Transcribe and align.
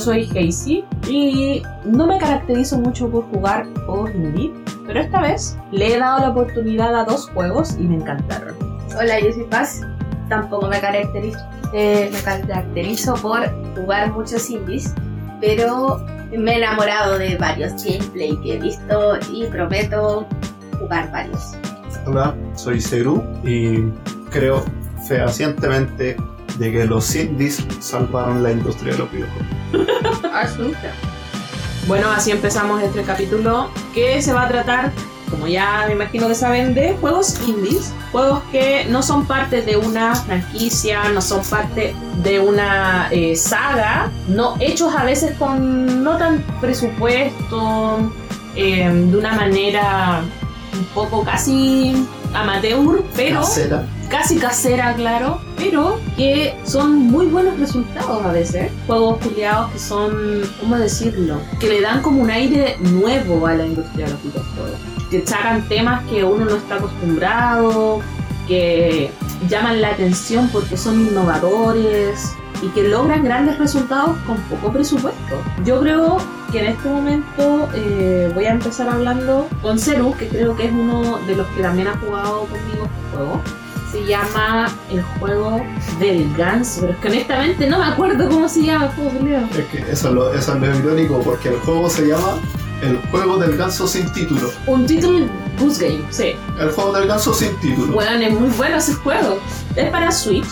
soy 0.00 0.26
Casey 0.26 0.84
y 1.08 1.62
no 1.84 2.06
me 2.06 2.18
caracterizo 2.18 2.78
mucho 2.78 3.08
por 3.08 3.24
jugar 3.30 3.66
juegos 3.86 4.10
indie, 4.14 4.52
pero 4.86 5.00
esta 5.00 5.20
vez 5.20 5.56
le 5.70 5.94
he 5.94 5.98
dado 5.98 6.20
la 6.20 6.30
oportunidad 6.30 6.94
a 6.98 7.04
dos 7.04 7.28
juegos 7.30 7.76
y 7.78 7.82
me 7.82 7.96
encantaron. 7.96 8.56
Hola, 8.98 9.20
yo 9.20 9.32
soy 9.32 9.44
Paz. 9.44 9.82
Tampoco 10.28 10.68
me 10.68 10.80
caracterizo, 10.80 11.38
eh, 11.72 12.08
me 12.12 12.20
caracterizo 12.20 13.14
por 13.14 13.48
jugar 13.74 14.12
muchos 14.12 14.48
indies, 14.48 14.94
pero 15.40 16.04
me 16.36 16.52
he 16.52 16.56
enamorado 16.58 17.18
de 17.18 17.36
varios 17.36 17.72
gameplay 17.84 18.36
que 18.42 18.54
he 18.54 18.58
visto 18.58 19.18
y 19.32 19.46
prometo 19.46 20.26
jugar 20.78 21.10
varios. 21.10 21.56
Hola, 22.06 22.34
soy 22.54 22.80
Seru 22.80 23.22
y 23.44 23.90
creo 24.30 24.64
fehacientemente 25.06 26.16
de 26.58 26.72
que 26.72 26.84
los 26.86 27.14
indies 27.14 27.64
salvaron 27.80 28.42
la 28.42 28.52
industria 28.52 28.92
de 28.92 28.98
los 28.98 29.10
videojuegos. 29.10 29.59
Absoluta. 30.32 30.92
Bueno, 31.86 32.10
así 32.10 32.30
empezamos 32.30 32.82
este 32.82 33.02
capítulo 33.02 33.70
que 33.94 34.22
se 34.22 34.32
va 34.32 34.44
a 34.44 34.48
tratar, 34.48 34.92
como 35.28 35.46
ya 35.46 35.84
me 35.86 35.94
imagino 35.94 36.28
que 36.28 36.34
saben, 36.34 36.74
de 36.74 36.96
juegos 37.00 37.36
indies. 37.46 37.92
Juegos 38.12 38.42
que 38.50 38.86
no 38.86 39.02
son 39.02 39.26
parte 39.26 39.62
de 39.62 39.76
una 39.76 40.14
franquicia, 40.14 41.08
no 41.10 41.20
son 41.20 41.42
parte 41.44 41.94
de 42.22 42.40
una 42.40 43.08
eh, 43.10 43.36
saga, 43.36 44.10
no 44.28 44.56
hechos 44.60 44.94
a 44.94 45.04
veces 45.04 45.36
con 45.38 46.02
no 46.02 46.16
tan 46.18 46.42
presupuesto, 46.60 48.12
eh, 48.56 48.90
de 48.92 49.16
una 49.16 49.34
manera 49.34 50.22
un 50.76 50.84
poco 50.86 51.24
casi 51.24 52.06
amateur, 52.34 53.02
pero 53.16 53.40
Casera. 53.40 53.86
casi 54.08 54.38
casera, 54.38 54.94
claro, 54.94 55.40
pero 55.60 56.00
que 56.16 56.54
son 56.64 56.96
muy 56.96 57.26
buenos 57.26 57.58
resultados 57.58 58.24
a 58.24 58.32
veces. 58.32 58.72
Juegos 58.86 59.18
culiados 59.18 59.70
que 59.72 59.78
son, 59.78 60.42
¿cómo 60.58 60.76
decirlo? 60.76 61.38
Que 61.58 61.68
le 61.68 61.80
dan 61.82 62.00
como 62.00 62.22
un 62.22 62.30
aire 62.30 62.76
nuevo 62.80 63.46
a 63.46 63.54
la 63.54 63.66
industria 63.66 64.06
de 64.06 64.12
los 64.12 64.22
videojuegos. 64.22 64.80
Que 65.10 65.26
sacan 65.26 65.68
temas 65.68 66.04
que 66.08 66.24
uno 66.24 66.46
no 66.46 66.56
está 66.56 66.76
acostumbrado, 66.76 68.00
que 68.48 69.10
llaman 69.48 69.82
la 69.82 69.90
atención 69.90 70.48
porque 70.50 70.76
son 70.76 71.06
innovadores 71.06 72.32
y 72.62 72.68
que 72.68 72.88
logran 72.88 73.22
grandes 73.22 73.58
resultados 73.58 74.16
con 74.26 74.38
poco 74.42 74.72
presupuesto. 74.72 75.42
Yo 75.64 75.80
creo 75.80 76.16
que 76.52 76.60
en 76.60 76.66
este 76.72 76.88
momento 76.88 77.68
eh, 77.74 78.30
voy 78.34 78.46
a 78.46 78.52
empezar 78.52 78.88
hablando 78.88 79.46
con 79.60 79.78
Ceru, 79.78 80.16
que 80.16 80.28
creo 80.28 80.56
que 80.56 80.66
es 80.66 80.72
uno 80.72 81.18
de 81.26 81.36
los 81.36 81.46
que 81.48 81.62
también 81.62 81.88
ha 81.88 81.96
jugado 81.98 82.40
conmigo 82.46 82.86
este 82.86 83.16
juego. 83.16 83.40
Se 83.90 84.04
llama 84.06 84.70
el 84.90 85.02
juego 85.02 85.60
del 85.98 86.32
ganso, 86.36 86.82
pero 86.82 86.92
es 86.92 86.98
que 87.00 87.08
honestamente 87.08 87.66
no 87.68 87.78
me 87.78 87.86
acuerdo 87.86 88.28
cómo 88.28 88.48
se 88.48 88.62
llama 88.62 88.86
el 88.86 88.90
juego, 88.92 89.12
Leo. 89.24 89.40
Es 89.58 89.66
que 89.66 89.78
eso, 89.90 90.08
es 90.08 90.14
lo- 90.14 90.32
eso 90.32 90.54
es 90.54 90.60
lo 90.60 90.76
irónico 90.78 91.20
porque 91.22 91.48
el 91.48 91.56
juego 91.60 91.90
se 91.90 92.06
llama 92.06 92.34
El 92.82 92.96
juego 93.10 93.36
del 93.36 93.56
ganso 93.58 93.86
sin 93.86 94.10
título. 94.12 94.50
Un 94.66 94.86
título 94.86 95.26
Goose 95.58 95.86
Game, 95.88 96.04
sí. 96.10 96.34
El 96.58 96.70
juego 96.70 96.92
del 96.94 97.06
ganso 97.08 97.34
sin 97.34 97.54
título. 97.60 97.92
Bueno, 97.92 98.12
es 98.24 98.32
muy 98.32 98.48
bueno 98.50 98.76
ese 98.76 98.94
juego. 98.94 99.38
Es 99.76 99.90
para 99.90 100.10
Switch, 100.10 100.46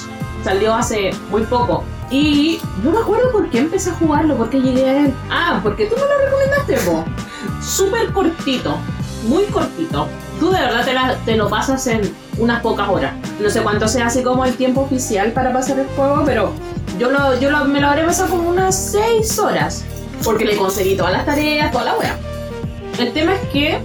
salió 0.44 0.74
hace 0.74 1.10
muy 1.30 1.42
poco. 1.44 1.84
Y 2.10 2.60
no 2.84 2.90
me 2.90 2.98
acuerdo 2.98 3.30
por 3.32 3.48
qué 3.48 3.60
empecé 3.60 3.90
a 3.90 3.94
jugarlo, 3.94 4.36
por 4.36 4.50
qué 4.50 4.60
llegué 4.60 4.84
a 4.84 5.04
él. 5.06 5.14
Ah, 5.30 5.60
porque 5.62 5.86
tú 5.86 5.94
me 5.94 6.02
lo 6.02 6.18
recomendaste, 6.26 6.76
po. 6.90 7.04
Súper 7.62 8.12
cortito, 8.12 8.76
muy 9.26 9.44
cortito. 9.44 10.06
Tú 10.38 10.50
de 10.50 10.60
verdad 10.60 10.84
te, 10.84 10.92
la- 10.92 11.16
te 11.24 11.34
lo 11.36 11.48
pasas 11.48 11.86
en 11.86 12.02
unas 12.38 12.60
pocas 12.62 12.88
horas. 12.88 13.14
No 13.40 13.50
sé 13.50 13.62
cuánto 13.62 13.88
sea 13.88 14.06
así 14.06 14.22
como 14.22 14.44
el 14.44 14.54
tiempo 14.54 14.82
oficial 14.82 15.32
para 15.32 15.52
pasar 15.52 15.78
el 15.78 15.86
juego, 15.88 16.22
pero 16.24 16.52
yo, 16.98 17.10
lo, 17.10 17.38
yo 17.40 17.50
lo- 17.50 17.64
me 17.66 17.80
lo 17.80 17.88
habré 17.88 18.04
pasado 18.04 18.30
como 18.30 18.48
unas 18.50 18.74
6 18.92 19.38
horas. 19.38 19.84
Porque 20.24 20.44
le 20.44 20.56
conseguí 20.56 20.96
todas 20.96 21.12
las 21.12 21.24
tareas, 21.26 21.70
toda 21.70 21.84
la 21.84 21.96
wea. 21.96 22.16
El 22.98 23.12
tema 23.12 23.34
es 23.34 23.40
que 23.50 23.78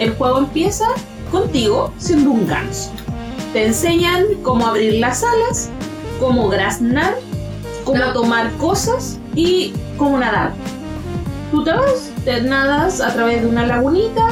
el 0.00 0.14
juego 0.14 0.38
empieza 0.38 0.86
contigo 1.30 1.92
siendo 1.98 2.30
un 2.30 2.46
ganso. 2.46 2.90
Te 3.52 3.64
enseñan 3.66 4.24
cómo 4.42 4.66
abrir 4.66 4.94
las 4.94 5.22
alas, 5.22 5.68
cómo 6.18 6.48
graznar, 6.48 7.14
cómo 7.84 7.98
No. 7.98 8.12
tomar 8.12 8.50
cosas 8.58 9.18
y 9.34 9.72
cómo 9.96 10.18
nadar. 10.18 10.52
Tú 11.52 11.62
te 11.64 11.72
vas, 11.72 12.10
te 12.24 12.42
nadas 12.42 13.00
a 13.00 13.12
través 13.14 13.40
de 13.42 13.48
una 13.48 13.64
lagunita. 13.66 14.28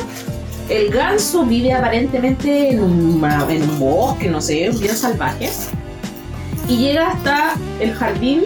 El 0.68 0.90
ganso 0.90 1.44
vive 1.44 1.72
aparentemente 1.72 2.70
en 2.70 2.80
un, 2.80 3.20
bosque, 3.78 4.28
no 4.28 4.40
sé, 4.40 4.70
bien 4.80 4.96
salvaje. 4.96 5.48
Y 6.68 6.76
llega 6.78 7.10
hasta 7.10 7.54
el 7.78 7.92
jardín 7.94 8.42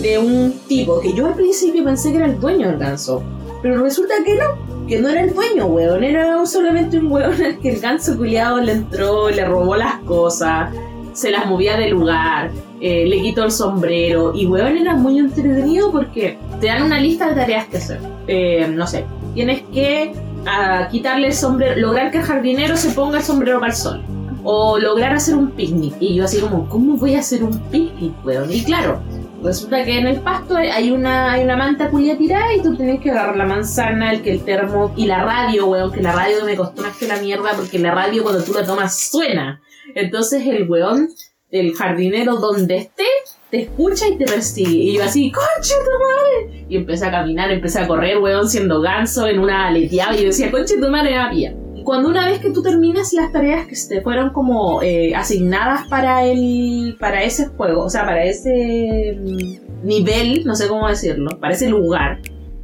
de 0.00 0.18
un 0.18 0.52
tipo 0.68 1.00
que 1.00 1.12
yo 1.12 1.26
al 1.26 1.34
principio 1.34 1.84
pensé 1.84 2.12
que 2.12 2.18
era 2.18 2.26
el 2.26 2.38
dueño 2.38 2.68
del 2.68 2.78
ganso. 2.78 3.24
Pero 3.60 3.82
resulta 3.82 4.14
que 4.24 4.36
no, 4.36 4.86
que 4.86 5.00
no 5.00 5.08
era 5.08 5.22
el 5.22 5.34
dueño, 5.34 5.66
weón. 5.66 6.04
Era 6.04 6.46
solamente 6.46 6.98
un 6.98 7.10
weón 7.10 7.42
al 7.42 7.58
que 7.58 7.70
el 7.70 7.80
ganso 7.80 8.16
culiado 8.16 8.60
le 8.60 8.72
entró, 8.72 9.28
le 9.28 9.44
robó 9.44 9.74
las 9.74 9.96
cosas, 10.00 10.70
se 11.12 11.32
las 11.32 11.46
movía 11.46 11.76
de 11.76 11.88
lugar, 11.88 12.50
eh, 12.80 13.04
le 13.06 13.20
quitó 13.20 13.44
el 13.44 13.50
sombrero. 13.50 14.32
Y 14.32 14.46
weón 14.46 14.76
era 14.76 14.94
muy 14.94 15.18
entretenido 15.18 15.90
porque 15.90 16.38
te 16.60 16.68
dan 16.68 16.84
una 16.84 17.00
lista 17.00 17.28
de 17.28 17.34
tareas 17.34 17.66
que 17.66 17.78
hacer. 17.78 17.98
Eh, 18.28 18.68
no 18.72 18.86
sé, 18.86 19.04
tienes 19.34 19.62
que 19.72 20.12
ah, 20.46 20.88
quitarle 20.90 21.28
el 21.28 21.34
sombrero, 21.34 21.80
lograr 21.80 22.10
que 22.10 22.18
el 22.18 22.24
jardinero 22.24 22.76
se 22.76 22.90
ponga 22.90 23.18
el 23.18 23.24
sombrero 23.24 23.60
para 23.60 23.72
el 23.72 23.78
sol. 23.78 24.02
O 24.44 24.78
lograr 24.78 25.14
hacer 25.14 25.36
un 25.36 25.52
picnic. 25.52 25.94
Y 26.00 26.16
yo 26.16 26.24
así 26.24 26.40
como, 26.40 26.68
¿cómo 26.68 26.96
voy 26.96 27.14
a 27.14 27.20
hacer 27.20 27.44
un 27.44 27.58
picnic, 27.70 28.12
weón? 28.24 28.50
Y 28.50 28.64
claro, 28.64 29.00
Resulta 29.42 29.84
que 29.84 29.98
en 29.98 30.06
el 30.06 30.20
pasto 30.20 30.54
hay 30.56 30.92
una, 30.92 31.32
hay 31.32 31.42
una 31.42 31.56
manta 31.56 31.90
culia 31.90 32.16
tirada 32.16 32.54
y 32.54 32.62
tú 32.62 32.76
tienes 32.76 33.00
que 33.00 33.10
agarrar 33.10 33.36
la 33.36 33.44
manzana, 33.44 34.12
el 34.12 34.22
que 34.22 34.30
el 34.30 34.44
termo 34.44 34.92
y 34.96 35.06
la 35.06 35.24
radio, 35.24 35.66
weón, 35.66 35.90
que 35.90 36.00
la 36.00 36.12
radio 36.12 36.44
me 36.44 36.54
costó 36.54 36.82
más 36.82 36.96
que 36.96 37.08
la 37.08 37.16
mierda 37.16 37.50
porque 37.56 37.80
la 37.80 37.90
radio 37.90 38.22
cuando 38.22 38.44
tú 38.44 38.52
la 38.52 38.64
tomas 38.64 38.96
suena. 39.10 39.60
Entonces 39.96 40.46
el 40.46 40.70
weón, 40.70 41.08
el 41.50 41.74
jardinero 41.74 42.36
donde 42.36 42.76
esté, 42.76 43.06
te 43.52 43.64
escucha 43.64 44.08
y 44.08 44.16
te 44.16 44.24
persigue. 44.24 44.70
Y 44.70 44.96
yo 44.96 45.04
así, 45.04 45.30
conche 45.30 45.74
tu 45.84 45.90
madre. 45.90 46.64
Y 46.70 46.76
empecé 46.76 47.04
a 47.04 47.10
caminar, 47.10 47.52
empecé 47.52 47.80
a 47.80 47.86
correr, 47.86 48.16
weón, 48.16 48.48
siendo 48.48 48.80
ganso 48.80 49.26
en 49.26 49.38
una 49.38 49.68
aleteada. 49.68 50.14
Y 50.14 50.20
yo 50.20 50.26
decía, 50.28 50.50
conche 50.50 50.78
tu 50.80 50.88
madre, 50.88 51.18
va 51.18 51.28
pía. 51.30 51.54
Y 51.74 51.82
cuando 51.82 52.08
una 52.08 52.26
vez 52.26 52.40
que 52.40 52.50
tú 52.50 52.62
terminas 52.62 53.12
las 53.12 53.30
tareas 53.30 53.66
que 53.66 53.76
te 53.90 54.00
fueron 54.00 54.30
como 54.30 54.82
eh, 54.82 55.14
asignadas 55.14 55.86
para 55.88 56.24
el 56.24 56.96
para 56.98 57.24
ese 57.24 57.48
juego, 57.48 57.84
o 57.84 57.90
sea, 57.90 58.06
para 58.06 58.24
ese 58.24 59.18
mm, 59.20 59.86
nivel, 59.86 60.44
no 60.46 60.54
sé 60.54 60.66
cómo 60.66 60.88
decirlo, 60.88 61.38
para 61.38 61.52
ese 61.52 61.68
lugar, 61.68 62.20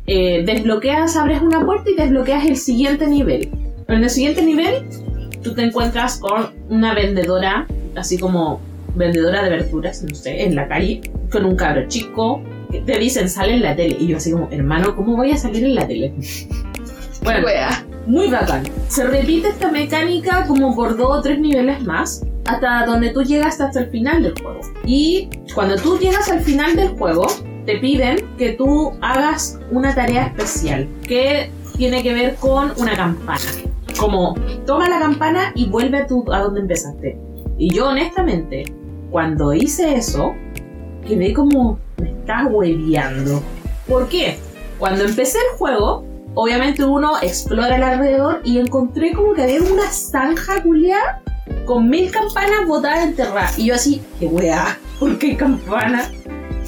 eh, 0.06 0.42
desbloqueas, 0.46 1.16
abres 1.16 1.42
una 1.42 1.66
puerta 1.66 1.90
y 1.90 1.96
desbloqueas 1.96 2.46
el 2.46 2.56
siguiente 2.56 3.06
nivel. 3.08 3.50
En 3.88 4.02
el 4.02 4.08
siguiente 4.08 4.40
nivel, 4.40 4.88
tú 5.42 5.54
te 5.54 5.64
encuentras 5.64 6.18
con 6.18 6.54
una 6.70 6.94
vendedora, 6.94 7.66
así 7.94 8.16
como 8.16 8.62
vendedora 8.98 9.42
de 9.42 9.50
verduras, 9.50 10.02
no 10.02 10.14
sé, 10.14 10.44
en 10.44 10.54
la 10.54 10.68
calle, 10.68 11.00
con 11.30 11.44
un 11.44 11.56
cabro 11.56 11.86
chico, 11.88 12.42
que 12.70 12.80
te 12.80 12.98
dicen, 12.98 13.28
sale 13.28 13.54
en 13.54 13.62
la 13.62 13.74
tele. 13.74 13.96
Y 13.98 14.08
yo 14.08 14.18
así 14.18 14.32
como, 14.32 14.48
hermano, 14.50 14.94
¿cómo 14.94 15.16
voy 15.16 15.30
a 15.30 15.36
salir 15.36 15.64
en 15.64 15.74
la 15.74 15.86
tele? 15.86 16.14
Bueno, 17.20 17.44
Wea. 17.46 17.84
muy 18.06 18.28
bacán. 18.28 18.62
Se 18.86 19.04
repite 19.04 19.48
esta 19.48 19.72
mecánica 19.72 20.46
como 20.46 20.74
por 20.76 20.96
dos 20.96 21.18
o 21.18 21.20
tres 21.20 21.40
niveles 21.40 21.82
más, 21.82 22.24
hasta 22.46 22.86
donde 22.86 23.10
tú 23.10 23.24
llegas 23.24 23.60
hasta 23.60 23.80
el 23.80 23.90
final 23.90 24.22
del 24.22 24.40
juego. 24.40 24.60
Y 24.84 25.28
cuando 25.52 25.74
tú 25.74 25.98
llegas 25.98 26.30
al 26.30 26.40
final 26.40 26.76
del 26.76 26.90
juego, 26.90 27.26
te 27.66 27.76
piden 27.78 28.24
que 28.38 28.52
tú 28.52 28.92
hagas 29.02 29.58
una 29.72 29.94
tarea 29.94 30.26
especial 30.26 30.88
que 31.06 31.50
tiene 31.76 32.02
que 32.04 32.14
ver 32.14 32.36
con 32.36 32.72
una 32.78 32.96
campana. 32.96 33.40
Como 33.98 34.36
toma 34.64 34.88
la 34.88 35.00
campana 35.00 35.52
y 35.56 35.66
vuelve 35.68 35.98
a, 35.98 36.06
tu, 36.06 36.24
a 36.32 36.38
donde 36.38 36.60
empezaste. 36.60 37.18
Y 37.58 37.74
yo 37.74 37.88
honestamente, 37.88 38.64
cuando 39.10 39.52
hice 39.52 39.94
eso, 39.94 40.34
quedé 41.06 41.32
como, 41.32 41.78
me 42.00 42.10
estás 42.10 42.48
hueveando. 42.50 43.42
¿Por 43.86 44.08
qué? 44.08 44.38
Cuando 44.78 45.04
empecé 45.04 45.38
el 45.38 45.58
juego, 45.58 46.04
obviamente 46.34 46.84
uno 46.84 47.12
explora 47.22 47.74
alrededor 47.74 48.40
y 48.44 48.58
encontré 48.58 49.12
como 49.12 49.32
que 49.34 49.42
había 49.42 49.62
una 49.62 49.90
zanja 49.90 50.62
culiada 50.62 51.22
con 51.64 51.88
mil 51.88 52.10
campanas 52.10 52.66
botadas 52.66 53.04
enterradas. 53.04 53.58
Y 53.58 53.66
yo 53.66 53.74
así, 53.74 54.02
qué 54.20 54.26
weá, 54.26 54.78
¿por 54.98 55.18
qué 55.18 55.36
campana? 55.36 56.10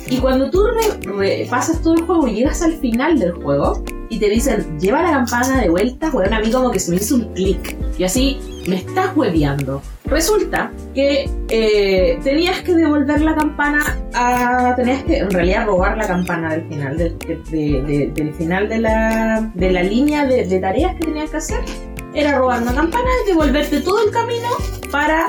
Y 0.09 0.17
cuando 0.19 0.51
tú 0.51 0.65
pasas 1.49 1.81
todo 1.83 1.95
el 1.95 2.03
juego 2.03 2.27
y 2.27 2.35
llegas 2.35 2.63
al 2.63 2.73
final 2.79 3.19
del 3.19 3.33
juego 3.33 3.85
y 4.09 4.19
te 4.19 4.29
dicen, 4.29 4.79
lleva 4.81 5.03
la 5.03 5.13
campana 5.13 5.61
de 5.61 5.69
vuelta, 5.69 6.11
weón, 6.11 6.35
a 6.35 6.41
mí 6.41 6.51
como 6.51 6.73
que 6.73 6.81
se 6.81 6.91
me 6.91 6.97
hizo 6.97 7.15
un 7.15 7.33
clic. 7.35 7.77
Y 7.97 8.03
así, 8.03 8.41
me 8.67 8.77
estás 8.77 9.17
hueveando. 9.17 9.83
Resulta 10.05 10.73
que 10.95 11.31
eh, 11.51 12.19
tenías 12.25 12.61
que 12.63 12.75
devolver 12.75 13.21
la 13.21 13.35
campana 13.37 13.99
a. 14.15 14.75
Tenías 14.77 15.05
que 15.05 15.19
en 15.19 15.31
realidad 15.31 15.67
robar 15.67 15.97
la 15.97 16.07
campana 16.07 16.51
del 16.57 16.67
final, 16.69 16.97
del, 16.99 17.17
de- 17.51 18.35
final 18.37 18.69
de 18.69 18.79
la, 18.79 19.51
de 19.55 19.71
la 19.73 19.83
línea 19.83 20.27
de, 20.27 20.47
de 20.47 20.59
tareas 20.59 20.95
que 20.97 21.05
tenías 21.07 21.31
que 21.31 21.37
hacer. 21.37 21.61
Era 22.13 22.39
robar 22.39 22.61
una 22.63 22.75
campana 22.75 23.09
y 23.25 23.29
devolverte 23.29 23.81
todo 23.83 24.05
el 24.05 24.11
camino 24.11 24.49
para 24.91 25.27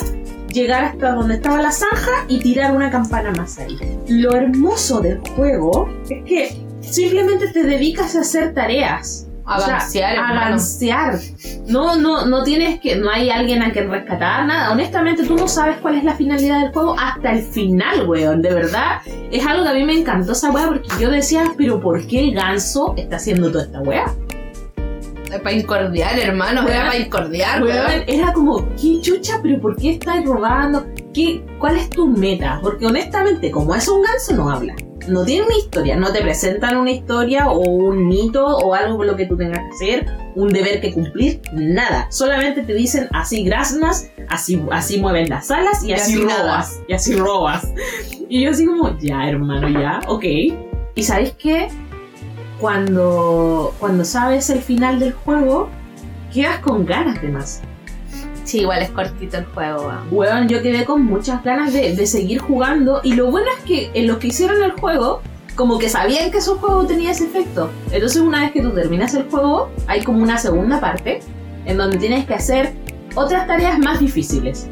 llegar 0.51 0.83
hasta 0.83 1.13
donde 1.13 1.35
estaba 1.35 1.61
la 1.61 1.71
zanja 1.71 2.25
y 2.27 2.39
tirar 2.39 2.75
una 2.75 2.89
campana 2.89 3.31
más 3.31 3.59
ahí. 3.59 3.77
Lo 4.07 4.31
hermoso 4.35 4.99
del 4.99 5.19
juego 5.35 5.87
es 6.09 6.23
que 6.25 6.57
simplemente 6.81 7.49
te 7.49 7.63
dedicas 7.63 8.15
a 8.15 8.21
hacer 8.21 8.53
tareas. 8.55 9.27
O 9.57 9.59
sea, 9.59 9.75
Avancear, 9.75 10.13
hermano. 10.15 10.41
avancear. 10.41 11.19
No, 11.67 11.95
no, 11.95 12.25
no 12.25 12.43
tienes 12.43 12.79
que, 12.79 12.95
no 12.95 13.09
hay 13.09 13.29
alguien 13.29 13.61
a 13.63 13.71
quien 13.71 13.89
rescatar, 13.89 14.45
nada. 14.45 14.71
Honestamente, 14.71 15.23
tú 15.25 15.35
no 15.35 15.47
sabes 15.47 15.77
cuál 15.81 15.95
es 15.95 16.03
la 16.03 16.15
finalidad 16.15 16.61
del 16.61 16.71
juego 16.71 16.95
hasta 16.99 17.31
el 17.33 17.41
final, 17.43 18.07
weón. 18.07 18.41
De 18.41 18.53
verdad, 18.53 19.01
es 19.31 19.45
algo 19.45 19.63
que 19.63 19.69
a 19.69 19.73
mí 19.73 19.83
me 19.83 19.97
encantó 19.97 20.31
esa 20.33 20.51
weá 20.51 20.67
porque 20.67 20.87
yo 20.99 21.09
decía, 21.09 21.43
pero 21.57 21.79
¿por 21.81 22.05
qué 22.07 22.19
el 22.29 22.33
ganso 22.33 22.93
está 22.97 23.17
haciendo 23.17 23.51
toda 23.51 23.63
esta 23.65 23.79
weá? 23.81 24.05
Para 25.43 25.53
incordiar, 25.53 26.19
hermano. 26.19 26.61
Weón. 26.61 26.73
Era 26.73 26.85
para 26.87 26.97
incordiar, 26.97 27.63
Weón, 27.63 27.77
weón. 27.87 28.03
era 28.07 28.33
como, 28.33 28.67
¿qué 28.75 28.99
chucha? 29.01 29.39
¿Pero 29.41 29.61
por 29.61 29.77
qué 29.77 29.91
estás 29.91 30.23
robando? 30.25 30.85
¿Qué, 31.13 31.43
¿Cuál 31.57 31.77
es 31.77 31.89
tu 31.89 32.07
meta? 32.07 32.59
Porque 32.61 32.85
honestamente, 32.85 33.49
como 33.49 33.73
es 33.73 33.87
un 33.87 34.01
ganso, 34.01 34.33
no 34.35 34.49
habla. 34.49 34.75
No 35.07 35.25
tiene 35.25 35.45
una 35.45 35.57
historia, 35.57 35.95
no 35.95 36.11
te 36.11 36.21
presentan 36.21 36.77
una 36.77 36.91
historia 36.91 37.49
o 37.49 37.59
un 37.59 38.07
mito 38.07 38.45
o 38.45 38.73
algo 38.73 38.97
por 38.97 39.05
lo 39.05 39.15
que 39.15 39.25
tú 39.25 39.35
tengas 39.35 39.59
que 39.59 39.69
hacer, 39.75 40.05
un 40.35 40.49
deber 40.49 40.79
que 40.81 40.93
cumplir, 40.93 41.41
nada. 41.53 42.07
Solamente 42.11 42.61
te 42.61 42.73
dicen 42.73 43.07
así 43.11 43.43
graznas, 43.43 44.09
así, 44.29 44.61
así 44.71 44.99
mueven 44.99 45.29
las 45.29 45.49
alas 45.51 45.83
y, 45.83 45.89
Y 45.89 45.93
así, 45.93 46.13
así 46.13 46.25
nada. 46.25 46.43
robas. 46.43 46.79
Y 46.87 46.93
así 46.93 47.15
robas. 47.15 47.67
Y 48.29 48.43
yo 48.43 48.51
así 48.51 48.65
como, 48.65 48.97
ya 48.99 49.27
hermano, 49.27 49.67
ya, 49.69 49.99
ok. 50.07 50.23
Y 50.95 51.03
sabes 51.03 51.33
qué? 51.37 51.67
Cuando, 52.59 53.73
cuando 53.79 54.05
sabes 54.05 54.49
el 54.49 54.61
final 54.61 54.99
del 54.99 55.13
juego, 55.13 55.69
quedas 56.31 56.59
con 56.59 56.85
ganas 56.85 57.21
de 57.21 57.29
más. 57.29 57.61
Sí, 58.43 58.61
igual 58.61 58.81
es 58.81 58.89
cortito 58.89 59.37
el 59.37 59.45
juego. 59.45 59.93
Weón, 60.11 60.47
yo 60.47 60.61
quedé 60.61 60.85
con 60.85 61.05
muchas 61.05 61.43
ganas 61.43 61.73
de, 61.73 61.95
de 61.95 62.05
seguir 62.07 62.39
jugando. 62.39 63.01
Y 63.03 63.13
lo 63.13 63.29
bueno 63.29 63.47
es 63.57 63.63
que 63.63 63.91
en 63.93 64.07
los 64.07 64.17
que 64.17 64.27
hicieron 64.27 64.61
el 64.63 64.71
juego, 64.71 65.21
como 65.55 65.77
que 65.77 65.89
sabían 65.89 66.31
que 66.31 66.39
ese 66.39 66.51
juego 66.51 66.85
tenía 66.85 67.11
ese 67.11 67.25
efecto. 67.25 67.69
Entonces, 67.91 68.21
una 68.21 68.41
vez 68.41 68.51
que 68.51 68.61
tú 68.61 68.71
terminas 68.71 69.13
el 69.13 69.23
juego, 69.29 69.69
hay 69.87 70.03
como 70.03 70.23
una 70.23 70.37
segunda 70.37 70.79
parte 70.79 71.19
en 71.65 71.77
donde 71.77 71.97
tienes 71.97 72.25
que 72.25 72.33
hacer 72.33 72.73
otras 73.15 73.47
tareas 73.47 73.77
más 73.77 73.99
difíciles. 73.99 74.67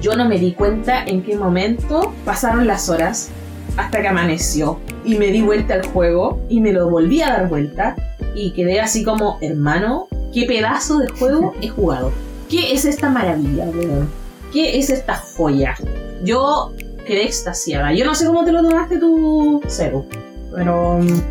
Yo 0.00 0.16
no 0.16 0.26
me 0.26 0.38
di 0.38 0.52
cuenta 0.52 1.04
en 1.04 1.22
qué 1.22 1.36
momento 1.36 2.14
pasaron 2.24 2.66
las 2.66 2.88
horas 2.88 3.30
hasta 3.76 4.00
que 4.00 4.08
amaneció. 4.08 4.78
Y 5.04 5.16
me 5.16 5.26
di 5.26 5.42
vuelta 5.42 5.74
al 5.74 5.86
juego 5.86 6.40
y 6.48 6.60
me 6.60 6.72
lo 6.72 6.88
volví 6.88 7.22
a 7.22 7.28
dar 7.28 7.48
vuelta. 7.48 7.96
Y 8.34 8.52
quedé 8.52 8.80
así 8.80 9.02
como, 9.02 9.38
hermano, 9.40 10.08
¿qué 10.32 10.46
pedazo 10.46 10.98
de 10.98 11.08
juego 11.08 11.54
he 11.60 11.68
jugado? 11.68 12.12
¿Qué 12.50 12.72
es 12.72 12.84
esta 12.84 13.08
maravilla, 13.08 13.66
weón? 13.66 14.08
¿Qué 14.52 14.78
es 14.78 14.90
esta 14.90 15.14
joya? 15.36 15.76
Yo 16.24 16.72
quedé 17.06 17.24
extasiada. 17.24 17.94
Yo 17.94 18.04
no 18.04 18.14
sé 18.14 18.26
cómo 18.26 18.44
te 18.44 18.52
lo 18.52 18.62
tomaste 18.62 18.98
tú, 18.98 19.62
Cero. 19.68 20.04
Pero. 20.54 20.98
mm, 20.98 21.22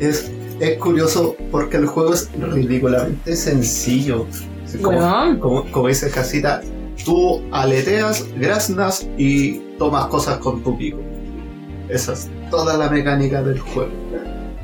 Es, 0.00 0.30
es 0.60 0.78
curioso 0.78 1.34
porque 1.50 1.78
el 1.78 1.86
juego 1.86 2.12
es 2.14 2.28
ridículamente 2.38 3.34
sencillo. 3.34 4.26
Como, 4.82 5.38
como, 5.40 5.70
como 5.70 5.88
dice 5.88 6.10
Casita, 6.10 6.60
tú 7.04 7.40
aleteas, 7.52 8.26
graznas 8.36 9.08
y 9.16 9.60
tomas 9.78 10.06
cosas 10.06 10.38
con 10.38 10.62
tu 10.62 10.76
pico. 10.76 10.98
Esa 11.88 12.12
es 12.12 12.28
toda 12.50 12.76
la 12.76 12.90
mecánica 12.90 13.42
del 13.42 13.58
juego. 13.60 13.90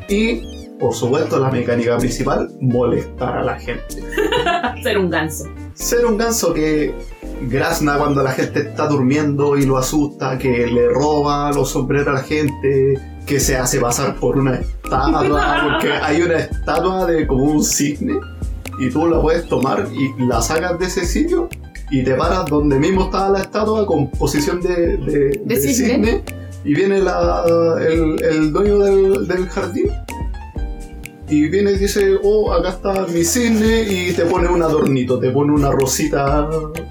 Y, 0.09 0.50
por 0.81 0.95
supuesto, 0.95 1.39
la 1.39 1.51
mecánica 1.51 1.97
principal, 1.99 2.51
molestar 2.61 3.39
a 3.39 3.45
la 3.45 3.59
gente. 3.59 4.03
Ser 4.83 4.99
un 4.99 5.11
ganso. 5.11 5.45
Ser 5.75 6.07
un 6.07 6.17
ganso 6.17 6.53
que 6.55 6.95
grazna 7.49 7.97
cuando 7.99 8.23
la 8.23 8.33
gente 8.33 8.61
está 8.61 8.87
durmiendo 8.87 9.57
y 9.57 9.65
lo 9.67 9.77
asusta, 9.79 10.39
que 10.39 10.67
le 10.67 10.89
roba 10.89 11.53
los 11.53 11.71
sombreros 11.71 12.09
a 12.09 12.13
la 12.13 12.23
gente, 12.23 12.99
que 13.27 13.39
se 13.41 13.57
hace 13.57 13.79
pasar 13.81 14.17
por 14.17 14.39
una 14.39 14.57
estatua, 14.57 15.57
porque 15.81 15.93
hay 15.93 16.23
una 16.23 16.37
estatua 16.39 17.07
de 17.07 17.27
como 17.27 17.45
un 17.45 17.63
cisne 17.65 18.15
y 18.79 18.91
tú 18.91 19.07
la 19.07 19.21
puedes 19.21 19.47
tomar 19.49 19.87
y 19.93 20.23
la 20.27 20.41
sacas 20.43 20.79
de 20.79 20.87
ese 20.87 21.05
sitio 21.05 21.49
y 21.91 22.03
te 22.05 22.15
paras 22.15 22.47
donde 22.47 22.79
mismo 22.79 23.05
estaba 23.05 23.31
la 23.31 23.41
estatua 23.41 23.85
con 23.87 24.11
posición 24.11 24.61
de, 24.61 24.97
de- 24.97 25.41
de 25.45 25.57
cisne. 25.57 25.87
cisne 25.95 26.23
y 26.65 26.75
viene 26.75 26.99
la- 27.01 27.45
el, 27.81 28.23
el 28.23 28.53
dueño 28.53 28.79
del, 28.79 29.27
del 29.29 29.49
jardín 29.49 29.91
y 31.31 31.49
viene 31.49 31.71
y 31.73 31.77
dice, 31.77 32.17
oh, 32.23 32.53
acá 32.53 32.71
está 32.71 33.07
mi 33.07 33.25
cisne 33.25 33.83
y 33.83 34.13
te 34.13 34.25
pone 34.25 34.49
un 34.49 34.63
adornito, 34.63 35.19
te 35.19 35.31
pone 35.31 35.53
una 35.53 35.71
rosita, 35.71 36.49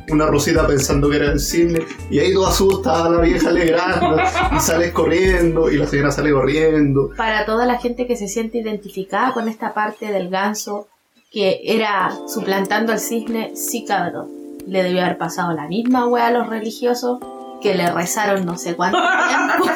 una 0.09 0.25
rosita 0.27 0.65
pensando 0.65 1.09
que 1.09 1.17
era 1.17 1.31
el 1.33 1.39
cisne 1.39 1.81
y 2.09 2.19
ahí 2.19 2.33
tú 2.33 2.45
asustas 2.45 3.01
a 3.01 3.09
la 3.09 3.21
vieja 3.21 3.49
alegrando 3.49 4.17
y 4.55 4.59
sales 4.59 4.93
corriendo 4.93 5.69
y 5.69 5.77
la 5.77 5.87
señora 5.87 6.11
sale 6.11 6.31
corriendo. 6.31 7.11
Para 7.17 7.45
toda 7.45 7.65
la 7.65 7.79
gente 7.79 8.07
que 8.07 8.15
se 8.15 8.29
siente 8.29 8.59
identificada 8.59 9.33
con 9.33 9.49
esta 9.49 9.73
parte 9.73 10.07
del 10.07 10.29
ganso 10.29 10.87
que 11.31 11.59
era 11.63 12.17
suplantando 12.27 12.93
al 12.93 12.99
cisne, 12.99 13.55
sí 13.55 13.85
cabrón. 13.85 14.29
Le 14.65 14.83
debió 14.83 15.01
haber 15.01 15.17
pasado 15.17 15.51
la 15.53 15.67
misma 15.67 16.07
wea 16.07 16.27
a 16.27 16.31
los 16.31 16.47
religiosos 16.47 17.19
que 17.61 17.75
le 17.75 17.91
rezaron 17.91 18.45
no 18.45 18.57
sé 18.57 18.75
cuánto 18.75 18.97
tiempo 18.99 19.69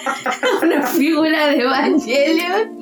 una 0.62 0.86
figura 0.86 1.48
de 1.48 1.60
Evangelion. 1.60 2.80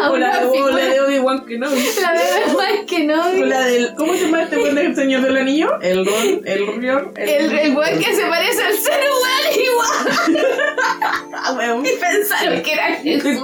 A 0.00 0.10
una 0.10 0.32
figura 0.32 0.76
de 0.76 1.00
Obi-Wan 1.00 1.44
que 1.46 1.58
no. 1.58 1.66
la 1.68 2.12
de 2.12 2.44
Obi-Wan 2.46 2.86
Kenobi. 2.86 3.44
La 3.44 3.66
del. 3.66 3.94
¿Cómo 3.96 4.14
se 4.14 4.26
llama 4.26 4.42
este 4.42 4.58
buen 4.58 4.74
del 4.74 4.94
Señor 4.94 5.22
del 5.22 5.36
Anillo? 5.36 5.80
El 5.80 6.06
Ron, 6.06 6.42
el 6.44 6.66
Rion. 6.66 7.12
El, 7.16 7.58
el 7.58 7.76
weón 7.76 7.98
que 7.98 8.14
se 8.14 8.22
parece 8.26 8.62
al 8.62 8.74
ser 8.74 9.00
humano 9.00 9.62
igual. 9.64 10.48
Ah. 11.40 11.56
Y 11.82 12.00
pensaron 12.00 12.62
que 12.62 12.72
era 12.72 12.86
Jesús. 12.96 13.38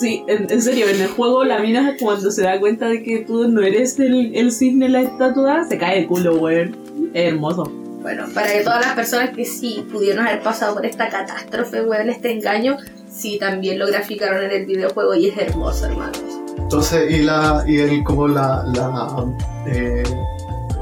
sí, 0.00 0.24
en, 0.26 0.50
en 0.50 0.62
serio, 0.62 0.88
en 0.88 1.00
el 1.00 1.08
juego 1.08 1.44
la 1.44 1.58
mina 1.58 1.94
cuando 2.00 2.30
se 2.30 2.42
da 2.42 2.58
cuenta 2.58 2.88
de 2.88 3.02
que 3.02 3.18
tú 3.18 3.48
no 3.48 3.62
eres 3.62 3.98
el, 3.98 4.34
el 4.34 4.50
cisne 4.50 4.86
en 4.86 4.92
la 4.92 5.02
estatua, 5.02 5.64
se 5.68 5.78
cae 5.78 6.00
de 6.00 6.06
culo, 6.06 6.36
weón. 6.36 6.76
Es 7.12 7.32
hermoso. 7.32 7.83
Bueno, 8.04 8.26
para 8.34 8.52
que 8.52 8.60
todas 8.60 8.84
las 8.84 8.94
personas 8.94 9.30
que 9.30 9.46
sí 9.46 9.86
pudieron 9.90 10.26
haber 10.26 10.42
pasado 10.42 10.74
por 10.74 10.84
esta 10.84 11.08
catástrofe, 11.08 11.80
weón, 11.80 12.10
este 12.10 12.32
engaño, 12.32 12.76
sí 13.10 13.38
también 13.38 13.78
lo 13.78 13.86
graficaron 13.86 14.44
en 14.44 14.50
el 14.50 14.66
videojuego 14.66 15.14
y 15.14 15.28
es 15.28 15.38
hermoso, 15.38 15.86
hermanos. 15.86 16.20
Entonces, 16.58 17.10
y 17.10 17.22
la, 17.22 17.64
y 17.66 17.78
el, 17.78 18.04
como 18.04 18.28
la, 18.28 18.62
la 18.74 19.24
eh, 19.68 20.02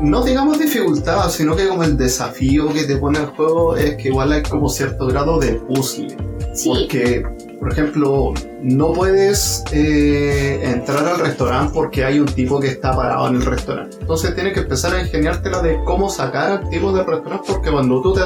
no 0.00 0.24
digamos 0.24 0.58
dificultad, 0.58 1.30
sino 1.30 1.54
que 1.54 1.68
como 1.68 1.84
el 1.84 1.96
desafío 1.96 2.72
que 2.72 2.82
te 2.86 2.96
pone 2.96 3.20
el 3.20 3.26
juego 3.26 3.76
es 3.76 3.94
que 3.94 4.08
igual 4.08 4.32
hay 4.32 4.42
como 4.42 4.68
cierto 4.68 5.06
grado 5.06 5.38
de 5.38 5.52
puzzle. 5.52 6.16
Sí, 6.54 6.68
Porque, 6.68 7.24
por 7.62 7.72
ejemplo, 7.72 8.34
no 8.60 8.92
puedes 8.92 9.62
eh, 9.70 10.60
entrar 10.64 11.06
al 11.06 11.20
restaurante 11.20 11.70
porque 11.72 12.04
hay 12.04 12.18
un 12.18 12.26
tipo 12.26 12.58
que 12.58 12.66
está 12.66 12.90
parado 12.96 13.28
en 13.28 13.36
el 13.36 13.46
restaurante. 13.46 13.98
Entonces 14.00 14.34
tienes 14.34 14.54
que 14.54 14.60
empezar 14.60 14.92
a 14.96 15.00
ingeniártela 15.00 15.62
de 15.62 15.78
cómo 15.84 16.10
sacar 16.10 16.50
al 16.50 16.70
tipo 16.70 16.92
del 16.92 17.06
restaurante 17.06 17.44
porque 17.46 17.70
cuando 17.70 18.02
tú 18.02 18.14
te, 18.14 18.22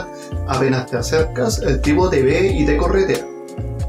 apenas 0.49 0.87
te 0.87 0.97
acercas, 0.97 1.59
el 1.59 1.83
tipo 1.83 2.09
te 2.09 2.23
ve 2.23 2.47
y 2.47 2.65
te 2.65 2.79
corretea. 2.79 3.27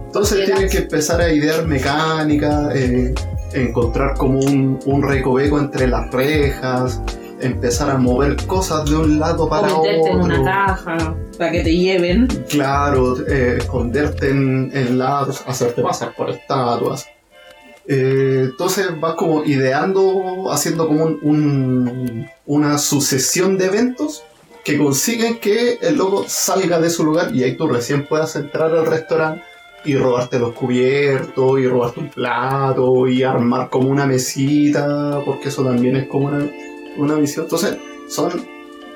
Entonces 0.08 0.44
tienes 0.44 0.70
que 0.70 0.80
empezar 0.80 1.22
a 1.22 1.32
idear 1.32 1.66
mecánica, 1.66 2.70
eh, 2.76 3.16
encontrar 3.54 4.18
como 4.18 4.40
un, 4.40 4.78
un 4.86 5.02
recoveco 5.02 5.60
entre 5.60 5.88
las 5.88 6.12
rejas, 6.12 7.02
empezar 7.40 7.90
a 7.90 7.98
mover 7.98 8.36
cosas 8.48 8.90
de 8.90 8.96
un 8.96 9.20
lado 9.20 9.48
para 9.50 9.74
o 9.74 9.84
meterte 9.84 10.10
en 10.10 10.22
una 10.22 10.44
caja 10.44 11.16
para 11.38 11.52
que 11.52 11.62
te 11.64 11.76
lleven. 11.76 12.28
Claro, 12.50 13.18
eh, 13.28 13.56
esconderte 13.60 14.30
en, 14.30 14.72
en 14.74 14.98
lados, 14.98 15.44
hacerte 15.48 15.82
pasar 15.82 16.14
por 16.16 16.30
estatuas. 16.30 17.06
Eh, 17.88 18.42
entonces 18.50 18.88
vas 19.00 19.14
como 19.16 19.44
ideando, 19.46 20.52
haciendo 20.52 20.88
como 20.88 21.06
un- 21.06 21.20
un- 21.22 22.28
una 22.46 22.78
sucesión 22.78 23.58
de 23.58 23.66
eventos 23.68 24.24
que 24.66 24.78
consiguen 24.78 25.40
que 25.40 25.76
el 25.82 25.96
loco 25.96 26.26
salga 26.28 26.80
de 26.82 26.90
su 26.90 27.06
lugar 27.06 27.34
y 27.34 27.44
ahí 27.44 27.56
tú 27.56 27.68
recién 27.70 28.06
puedas 28.06 28.36
entrar 28.36 28.72
al 28.76 28.86
restaurante 28.86 29.42
y 29.86 29.96
robarte 29.96 30.38
los 30.38 30.52
cubiertos 30.54 31.60
y 31.62 31.68
robarte 31.68 32.02
un 32.02 32.10
plato 32.10 33.08
y 33.08 33.24
armar 33.24 33.70
como 33.70 33.88
una 33.90 34.06
mesita, 34.06 35.22
porque 35.24 35.48
eso 35.48 35.64
también 35.64 35.96
es 35.96 36.08
como 36.10 36.28
una, 36.28 36.46
una 36.98 37.16
misión. 37.16 37.46
Entonces 37.46 37.78
son 38.10 38.46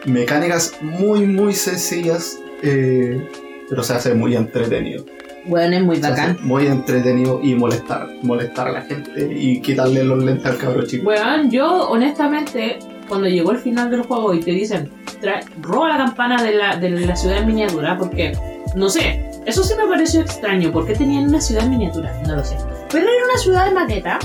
mecánicas 0.05 0.73
muy 0.81 1.25
muy 1.25 1.53
sencillas, 1.53 2.39
eh, 2.63 3.27
pero 3.69 3.83
se 3.83 3.93
hace 3.93 4.13
muy 4.13 4.35
entretenido. 4.35 5.05
Bueno, 5.45 5.75
es 5.75 5.83
muy 5.83 5.99
bacán. 5.99 6.37
muy 6.43 6.67
entretenido 6.67 7.39
y 7.41 7.55
molestar, 7.55 8.07
molestar 8.21 8.67
a 8.67 8.71
la 8.73 8.81
gente 8.83 9.27
y 9.35 9.59
quitarle 9.61 10.03
los 10.03 10.23
lentes 10.23 10.45
al 10.45 10.57
cabro 10.57 10.85
chico. 10.85 11.07
Weón, 11.07 11.49
yo 11.49 11.89
honestamente, 11.89 12.77
cuando 13.07 13.27
llegó 13.27 13.51
el 13.51 13.57
final 13.57 13.89
del 13.89 14.03
juego 14.03 14.35
y 14.35 14.39
te 14.39 14.51
dicen, 14.51 14.91
"Trae- 15.19 15.43
roba 15.59 15.89
la 15.89 15.97
campana 15.97 16.43
de 16.43 16.53
la, 16.53 16.75
de 16.75 16.91
la 16.91 17.15
ciudad 17.15 17.39
en 17.39 17.47
miniatura, 17.47 17.97
porque, 17.97 18.33
no 18.75 18.87
sé, 18.87 19.25
eso 19.47 19.63
sí 19.63 19.73
me 19.75 19.87
pareció 19.87 20.21
extraño, 20.21 20.71
¿por 20.71 20.85
qué 20.85 20.93
tenían 20.93 21.27
una 21.29 21.41
ciudad 21.41 21.63
en 21.63 21.71
miniatura? 21.71 22.13
No 22.27 22.35
lo 22.35 22.43
sé. 22.45 22.55
Pero 22.91 23.05
era 23.07 23.25
una 23.31 23.37
ciudad 23.41 23.65
de 23.65 23.71
maqueta, 23.71 24.19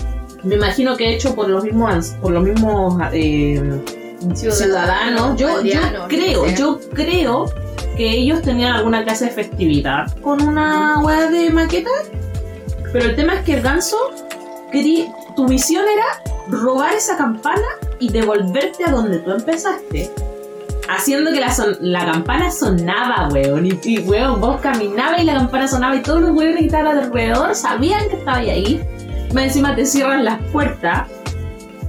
me 0.47 0.55
imagino 0.57 0.97
que 0.97 1.15
hecho 1.15 1.35
por 1.35 1.49
los 1.49 1.65
mismos, 1.65 1.91
ans- 1.91 2.21
por 2.21 2.33
los 2.33 2.43
mismos 2.45 2.95
eh, 3.13 3.81
ciudadanos. 4.35 5.37
Yo, 5.37 5.49
creo, 6.09 6.45
yo 6.57 6.81
creo 6.95 7.47
que 7.97 8.11
ellos 8.11 8.43
tenían 8.43 8.75
alguna 8.75 9.03
clase 9.05 9.27
de 9.27 9.31
festividad 9.31 10.15
con 10.21 10.43
una 10.43 10.99
weá 11.01 11.31
de 11.31 11.51
maqueta. 11.51 11.91
Pero 12.93 13.07
el 13.07 13.17
tema 13.17 13.35
es 13.35 13.41
que 13.45 13.55
el 13.55 13.63
ganso, 13.63 13.97
tu 15.35 15.45
misión 15.49 15.85
era 15.93 16.23
robar 16.49 16.93
esa 16.95 17.17
campana 17.17 17.63
y 17.99 18.11
devolverte 18.11 18.85
a 18.85 18.91
donde 18.91 19.19
tú 19.19 19.33
empezaste. 19.33 20.11
Haciendo 20.89 21.33
que 21.33 21.41
la, 21.41 21.53
son- 21.53 21.77
la 21.81 22.05
campana 22.05 22.51
sonaba, 22.51 23.29
weón. 23.33 23.67
Y, 23.67 23.79
y, 23.83 23.99
weón, 24.01 24.41
vos 24.41 24.61
caminabas 24.61 25.21
y 25.21 25.25
la 25.25 25.35
campana 25.35 25.67
sonaba 25.67 25.97
y 25.97 26.03
todos 26.03 26.21
los 26.21 26.31
weones 26.31 26.59
que 26.61 26.67
estaban 26.67 26.97
alrededor 26.99 27.55
sabían 27.55 28.09
que 28.09 28.17
estabas 28.17 28.41
ahí. 28.41 28.81
Más 29.37 29.45
encima 29.45 29.77
te 29.77 29.85
cierran 29.85 30.25
las 30.25 30.39
puertas. 30.51 31.09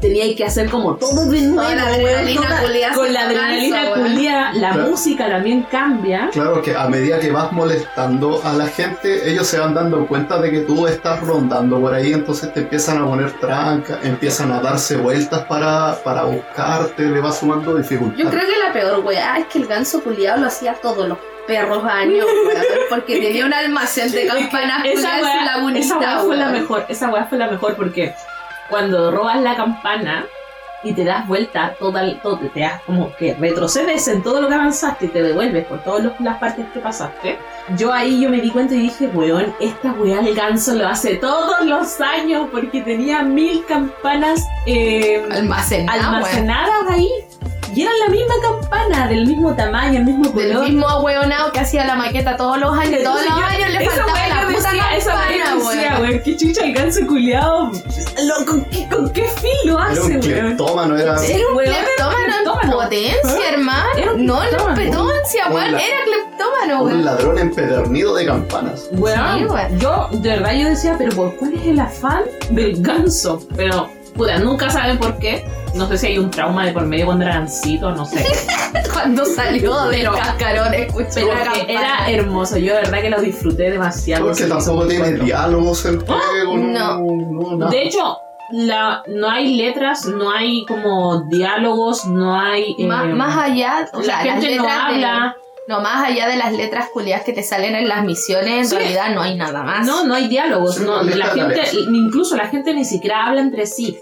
Teníais 0.01 0.35
que 0.35 0.43
hacer 0.43 0.69
como 0.69 0.95
todo 0.97 1.25
de 1.31 1.41
nuevo, 1.43 1.61
Toda 1.63 1.75
la 1.75 1.87
adrenalina 1.87 2.41
toda- 2.47 2.61
culiá 2.61 2.91
con 2.93 3.13
la 3.13 3.21
adrenalina 3.21 3.77
ganso, 3.83 3.93
weón. 4.01 4.11
culiá, 4.11 4.51
la 4.53 4.71
Claro. 4.73 4.89
música 4.89 5.29
también 5.29 5.65
cambia. 5.71 6.29
Claro 6.33 6.61
que 6.61 6.75
a 6.75 6.87
medida 6.89 7.19
que 7.19 7.31
vas 7.31 7.51
molestando 7.53 8.41
a 8.43 8.51
la 8.53 8.67
gente, 8.67 9.31
ellos 9.31 9.47
se 9.47 9.59
van 9.59 9.73
dando 9.73 10.05
cuenta 10.07 10.39
de 10.41 10.51
que 10.51 10.59
tú 10.59 10.85
estás 10.87 11.21
rondando 11.21 11.79
por 11.79 11.93
ahí, 11.93 12.11
entonces 12.11 12.53
te 12.53 12.59
empiezan 12.59 12.97
a 13.01 13.05
poner 13.05 13.31
tranca, 13.39 13.97
empiezan 14.03 14.51
a 14.51 14.59
darse 14.59 14.97
vueltas 14.97 15.45
para, 15.45 15.95
para 16.03 16.25
buscarte, 16.25 17.03
le 17.03 17.21
vas 17.21 17.39
sumando 17.39 17.73
dificultad. 17.75 18.17
Yo 18.25 18.29
creo 18.29 18.41
que 18.45 18.57
la 18.67 18.73
peor 18.73 18.99
weá 19.05 19.37
es 19.39 19.45
que 19.47 19.59
el 19.59 19.67
ganso 19.67 20.03
culiado 20.03 20.41
lo 20.41 20.47
hacía 20.47 20.73
todos 20.75 21.07
los 21.07 21.17
perros 21.47 21.83
años, 21.85 22.25
weón, 22.45 22.63
porque 22.89 23.19
tenía 23.21 23.45
un 23.45 23.53
almacén 23.53 24.11
de 24.11 24.27
campanas 24.27 24.85
esa 24.85 25.21
weá, 25.21 25.45
lagunita, 25.45 25.79
esa 25.79 25.97
weá 25.97 26.19
fue 26.19 26.37
la 26.37 26.49
mejor, 26.49 26.85
esa 26.89 27.09
weá 27.09 27.25
fue 27.25 27.37
la 27.37 27.47
mejor 27.49 27.75
porque 27.75 28.13
cuando 28.69 29.11
robas 29.11 29.41
la 29.41 29.55
campana 29.55 30.25
y 30.83 30.93
te 30.93 31.03
das 31.03 31.27
vuelta, 31.27 31.75
toda, 31.79 32.03
todo, 32.21 32.37
te 32.37 32.59
das 32.59 32.81
como 32.83 33.13
que 33.15 33.33
retrocedes 33.33 34.07
en 34.07 34.21
todo 34.21 34.41
lo 34.41 34.47
que 34.47 34.53
avanzaste 34.53 35.05
y 35.05 35.09
te 35.09 35.23
devuelves 35.23 35.65
por 35.65 35.83
todas 35.83 36.13
las 36.19 36.37
partes 36.37 36.65
que 36.73 36.79
pasaste. 36.79 37.37
Yo 37.75 37.91
ahí 37.91 38.21
yo 38.21 38.29
me 38.29 38.39
di 38.39 38.51
cuenta 38.51 38.75
y 38.75 38.81
dije, 38.81 39.07
weón, 39.07 39.53
esta 39.59 39.91
weá 39.93 40.19
el 40.19 40.35
ganso 40.35 40.75
lo 40.75 40.87
hace 40.87 41.15
todos 41.15 41.65
los 41.65 41.99
años 41.99 42.47
porque 42.51 42.81
tenía 42.81 43.23
mil 43.23 43.65
campanas 43.65 44.45
eh, 44.65 45.25
almacenadas 45.31 46.89
ahí. 46.89 47.09
Y 47.75 47.81
eran 47.83 47.93
la 48.05 48.09
misma 48.09 48.33
campana, 48.41 49.07
del 49.07 49.27
mismo 49.27 49.53
tamaño, 49.55 49.99
el 49.99 50.05
mismo 50.05 50.23
Del 50.31 50.51
color. 50.53 50.63
mismo 50.69 50.87
ahueonado 50.87 51.51
que 51.51 51.59
hacía 51.59 51.85
la 51.85 51.95
maqueta 51.95 52.35
todos 52.37 52.57
los 52.59 52.75
años, 52.77 53.01
todos 53.03 53.23
los 53.23 53.33
años 53.33 53.69
le 53.71 53.89
faltaba 53.89 54.27
la 54.27 54.47
puta 54.47 54.69
decía, 54.71 54.95
esa 54.97 55.11
campana, 55.11 55.55
decía, 55.55 55.97
weón. 56.01 56.21
qué 56.23 56.37
chucha 56.37 56.65
el 56.65 56.73
ganso 56.73 57.07
culiado. 57.07 57.71
¿Con 58.47 58.65
qué, 58.65 58.87
con 58.89 59.09
qué 59.11 59.23
fin 59.27 59.51
lo 59.65 59.77
Era 59.79 59.87
hace, 59.89 60.01
un 60.01 60.11
weón? 60.11 60.21
cleptómano, 60.21 60.97
era... 60.97 61.23
Era 61.23 61.47
un 61.49 61.57
cleptómano 61.57 62.33
en 62.63 62.71
potencia, 62.71 63.49
hermano. 63.51 63.89
Era 63.97 64.11
un 64.13 64.25
no 64.25 64.43
en 64.43 64.55
Un 64.55 65.07
weón. 65.51 65.75
Era 65.75 66.03
cleptómano, 66.05 66.81
Un 66.81 66.87
weón. 66.87 67.05
ladrón 67.05 67.37
empedernido 67.39 68.15
de 68.15 68.25
campanas. 68.25 68.87
Weón, 68.93 69.47
yo 69.79 70.09
de 70.13 70.29
verdad 70.29 70.53
yo 70.53 70.69
decía, 70.69 70.95
pero 70.97 71.15
¿por 71.15 71.35
cuál 71.35 71.53
es 71.53 71.65
el 71.67 71.79
afán 71.79 72.23
del 72.49 72.81
ganso? 72.81 73.41
Pero, 73.55 73.89
puta, 74.17 74.37
nunca 74.39 74.69
saben 74.69 74.97
por 74.97 75.17
qué. 75.19 75.45
No 75.75 75.87
sé 75.87 75.97
si 75.97 76.07
hay 76.07 76.17
un 76.17 76.31
trauma 76.31 76.65
de 76.65 76.71
por 76.73 76.85
medio 76.85 77.05
cuando 77.05 77.23
era 77.25 77.35
gansito, 77.35 77.91
no 77.91 78.03
sé. 78.05 78.25
Cuando 78.93 79.25
salió 79.25 79.83
del 79.85 79.99
Pero- 80.01 80.13
cascarón, 80.13 80.73
escuché 80.73 81.07
Pero 81.21 81.27
la 81.33 81.51
que 81.53 81.65
era 81.71 82.09
hermoso, 82.09 82.57
yo 82.57 82.73
de 82.73 82.81
verdad 82.81 83.01
que 83.01 83.09
lo 83.11 83.21
disfruté 83.21 83.69
demasiado. 83.69 84.25
Porque 84.25 84.45
tampoco 84.45 84.87
tiene 84.87 85.11
diálogos 85.11 85.85
el 85.85 85.99
juego, 85.99 86.57
no. 86.57 86.99
no, 86.99 87.57
nada. 87.57 87.71
De 87.71 87.83
hecho, 87.83 88.17
la, 88.51 89.03
no 89.07 89.29
hay 89.29 89.55
letras, 89.55 90.05
no 90.05 90.31
hay 90.31 90.65
como 90.65 91.21
diálogos, 91.29 92.05
no 92.05 92.39
hay... 92.39 92.75
eh, 92.79 92.87
Más, 92.87 93.05
más 93.13 93.37
allá, 93.37 93.87
o 93.93 93.99
la 93.99 94.03
sea, 94.03 94.25
las 94.25 94.33
gente 94.41 94.55
no 94.55 94.63
letras 94.63 94.87
de- 94.89 94.95
habla. 94.95 95.35
No, 95.67 95.81
más 95.81 96.05
allá 96.07 96.27
de 96.29 96.37
las 96.37 96.53
letras 96.53 96.87
culiadas 96.93 97.25
que 97.25 97.33
te 97.33 97.43
salen 97.43 97.75
en 97.75 97.89
las 97.89 98.03
misiones, 98.05 98.53
en 98.53 98.65
Sí. 98.67 98.75
realidad 98.77 99.13
no 99.13 99.21
hay 99.21 99.35
nada 99.35 99.63
más. 99.63 99.85
No, 99.85 100.05
no 100.05 100.13
hay 100.15 100.27
diálogos. 100.29 100.75
Sí, 100.75 100.83
no, 100.85 101.03
la 101.03 101.25
gente, 101.27 101.61
incluso 101.91 102.37
la 102.37 102.47
gente 102.47 102.73
ni 102.73 102.85
siquiera 102.85 103.25
habla 103.27 103.41
entre 103.41 103.65
sí. 103.67 103.99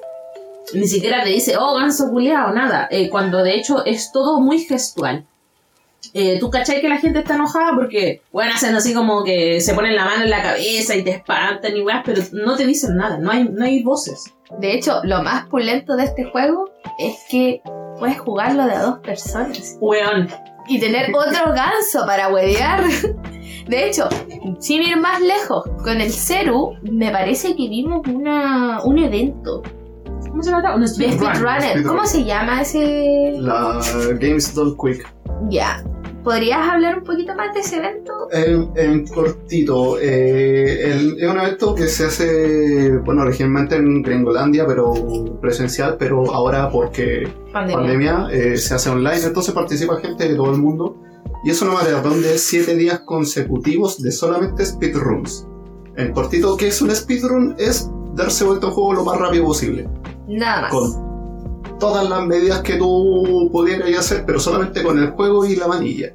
Ni 0.75 0.87
siquiera 0.87 1.23
te 1.23 1.29
dice, 1.29 1.55
oh, 1.57 1.75
ganso 1.75 2.09
culiao, 2.09 2.51
nada. 2.51 2.87
Eh, 2.91 3.09
cuando 3.09 3.43
de 3.43 3.55
hecho 3.55 3.85
es 3.85 4.11
todo 4.11 4.39
muy 4.39 4.59
gestual. 4.59 5.25
Eh, 6.13 6.37
Tú 6.39 6.49
cachai 6.49 6.81
que 6.81 6.89
la 6.89 6.97
gente 6.97 7.19
está 7.19 7.35
enojada 7.35 7.71
porque, 7.75 8.21
bueno, 8.31 8.53
hacen 8.53 8.75
así 8.75 8.93
como 8.93 9.23
que 9.23 9.59
se 9.61 9.73
ponen 9.73 9.95
la 9.95 10.05
mano 10.05 10.23
en 10.23 10.29
la 10.29 10.41
cabeza 10.41 10.95
y 10.95 11.03
te 11.03 11.11
espantan 11.11 11.75
y 11.75 11.81
weas, 11.81 12.03
pero 12.05 12.21
no 12.33 12.55
te 12.55 12.65
dicen 12.65 12.95
nada, 12.95 13.17
no 13.17 13.31
hay, 13.31 13.45
no 13.45 13.65
hay 13.65 13.81
voces. 13.83 14.33
De 14.59 14.73
hecho, 14.73 15.01
lo 15.03 15.23
más 15.23 15.47
pulento 15.47 15.95
de 15.95 16.05
este 16.05 16.25
juego 16.25 16.69
es 16.99 17.15
que 17.29 17.61
puedes 17.99 18.19
jugarlo 18.19 18.65
de 18.65 18.73
a 18.73 18.81
dos 18.81 18.99
personas 18.99 19.77
Weón. 19.79 20.29
y 20.67 20.79
tener 20.79 21.11
otro 21.15 21.53
ganso 21.53 22.05
para 22.05 22.29
huevear. 22.29 22.83
De 23.67 23.87
hecho, 23.87 24.07
sin 24.59 24.83
ir 24.83 24.97
más 24.97 25.19
lejos, 25.21 25.63
con 25.83 25.99
el 25.99 26.11
Ceru 26.11 26.73
me 26.83 27.09
parece 27.09 27.55
que 27.55 27.67
vimos 27.67 28.07
una, 28.07 28.83
un 28.83 28.99
evento 28.99 29.63
¿Cómo 30.35 30.43
se 30.43 30.51
llama? 30.51 30.85
Speedrun. 30.87 31.17
Speedrunner. 31.19 31.61
Speedrun. 31.61 31.83
¿Cómo 31.95 32.05
se 32.05 32.25
llama 32.25 32.61
ese? 32.61 33.35
La 33.39 33.79
Games 34.19 34.53
Done 34.53 34.75
Quick. 34.81 35.07
Ya. 35.49 35.81
¿Podrías 36.25 36.67
hablar 36.67 36.97
un 36.97 37.03
poquito 37.05 37.33
más 37.35 37.53
de 37.53 37.61
ese 37.61 37.77
evento? 37.77 38.11
En, 38.33 38.69
en 38.75 39.07
cortito, 39.07 39.97
eh, 39.97 40.91
el- 40.91 41.17
es 41.23 41.29
un 41.29 41.39
evento 41.39 41.73
que 41.73 41.87
se 41.87 42.07
hace, 42.07 42.97
bueno, 42.97 43.21
originalmente 43.21 43.75
en 43.77 44.01
Gringolandia, 44.01 44.65
pero 44.67 44.91
presencial, 45.39 45.95
pero 45.97 46.29
ahora 46.33 46.69
porque 46.69 47.29
Pandemia. 47.53 47.77
pandemia 47.77 48.27
eh, 48.31 48.57
se 48.57 48.73
hace 48.73 48.89
online, 48.89 49.21
entonces 49.23 49.53
participa 49.53 50.01
gente 50.01 50.27
de 50.27 50.35
todo 50.35 50.51
el 50.51 50.57
mundo. 50.57 50.97
Y 51.45 51.51
es 51.51 51.61
una 51.61 51.71
maratón 51.73 52.21
de 52.21 52.37
7 52.37 52.75
días 52.75 52.99
consecutivos 53.05 54.01
de 54.01 54.11
solamente 54.11 54.65
speedruns. 54.65 55.47
En 55.95 56.11
cortito, 56.11 56.57
¿qué 56.57 56.67
es 56.67 56.81
un 56.81 56.93
speedrun? 56.93 57.55
Es 57.57 57.89
darse 58.15 58.43
vuelta 58.43 58.65
a 58.65 58.69
un 58.69 58.75
juego 58.75 58.93
lo 58.95 59.05
más 59.05 59.17
rápido 59.19 59.45
posible. 59.45 59.87
Nada 60.27 60.61
más. 60.63 60.71
Con 60.71 61.79
todas 61.79 62.09
las 62.09 62.25
medidas 62.25 62.61
que 62.61 62.75
tú 62.75 63.49
pudieras 63.51 63.89
hacer, 63.97 64.23
pero 64.25 64.39
solamente 64.39 64.83
con 64.83 64.99
el 64.99 65.11
juego 65.11 65.45
y 65.45 65.55
la 65.55 65.67
manilla. 65.67 66.13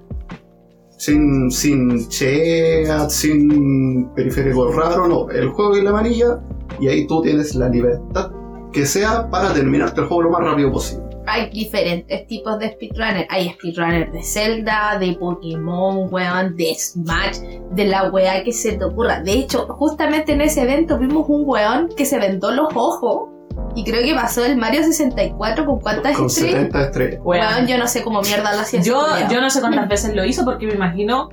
Sin, 0.97 1.50
sin 1.50 2.09
chat, 2.09 3.09
sin 3.09 4.11
periférico 4.14 4.71
raro, 4.73 5.09
no. 5.09 5.31
El 5.31 5.49
juego 5.49 5.76
y 5.76 5.83
la 5.83 5.93
manilla, 5.93 6.40
y 6.79 6.88
ahí 6.88 7.07
tú 7.07 7.23
tienes 7.23 7.55
la 7.55 7.69
libertad 7.69 8.31
que 8.73 8.87
sea 8.87 9.29
para 9.31 9.52
terminarte 9.52 10.00
el 10.00 10.07
juego 10.07 10.25
lo 10.25 10.31
más 10.31 10.43
rápido 10.43 10.73
posible. 10.73 11.05
Hay 11.26 11.50
diferentes 11.50 12.26
tipos 12.26 12.59
de 12.59 12.73
speedrunner. 12.73 13.26
Hay 13.31 13.50
speedrunner 13.50 14.11
de 14.11 14.23
Zelda, 14.23 14.99
de 14.99 15.12
Pokémon, 15.14 16.09
weón, 16.12 16.57
de 16.57 16.75
Smash, 16.75 17.38
de 17.73 17.85
la 17.85 18.11
weá 18.11 18.43
que 18.43 18.52
se 18.52 18.73
te 18.73 18.85
ocurra. 18.85 19.23
De 19.23 19.33
hecho, 19.33 19.67
justamente 19.69 20.33
en 20.33 20.40
ese 20.40 20.62
evento 20.62 20.99
vimos 20.99 21.26
un 21.29 21.45
weón 21.47 21.88
que 21.97 22.05
se 22.05 22.19
vendó 22.19 22.50
los 22.50 22.69
ojos. 22.75 23.30
Y 23.75 23.85
creo 23.85 24.03
que 24.03 24.15
pasó 24.15 24.45
el 24.45 24.57
Mario 24.57 24.83
64 24.83 25.65
con 25.65 25.81
cuántas 25.81 26.17
Con 26.17 26.27
estrellas. 26.27 26.55
70 26.55 26.83
estrellas. 26.83 27.21
Weón. 27.23 27.47
Weón, 27.47 27.67
yo 27.67 27.79
no 27.79 27.87
sé 27.87 28.03
cómo 28.03 28.21
mierda 28.23 28.53
lo 28.53 28.61
hacía. 28.61 28.81
Yo, 28.81 29.07
yo 29.31 29.41
no 29.41 29.50
sé 29.50 29.61
cuántas 29.61 29.89
veces 29.89 30.15
lo 30.15 30.25
hizo 30.25 30.45
porque 30.45 30.67
me 30.67 30.75
imagino 30.75 31.29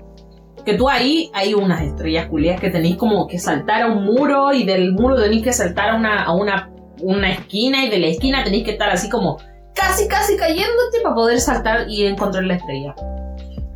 que 0.65 0.73
tú 0.73 0.89
ahí 0.89 1.31
hay 1.33 1.53
unas 1.53 1.81
estrellas 1.81 2.27
culiadas 2.27 2.59
que 2.59 2.69
tenéis 2.69 2.97
como 2.97 3.25
que 3.25 3.39
saltar 3.39 3.83
a 3.83 3.87
un 3.87 4.03
muro 4.03 4.51
y 4.51 4.65
del 4.65 4.91
muro 4.91 5.15
tenéis 5.15 5.43
que 5.43 5.53
saltar 5.53 5.91
a 5.91 5.95
una, 5.95 6.23
a 6.23 6.33
una, 6.33 6.69
una 7.01 7.31
esquina 7.31 7.85
y 7.85 7.89
de 7.89 7.99
la 7.99 8.07
esquina 8.07 8.43
tenéis 8.43 8.65
que 8.65 8.71
estar 8.71 8.89
así 8.89 9.09
como 9.09 9.37
casi 9.73 10.07
casi 10.07 10.35
cayéndote 10.35 10.99
para 11.03 11.15
poder 11.15 11.39
saltar 11.39 11.87
y 11.87 12.05
encontrar 12.05 12.43
la 12.43 12.55
estrella. 12.55 12.95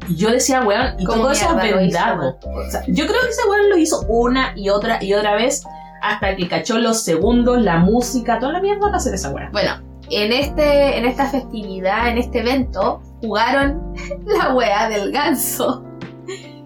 Y 0.10 0.16
yo 0.18 0.32
decía, 0.32 0.64
weón, 0.64 0.96
y 1.00 1.06
¿Cómo 1.06 1.22
todo 1.22 1.32
eso 1.32 1.56
vendado. 1.56 2.38
O 2.44 2.70
sea, 2.70 2.84
yo 2.88 3.08
creo 3.08 3.22
que 3.22 3.30
ese 3.30 3.48
weón 3.50 3.70
lo 3.70 3.78
hizo 3.78 4.02
una 4.10 4.52
y 4.58 4.68
otra 4.70 5.02
y 5.02 5.14
otra 5.14 5.36
vez 5.36 5.64
hasta 6.02 6.36
que 6.36 6.48
cachó 6.48 6.80
los 6.80 7.04
segundos, 7.04 7.62
la 7.62 7.78
música, 7.78 8.40
toda 8.40 8.54
la 8.54 8.62
mierda 8.62 8.82
para 8.82 8.98
hacer 8.98 9.14
esa 9.14 9.32
weón. 9.32 9.52
Bueno, 9.52 9.72
en, 10.10 10.34
este, 10.34 10.98
en 10.98 11.06
esta 11.06 11.28
festividad, 11.28 12.10
en 12.10 12.18
este 12.18 12.40
evento, 12.40 13.02
jugaron 13.22 13.94
la 14.26 14.54
wea 14.54 14.90
del 14.90 15.12
ganso. 15.12 15.86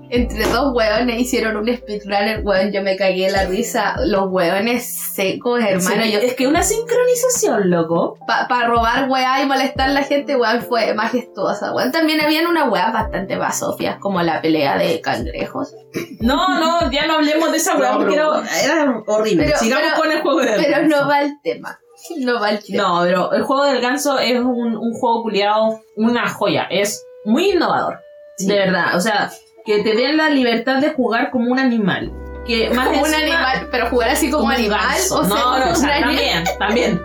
Entre 0.09 0.45
dos 0.47 0.73
weones 0.73 1.19
hicieron 1.19 1.57
un 1.57 1.67
speedrunner, 1.67 2.41
weón, 2.43 2.71
yo 2.71 2.81
me 2.81 2.95
cagué 2.95 3.25
de 3.25 3.31
la 3.31 3.45
risa. 3.45 3.95
Los 4.05 4.25
weones 4.29 4.85
secos, 4.85 5.59
hermano. 5.59 6.03
Sí, 6.03 6.11
yo, 6.11 6.19
es 6.19 6.33
que 6.35 6.47
una 6.47 6.63
sincronización, 6.63 7.69
loco. 7.69 8.17
para 8.27 8.67
robar 8.67 9.09
weá 9.09 9.41
y 9.41 9.45
molestar 9.45 9.89
a 9.89 9.93
la 9.93 10.03
gente, 10.03 10.35
weón, 10.35 10.61
fue 10.61 10.93
majestuosa, 10.93 11.73
weón. 11.73 11.91
También 11.91 12.21
habían 12.21 12.47
unas 12.47 12.69
weas 12.71 12.93
bastante 12.93 13.35
basofias, 13.37 13.97
como 13.99 14.21
la 14.21 14.41
pelea 14.41 14.77
de 14.77 15.01
cangrejos. 15.01 15.73
No, 16.19 16.59
no, 16.59 16.91
ya 16.91 17.07
no 17.07 17.15
hablemos 17.15 17.51
de 17.51 17.57
esa 17.57 17.73
No, 17.75 17.97
porque 17.97 18.15
pero- 18.15 18.41
era, 18.43 18.61
era 18.83 19.03
horrible. 19.07 19.45
Pero- 19.45 19.57
Sigamos 19.57 19.85
pero- 19.89 20.01
con 20.01 20.11
el 20.11 20.21
juego 20.21 20.39
del 20.41 20.61
Pero 20.63 20.71
ganso. 20.81 20.97
no 21.01 21.07
va 21.07 21.21
el 21.21 21.33
tema. 21.43 21.79
No 22.17 22.39
va 22.39 22.49
el 22.51 22.63
tema. 22.63 22.83
No, 22.83 23.01
pero 23.03 23.31
el 23.33 23.43
juego 23.43 23.63
del 23.65 23.81
ganso 23.81 24.19
es 24.19 24.39
un, 24.39 24.77
un 24.77 24.93
juego 24.93 25.23
culiado, 25.23 25.81
una 25.95 26.29
joya. 26.29 26.67
Es 26.69 27.03
muy 27.23 27.51
innovador. 27.51 27.99
Sí. 28.37 28.47
De 28.47 28.55
verdad. 28.59 28.95
O 28.95 28.99
sea, 28.99 29.31
que 29.65 29.81
te 29.81 29.95
den 29.95 30.17
la 30.17 30.29
libertad 30.29 30.79
de 30.79 30.91
jugar 30.91 31.31
como 31.31 31.51
un 31.51 31.59
animal. 31.59 32.13
Que 32.45 32.69
más 32.69 32.89
Como 32.89 33.01
un 33.01 33.13
animal, 33.13 33.67
pero 33.71 33.87
jugar 33.89 34.09
así 34.09 34.29
como, 34.29 34.45
un 34.45 34.51
animal. 34.51 34.79
ganso. 34.79 35.19
O 35.19 35.23
sea, 35.23 35.35
no, 35.35 35.65
no, 35.65 35.71
o 35.71 35.75
sea, 35.75 35.99
también, 35.99 36.43
también. 36.59 37.01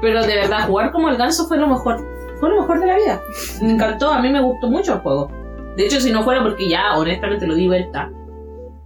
Pero 0.00 0.22
de 0.22 0.34
verdad, 0.34 0.66
jugar 0.66 0.90
como 0.90 1.10
el 1.10 1.18
ganso 1.18 1.46
fue 1.46 1.58
lo 1.58 1.68
mejor. 1.68 1.98
fue 2.40 2.48
lo 2.48 2.62
mejor 2.62 2.80
de 2.80 2.86
la 2.86 2.96
vida. 2.96 3.20
Me 3.60 3.72
encantó, 3.72 4.10
a 4.10 4.22
mí 4.22 4.30
me 4.30 4.40
gustó 4.40 4.68
mucho 4.68 4.94
el 4.94 5.00
juego. 5.00 5.30
De 5.76 5.84
hecho, 5.84 6.00
si 6.00 6.10
no 6.10 6.24
fuera 6.24 6.42
porque 6.42 6.68
ya, 6.68 6.96
honestamente, 6.96 7.46
lo 7.46 7.54
di 7.54 7.68
vuelta. 7.68 8.10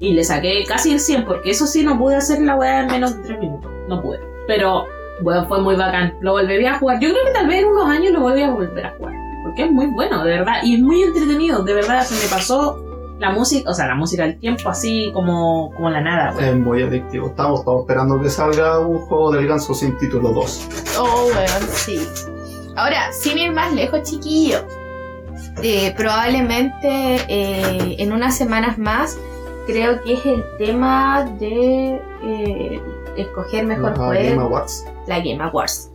Y 0.00 0.14
le 0.14 0.25
saqué 0.25 0.64
casi 0.67 0.91
el 0.93 0.99
100, 0.99 1.25
porque 1.25 1.50
eso 1.50 1.67
sí, 1.67 1.85
no 1.85 1.97
pude 1.97 2.17
hacer 2.17 2.43
la 2.43 2.57
weá 2.57 2.81
en 2.81 2.87
menos 2.88 3.17
de 3.17 3.23
3 3.23 3.38
minutos. 3.38 3.71
No 3.88 4.02
pude. 4.02 4.19
Pero, 4.49 4.87
bueno, 5.21 5.47
fue 5.47 5.61
muy 5.61 5.76
bacán. 5.76 6.14
Lo 6.21 6.33
volvería 6.33 6.75
a 6.75 6.79
jugar. 6.81 6.99
Yo 6.99 7.11
creo 7.11 7.25
que 7.26 7.31
tal 7.31 7.47
vez 7.47 7.62
en 7.62 7.69
unos 7.69 7.88
años 7.88 8.12
lo 8.12 8.21
volvería 8.21 8.49
a 8.49 8.50
volver 8.50 8.87
a 8.87 8.91
jugar. 8.97 9.14
Porque 9.45 9.64
es 9.64 9.71
muy 9.71 9.87
bueno, 9.87 10.25
de 10.25 10.31
verdad. 10.31 10.57
Y 10.64 10.75
es 10.75 10.81
muy 10.81 11.02
entretenido. 11.02 11.62
De 11.62 11.75
verdad, 11.75 12.02
se 12.02 12.14
me 12.25 12.29
pasó 12.29 12.91
la 13.23 13.31
música, 13.31 13.71
o 13.71 13.75
sea, 13.75 13.87
la 13.87 13.95
música 13.95 14.25
del 14.25 14.38
tiempo 14.38 14.69
así 14.69 15.11
como, 15.14 15.73
como 15.75 15.88
la 15.91 16.00
nada. 16.02 16.35
Es 16.38 16.55
muy 16.57 16.83
adictivo. 16.83 17.29
Estamos 17.29 17.64
todos 17.64 17.83
esperando 17.83 18.21
que 18.21 18.29
salga 18.29 18.79
un 18.81 18.99
juego 18.99 19.31
del 19.33 19.47
ganso 19.47 19.73
sin 19.75 19.97
título 19.99 20.31
2. 20.33 20.69
Oh, 20.99 21.26
weón, 21.35 21.69
sí. 21.71 22.07
Ahora, 22.76 23.12
sin 23.12 23.38
ir 23.38 23.52
más 23.52 23.73
lejos, 23.73 24.02
chiquillo. 24.02 24.67
eh, 25.62 25.95
probablemente 25.97 27.17
eh, 27.29 27.97
en 27.99 28.12
unas 28.12 28.37
semanas 28.37 28.76
más 28.79 29.17
creo 29.67 30.02
que 30.02 30.14
es 30.14 30.26
el 30.26 30.45
tema 30.59 31.25
de 31.38 32.00
eh, 32.25 32.81
escoger 33.17 33.64
mejor 33.67 33.91
La 33.91 33.97
juego. 33.97 34.12
Game 34.31 34.43
Awards. 34.43 34.85
la 35.07 35.19
Game 35.19 35.43
Awards. 35.43 35.91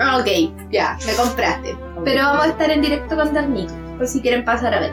Ah, 0.00 0.18
ok, 0.18 0.26
ya, 0.70 0.98
me 1.06 1.12
compraste. 1.14 1.76
Pero 2.04 2.24
vamos 2.24 2.44
a 2.44 2.48
estar 2.48 2.70
en 2.70 2.82
directo 2.82 3.16
con 3.16 3.32
Dan 3.32 3.54
Nico, 3.54 3.72
por 3.96 4.06
si 4.08 4.20
quieren 4.20 4.44
pasar 4.44 4.74
a 4.74 4.80
ver. 4.80 4.92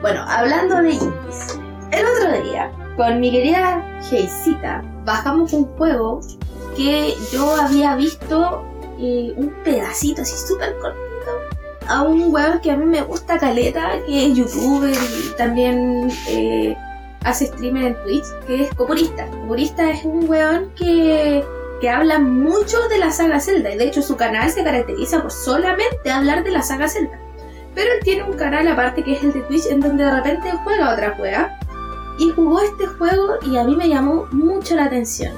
Bueno, 0.00 0.24
hablando 0.28 0.80
de 0.82 0.92
indies, 0.92 1.58
el 1.94 2.06
otro 2.06 2.42
día, 2.42 2.70
con 2.96 3.20
mi 3.20 3.30
querida 3.30 4.00
Geisita, 4.08 4.82
bajamos 5.04 5.52
un 5.52 5.64
juego 5.76 6.20
que 6.76 7.14
yo 7.32 7.54
había 7.56 7.94
visto 7.96 8.64
eh, 8.98 9.32
un 9.36 9.52
pedacito 9.64 10.22
así 10.22 10.36
súper 10.36 10.76
cortito 10.78 11.04
a 11.88 12.02
un 12.02 12.32
weón 12.32 12.60
que 12.60 12.70
a 12.70 12.76
mí 12.76 12.86
me 12.86 13.02
gusta 13.02 13.38
caleta, 13.38 13.92
que 14.06 14.26
es 14.26 14.36
youtuber 14.36 14.94
y 14.94 15.36
también 15.36 16.10
eh, 16.28 16.76
hace 17.24 17.46
streamer 17.46 17.84
en 17.84 18.02
Twitch, 18.04 18.24
que 18.46 18.62
es 18.64 18.74
Copurista. 18.74 19.26
Copurista 19.26 19.90
es 19.90 20.04
un 20.04 20.28
weón 20.28 20.70
que 20.76 21.44
que 21.80 21.90
habla 21.90 22.18
mucho 22.18 22.88
de 22.88 22.98
la 22.98 23.10
saga 23.10 23.40
Zelda 23.40 23.70
y 23.70 23.76
de 23.76 23.84
hecho 23.84 24.00
su 24.00 24.16
canal 24.16 24.48
se 24.48 24.64
caracteriza 24.64 25.20
por 25.20 25.30
solamente 25.30 26.10
hablar 26.10 26.44
de 26.44 26.50
la 26.50 26.62
saga 26.62 26.88
Zelda. 26.88 27.18
Pero 27.74 27.92
él 27.92 27.98
tiene 28.02 28.22
un 28.22 28.34
canal 28.38 28.66
aparte 28.68 29.02
que 29.02 29.14
es 29.14 29.22
el 29.22 29.32
de 29.32 29.40
Twitch 29.40 29.66
en 29.66 29.80
donde 29.80 30.04
de 30.04 30.10
repente 30.10 30.50
juega 30.62 30.92
otra 30.92 31.14
juega 31.16 31.58
y 32.18 32.30
jugó 32.30 32.60
este 32.60 32.86
juego 32.86 33.38
y 33.42 33.56
a 33.56 33.64
mí 33.64 33.76
me 33.76 33.88
llamó 33.88 34.26
mucho 34.30 34.74
la 34.76 34.84
atención. 34.84 35.32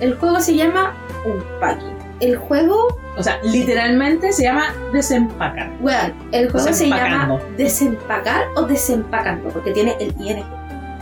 El 0.00 0.16
juego 0.16 0.40
se 0.40 0.54
llama 0.54 0.96
Unpacking. 1.24 1.96
El 2.20 2.36
juego, 2.36 2.98
O 3.16 3.22
sea, 3.22 3.40
literalmente 3.42 4.32
se 4.32 4.44
llama 4.44 4.72
desempacar. 4.92 5.72
weón, 5.80 6.14
el 6.32 6.50
juego 6.50 6.72
se 6.72 6.88
llama. 6.88 7.40
Desempacar 7.56 8.46
o 8.54 8.62
Desempacando 8.62 9.48
porque 9.50 9.72
tiene 9.72 9.96
el 9.98 10.14
ING. 10.20 10.44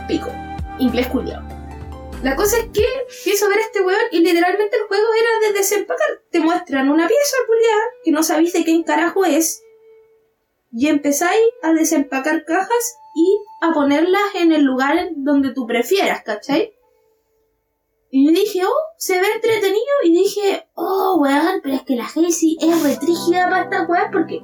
Pico. 0.07 0.29
Inglés 0.79 1.07
culiao. 1.07 1.41
La 2.23 2.35
cosa 2.35 2.57
es 2.57 2.65
que 2.65 2.83
a 2.83 3.49
ver 3.49 3.59
este 3.59 3.81
weón 3.81 4.01
y 4.11 4.19
literalmente 4.19 4.77
el 4.77 4.83
juego 4.87 5.03
era 5.19 5.47
de 5.47 5.57
desempacar. 5.57 6.07
Te 6.29 6.39
muestran 6.39 6.89
una 6.89 7.07
pieza 7.07 7.37
culiada 7.47 7.83
que 8.03 8.11
no 8.11 8.23
sabéis 8.23 8.53
de 8.53 8.63
quién 8.63 8.83
carajo 8.83 9.25
es 9.25 9.63
y 10.71 10.87
empezáis 10.87 11.41
a 11.63 11.71
desempacar 11.73 12.45
cajas 12.45 12.97
y 13.13 13.39
a 13.61 13.73
ponerlas 13.73 14.35
en 14.35 14.51
el 14.51 14.63
lugar 14.63 14.97
donde 15.15 15.53
tú 15.53 15.65
prefieras, 15.65 16.23
¿cachai? 16.23 16.73
Y 18.09 18.25
yo 18.25 18.31
dije, 18.31 18.65
oh, 18.65 18.95
se 18.97 19.19
ve 19.19 19.27
entretenido 19.35 19.85
y 20.03 20.11
dije, 20.11 20.67
oh, 20.75 21.17
weón, 21.21 21.61
pero 21.63 21.75
es 21.75 21.83
que 21.83 21.95
la 21.95 22.05
Hazy 22.05 22.57
es 22.59 22.83
retrígida 22.83 23.49
para 23.49 23.63
esta 23.63 23.85
weón 23.87 24.11
porque... 24.11 24.41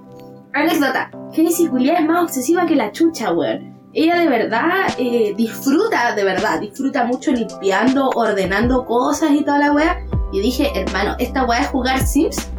Anécdota, 0.54 1.12
Hazy 1.32 1.68
culiada 1.68 2.00
es 2.00 2.06
más 2.06 2.24
obsesiva 2.24 2.66
que 2.66 2.76
la 2.76 2.92
chucha, 2.92 3.34
weón 3.34 3.78
ella 3.98 4.20
de 4.20 4.28
verdad 4.28 4.88
eh, 5.00 5.34
disfruta, 5.36 6.14
de 6.14 6.24
verdad, 6.24 6.60
disfruta 6.60 7.06
mucho 7.06 7.32
limpiando, 7.32 8.10
ordenando 8.10 8.86
cosas 8.86 9.32
y 9.32 9.44
toda 9.44 9.58
la 9.58 9.72
wea. 9.72 10.06
Y 10.32 10.40
dije, 10.40 10.72
hermano, 10.76 11.16
esta 11.18 11.46
wea 11.46 11.62
es 11.62 11.68
jugar 11.70 12.06
Sims. 12.06 12.52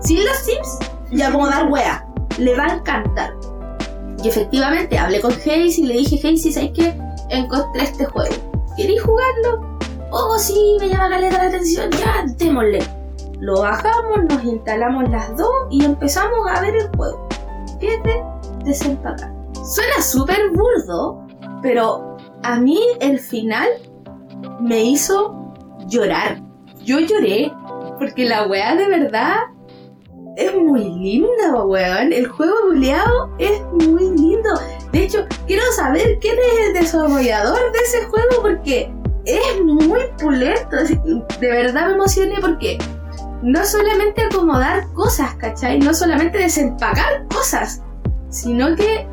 Sin 0.00 0.24
los 0.24 0.36
Sims 0.38 0.78
y 1.12 1.22
acomodar 1.22 1.70
wea. 1.70 2.04
Le 2.38 2.56
va 2.56 2.64
a 2.64 2.74
encantar. 2.74 3.34
Y 4.22 4.28
efectivamente 4.28 4.98
hablé 4.98 5.20
con 5.20 5.32
Hayes 5.32 5.78
y 5.78 5.86
le 5.86 5.94
dije, 5.94 6.20
Hayes, 6.26 6.54
¿sabes 6.54 6.70
qué? 6.74 6.94
Encontré 7.30 7.84
este 7.84 8.04
juego. 8.04 8.34
¿Queréis 8.76 9.02
jugarlo? 9.02 9.78
Oh, 10.10 10.36
sí, 10.38 10.76
me 10.80 10.88
llama 10.88 11.08
caleta 11.08 11.38
la 11.38 11.48
atención. 11.48 11.90
Ya, 11.92 12.24
démosle. 12.36 12.80
Lo 13.40 13.60
bajamos, 13.60 14.24
nos 14.28 14.44
instalamos 14.44 15.08
las 15.08 15.34
dos 15.36 15.50
y 15.70 15.84
empezamos 15.84 16.40
a 16.50 16.60
ver 16.60 16.76
el 16.76 16.88
juego. 16.96 17.26
¿Qué 17.80 17.94
es 17.94 18.02
de 18.02 18.22
desempacar? 18.64 19.32
Suena 19.54 20.02
súper 20.02 20.50
burdo, 20.50 21.26
pero 21.62 22.16
a 22.42 22.58
mí 22.58 22.78
el 23.00 23.18
final 23.18 23.68
me 24.60 24.82
hizo 24.82 25.54
llorar. 25.86 26.42
Yo 26.84 27.00
lloré 27.00 27.52
porque 27.98 28.24
la 28.24 28.46
weá 28.46 28.74
de 28.74 28.88
verdad 28.88 29.36
es 30.40 30.54
muy 30.54 30.84
linda, 30.84 31.64
weón. 31.64 32.12
El 32.12 32.26
juego 32.26 32.54
buleado 32.68 33.30
es 33.38 33.60
muy 33.72 34.10
lindo. 34.16 34.50
De 34.90 35.04
hecho, 35.04 35.26
quiero 35.46 35.62
saber 35.76 36.18
quién 36.20 36.34
es 36.38 36.66
el 36.66 36.72
desarrollador 36.72 37.72
de 37.72 37.78
ese 37.78 38.04
juego 38.06 38.42
porque 38.42 38.90
es 39.26 39.62
muy 39.62 40.00
pulento. 40.18 40.76
De 41.40 41.48
verdad 41.48 41.88
me 41.88 41.94
emocioné 41.94 42.36
porque 42.40 42.78
no 43.42 43.64
solamente 43.64 44.22
acomodar 44.22 44.90
cosas, 44.94 45.34
¿cachai? 45.34 45.78
No 45.78 45.92
solamente 45.92 46.38
desempacar 46.38 47.26
cosas, 47.28 47.82
sino 48.30 48.74
que 48.74 49.06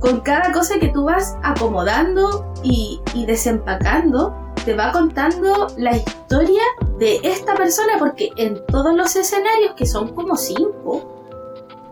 con 0.00 0.20
cada 0.20 0.50
cosa 0.52 0.78
que 0.78 0.88
tú 0.88 1.04
vas 1.04 1.36
acomodando 1.42 2.52
y, 2.62 3.00
y 3.14 3.26
desempacando, 3.26 4.34
te 4.66 4.74
va 4.74 4.90
contando 4.90 5.68
la 5.78 5.96
historia 5.96 6.60
de 6.98 7.20
esta 7.22 7.54
persona, 7.54 7.94
porque 8.00 8.30
en 8.36 8.60
todos 8.66 8.94
los 8.96 9.14
escenarios, 9.14 9.74
que 9.76 9.86
son 9.86 10.12
como 10.12 10.36
cinco, 10.36 11.08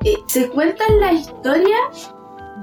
eh, 0.05 0.17
te 0.33 0.49
cuentan 0.51 1.01
la 1.01 1.13
historia 1.13 1.77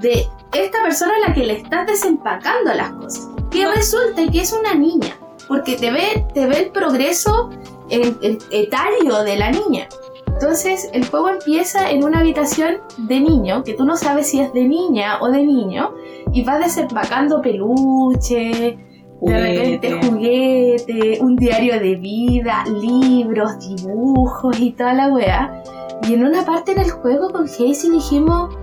de 0.00 0.28
esta 0.52 0.82
persona 0.82 1.12
a 1.16 1.28
la 1.28 1.34
que 1.34 1.44
le 1.44 1.54
estás 1.54 1.86
desempacando 1.86 2.74
las 2.74 2.92
cosas. 2.92 3.28
Que 3.50 3.66
resulta 3.66 4.30
que 4.30 4.40
es 4.42 4.52
una 4.52 4.74
niña, 4.74 5.16
porque 5.48 5.76
te 5.76 5.90
ve, 5.90 6.26
te 6.34 6.46
ve 6.46 6.58
el 6.64 6.70
progreso 6.72 7.48
en- 7.88 8.18
en- 8.20 8.38
etario 8.50 9.22
de 9.24 9.36
la 9.36 9.50
niña. 9.50 9.88
Entonces 10.26 10.90
el 10.92 11.06
juego 11.06 11.30
empieza 11.30 11.90
en 11.90 12.04
una 12.04 12.20
habitación 12.20 12.82
de 12.98 13.18
niño, 13.20 13.62
que 13.64 13.72
tú 13.74 13.84
no 13.86 13.96
sabes 13.96 14.28
si 14.28 14.40
es 14.40 14.52
de 14.52 14.64
niña 14.64 15.22
o 15.22 15.30
de 15.30 15.42
niño, 15.42 15.94
y 16.32 16.42
vas 16.44 16.60
desempacando 16.62 17.40
peluche, 17.40 18.78
de 19.22 19.40
repente 19.40 20.00
juguete, 20.02 21.18
un 21.20 21.36
diario 21.36 21.78
de 21.78 21.94
vida, 21.94 22.64
libros, 22.66 23.58
dibujos 23.60 24.58
y 24.58 24.72
toda 24.72 24.94
la 24.94 25.08
wea. 25.08 25.62
Y 26.08 26.14
en 26.14 26.26
una 26.26 26.44
parte 26.44 26.72
en 26.72 26.80
el 26.80 26.90
juego 26.90 27.30
con 27.30 27.46
Casey 27.46 27.90
dijimos, 27.92 28.54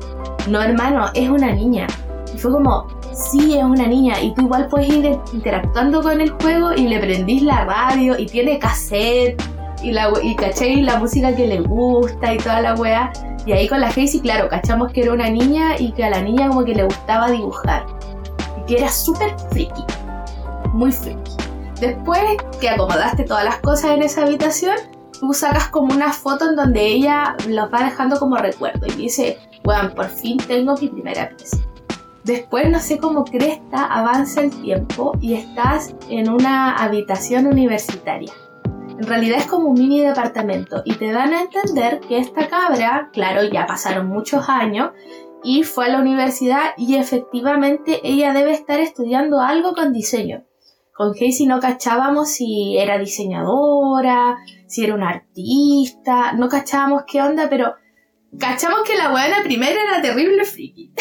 no 0.49 0.61
hermano, 0.61 1.05
es 1.13 1.29
una 1.29 1.53
niña. 1.53 1.87
Y 2.33 2.37
fue 2.37 2.51
como, 2.51 2.87
sí, 3.13 3.57
es 3.57 3.63
una 3.63 3.87
niña. 3.87 4.21
Y 4.21 4.33
tú 4.33 4.41
igual 4.41 4.67
puedes 4.67 4.89
ir 4.89 5.17
interactuando 5.31 6.01
con 6.01 6.19
el 6.19 6.31
juego 6.31 6.73
y 6.73 6.87
le 6.87 6.99
prendís 6.99 7.41
la 7.41 7.63
radio 7.63 8.19
y 8.19 8.25
tiene 8.25 8.59
cassette 8.59 9.41
y, 9.81 9.91
la, 9.91 10.11
y 10.21 10.35
caché 10.35 10.75
la 10.81 10.97
música 10.97 11.33
que 11.33 11.47
le 11.47 11.61
gusta 11.61 12.33
y 12.33 12.37
toda 12.37 12.59
la 12.61 12.75
wea. 12.75 13.13
Y 13.45 13.53
ahí 13.53 13.69
con 13.69 13.79
la 13.79 13.87
Casey, 13.87 14.19
claro, 14.19 14.49
cachamos 14.49 14.91
que 14.91 15.03
era 15.03 15.13
una 15.13 15.29
niña 15.29 15.79
y 15.79 15.93
que 15.93 16.03
a 16.03 16.09
la 16.09 16.21
niña 16.21 16.49
como 16.49 16.65
que 16.65 16.75
le 16.75 16.83
gustaba 16.83 17.31
dibujar. 17.31 17.85
Y 18.59 18.65
que 18.65 18.77
era 18.79 18.89
súper 18.89 19.33
friki. 19.51 19.83
Muy 20.79 20.93
friki. 20.93 21.33
Después 21.81 22.21
que 22.61 22.69
acomodaste 22.69 23.25
todas 23.25 23.43
las 23.43 23.57
cosas 23.57 23.91
en 23.91 24.01
esa 24.01 24.21
habitación, 24.21 24.77
tú 25.19 25.33
sacas 25.33 25.67
como 25.67 25.93
una 25.93 26.13
foto 26.13 26.49
en 26.49 26.55
donde 26.55 26.85
ella 26.85 27.35
los 27.49 27.69
va 27.69 27.83
dejando 27.83 28.17
como 28.17 28.37
recuerdo 28.37 28.87
y 28.87 28.91
dice, 28.91 29.37
bueno, 29.65 29.93
por 29.93 30.05
fin 30.05 30.37
tengo 30.37 30.77
mi 30.77 30.87
primera 30.87 31.35
pieza. 31.35 31.57
Después, 32.23 32.69
no 32.69 32.79
sé 32.79 32.97
cómo 32.97 33.25
cresta, 33.25 33.87
avanza 33.87 34.39
el 34.39 34.51
tiempo 34.51 35.17
y 35.19 35.33
estás 35.33 35.93
en 36.07 36.29
una 36.29 36.77
habitación 36.77 37.47
universitaria. 37.47 38.31
En 38.87 39.05
realidad 39.05 39.39
es 39.39 39.47
como 39.47 39.71
un 39.71 39.73
mini 39.77 39.99
departamento 39.99 40.81
y 40.85 40.93
te 40.93 41.11
dan 41.11 41.33
a 41.33 41.41
entender 41.41 41.99
que 41.99 42.19
esta 42.19 42.47
cabra, 42.47 43.09
claro, 43.11 43.43
ya 43.43 43.65
pasaron 43.65 44.07
muchos 44.07 44.47
años 44.47 44.91
y 45.43 45.63
fue 45.63 45.87
a 45.87 45.89
la 45.89 45.99
universidad 45.99 46.71
y 46.77 46.95
efectivamente 46.95 47.99
ella 48.01 48.31
debe 48.31 48.51
estar 48.51 48.79
estudiando 48.79 49.41
algo 49.41 49.73
con 49.73 49.91
diseño. 49.91 50.45
Con 50.99 51.13
Casey 51.13 51.45
no 51.45 51.61
cachábamos 51.61 52.29
si 52.29 52.77
era 52.77 52.97
diseñadora, 52.97 54.35
si 54.67 54.83
era 54.83 54.95
una 54.95 55.07
artista, 55.07 56.33
no 56.33 56.49
cachábamos 56.49 57.03
qué 57.07 57.21
onda, 57.21 57.47
pero 57.49 57.75
cachamos 58.37 58.81
que 58.85 58.97
la 58.97 59.09
buena 59.09 59.37
primera 59.41 59.81
era 59.81 60.01
terrible 60.01 60.43
friki. 60.43 60.91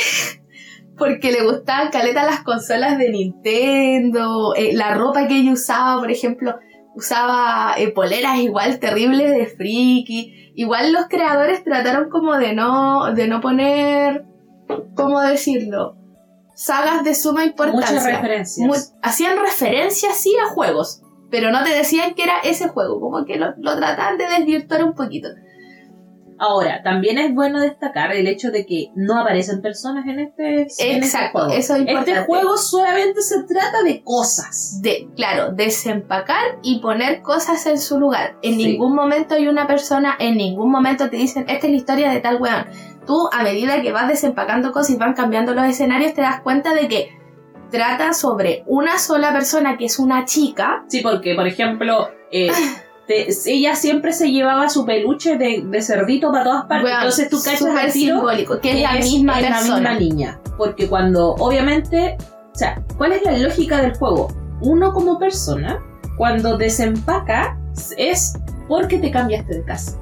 Porque 0.96 1.32
le 1.32 1.42
gustaban 1.42 1.90
caleta 1.90 2.22
las 2.22 2.44
consolas 2.44 2.96
de 2.96 3.10
Nintendo, 3.10 4.54
eh, 4.54 4.70
la 4.72 4.94
ropa 4.94 5.26
que 5.26 5.40
ella 5.40 5.50
usaba, 5.50 5.98
por 5.98 6.12
ejemplo, 6.12 6.54
usaba 6.94 7.74
eh, 7.76 7.88
poleras 7.88 8.38
igual 8.38 8.78
terribles 8.78 9.32
de 9.32 9.46
friki. 9.48 10.52
Igual 10.54 10.92
los 10.92 11.06
creadores 11.08 11.64
trataron 11.64 12.08
como 12.08 12.36
de 12.38 12.52
no, 12.52 13.12
de 13.16 13.26
no 13.26 13.40
poner, 13.40 14.26
¿cómo 14.94 15.20
decirlo? 15.22 15.97
Sagas 16.60 17.04
de 17.04 17.14
suma 17.14 17.44
importancia. 17.44 17.92
Muchas 17.92 18.04
referencias. 18.04 18.94
hacían 19.00 19.38
referencias 19.38 20.16
sí 20.16 20.34
a 20.44 20.48
juegos, 20.48 21.02
pero 21.30 21.52
no 21.52 21.62
te 21.62 21.70
decían 21.70 22.14
que 22.14 22.24
era 22.24 22.34
ese 22.42 22.66
juego, 22.66 23.00
como 23.00 23.24
que 23.24 23.36
lo, 23.36 23.54
lo 23.58 23.76
trataban 23.76 24.18
de 24.18 24.26
desvirtuar 24.26 24.82
un 24.82 24.94
poquito. 24.94 25.28
Ahora, 26.40 26.82
también 26.84 27.18
es 27.18 27.34
bueno 27.34 27.60
destacar 27.60 28.12
el 28.12 28.28
hecho 28.28 28.50
de 28.52 28.64
que 28.64 28.90
no 28.94 29.18
aparecen 29.20 29.60
personas 29.60 30.06
en 30.06 30.20
este, 30.20 30.68
en 30.78 31.02
este 31.02 31.28
juego. 31.32 31.50
eso 31.52 31.74
es 31.74 31.80
importante. 31.80 32.10
Este 32.12 32.24
juego 32.26 32.56
solamente 32.56 33.22
se 33.22 33.42
trata 33.42 33.82
de 33.84 34.02
cosas. 34.04 34.80
De, 34.80 35.08
claro, 35.16 35.50
desempacar 35.52 36.44
y 36.62 36.78
poner 36.78 37.22
cosas 37.22 37.66
en 37.66 37.78
su 37.78 37.98
lugar. 37.98 38.36
En 38.42 38.54
Sí. 38.54 38.66
ningún 38.66 38.94
momento 38.94 39.34
hay 39.34 39.48
una 39.48 39.66
persona, 39.66 40.14
en 40.20 40.36
ningún 40.36 40.70
momento 40.70 41.10
te 41.10 41.16
dicen, 41.16 41.44
esta 41.48 41.66
es 41.66 41.72
la 41.72 41.76
historia 41.76 42.10
de 42.10 42.20
tal 42.20 42.40
weón. 42.40 42.66
Tú, 43.08 43.28
a 43.32 43.42
medida 43.42 43.80
que 43.82 43.90
vas 43.90 44.06
desempacando 44.06 44.70
cosas 44.70 44.90
y 44.90 44.96
van 44.96 45.14
cambiando 45.14 45.54
los 45.54 45.64
escenarios, 45.64 46.12
te 46.14 46.20
das 46.20 46.42
cuenta 46.42 46.74
de 46.74 46.86
que 46.88 47.18
trata 47.70 48.12
sobre 48.12 48.62
una 48.66 48.98
sola 48.98 49.32
persona 49.32 49.76
que 49.78 49.86
es 49.86 49.98
una 49.98 50.26
chica. 50.26 50.84
Sí, 50.88 51.00
porque, 51.00 51.34
por 51.34 51.46
ejemplo, 51.46 52.10
eh, 52.30 52.50
te- 53.08 53.28
ella 53.46 53.74
siempre 53.74 54.12
se 54.12 54.30
llevaba 54.30 54.68
su 54.68 54.84
peluche 54.84 55.38
de, 55.38 55.62
de 55.66 55.80
cerdito 55.82 56.30
para 56.30 56.44
todas 56.44 56.64
partes. 56.66 56.92
Entonces 56.92 57.30
tú 57.30 57.42
cachas 57.42 57.62
al 57.74 57.90
tiro 57.92 58.16
simbólico, 58.16 58.60
que 58.60 58.72
es 58.72 58.82
la 58.82 58.92
misma 58.92 59.40
es 59.40 59.50
la 59.50 59.56
persona. 59.56 59.76
misma 59.78 59.94
niña. 59.98 60.40
Porque 60.58 60.86
cuando, 60.86 61.30
obviamente, 61.36 62.18
o 62.54 62.58
sea, 62.58 62.82
¿cuál 62.98 63.12
es 63.12 63.22
la 63.24 63.36
lógica 63.38 63.80
del 63.80 63.96
juego? 63.96 64.28
Uno 64.60 64.92
como 64.92 65.18
persona, 65.18 65.78
cuando 66.18 66.58
desempaca, 66.58 67.56
es 67.96 68.34
porque 68.68 68.98
te 68.98 69.10
cambiaste 69.10 69.54
de 69.54 69.64
casa. 69.64 69.96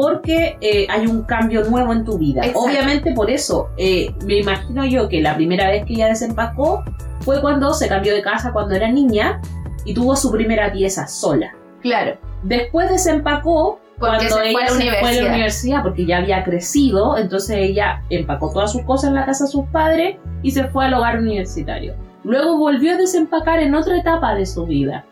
Porque 0.00 0.56
eh, 0.60 0.86
hay 0.88 1.08
un 1.08 1.24
cambio 1.24 1.64
nuevo 1.64 1.92
en 1.92 2.04
tu 2.04 2.18
vida. 2.18 2.42
Exacto. 2.42 2.60
Obviamente 2.60 3.12
por 3.14 3.28
eso, 3.28 3.70
eh, 3.76 4.14
me 4.24 4.36
imagino 4.38 4.86
yo 4.86 5.08
que 5.08 5.20
la 5.20 5.34
primera 5.34 5.68
vez 5.68 5.84
que 5.86 5.94
ella 5.94 6.06
desempacó 6.06 6.84
fue 7.22 7.40
cuando 7.40 7.74
se 7.74 7.88
cambió 7.88 8.14
de 8.14 8.22
casa 8.22 8.52
cuando 8.52 8.76
era 8.76 8.88
niña 8.88 9.40
y 9.84 9.94
tuvo 9.94 10.14
su 10.14 10.30
primera 10.30 10.70
pieza 10.70 11.08
sola. 11.08 11.52
Claro. 11.80 12.16
Después 12.44 12.88
desempacó 12.90 13.80
Porque 13.98 14.28
cuando 14.28 14.28
se 14.28 14.34
fue 14.34 14.50
ella 14.50 14.60
a 14.60 14.62
la 14.62 14.68
se 14.68 14.76
fue 14.76 14.76
a 14.76 14.76
la 14.76 14.76
universidad. 14.76 15.32
universidad 15.32 15.82
porque 15.82 16.06
ya 16.06 16.18
había 16.18 16.44
crecido, 16.44 17.18
entonces 17.18 17.56
ella 17.58 18.04
empacó 18.08 18.52
todas 18.52 18.70
sus 18.70 18.82
cosas 18.82 19.08
en 19.08 19.16
la 19.16 19.26
casa 19.26 19.46
de 19.46 19.50
sus 19.50 19.66
padres 19.72 20.18
y 20.44 20.52
se 20.52 20.68
fue 20.68 20.84
al 20.84 20.94
hogar 20.94 21.18
universitario. 21.18 21.96
Luego 22.22 22.56
volvió 22.56 22.92
a 22.92 22.96
desempacar 22.98 23.58
en 23.58 23.74
otra 23.74 23.98
etapa 23.98 24.36
de 24.36 24.46
su 24.46 24.64
vida, 24.64 25.06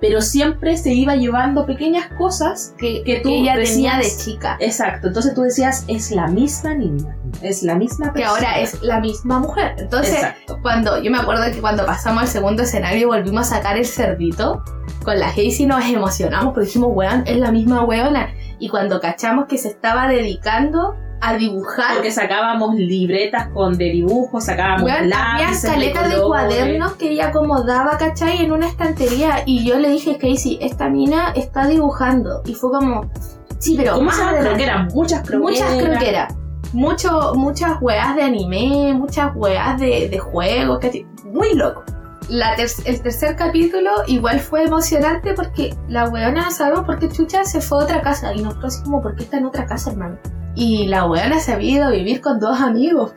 pero 0.00 0.20
siempre 0.20 0.76
se 0.76 0.92
iba 0.92 1.16
llevando 1.16 1.64
pequeñas 1.66 2.08
cosas. 2.18 2.74
Que, 2.78 3.02
Que 3.04 3.20
tú 3.20 3.30
ella 3.30 3.54
tenía 3.54 3.94
de 3.96 3.98
decías- 4.04 4.24
chica. 4.24 4.56
Exacto, 4.60 5.08
entonces 5.08 5.34
tú 5.34 5.42
decías, 5.42 5.84
es 5.88 6.10
la 6.10 6.26
misma 6.26 6.74
niña, 6.74 7.16
es 7.42 7.62
la 7.62 7.74
misma 7.76 8.12
Que 8.12 8.20
persona. 8.20 8.30
ahora 8.48 8.60
es 8.60 8.82
la 8.82 9.00
misma 9.00 9.38
mujer. 9.40 9.74
Entonces, 9.78 10.14
Exacto. 10.14 10.58
cuando 10.62 11.02
yo 11.02 11.10
me 11.10 11.18
acuerdo 11.18 11.44
que 11.52 11.60
cuando 11.60 11.86
pasamos 11.86 12.22
al 12.22 12.28
segundo 12.28 12.62
escenario 12.62 13.00
y 13.00 13.04
volvimos 13.04 13.50
a 13.52 13.56
sacar 13.56 13.76
el 13.78 13.86
cerdito, 13.86 14.62
con 15.04 15.18
la 15.18 15.28
Hazy 15.28 15.66
nos 15.66 15.84
emocionamos 15.84 16.52
porque 16.52 16.66
dijimos, 16.66 16.90
weón, 16.92 17.22
es 17.26 17.36
la 17.38 17.50
misma 17.52 17.84
weona. 17.84 18.28
Y 18.58 18.68
cuando 18.68 19.00
cachamos 19.00 19.46
que 19.46 19.56
se 19.58 19.68
estaba 19.68 20.08
dedicando 20.08 20.96
a 21.20 21.34
dibujar, 21.36 21.94
Porque 21.94 22.10
sacábamos 22.12 22.74
libretas 22.74 23.48
con 23.48 23.76
de 23.78 23.86
dibujos, 23.86 24.44
sacábamos 24.44 24.90
había 24.90 25.02
lápices 25.06 25.70
caletas 25.70 26.10
de, 26.10 26.16
colores. 26.16 26.26
cuadernos 26.26 26.92
que 26.94 27.10
ella 27.10 27.28
acomodaba, 27.28 27.96
¿cachai? 27.98 28.44
En 28.44 28.52
una 28.52 28.66
estantería. 28.68 29.42
Y 29.46 29.64
yo 29.64 29.78
le 29.78 29.88
dije, 29.90 30.18
Casey, 30.18 30.58
esta 30.60 30.88
mina 30.88 31.32
está 31.34 31.66
dibujando. 31.66 32.42
Y 32.44 32.54
fue 32.54 32.70
como, 32.70 33.10
sí, 33.58 33.74
pero 33.76 33.94
¿Cómo 33.94 34.10
se 34.12 34.18
llama? 34.22 34.38
Croqueras, 34.40 34.94
muchas 34.94 35.26
croqueras. 35.28 35.70
Muchas 35.72 35.82
croqueras. 35.88 36.34
Mucho, 36.72 37.32
muchas 37.34 37.80
weas 37.80 38.14
de 38.16 38.22
anime, 38.22 38.92
muchas 38.94 39.34
weas 39.34 39.78
de, 39.80 40.08
de 40.08 40.18
juegos, 40.18 40.78
que 40.80 41.06
muy 41.24 41.54
loco. 41.54 41.82
La 42.28 42.56
ter- 42.56 42.68
el 42.84 43.00
tercer 43.02 43.36
capítulo 43.36 43.90
igual 44.08 44.40
fue 44.40 44.64
emocionante 44.64 45.32
porque 45.32 45.74
la 45.88 46.08
weona 46.08 46.42
no 46.46 46.50
sabemos 46.50 46.84
por 46.84 46.98
qué 46.98 47.08
Chucha 47.08 47.44
se 47.44 47.60
fue 47.60 47.78
a 47.80 47.84
otra 47.84 48.02
casa 48.02 48.34
y 48.34 48.42
nosotros 48.42 48.78
como, 48.84 49.00
¿por 49.00 49.14
qué 49.14 49.22
está 49.22 49.38
en 49.38 49.46
otra 49.46 49.64
casa, 49.64 49.92
hermano? 49.92 50.18
Y 50.56 50.86
la 50.88 51.04
weona 51.06 51.38
se 51.38 51.52
había 51.52 51.70
ido 51.76 51.84
a 51.86 51.90
vivir 51.90 52.20
con 52.20 52.40
dos 52.40 52.60
amigos. 52.60 53.12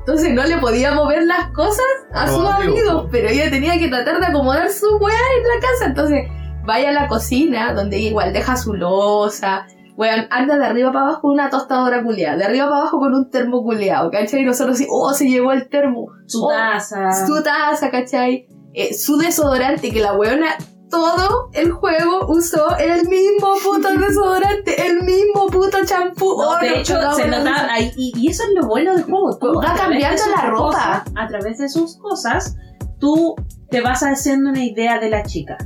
Entonces 0.00 0.32
no 0.34 0.44
le 0.44 0.58
podía 0.58 0.92
mover 0.94 1.24
las 1.24 1.48
cosas 1.52 1.84
a 2.12 2.28
sus 2.28 2.46
amigos. 2.46 2.78
amigos, 2.78 3.08
pero 3.10 3.28
ella 3.28 3.50
tenía 3.50 3.78
que 3.78 3.88
tratar 3.88 4.20
de 4.20 4.26
acomodar 4.26 4.70
su 4.70 4.96
weá 4.98 5.16
en 5.38 5.42
la 5.48 5.66
casa. 5.66 5.86
Entonces 5.86 6.28
vaya 6.66 6.90
a 6.90 6.92
la 6.92 7.08
cocina, 7.08 7.72
donde 7.72 7.96
ella 7.96 8.08
igual 8.10 8.32
deja 8.32 8.56
su 8.56 8.74
losa, 8.74 9.66
Weón, 9.96 10.26
anda 10.30 10.58
de 10.58 10.66
arriba 10.66 10.90
para 10.92 11.04
abajo 11.04 11.20
con 11.22 11.30
una 11.34 11.50
tostadora 11.50 12.02
culeada, 12.02 12.36
de 12.36 12.44
arriba 12.44 12.66
para 12.68 12.80
abajo 12.80 12.98
con 12.98 13.14
un 13.14 13.30
termo 13.30 13.62
culeado, 13.62 14.10
¿cachai? 14.10 14.40
Y 14.42 14.44
nosotros 14.44 14.74
así, 14.74 14.88
oh, 14.90 15.12
se 15.14 15.28
llevó 15.28 15.52
el 15.52 15.68
termo, 15.68 16.08
Su 16.26 16.44
Oh, 16.44 16.48
taza. 16.50 17.24
su 17.26 17.40
taza, 17.44 17.90
¿cachai? 17.92 18.48
Eh, 18.72 18.92
su 18.92 19.16
desodorante, 19.18 19.92
que 19.92 20.00
la 20.00 20.14
weona 20.14 20.48
todo 20.90 21.50
el 21.52 21.72
juego 21.72 22.26
usó 22.28 22.76
el 22.78 23.08
mismo 23.08 23.54
puto 23.62 23.88
desodorante, 23.98 24.86
el 24.86 25.02
mismo 25.02 25.46
puto 25.48 25.78
champú. 25.84 26.36
No, 26.40 26.58
de 26.58 26.80
hecho, 26.80 26.94
se 27.14 27.26
la 27.28 27.38
nota 27.38 27.50
risa. 27.62 27.72
ahí, 27.72 27.90
y, 27.96 28.12
y 28.16 28.28
eso 28.30 28.42
es 28.44 28.50
lo 28.62 28.66
bueno 28.68 28.94
del 28.94 29.04
juego. 29.04 29.36
Tú, 29.38 29.54
Va 29.54 29.74
cambiando 29.74 30.22
la 30.36 30.50
ropa. 30.50 30.66
cosas, 30.66 31.02
a 31.16 31.28
través 31.28 31.58
de 31.58 31.68
sus 31.68 31.96
cosas, 31.98 32.56
tú 32.98 33.34
te 33.70 33.80
vas 33.80 34.02
haciendo 34.02 34.50
una 34.50 34.64
idea 34.64 34.98
de 34.98 35.10
la 35.10 35.24
chica. 35.24 35.56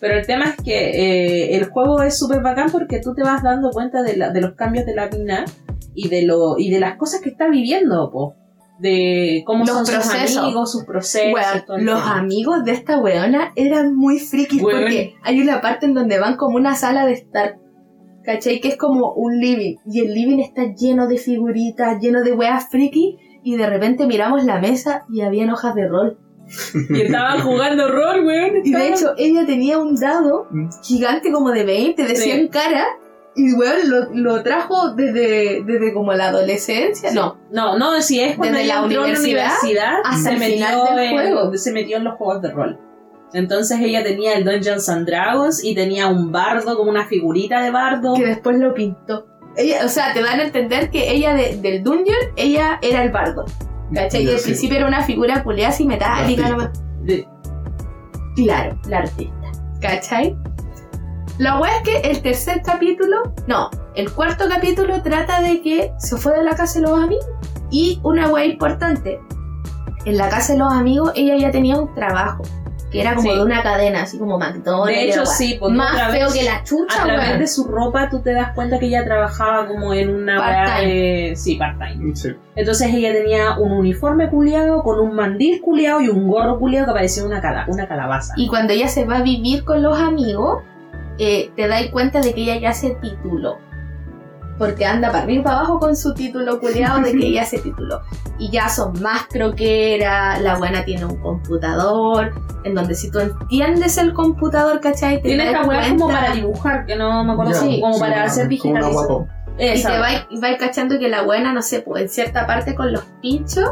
Pero 0.00 0.14
el 0.16 0.26
tema 0.26 0.44
es 0.44 0.56
que 0.62 0.90
eh, 1.52 1.56
el 1.56 1.68
juego 1.70 2.02
es 2.02 2.16
súper 2.18 2.40
bacán 2.40 2.70
porque 2.70 3.00
tú 3.00 3.14
te 3.14 3.22
vas 3.24 3.42
dando 3.42 3.70
cuenta 3.70 4.02
de, 4.02 4.16
la- 4.16 4.30
de 4.30 4.40
los 4.40 4.54
cambios 4.54 4.86
de 4.86 4.94
la 4.94 5.08
mina 5.08 5.44
y 5.94 6.08
de, 6.08 6.22
lo, 6.22 6.56
y 6.56 6.70
de 6.70 6.78
las 6.78 6.96
cosas 6.96 7.20
que 7.20 7.30
está 7.30 7.48
viviendo, 7.48 8.08
po. 8.12 8.36
De 8.78 9.42
cómo 9.46 9.64
Los 9.64 9.74
son 9.74 9.84
procesos. 9.86 10.30
sus 10.30 10.36
amigos, 10.38 10.72
sus 10.72 10.84
procesos. 10.84 11.64
Todo 11.66 11.78
los 11.78 12.00
amigos 12.02 12.64
de 12.64 12.72
esta 12.72 12.98
weona 13.00 13.52
eran 13.56 13.94
muy 13.96 14.18
frikis 14.20 14.62
porque 14.62 15.14
hay 15.22 15.40
una 15.40 15.60
parte 15.60 15.86
en 15.86 15.94
donde 15.94 16.18
van 16.18 16.36
como 16.36 16.56
una 16.56 16.74
sala 16.76 17.04
de 17.06 17.12
estar. 17.12 17.56
¿Cachai? 18.24 18.60
Que 18.60 18.68
es 18.68 18.76
como 18.76 19.12
un 19.14 19.38
living. 19.40 19.76
Y 19.90 20.00
el 20.00 20.12
living 20.14 20.38
está 20.38 20.62
lleno 20.74 21.08
de 21.08 21.16
figuritas, 21.16 21.98
lleno 22.00 22.22
de 22.22 22.32
weas 22.32 22.68
friki. 22.70 23.16
Y 23.42 23.56
de 23.56 23.66
repente 23.68 24.06
miramos 24.06 24.44
la 24.44 24.60
mesa 24.60 25.04
y 25.12 25.22
habían 25.22 25.50
hojas 25.50 25.74
de 25.74 25.88
rol. 25.88 26.18
Y 26.90 27.02
estaban 27.02 27.40
jugando 27.40 27.88
rol, 27.90 28.24
weón. 28.26 28.52
Y 28.64 28.72
de 28.72 28.88
hecho, 28.88 29.12
ella 29.16 29.44
tenía 29.46 29.78
un 29.78 29.94
dado 29.96 30.46
Mm. 30.50 30.68
gigante 30.82 31.32
como 31.32 31.50
de 31.50 31.64
20, 31.64 32.04
de 32.04 32.16
Sí. 32.16 32.30
100 32.30 32.48
caras. 32.48 32.86
Y 33.40 33.52
weón, 33.54 33.88
lo, 33.88 34.08
lo 34.14 34.42
trajo 34.42 34.94
desde, 34.94 35.62
desde 35.64 35.92
como 35.94 36.12
la 36.12 36.26
adolescencia. 36.28 37.12
No, 37.12 37.38
No, 37.52 37.78
no, 37.78 38.02
si 38.02 38.20
es 38.20 38.36
cuando 38.36 38.58
Desde 38.58 38.64
ella 38.66 38.80
la 38.80 38.86
entró 38.86 39.06
en 39.06 39.12
la 39.12 39.18
universidad 39.20 39.52
universidad 39.62 39.94
hasta 40.04 40.22
se 40.22 40.34
el 40.34 40.38
metió, 40.40 40.54
final 40.56 40.96
del 40.96 41.04
en, 41.04 41.12
juego. 41.12 41.56
se 41.56 41.72
metió 41.72 41.96
en 41.98 42.04
los 42.04 42.14
juegos 42.16 42.42
de 42.42 42.50
rol. 42.50 42.80
Entonces 43.34 43.78
ella 43.80 44.02
tenía 44.02 44.34
el 44.34 44.44
Dungeons 44.44 44.88
and 44.88 45.06
Dragons 45.06 45.62
y 45.62 45.74
tenía 45.74 46.08
un 46.08 46.32
bardo, 46.32 46.76
como 46.76 46.90
una 46.90 47.06
figurita 47.06 47.62
de 47.62 47.70
bardo. 47.70 48.14
que 48.14 48.24
después 48.26 48.58
lo 48.58 48.74
pintó. 48.74 49.26
Ella, 49.56 49.84
o 49.84 49.88
sea, 49.88 50.12
te 50.14 50.22
dan 50.22 50.40
a 50.40 50.44
entender 50.44 50.90
que 50.90 51.10
ella 51.12 51.34
de- 51.34 51.56
del 51.58 51.82
dungeon, 51.84 52.16
ella 52.36 52.78
era 52.82 53.02
el 53.04 53.10
bardo. 53.10 53.44
¿Cachai? 53.94 54.24
Y 54.24 54.28
al 54.30 54.38
Sí. 54.38 54.44
principio 54.46 54.78
era 54.78 54.86
una 54.88 55.02
figura 55.02 55.42
culeada 55.44 55.70
así 55.70 55.84
metálica, 55.84 56.48
nomás. 56.48 56.70
Claro, 58.36 58.78
la 58.88 58.98
artista. 58.98 59.34
¿Cachai? 59.80 60.36
La 61.38 61.58
wea 61.60 61.76
es 61.76 61.82
que 61.82 62.10
el 62.10 62.20
tercer 62.20 62.62
capítulo, 62.64 63.32
no, 63.46 63.70
el 63.94 64.10
cuarto 64.12 64.44
capítulo 64.48 65.02
trata 65.02 65.40
de 65.40 65.62
que 65.62 65.92
se 65.98 66.16
fue 66.16 66.36
de 66.36 66.42
la 66.44 66.56
casa 66.56 66.80
de 66.80 66.86
los 66.88 66.98
amigos. 67.00 67.26
Y 67.70 68.00
una 68.02 68.28
wea 68.28 68.44
importante, 68.44 69.20
en 70.04 70.16
la 70.16 70.28
casa 70.28 70.54
de 70.54 70.58
los 70.58 70.72
amigos 70.72 71.12
ella 71.14 71.36
ya 71.36 71.50
tenía 71.52 71.76
un 71.78 71.94
trabajo, 71.94 72.42
que 72.90 73.02
era 73.02 73.14
como 73.14 73.30
Sí. 73.30 73.36
de 73.36 73.42
una 73.44 73.62
cadena, 73.62 74.02
así 74.02 74.18
como 74.18 74.36
McDonald's. 74.38 74.88
De 74.98 75.04
hecho, 75.10 75.26
sí, 75.26 75.56
porque 75.60 75.76
otra 75.78 75.92
Más 75.92 76.10
feo 76.12 76.28
que 76.32 76.42
la 76.42 76.64
chucha, 76.64 77.02
a 77.02 77.04
través 77.04 77.38
de 77.38 77.46
su 77.46 77.64
ropa 77.68 78.08
tú 78.08 78.20
te 78.20 78.32
das 78.32 78.52
cuenta 78.54 78.78
que 78.80 78.86
ella 78.86 79.04
trabajaba 79.04 79.66
como 79.68 79.92
en 79.94 80.08
una 80.22 80.80
de... 80.80 81.34
Sí, 81.36 81.56
part-time. 81.56 82.16
Sí. 82.16 82.30
Entonces 82.56 82.92
ella 82.92 83.12
tenía 83.12 83.58
un 83.58 83.70
uniforme 83.72 84.28
culiado 84.30 84.82
con 84.82 84.98
un 84.98 85.14
mandil 85.14 85.60
culiado 85.60 86.00
y 86.00 86.08
un 86.08 86.26
gorro 86.26 86.58
culiado 86.58 86.86
que 86.86 86.92
parecía 86.94 87.24
una, 87.24 87.40
cala- 87.40 87.66
una 87.68 87.86
calabaza. 87.86 88.32
Y 88.36 88.48
cuando 88.48 88.72
ella 88.72 88.88
se 88.88 89.04
va 89.04 89.18
a 89.18 89.22
vivir 89.22 89.64
con 89.64 89.82
los 89.82 89.98
amigos, 90.00 90.62
eh, 91.18 91.50
te 91.56 91.66
das 91.68 91.86
cuenta 91.92 92.20
de 92.20 92.32
que 92.34 92.42
ella 92.42 92.56
ya 92.58 92.72
se 92.72 92.90
tituló. 92.96 93.58
Porque 94.58 94.84
anda 94.86 95.12
para 95.12 95.22
arriba 95.22 95.40
y 95.40 95.44
para 95.44 95.56
abajo 95.58 95.78
con 95.78 95.94
su 95.94 96.14
título 96.14 96.58
culiado 96.58 97.00
de 97.00 97.12
que 97.12 97.26
ella 97.28 97.44
se 97.44 97.58
tituló. 97.60 98.00
Y 98.40 98.50
ya 98.50 98.68
son 98.68 99.00
más 99.00 99.26
croqueras, 99.30 100.40
la 100.42 100.56
buena 100.56 100.84
tiene 100.84 101.04
un 101.04 101.16
computador, 101.16 102.32
en 102.64 102.74
donde 102.74 102.96
si 102.96 103.08
tú 103.10 103.20
entiendes 103.20 103.98
el 103.98 104.12
computador, 104.14 104.80
¿cachai? 104.80 105.22
Te 105.22 105.28
Tiene 105.28 105.46
esta 105.46 105.64
weá 105.64 105.88
como 105.90 106.08
para 106.08 106.32
dibujar, 106.34 106.86
que 106.86 106.96
no 106.96 107.22
me 107.24 107.32
acuerdo 107.34 107.52
si- 107.54 107.80
como 107.80 107.94
sí, 107.94 108.00
para 108.00 108.24
hacer 108.24 108.48
digitalización. 108.48 109.28
Y 109.60 109.82
te 109.82 109.98
vais 109.98 110.26
vais 110.40 110.58
cachando 110.58 110.98
que 110.98 111.08
la 111.08 111.22
buena, 111.22 111.52
no 111.52 111.62
sé, 111.62 111.80
pues 111.80 112.02
en 112.02 112.08
cierta 112.08 112.46
parte 112.46 112.74
con 112.74 112.92
los 112.92 113.02
pinchos, 113.22 113.70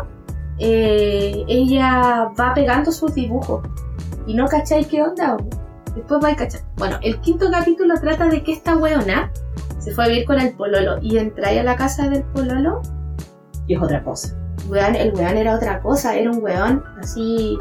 eh, 0.59 1.45
ella 1.49 2.29
va 2.39 2.55
pegando 2.55 2.93
sus 2.93 3.13
dibujos. 3.15 3.67
Y 4.27 4.35
no 4.35 4.47
cacháis 4.47 4.87
qué 4.87 5.03
onda. 5.03 5.37
Después 5.97 6.21
vais 6.21 6.37
cachando. 6.37 6.69
Bueno, 6.77 6.99
el 7.03 7.21
quinto 7.21 7.51
capítulo 7.51 7.95
trata 8.01 8.29
de 8.29 8.43
que 8.43 8.53
esta 8.53 8.77
weona 8.77 9.33
se 9.79 9.93
fue 9.93 10.05
a 10.05 10.09
vivir 10.09 10.27
con 10.27 10.39
el 10.39 10.53
pololo. 10.55 10.99
Y 11.01 11.17
entra 11.17 11.49
ahí 11.49 11.59
a 11.59 11.65
la 11.65 11.75
casa 11.77 12.09
del 12.09 12.23
pololo. 12.25 12.83
Y 13.67 13.75
es 13.75 13.83
otra 13.83 14.05
cosa. 14.05 14.37
Weón, 14.69 14.95
el 14.95 15.15
weón 15.15 15.37
era 15.39 15.55
otra 15.55 15.81
cosa. 15.81 16.15
Era 16.15 16.31
un 16.31 16.43
weón 16.43 16.85
así. 17.01 17.59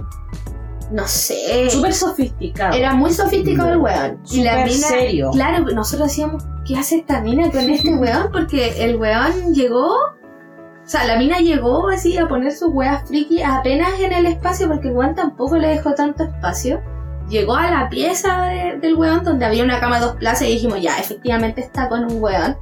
No 0.91 1.07
sé. 1.07 1.69
Súper 1.69 1.93
sofisticado. 1.93 2.75
Era 2.75 2.93
muy 2.93 3.11
sofisticado 3.11 3.69
el 3.69 3.77
weón. 3.77 4.19
Y 4.29 4.43
la 4.43 4.57
mina, 4.65 4.87
serio. 4.87 5.31
claro, 5.31 5.63
nosotros 5.73 6.09
decíamos, 6.09 6.43
¿qué 6.65 6.75
hace 6.77 6.97
esta 6.97 7.21
mina 7.21 7.49
con 7.49 7.69
este 7.69 7.95
weón? 7.97 8.31
Porque 8.31 8.83
el 8.83 8.97
weón 8.97 9.53
llegó, 9.53 9.93
o 9.93 10.87
sea, 10.87 11.05
la 11.05 11.17
mina 11.17 11.39
llegó 11.39 11.89
así 11.89 12.17
a 12.17 12.27
poner 12.27 12.51
sus 12.51 12.69
weas 12.73 13.07
friki 13.07 13.41
apenas 13.41 13.99
en 13.99 14.11
el 14.11 14.25
espacio, 14.25 14.67
porque 14.67 14.89
el 14.89 14.95
weón 14.95 15.15
tampoco 15.15 15.57
le 15.57 15.69
dejó 15.69 15.93
tanto 15.93 16.23
espacio. 16.23 16.81
Llegó 17.29 17.55
a 17.55 17.69
la 17.71 17.89
pieza 17.89 18.41
de- 18.43 18.77
del 18.79 18.95
weón 18.95 19.23
donde 19.23 19.45
había 19.45 19.63
una 19.63 19.79
cama 19.79 19.99
de 19.99 20.05
dos 20.05 20.15
plazas 20.17 20.47
y 20.47 20.51
dijimos, 20.53 20.81
ya, 20.81 20.97
efectivamente 20.99 21.61
está 21.61 21.89
con 21.89 22.05
un 22.05 22.21
weón. 22.21 22.55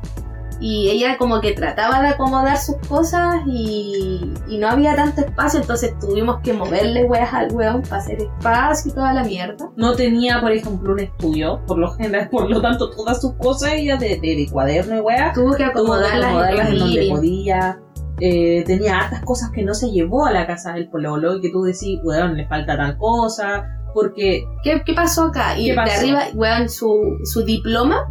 Y 0.59 0.89
ella 0.89 1.17
como 1.17 1.41
que 1.41 1.51
trataba 1.51 1.99
de 2.01 2.09
acomodar 2.09 2.57
sus 2.57 2.77
cosas 2.87 3.41
y, 3.45 4.31
y 4.47 4.57
no 4.59 4.69
había 4.69 4.95
tanto 4.95 5.19
espacio, 5.19 5.59
entonces 5.59 5.93
tuvimos 5.99 6.39
que 6.41 6.53
moverle 6.53 7.03
weas 7.03 7.33
al 7.33 7.51
weón 7.51 7.81
para 7.81 7.97
hacer 7.97 8.21
espacio 8.21 8.91
y 8.91 8.95
toda 8.95 9.11
la 9.11 9.23
mierda. 9.25 9.69
No 9.75 9.93
tenía, 9.93 10.39
por 10.39 10.53
ejemplo, 10.53 10.93
un 10.93 10.99
estudio, 11.01 11.59
por 11.67 11.79
lo 11.79 11.91
general, 11.95 12.29
por 12.31 12.49
lo 12.49 12.61
tanto, 12.61 12.91
todas 12.91 13.19
sus 13.21 13.33
cosas 13.33 13.73
ella 13.73 13.97
de, 13.97 14.19
de, 14.21 14.35
de 14.37 14.47
cuaderno 14.49 14.95
y 14.95 14.99
weá, 15.01 15.33
Tuvo 15.33 15.47
que 15.47 15.49
tuvo 15.49 15.57
que 15.57 15.63
acomodarlas, 15.65 16.23
acomodarlas 16.25 16.69
en 16.69 16.79
donde 16.79 17.07
podía. 17.09 17.79
Eh, 18.21 18.63
tenía 18.65 18.99
hartas 18.99 19.21
cosas 19.25 19.49
que 19.49 19.63
no 19.63 19.73
se 19.73 19.89
llevó 19.89 20.27
a 20.27 20.31
la 20.31 20.47
casa 20.47 20.73
del 20.73 20.87
pololo 20.87 21.35
y 21.35 21.41
que 21.41 21.49
tú 21.49 21.63
decís, 21.63 21.99
weón, 22.03 22.37
le 22.37 22.47
falta 22.47 22.77
tal 22.77 22.95
cosa, 22.97 23.65
porque 23.93 24.45
¿Qué, 24.63 24.81
qué 24.85 24.93
pasó 24.93 25.25
acá? 25.25 25.57
Y 25.57 25.65
¿Qué 25.65 25.73
de 25.73 25.79
arriba, 25.91 26.21
weón, 26.33 26.69
su, 26.69 27.19
su 27.23 27.43
diploma 27.43 28.05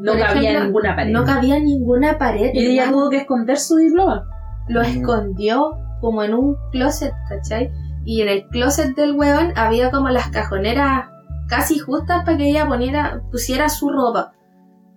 no 0.00 0.12
cabía 0.12 0.26
ejemplo, 0.50 0.58
en 0.58 0.64
ninguna 0.66 0.96
pared. 0.96 1.12
no 1.12 1.24
cabía 1.24 1.58
ninguna 1.60 2.18
pared. 2.18 2.50
y 2.52 2.66
ella 2.66 2.90
tuvo 2.90 3.10
que 3.10 3.18
esconder 3.18 3.58
su 3.58 3.76
diploma. 3.76 4.28
Lo 4.68 4.80
Mm. 4.80 4.84
escondió 4.86 5.72
como 6.00 6.22
en 6.22 6.34
un 6.34 6.56
closet, 6.72 7.12
¿cachai? 7.28 7.70
Y 8.04 8.20
en 8.22 8.28
el 8.28 8.46
closet 8.48 8.94
del 8.96 9.12
weón 9.12 9.52
había 9.56 9.90
como 9.90 10.08
las 10.10 10.28
cajoneras 10.28 11.08
casi 11.48 11.78
justas 11.78 12.24
para 12.24 12.36
que 12.36 12.48
ella 12.48 12.66
poniera, 12.66 13.22
pusiera 13.30 13.68
su 13.68 13.88
ropa. 13.90 14.32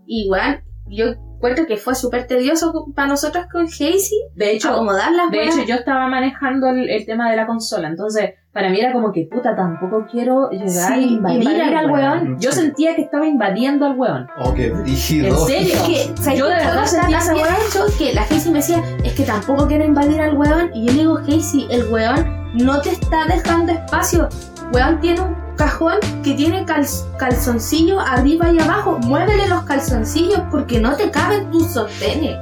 Y 0.05 0.29
weón, 0.29 0.57
yo 0.87 1.05
encuentro 1.37 1.65
que 1.65 1.77
fue 1.77 1.95
súper 1.95 2.27
tedioso 2.27 2.73
para 2.95 3.07
nosotros 3.07 3.45
con 3.51 3.65
Hazy 3.65 4.19
De 4.35 4.51
hecho, 4.51 4.69
acomodar 4.69 5.11
las 5.13 5.31
de 5.31 5.45
hecho, 5.45 5.63
yo 5.65 5.75
estaba 5.75 6.07
manejando 6.07 6.69
el, 6.69 6.89
el 6.89 7.05
tema 7.05 7.29
de 7.29 7.37
la 7.37 7.45
consola, 7.45 7.87
entonces 7.87 8.31
para 8.57 8.71
mí 8.71 8.79
era 8.79 8.91
como 8.91 9.11
que 9.11 9.27
puta, 9.31 9.55
tampoco 9.55 10.07
quiero 10.11 10.49
llegar 10.49 10.69
Sí, 10.71 10.93
a 10.93 10.97
invadir, 10.97 11.43
invadir 11.43 11.61
al 11.61 11.77
al 11.77 11.91
weón. 11.91 12.39
Yo 12.39 12.51
sentía 12.51 12.95
que 12.95 13.03
estaba 13.03 13.27
invadiendo 13.27 13.85
al 13.85 13.95
weón. 13.95 14.27
Oh, 14.39 14.51
qué 14.51 14.71
brígido. 14.71 15.27
¿En 15.27 15.37
serio? 15.45 15.75
Es 15.75 15.81
que, 15.83 16.21
¿sabes 16.23 16.39
Yo 16.39 16.47
de 16.47 16.55
verdad 16.55 16.85
sentía 16.85 17.19
esa 17.19 17.33
hecho 17.33 17.85
que 17.99 18.15
la 18.15 18.23
Hazy 18.23 18.49
me 18.49 18.57
decía, 18.57 18.83
es 19.03 19.13
que 19.13 19.23
tampoco 19.25 19.67
quiero 19.67 19.85
invadir 19.85 20.19
al 20.21 20.35
weón. 20.35 20.71
Y 20.73 20.87
yo 20.87 20.93
le 20.93 20.99
digo, 21.01 21.17
Hazy, 21.19 21.67
el 21.69 21.83
weón 21.93 22.51
no 22.55 22.81
te 22.81 22.89
está 22.89 23.27
dejando 23.27 23.73
espacio. 23.73 24.27
Weón 24.73 24.99
tiene 25.01 25.21
un 25.21 25.46
cajón 25.57 25.95
que 26.23 26.33
tiene 26.35 26.63
cal- 26.65 26.85
calzoncillos 27.17 28.01
arriba 28.07 28.51
y 28.51 28.59
abajo. 28.59 28.97
Muévele 28.99 29.47
los 29.49 29.63
calzoncillos 29.63 30.41
porque 30.49 30.79
no 30.79 30.95
te 30.95 31.11
caben 31.11 31.51
tus 31.51 31.67
sostenes. 31.73 32.37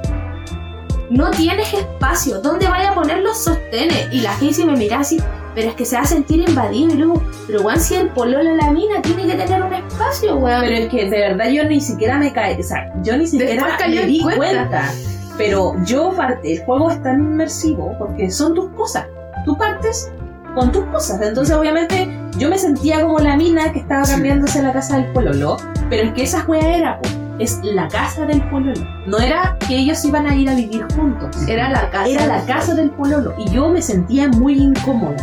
No 1.10 1.30
tienes 1.30 1.72
espacio. 1.72 2.40
¿Dónde 2.40 2.68
vaya 2.68 2.90
a 2.90 2.94
poner 2.94 3.18
los 3.18 3.42
sostenes? 3.42 4.08
Y 4.12 4.20
la 4.20 4.32
Hazy 4.32 4.64
me 4.64 4.76
mira 4.76 5.00
así, 5.00 5.18
pero 5.54 5.68
es 5.70 5.74
que 5.76 5.84
se 5.84 5.96
va 5.96 6.02
a 6.02 6.06
sentir 6.06 6.48
invadido. 6.48 6.92
Y 6.92 6.96
luego, 6.96 7.22
pero 7.46 7.62
weón, 7.62 7.80
si 7.80 7.94
el 7.94 8.08
pololo 8.10 8.54
la 8.56 8.70
mina 8.70 9.00
tiene 9.02 9.26
que 9.26 9.34
tener 9.34 9.62
un 9.62 9.72
espacio, 9.72 10.36
weón. 10.36 10.60
Pero 10.62 10.74
es 10.76 10.88
que 10.88 11.08
de 11.08 11.18
verdad 11.18 11.48
yo 11.48 11.64
ni 11.64 11.80
siquiera 11.80 12.18
me 12.18 12.32
caí, 12.32 12.60
o 12.60 12.62
sea, 12.62 12.92
yo 13.02 13.16
ni 13.16 13.26
siquiera 13.26 13.76
me 13.88 14.06
di 14.06 14.20
cuenta. 14.20 14.36
cuenta. 14.38 14.92
Pero 15.38 15.74
yo 15.84 16.12
parte, 16.16 16.54
el 16.54 16.64
juego 16.64 16.90
es 16.90 17.02
tan 17.02 17.20
inmersivo 17.20 17.94
porque 17.98 18.30
son 18.30 18.54
tus 18.54 18.70
cosas. 18.70 19.06
Tú 19.44 19.56
partes 19.56 20.10
con 20.54 20.72
tus 20.72 20.84
cosas. 20.86 21.20
Entonces, 21.20 21.54
obviamente, 21.54 22.08
yo 22.38 22.48
me 22.50 22.58
sentía 22.58 23.02
como 23.02 23.18
la 23.18 23.36
mina 23.36 23.72
que 23.72 23.80
estaba 23.80 24.02
cambiándose 24.04 24.62
la 24.62 24.72
casa 24.72 24.96
del 24.96 25.06
pololo. 25.12 25.56
Pero 25.88 26.08
es 26.08 26.14
que 26.14 26.22
esa 26.24 26.40
juega 26.42 26.76
era, 26.76 27.00
es 27.38 27.60
la 27.62 27.88
casa 27.88 28.26
del 28.26 28.42
pololo. 28.50 28.84
No 29.06 29.18
era 29.18 29.56
que 29.66 29.76
ellos 29.76 30.04
iban 30.04 30.26
a 30.26 30.34
ir 30.34 30.48
a 30.48 30.54
vivir 30.54 30.86
juntos. 30.96 31.46
Era 31.48 31.70
la 31.70 31.88
casa. 31.90 32.08
Era 32.08 32.26
la 32.26 32.44
casa 32.44 32.74
del 32.74 32.90
pololo. 32.90 33.34
Y 33.38 33.50
yo 33.50 33.68
me 33.68 33.80
sentía 33.82 34.28
muy 34.28 34.58
incómoda. 34.58 35.16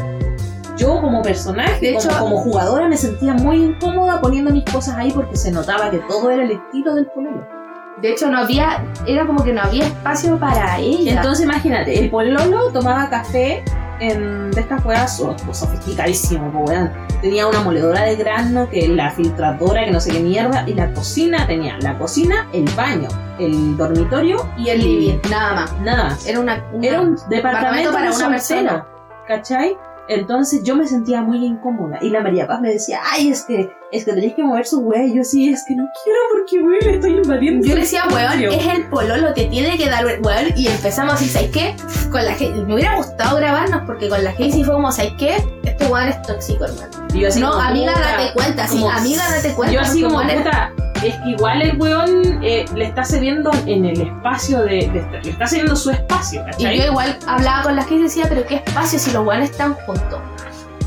Yo 0.77 0.99
como 1.01 1.21
personaje, 1.21 1.79
De 1.85 1.93
como, 1.93 1.99
hecho- 2.09 2.19
como 2.19 2.37
jugadora, 2.37 2.87
me 2.87 2.97
sentía 2.97 3.33
muy 3.33 3.57
incómoda 3.57 4.19
poniendo 4.21 4.51
mis 4.51 4.63
cosas 4.65 4.95
ahí 4.97 5.11
porque 5.11 5.35
se 5.35 5.51
notaba 5.51 5.91
que 5.91 5.99
todo 5.99 6.31
era 6.31 6.43
el 6.43 6.51
estilo 6.51 6.95
del 6.95 7.05
pololo. 7.07 7.45
De 8.03 8.11
hecho, 8.11 8.29
no 8.29 8.37
había, 8.39 8.83
era 9.07 9.25
como 9.25 9.43
que 9.43 9.53
no 9.53 9.61
había 9.61 9.85
espacio 9.85 10.37
para 10.37 10.77
ella. 10.77 11.13
Entonces 11.15 11.45
imagínate, 11.45 11.97
el 11.99 12.09
pololo 12.11 12.69
tomaba 12.71 13.09
café 13.09 13.63
en, 13.99 14.51
de 14.51 14.59
estas 14.61 14.83
weas 14.85 15.17
so- 15.17 15.35
sofisticadísimo, 15.51 16.51
po, 16.51 16.59
weón. 16.69 16.91
Tenía 17.21 17.47
una 17.47 17.61
moledora 17.61 18.01
de 18.03 18.17
grano, 18.17 18.69
que 18.69 18.89
la 18.89 19.09
filtradora, 19.11 19.85
que 19.85 19.91
no 19.91 20.01
sé 20.01 20.11
qué 20.11 20.19
mierda, 20.19 20.65
y 20.67 20.73
la 20.73 20.91
cocina 20.93 21.47
tenía 21.47 21.77
la 21.79 21.97
cocina, 21.97 22.49
el 22.51 22.65
baño, 22.75 23.07
el 23.39 23.77
dormitorio 23.77 24.49
y 24.57 24.67
el 24.69 24.79
living, 24.81 25.19
nada 25.29 25.53
más. 25.53 25.79
nada 25.79 26.03
más. 26.03 26.27
Era 26.27 26.41
una, 26.41 26.61
una- 26.73 26.85
Era 26.87 27.01
un 27.01 27.15
departamento 27.29 27.93
para 27.93 28.05
una 28.07 28.13
soltero, 28.13 28.31
persona. 28.31 28.87
¿cachai? 29.29 29.77
Entonces 30.07 30.63
yo 30.63 30.75
me 30.75 30.85
sentía 30.85 31.21
muy 31.21 31.45
incómoda. 31.45 31.97
Y 32.01 32.09
la 32.09 32.21
María 32.21 32.47
Paz 32.47 32.61
me 32.61 32.69
decía, 32.69 32.99
ay, 33.11 33.29
es 33.29 33.43
que, 33.43 33.69
es 33.91 34.03
que 34.03 34.13
tenéis 34.13 34.33
que 34.33 34.43
mover 34.43 34.65
su 34.65 34.79
wea. 34.81 35.05
Y 35.05 35.15
yo 35.15 35.23
sí, 35.23 35.49
es 35.49 35.63
que 35.67 35.75
no 35.75 35.87
quiero 36.03 36.19
porque, 36.33 36.59
weón, 36.59 36.95
estoy 36.95 37.17
invadiendo. 37.17 37.65
Yo 37.65 37.75
le 37.75 37.81
decía, 37.81 38.03
weón, 38.07 38.43
espacio". 38.43 38.51
es 38.51 38.67
el 38.67 38.89
pololo, 38.89 39.33
te 39.33 39.45
tiene 39.45 39.77
que 39.77 39.89
dar, 39.89 40.05
weón. 40.05 40.47
Y 40.57 40.67
empezamos 40.67 41.15
así, 41.15 41.27
¿sabes 41.27 41.51
qué? 41.51 41.75
Con 42.11 42.25
la 42.25 42.35
me 42.65 42.73
hubiera 42.73 42.97
gustado 42.97 43.37
grabarnos 43.37 43.83
porque 43.85 44.09
con 44.09 44.23
la 44.23 44.31
Hazy 44.31 44.63
fue 44.63 44.73
como, 44.73 44.91
¿sabes 44.91 45.13
qué? 45.17 45.37
Este 45.63 45.85
weón 45.85 46.09
es 46.09 46.21
tóxico, 46.23 46.65
hermano. 46.65 47.07
Y 47.13 47.21
yo 47.21 47.27
así 47.29 47.39
no, 47.39 47.51
como, 47.51 47.61
amiga, 47.61 47.93
date 47.93 48.33
cuenta, 48.33 48.67
sí, 48.67 48.83
amiga, 48.85 49.23
date 49.31 49.53
cuenta. 49.53 49.73
Yo 49.73 49.81
así 49.81 50.03
como, 50.03 50.21
puta, 50.21 50.73
es 51.07 51.15
que 51.17 51.29
igual 51.31 51.61
el 51.61 51.77
weón 51.79 52.43
eh, 52.43 52.65
le 52.75 52.85
está 52.85 53.03
cediendo 53.03 53.51
en 53.65 53.85
el 53.85 54.01
espacio 54.01 54.59
de, 54.61 54.89
de- 54.89 55.19
Le 55.23 55.29
está 55.31 55.47
cediendo 55.47 55.75
su 55.75 55.91
espacio, 55.91 56.41
Y 56.41 56.45
¿cachai? 56.45 56.77
yo 56.79 56.85
igual 56.87 57.17
hablaba 57.27 57.63
con 57.63 57.75
la 57.75 57.81
Hazy 57.83 57.95
y 57.95 58.01
decía, 58.03 58.25
pero 58.29 58.45
qué 58.45 58.55
espacio 58.55 58.97
si 58.99 59.11
los 59.11 59.25
weones 59.25 59.51
están 59.51 59.73
juntos. 59.73 60.19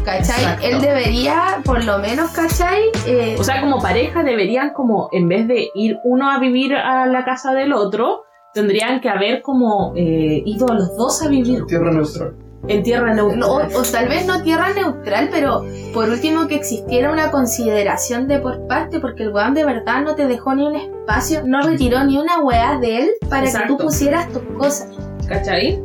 ¿Cachai? 0.05 0.20
Exacto. 0.20 0.66
Él 0.66 0.81
debería, 0.81 1.61
por 1.64 1.83
lo 1.85 1.98
menos, 1.98 2.31
¿cachai? 2.31 2.81
Eh, 3.07 3.37
O 3.38 3.42
sea, 3.44 3.61
como 3.61 3.81
pareja 3.81 4.22
deberían 4.22 4.70
como, 4.72 5.09
en 5.12 5.29
vez 5.29 5.48
de 5.48 5.68
ir 5.74 5.98
uno 6.05 6.31
a 6.31 6.38
vivir 6.38 6.74
a 6.76 7.07
la 7.07 7.24
casa 7.24 7.52
del 7.52 7.72
otro, 7.72 8.22
tendrían 8.55 9.00
que 9.00 9.09
haber 9.09 9.42
como 9.42 9.92
eh, 9.96 10.42
ido 10.46 10.68
los 10.68 10.96
dos 10.96 11.22
a 11.22 11.29
vivir 11.29 11.66
Tierra 11.66 11.90
neutral. 11.92 12.37
En 12.68 12.83
tierra 12.83 13.14
neutral. 13.14 13.70
O, 13.74 13.79
o 13.79 13.83
tal 13.83 14.09
vez 14.09 14.26
no 14.26 14.42
tierra 14.42 14.72
neutral, 14.72 15.29
pero 15.31 15.64
por 15.92 16.09
último 16.09 16.46
que 16.46 16.57
existiera 16.57 17.12
una 17.12 17.31
consideración 17.31 18.29
de 18.29 18.38
por 18.38 18.66
parte, 18.66 19.00
porque 19.00 19.24
el 19.24 19.31
weón 19.31 19.55
de 19.55 19.64
verdad 19.64 20.02
no 20.02 20.14
te 20.14 20.26
dejó 20.26 20.55
ni 20.55 20.66
un 20.66 20.76
espacio, 20.76 21.42
no 21.44 21.62
retiró 21.62 22.05
ni 22.05 22.18
una 22.18 22.40
weá 22.40 22.79
de 22.79 22.98
él 22.98 23.11
para 23.29 23.42
que 23.42 23.48
Exacto. 23.48 23.76
tú 23.76 23.85
pusieras 23.85 24.29
tus 24.33 24.42
cosas. 24.59 24.88
¿Cachai? 25.29 25.81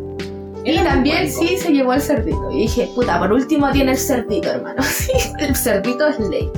Y 0.63 0.77
también 0.83 1.31
sí 1.31 1.57
se 1.57 1.71
llevó 1.71 1.93
el 1.93 2.01
cerdito. 2.01 2.51
Y 2.51 2.61
dije, 2.61 2.89
puta, 2.93 3.17
por 3.19 3.31
último 3.33 3.71
tiene 3.71 3.91
el 3.91 3.97
cerdito, 3.97 4.49
hermano. 4.49 4.83
El 5.39 5.55
cerdito 5.55 6.07
es 6.07 6.19
ley. 6.19 6.51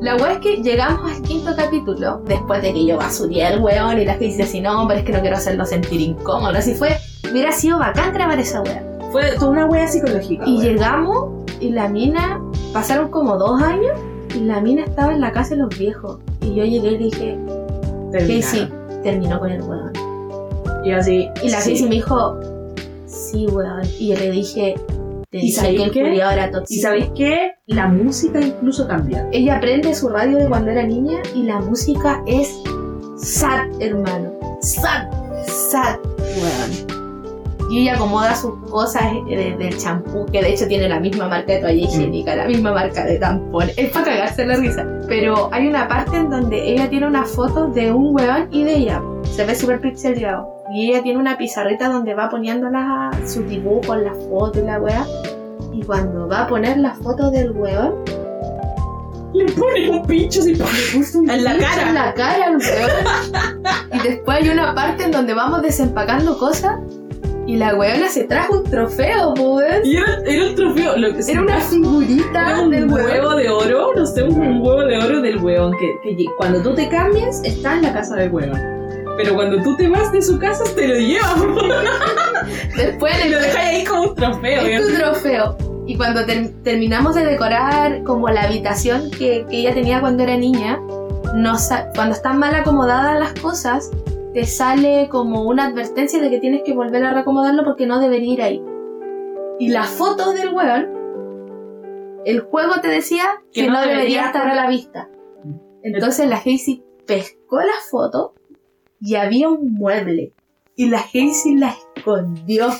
La 0.00 0.16
weá 0.16 0.32
es 0.32 0.38
que 0.40 0.56
llegamos 0.56 1.10
al 1.10 1.22
quinto 1.22 1.54
capítulo, 1.56 2.20
después 2.26 2.60
de 2.62 2.74
que 2.74 2.84
yo 2.84 2.96
basuré 2.96 3.46
al 3.46 3.60
weón 3.60 3.98
y 3.98 4.04
la 4.04 4.18
que 4.18 4.26
dice 4.26 4.42
así, 4.42 4.60
no, 4.60 4.86
pero 4.88 5.00
es 5.00 5.06
que 5.06 5.12
no 5.12 5.20
quiero 5.20 5.36
hacerlo 5.36 5.64
sentir 5.64 6.00
incómodo. 6.00 6.58
Así 6.58 6.74
fue, 6.74 6.96
hubiera 7.30 7.52
sido 7.52 7.78
bacán 7.78 8.12
grabar 8.12 8.38
esa 8.38 8.60
weá. 8.60 8.93
Fue 9.14 9.30
toda 9.38 9.52
una 9.52 9.66
wea 9.66 9.86
psicológica. 9.86 10.42
Y 10.44 10.58
wea. 10.58 10.72
llegamos 10.72 11.44
y 11.60 11.70
la 11.70 11.88
mina, 11.88 12.42
pasaron 12.72 13.12
como 13.12 13.36
dos 13.36 13.62
años 13.62 13.92
y 14.34 14.40
la 14.40 14.60
mina 14.60 14.82
estaba 14.82 15.12
en 15.12 15.20
la 15.20 15.30
casa 15.30 15.50
de 15.50 15.58
los 15.58 15.78
viejos. 15.78 16.18
Y 16.40 16.56
yo 16.56 16.64
llegué 16.64 16.94
y 16.94 16.98
dije. 16.98 17.38
Casey, 18.10 18.68
terminó 19.04 19.38
con 19.38 19.52
el 19.52 19.62
weón. 19.62 19.92
Y 20.84 20.90
así. 20.90 21.28
Y 21.44 21.48
la 21.48 21.60
sí. 21.60 21.74
Casey 21.74 21.88
me 21.88 21.94
dijo, 21.94 22.40
sí, 23.06 23.46
weón. 23.46 23.82
Y 24.00 24.08
yo 24.08 24.16
le 24.18 24.32
dije, 24.32 24.74
te 25.30 25.38
¿Y 25.38 25.40
dije 25.42 25.60
sabéis 25.60 25.92
que 25.92 26.00
el 26.00 26.20
era 26.20 26.48
¿Y 26.48 26.50
tóxico. 26.50 26.82
sabéis 26.82 27.10
qué? 27.14 27.52
La 27.66 27.86
música 27.86 28.40
incluso 28.40 28.88
cambia. 28.88 29.28
Ella 29.30 29.58
aprende 29.58 29.94
su 29.94 30.08
radio 30.08 30.38
de 30.38 30.48
cuando 30.48 30.72
era 30.72 30.82
niña 30.82 31.20
y 31.36 31.44
la 31.44 31.60
música 31.60 32.20
es 32.26 32.52
sad, 33.16 33.68
hermano. 33.78 34.32
Sad, 34.60 35.08
sad, 35.46 36.00
weón. 36.18 36.93
Y 37.70 37.80
ella 37.82 37.94
acomoda 37.94 38.34
sus 38.36 38.52
cosas 38.70 39.02
eh, 39.28 39.56
del 39.58 39.76
champú, 39.78 40.26
que 40.26 40.42
de 40.42 40.52
hecho 40.52 40.66
tiene 40.66 40.88
la 40.88 41.00
misma 41.00 41.28
marca 41.28 41.54
de 41.54 41.60
toalla 41.60 41.80
higiénica, 41.84 42.36
la 42.36 42.46
misma 42.46 42.72
marca 42.72 43.04
de 43.04 43.18
tampón. 43.18 43.68
Es 43.76 43.90
para 43.90 44.04
cagarse 44.04 44.44
la 44.46 44.56
risa. 44.56 44.86
Pero 45.08 45.48
hay 45.52 45.66
una 45.66 45.88
parte 45.88 46.16
en 46.16 46.28
donde 46.30 46.72
ella 46.72 46.88
tiene 46.90 47.06
una 47.06 47.24
foto 47.24 47.68
de 47.68 47.90
un 47.90 48.14
weón 48.14 48.48
y 48.50 48.64
de 48.64 48.76
ella. 48.76 49.02
Se 49.22 49.44
ve 49.44 49.54
súper 49.54 49.80
pixelado. 49.80 50.52
Y 50.74 50.90
ella 50.90 51.02
tiene 51.02 51.18
una 51.18 51.36
pizarrita 51.38 51.88
donde 51.88 52.14
va 52.14 52.28
poniendo 52.28 52.68
la- 52.68 53.10
sus 53.26 53.46
dibujos, 53.48 53.96
las 53.98 54.16
fotos 54.28 54.62
y 54.62 54.66
la 54.66 54.78
weá. 54.80 55.06
Y 55.72 55.82
cuando 55.82 56.28
va 56.28 56.42
a 56.42 56.46
poner 56.48 56.76
la 56.78 56.94
foto 56.94 57.30
del 57.30 57.50
weón, 57.52 57.94
Le 59.32 59.46
pone 59.52 59.90
un 59.90 60.06
pincho 60.06 60.40
así. 60.40 60.52
En 60.52 61.42
la 61.44 61.56
cara. 61.58 61.88
En 61.88 61.94
la 61.94 62.14
cara 62.14 62.46
al 62.46 62.56
weón. 62.56 63.74
y 63.92 64.08
después 64.08 64.38
hay 64.42 64.48
una 64.48 64.74
parte 64.74 65.04
en 65.04 65.10
donde 65.10 65.34
vamos 65.34 65.60
desempacando 65.62 66.38
cosas 66.38 66.78
y 67.46 67.56
la 67.56 67.74
weona 67.74 68.08
se 68.08 68.24
trajo 68.24 68.58
un 68.58 68.64
trofeo, 68.64 69.34
weón. 69.34 69.84
Y 69.84 69.96
era, 69.96 70.18
era 70.26 70.46
un 70.48 70.54
trofeo. 70.54 70.96
Lo 70.96 71.14
que 71.14 71.20
Era 71.30 71.42
una 71.42 71.60
figurita 71.60 72.50
Era 72.50 72.60
un 72.62 72.70
del 72.70 72.90
weón. 72.92 73.06
huevo 73.10 73.34
de 73.36 73.48
oro, 73.50 73.92
no 73.94 74.06
sé, 74.06 74.22
un 74.22 74.60
huevo 74.62 74.84
de 74.84 74.96
oro 74.98 75.20
del 75.20 75.36
hueón. 75.42 75.72
Que, 76.02 76.16
que 76.16 76.24
cuando 76.38 76.62
tú 76.62 76.74
te 76.74 76.88
cambias, 76.88 77.42
está 77.44 77.74
en 77.74 77.82
la 77.82 77.92
casa 77.92 78.16
del 78.16 78.30
hueón. 78.32 78.58
Pero 79.16 79.34
cuando 79.34 79.62
tú 79.62 79.76
te 79.76 79.88
vas 79.88 80.10
de 80.10 80.20
su 80.22 80.38
casa, 80.38 80.64
te 80.74 80.88
lo 80.88 80.94
llevas. 80.96 81.34
Después 82.76 83.16
le 83.24 83.30
lo 83.30 83.38
dejas 83.38 83.56
ahí 83.64 83.84
como 83.84 84.02
un 84.10 84.14
trofeo. 84.14 84.62
es 84.62 84.88
tu 84.88 84.94
trofeo. 84.96 85.56
Y 85.86 85.96
cuando 85.96 86.24
ter- 86.24 86.50
terminamos 86.62 87.14
de 87.14 87.24
decorar 87.24 88.02
como 88.04 88.28
la 88.28 88.42
habitación 88.44 89.10
que, 89.10 89.44
que 89.50 89.58
ella 89.60 89.74
tenía 89.74 90.00
cuando 90.00 90.22
era 90.22 90.36
niña, 90.36 90.78
no 91.34 91.58
sa- 91.58 91.88
cuando 91.94 92.14
están 92.14 92.38
mal 92.38 92.54
acomodadas 92.54 93.18
las 93.20 93.34
cosas, 93.40 93.90
te 94.34 94.44
sale 94.46 95.08
como 95.08 95.44
una 95.44 95.66
advertencia 95.66 96.20
de 96.20 96.28
que 96.28 96.40
tienes 96.40 96.62
que 96.64 96.74
volver 96.74 97.04
a 97.04 97.14
reacomodarlo 97.14 97.64
porque 97.64 97.86
no 97.86 98.00
debería 98.00 98.32
ir 98.32 98.42
ahí. 98.42 98.62
Y 99.60 99.68
la 99.68 99.84
foto 99.84 100.32
del 100.32 100.52
weón, 100.52 100.88
el 102.24 102.40
juego 102.40 102.80
te 102.82 102.88
decía 102.88 103.42
que, 103.52 103.68
no, 103.68 103.80
debería 103.80 104.26
estar 104.26 104.48
a 104.48 104.54
la 104.54 104.68
vista. 104.68 105.08
Entonces 105.84 106.28
la 106.28 106.36
Hazy 106.36 106.82
pescó 107.06 107.60
la 107.60 107.74
foto 107.88 108.34
y 109.00 109.14
había 109.14 109.48
un 109.48 109.72
mueble. 109.72 110.32
Y 110.74 110.88
la 110.88 110.98
Hazy 110.98 111.56
la 111.56 111.76
escondió. 111.96 112.70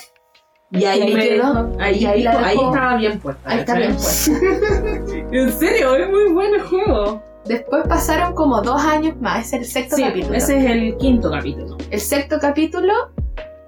Y 0.72 0.84
ahí 0.86 1.14
me 1.14 1.28
quedó. 1.28 1.72
Ahí, 1.78 1.98
Y 1.98 2.06
ahí 2.06 2.22
la 2.24 2.32
ahí 2.32 2.56
dejó. 2.56 2.74
estaba 2.74 2.96
bien 2.96 3.20
puesta. 3.20 3.48
Ahí 3.48 3.60
está 3.60 3.76
bien 3.76 3.92
puesta. 3.92 4.32
En 5.30 5.52
serio, 5.52 5.94
es 5.94 6.10
muy 6.10 6.32
bueno 6.32 6.56
el 6.56 6.62
juego. 6.62 7.22
Después 7.46 7.85
pasaron 7.88 8.35
como 8.35 8.62
dos 8.62 8.83
años 8.83 9.14
más, 9.20 9.46
es 9.46 9.52
el 9.52 9.64
sexto 9.66 9.96
Sí, 9.96 10.02
capítulo. 10.02 10.35
ese 10.35 10.59
es 10.59 10.64
el 10.70 10.96
quinto 10.96 11.30
capítulo. 11.30 11.76
El 11.90 12.00
sexto 12.00 12.38
capítulo 12.40 12.92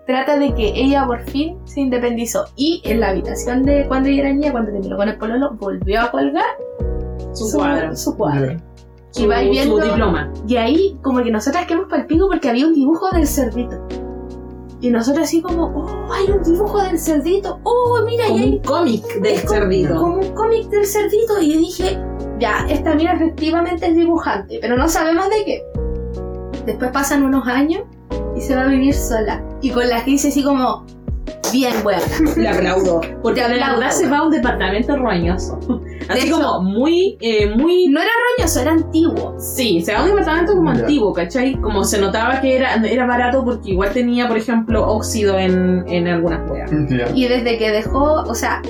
trata 0.07 0.39
de 0.39 0.55
que 0.55 0.69
ella 0.75 1.05
por 1.07 1.21
fin 1.31 1.59
se 1.65 1.81
independizó 1.81 2.47
y 2.57 2.81
en 2.85 3.01
la 3.01 3.09
habitación 3.11 3.65
de 3.65 3.87
cuando 3.87 4.09
ella 4.09 4.23
era 4.23 4.33
niña, 4.33 4.53
cuando 4.53 4.73
terminó 4.73 4.97
con 4.97 5.09
el 5.09 5.19
pololo, 5.19 5.51
volvió 5.59 6.01
a 6.01 6.11
colgar 6.11 6.45
Su, 7.35 7.57
cuadro. 7.59 7.95
Su 7.97 8.17
cuadro. 8.17 8.57
Su, 9.11 9.25
Y 9.25 9.27
vais 9.27 9.51
viendo- 9.51 9.79
su 9.79 9.85
diploma. 9.85 10.33
Y 10.49 10.57
ahí 10.57 10.99
como 11.03 11.23
que 11.23 11.31
nosotras 11.31 11.67
quedamos 11.67 11.89
pal 11.91 12.07
pico 12.07 12.29
porque 12.29 12.49
había 12.49 12.67
un 12.67 12.75
dibujo 12.75 13.11
del 13.11 13.27
cerdito. 13.27 13.77
Y 14.87 14.90
nosotros 14.90 15.25
así 15.25 15.42
como, 15.42 15.64
oh, 15.64 16.12
hay 16.12 16.31
un 16.31 16.44
dibujo 16.44 16.81
del 16.81 16.96
cerdito, 16.96 17.59
oh, 17.64 17.99
mira, 18.07 18.29
y 18.29 18.38
hay 18.38 18.51
un 18.53 18.59
cómic 18.62 19.03
del 19.20 19.40
como- 19.42 19.49
cerdito. 19.49 19.96
Como 19.96 20.14
un 20.18 20.33
cómic 20.33 20.68
del 20.68 20.87
cerdito. 20.87 21.40
Y 21.42 21.55
yo 21.55 21.59
dije, 21.59 21.99
ya, 22.38 22.64
esta 22.68 22.94
mina 22.94 23.14
efectivamente 23.14 23.88
es 23.88 23.96
dibujante, 23.96 24.59
pero 24.61 24.77
no 24.77 24.88
sabemos 24.88 25.29
de 25.29 25.44
qué. 25.44 25.62
Después 26.66 26.92
pasan 26.92 27.25
unos 27.25 27.49
años 27.49 27.83
y 28.37 28.40
se 28.40 28.55
va 28.55 28.62
a 28.62 28.68
vivir 28.68 28.94
sola. 28.94 29.42
Y 29.61 29.70
con 29.70 29.88
la 29.88 30.05
crisis 30.05 30.31
así 30.31 30.44
como, 30.44 30.87
bien 31.53 31.75
buena. 31.83 32.03
Le 32.37 32.49
aplaudo. 32.49 33.01
Porque 33.23 33.43
aplaudo. 33.43 33.77
verdad 33.77 33.91
se 33.91 34.09
va 34.09 34.19
a 34.19 34.23
un 34.25 34.31
departamento 34.31 34.97
roñoso. 34.97 35.59
Así 36.09 36.27
hecho- 36.29 36.37
como 36.41 36.62
muy, 36.62 37.17
eh, 37.21 37.51
muy 37.57 37.89
No 37.89 38.01
era 38.01 38.11
roñoso, 38.39 38.61
era 38.61 38.73
antiguo. 38.73 39.35
Sí, 39.41 39.81
se 39.83 39.93
va 39.93 40.01
a 40.01 40.03
un 40.03 40.09
departamento 40.11 40.55
como 40.55 40.73
Ya. 40.73 40.81
antiguo, 40.81 41.12
¿cachai? 41.12 41.55
Como 41.61 41.83
se 41.85 42.01
notaba 42.01 42.41
que 42.41 42.57
era, 42.57 42.75
era 42.75 43.07
barato 43.07 43.45
porque 43.45 43.71
igual 43.71 43.91
tenía, 43.93 44.29
por 44.29 44.37
ejemplo, 44.37 44.87
óxido 44.87 45.39
en, 45.39 45.85
en 45.89 46.07
algunas 46.09 46.49
weas. 46.51 46.71
Y 47.15 47.27
desde 47.27 47.59
que 47.59 47.71
dejó, 47.71 48.23
o 48.23 48.35
sea, 48.35 48.62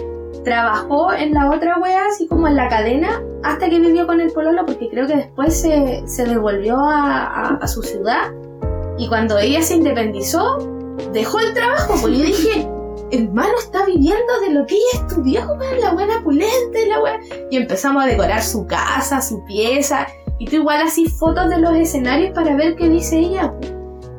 trabajó 0.45 1.13
en 1.13 1.35
la 1.35 1.51
otra 1.51 1.79
wea, 1.79 2.05
así 2.07 2.27
como 2.29 2.47
en 2.49 2.57
la 2.57 2.69
cadena, 2.69 3.21
hasta 3.43 3.69
que 3.69 3.81
vivió 3.81 4.07
con 4.07 4.21
el 4.21 4.31
pololo, 4.33 4.65
porque 4.65 4.89
creo 4.89 5.07
que 5.07 5.17
después 5.17 5.61
se, 5.61 6.03
se 6.07 6.25
devolvió 6.25 6.77
a, 6.79 7.25
a- 7.27 7.59
a 7.61 7.67
su 7.67 7.83
ciudad. 7.83 8.31
Y 8.99 9.09
cuando 9.09 9.39
ella 9.39 9.61
se 9.61 9.75
independizó, 9.75 10.57
dejó 11.13 11.39
el 11.41 11.55
trabajo, 11.55 11.95
pues 12.01 12.17
yo 12.17 12.25
dije, 12.25 12.69
hermano 13.11 13.53
está 13.59 13.85
viviendo 13.85 14.41
de 14.41 14.55
lo 14.55 14.67
que 14.67 14.75
ella 14.75 15.07
estudió, 15.07 15.41
weón, 15.59 15.81
la 15.81 15.93
buena 15.93 16.23
pulente, 16.23 16.87
la 16.89 17.03
wea. 17.03 17.21
Y 17.51 17.57
empezamos 17.57 18.05
a 18.05 18.07
decorar 18.07 18.43
su 18.43 18.67
casa, 18.67 19.21
su 19.21 19.45
pieza, 19.45 20.07
y 20.39 20.47
tú 20.47 20.57
igual 20.57 20.83
así 20.83 21.09
fotos 21.09 21.49
de 21.49 21.59
los 21.59 21.75
escenarios 21.75 22.33
para 22.35 22.55
ver 22.57 22.77
qué 22.77 22.89
dice 22.89 23.19
ella. 23.19 23.53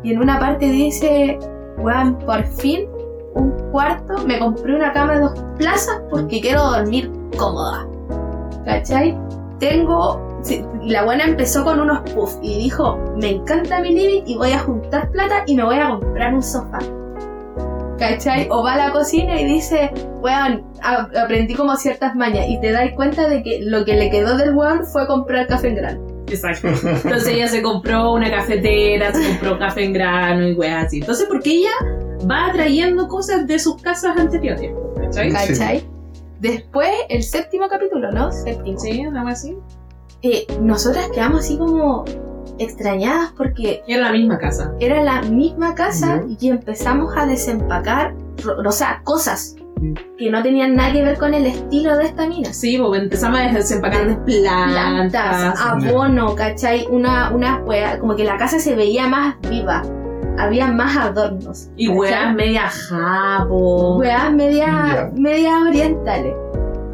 Y 0.03 0.13
en 0.13 0.21
una 0.21 0.39
parte 0.39 0.65
dice, 0.65 1.37
weón, 1.77 2.17
por 2.19 2.45
fin 2.45 2.87
un 3.35 3.51
cuarto, 3.71 4.25
me 4.25 4.39
compré 4.39 4.75
una 4.75 4.91
cama 4.93 5.13
de 5.15 5.19
dos 5.21 5.45
plazas 5.57 6.01
porque 6.09 6.41
quiero 6.41 6.63
dormir 6.63 7.11
cómoda. 7.37 7.87
¿Cachai? 8.65 9.17
Tengo. 9.59 10.26
Sí, 10.47 10.63
La 10.83 11.03
buena 11.03 11.25
empezó 11.25 11.63
con 11.63 11.79
unos 11.79 11.99
puffs 12.11 12.39
y 12.41 12.57
dijo: 12.57 12.97
Me 13.17 13.31
encanta 13.31 13.81
mi 13.81 13.93
living 13.93 14.23
y 14.25 14.35
voy 14.37 14.51
a 14.51 14.59
juntar 14.59 15.11
plata 15.11 15.43
y 15.45 15.55
me 15.55 15.63
voy 15.63 15.77
a 15.77 15.89
comprar 15.89 16.33
un 16.33 16.43
sofá. 16.43 16.79
¿Cachai? 17.99 18.47
O 18.51 18.63
va 18.63 18.73
a 18.73 18.77
la 18.77 18.91
cocina 18.91 19.39
y 19.39 19.45
dice: 19.45 19.91
Weón, 20.21 20.63
aprendí 20.81 21.53
como 21.55 21.75
ciertas 21.75 22.15
mañas 22.15 22.45
y 22.47 22.59
te 22.61 22.71
das 22.71 22.91
cuenta 22.95 23.27
de 23.27 23.43
que 23.43 23.59
lo 23.61 23.85
que 23.85 23.95
le 23.95 24.09
quedó 24.09 24.37
del 24.37 24.55
weón 24.55 24.85
fue 24.85 25.07
comprar 25.07 25.47
café 25.47 25.69
en 25.69 25.75
grano. 25.75 26.07
Exacto. 26.27 26.67
Entonces 26.83 27.27
ella 27.27 27.47
se 27.47 27.61
compró 27.61 28.13
una 28.13 28.29
cafetera, 28.29 29.13
se 29.13 29.27
compró 29.29 29.57
café 29.57 29.83
en 29.83 29.93
grano 29.93 30.47
y 30.47 30.53
weas 30.53 30.85
así. 30.85 30.99
Entonces, 30.99 31.25
porque 31.27 31.51
ella 31.51 31.71
va 32.29 32.51
trayendo 32.53 33.07
cosas 33.07 33.47
de 33.47 33.59
sus 33.59 33.81
casas 33.81 34.17
anteriores, 34.17 34.71
¿cachai? 34.97 35.31
Sí. 35.31 35.53
¿Cachai? 35.53 35.83
Después, 36.39 36.91
el 37.09 37.23
séptimo 37.23 37.67
capítulo, 37.67 38.11
¿no? 38.11 38.31
Séptimo. 38.31 38.77
Sí, 38.77 39.01
algo 39.01 39.27
así. 39.27 39.57
Eh, 40.21 40.45
nosotras 40.61 41.09
quedamos 41.13 41.41
así 41.41 41.57
como 41.57 42.05
extrañadas 42.59 43.33
porque 43.37 43.83
en 43.87 44.01
la 44.01 44.11
misma 44.11 44.39
casa. 44.39 44.73
era 44.79 45.03
la 45.03 45.21
misma 45.21 45.75
casa 45.75 46.23
y 46.39 46.49
empezamos 46.49 47.13
a 47.15 47.25
desempacar, 47.25 48.15
o 48.65 48.71
sea, 48.71 49.01
cosas 49.03 49.55
Mm. 49.79 49.93
que 50.17 50.31
no 50.31 50.41
tenían 50.41 50.75
nada 50.75 50.91
que 50.91 51.03
ver 51.03 51.17
con 51.17 51.33
el 51.33 51.45
estilo 51.45 51.95
de 51.97 52.05
esta 52.05 52.27
mina. 52.27 52.51
Sí, 52.51 52.77
porque 52.77 52.99
empezamos 52.99 53.39
a 53.39 53.43
desempacar 53.53 54.23
plantas. 54.25 54.71
Plantas, 54.71 55.61
abono, 55.61 56.35
¿cachai? 56.35 56.87
Una, 56.89 57.31
una 57.31 57.57
wea, 57.59 57.99
como 57.99 58.15
que 58.15 58.23
la 58.23 58.37
casa 58.37 58.59
se 58.59 58.75
veía 58.75 59.07
más 59.07 59.35
viva, 59.49 59.83
había 60.39 60.67
más 60.71 60.97
adornos. 60.97 61.69
Y 61.75 61.87
¿cachai? 61.87 61.99
weas 61.99 62.35
media 62.35 62.69
japo. 62.69 63.97
Weas 63.97 64.33
media, 64.33 65.11
media 65.15 65.59
orientales. 65.61 66.33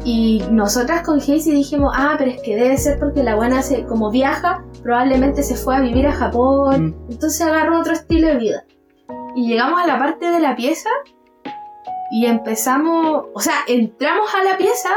Y 0.04 0.42
nosotras 0.50 1.02
con 1.02 1.18
Hazy 1.18 1.50
dijimos, 1.50 1.92
ah, 1.96 2.14
pero 2.18 2.30
es 2.30 2.42
que 2.42 2.56
debe 2.56 2.76
ser 2.76 2.98
porque 2.98 3.22
la 3.22 3.36
buena 3.36 3.62
se, 3.62 3.84
como 3.86 4.10
viaja, 4.10 4.62
probablemente 4.82 5.42
se 5.42 5.56
fue 5.56 5.76
a 5.76 5.80
vivir 5.80 6.06
a 6.06 6.12
Japón, 6.12 6.88
Mm. 6.88 7.12
entonces 7.12 7.40
agarró 7.40 7.80
otro 7.80 7.92
estilo 7.94 8.28
de 8.28 8.36
vida. 8.36 8.64
Y 9.34 9.48
llegamos 9.48 9.80
a 9.80 9.86
la 9.86 9.98
parte 9.98 10.26
de 10.30 10.40
la 10.40 10.54
pieza 10.56 10.90
y 12.10 12.26
empezamos, 12.26 13.24
o 13.34 13.40
sea, 13.40 13.54
entramos 13.66 14.28
a 14.34 14.44
la 14.44 14.56
pieza 14.58 14.90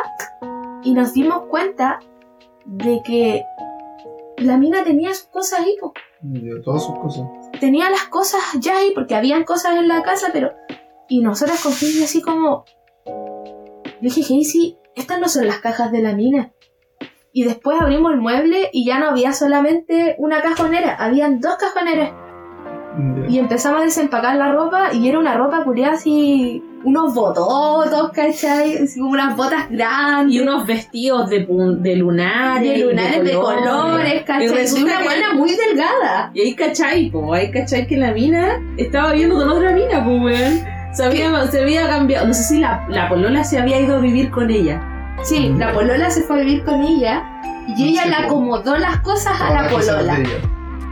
y 0.83 0.93
nos 0.93 1.13
dimos 1.13 1.43
cuenta 1.49 1.99
de 2.65 3.01
que 3.03 3.45
la 4.37 4.57
mina 4.57 4.83
tenía 4.83 5.13
sus 5.13 5.27
cosas 5.29 5.61
ahí, 5.61 5.75
po. 5.79 5.93
De 6.21 6.61
todas 6.63 6.83
sus 6.83 6.97
cosas. 6.99 7.25
tenía 7.61 7.89
las 7.89 8.03
cosas 8.05 8.41
ya 8.59 8.77
ahí 8.77 8.91
porque 8.93 9.15
habían 9.15 9.45
cosas 9.45 9.77
en 9.77 9.87
la 9.87 10.03
casa, 10.03 10.27
pero 10.33 10.51
Y 11.07 11.21
nosotras 11.21 11.63
con 11.63 11.71
Hazy 11.71 12.03
así 12.03 12.21
como... 12.21 12.65
Dije, 14.01 14.21
Hazy, 14.21 14.77
estas 14.97 15.19
no 15.19 15.27
son 15.29 15.47
las 15.47 15.59
cajas 15.59 15.91
de 15.91 16.01
la 16.01 16.13
mina. 16.13 16.51
Y 17.33 17.43
después 17.43 17.79
abrimos 17.79 18.13
el 18.13 18.19
mueble 18.19 18.69
y 18.73 18.85
ya 18.85 18.99
no 18.99 19.09
había 19.09 19.31
solamente 19.31 20.15
una 20.17 20.41
cajonera, 20.41 20.95
habían 20.95 21.39
dos 21.39 21.55
cajoneras. 21.57 22.11
Y 23.29 23.37
empezamos 23.37 23.81
a 23.81 23.83
desempacar 23.83 24.35
la 24.37 24.51
ropa 24.51 24.91
y 24.91 25.07
era 25.07 25.19
una 25.19 25.37
ropa 25.37 25.63
curiosa 25.63 25.91
así, 25.91 26.63
unos 26.83 27.13
bototos, 27.13 28.09
¿cachai? 28.11 28.75
Así 28.77 28.99
como 28.99 29.11
unas 29.11 29.37
botas 29.37 29.69
grandes. 29.69 30.33
Y 30.35 30.39
unos 30.39 30.65
vestidos 30.65 31.29
de, 31.29 31.45
de 31.45 31.95
lunares. 31.95 32.79
de 32.79 32.85
lunares 32.85 33.23
de 33.23 33.33
colores, 33.33 34.21
Y 34.21 34.23
¿cachai? 34.25 34.47
Resulta 34.47 34.95
una 34.97 35.03
buena 35.03 35.33
muy 35.35 35.51
delgada. 35.55 36.31
Y 36.33 36.41
ahí 36.41 36.55
cachai, 36.55 37.11
po, 37.11 37.35
ahí 37.35 37.51
cachai 37.51 37.85
que 37.85 37.97
la 37.97 38.13
mina 38.13 38.59
estaba 38.77 39.11
viviendo 39.11 39.35
con 39.35 39.49
otra 39.49 39.73
mina, 39.73 40.03
pues 40.03 40.21
weón. 40.21 40.76
Se 40.93 41.05
había, 41.05 41.45
se 41.47 41.61
había 41.61 41.87
cambiado, 41.87 42.27
no 42.27 42.33
sé 42.33 42.43
si 42.43 42.59
la, 42.59 42.85
la 42.89 43.07
polola 43.09 43.43
se 43.43 43.59
había 43.59 43.79
ido 43.79 43.97
a 43.97 43.99
vivir 43.99 44.31
con 44.31 44.49
ella. 44.49 44.81
Sí, 45.23 45.53
la 45.57 45.73
polola 45.73 46.09
se 46.09 46.21
fue 46.23 46.37
a 46.37 46.39
vivir 46.43 46.63
con 46.63 46.81
ella 46.81 47.23
y 47.67 47.89
ella 47.89 48.03
Sí, 48.03 48.09
le 48.09 48.15
acomodó 48.15 48.77
las 48.77 48.99
cosas 49.01 49.39
a 49.39 49.51
la 49.53 49.69
polola. 49.69 50.19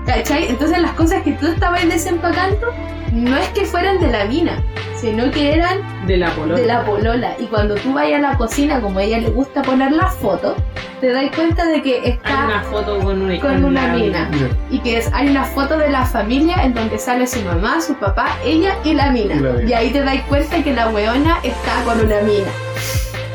¿Cachai? 0.05 0.49
Entonces 0.49 0.79
las 0.79 0.91
cosas 0.91 1.23
que 1.23 1.31
tú 1.33 1.47
estabas 1.47 1.87
desempacando 1.87 2.67
no 3.15 3.37
es 3.37 3.47
que 3.49 3.65
fueran 3.65 3.99
de 3.99 4.09
la 4.11 4.25
mina, 4.25 4.61
sino 4.95 5.31
que 5.31 5.53
eran 5.53 5.79
De 6.05 6.17
la 6.17 6.31
polola. 6.31 6.59
de 6.59 6.65
la 6.65 6.85
polola. 6.85 7.35
Y 7.39 7.45
cuando 7.45 7.75
tú 7.75 7.93
vayas 7.93 8.19
a 8.19 8.31
la 8.31 8.37
cocina, 8.37 8.81
como 8.81 8.99
a 8.99 9.03
ella 9.03 9.19
le 9.19 9.29
gusta 9.29 9.61
poner 9.61 9.91
las 9.93 10.13
fotos, 10.15 10.55
te 10.99 11.11
das 11.11 11.25
cuenta 11.35 11.65
de 11.65 11.81
que 11.81 11.99
Hay 11.99 12.09
está 12.11 12.45
una 12.45 12.63
foto 12.63 12.99
con 12.99 13.21
una, 13.21 13.39
con 13.39 13.63
una 13.63 13.87
mina. 13.93 14.29
Y 14.69 14.79
que 14.79 14.97
es, 14.97 15.09
hay 15.13 15.29
una 15.29 15.43
foto 15.45 15.77
de 15.77 15.89
la 15.89 16.05
familia 16.05 16.57
en 16.63 16.73
donde 16.73 16.97
sale 16.99 17.25
su 17.27 17.41
mamá, 17.41 17.81
su 17.81 17.93
papá, 17.95 18.35
ella 18.43 18.75
y 18.83 18.93
la 18.93 19.11
mina. 19.11 19.35
Y 19.35 19.39
la. 19.39 19.63
Y 19.63 19.73
ahí 19.73 19.89
te 19.91 20.03
das 20.03 20.21
cuenta 20.27 20.61
que 20.63 20.73
la 20.73 20.89
weona 20.89 21.37
está 21.43 21.83
con 21.85 21.99
una 21.99 22.21
mina. 22.21 22.49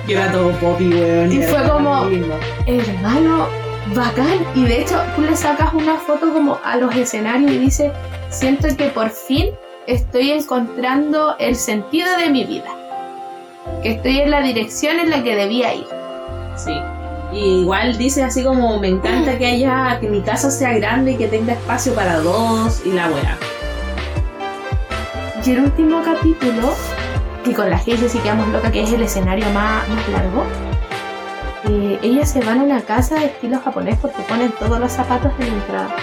Que 0.06 0.12
era 0.14 0.30
todo 0.32 0.50
popi, 0.52 0.88
weón. 0.88 1.32
Y 1.32 1.42
fue 1.42 1.62
como-. 1.68 2.08
Hermano, 2.66 3.46
bacán. 3.94 4.44
Y 4.54 4.64
de 4.64 4.82
hecho, 4.82 5.00
tú 5.16 5.22
le 5.22 5.36
sacas 5.36 5.72
una 5.72 5.96
foto 5.96 6.32
como 6.32 6.58
a 6.64 6.76
los 6.76 6.94
escenarios 6.96 7.50
y 7.50 7.58
dice, 7.58 7.92
siento 8.28 8.68
que 8.76 8.86
por 8.88 9.10
fin 9.10 9.50
estoy 9.90 10.30
encontrando 10.30 11.36
el 11.38 11.56
sentido 11.56 12.16
de 12.16 12.30
mi 12.30 12.44
vida. 12.44 12.70
Que 13.82 13.92
estoy 13.92 14.20
en 14.20 14.30
la 14.30 14.40
dirección 14.40 14.98
en 14.98 15.10
la 15.10 15.22
que 15.22 15.34
debía 15.34 15.74
ir. 15.74 15.86
Sí. 16.56 16.72
Y 17.32 17.60
igual 17.60 17.96
dice 17.96 18.24
así 18.24 18.42
como, 18.42 18.78
me 18.78 18.88
encanta 18.88 19.38
que 19.38 19.46
haya, 19.46 19.98
que 20.00 20.08
mi 20.08 20.20
casa 20.20 20.50
sea 20.50 20.72
grande 20.74 21.12
y 21.12 21.16
que 21.16 21.28
tenga 21.28 21.52
espacio 21.52 21.94
para 21.94 22.18
dos 22.18 22.82
y 22.84 22.92
la 22.92 23.08
weá. 23.08 23.36
Y 25.44 25.50
el 25.50 25.60
último 25.60 26.02
capítulo, 26.02 26.74
que 27.44 27.52
con 27.52 27.70
la 27.70 27.78
gente 27.78 28.08
sí 28.08 28.18
quedamos 28.18 28.48
loca, 28.48 28.70
que 28.70 28.82
es 28.82 28.92
el 28.92 29.02
escenario 29.02 29.48
más, 29.50 29.88
más 29.88 30.08
largo, 30.08 30.44
eh, 31.68 31.98
ellas 32.02 32.30
se 32.30 32.40
van 32.40 32.60
a 32.60 32.62
una 32.64 32.80
casa 32.82 33.16
de 33.16 33.26
estilo 33.26 33.60
japonés 33.60 33.96
porque 34.00 34.22
ponen 34.22 34.52
todos 34.58 34.78
los 34.80 34.92
zapatos 34.92 35.32
en 35.38 35.48
la 35.48 35.54
entrada. 35.54 35.96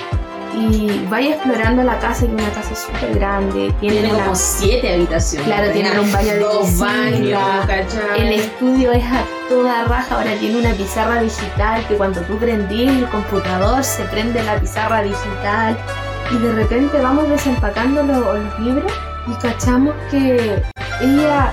Y 0.60 1.06
vaya 1.10 1.36
explorando 1.36 1.84
la 1.84 2.00
casa, 2.00 2.22
que 2.26 2.34
es 2.36 2.42
una 2.42 2.50
casa 2.50 2.76
súper 2.76 3.20
grande, 3.20 3.72
tiene 3.80 3.98
Tiene 4.00 4.14
una- 4.16 4.24
como 4.24 4.36
siete 4.36 4.94
habitaciones. 4.94 5.48
Claro, 5.48 5.72
Tenga 5.72 6.02
un 6.02 6.12
baño 6.12 6.34
de 6.34 6.40
Dos 6.40 6.66
piscina. 6.66 6.86
baños, 6.88 7.66
¿cachai? 7.68 8.22
El 8.28 8.34
estudio 8.40 8.92
es 8.92 9.04
a 9.06 9.24
toda 9.50 9.84
raja, 9.86 10.16
ahora 10.16 10.32
tiene 10.40 10.58
una 10.60 10.72
pizarra 10.74 11.22
digital 11.22 11.86
que 11.88 11.96
cuando 11.96 12.22
tú 12.22 12.38
prendís 12.38 12.90
el 12.90 13.06
computador 13.10 13.84
se 13.84 14.04
prende 14.06 14.44
la 14.44 14.60
pizarra 14.60 15.04
digital 15.04 15.78
y 16.34 16.38
de 16.40 16.52
repente 16.54 17.00
vamos 17.02 17.30
desempacando 17.30 18.02
los, 18.04 18.18
los 18.18 18.60
libros 18.60 18.92
y 19.28 19.34
cachamos 19.42 19.94
que 20.10 20.62
ella 21.02 21.52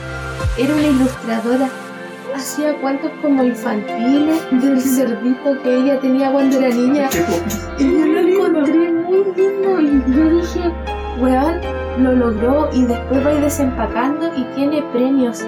era 0.57 0.75
una 0.75 0.87
ilustradora. 0.87 1.69
Hacía 2.35 2.75
cuentos 2.81 3.13
como 3.23 3.45
infantiles 3.45 4.41
del 4.51 4.81
cerdito 4.97 5.63
que 5.63 5.77
ella 5.77 6.01
tenía 6.01 6.33
cuando 6.33 6.59
era 6.59 6.69
niña. 6.75 7.09
Y 7.79 7.85
yo 7.93 8.07
lo 8.07 8.19
encontré 8.19 8.93
y 10.07 10.13
yo 10.13 10.31
dije, 10.31 10.73
weón, 11.19 11.61
lo 11.99 12.13
logró 12.13 12.69
y 12.73 12.85
después 12.85 13.25
va 13.25 13.31
a 13.31 13.35
ir 13.35 13.41
desempacando 13.41 14.31
y 14.37 14.45
tiene 14.55 14.83
premios. 14.93 15.45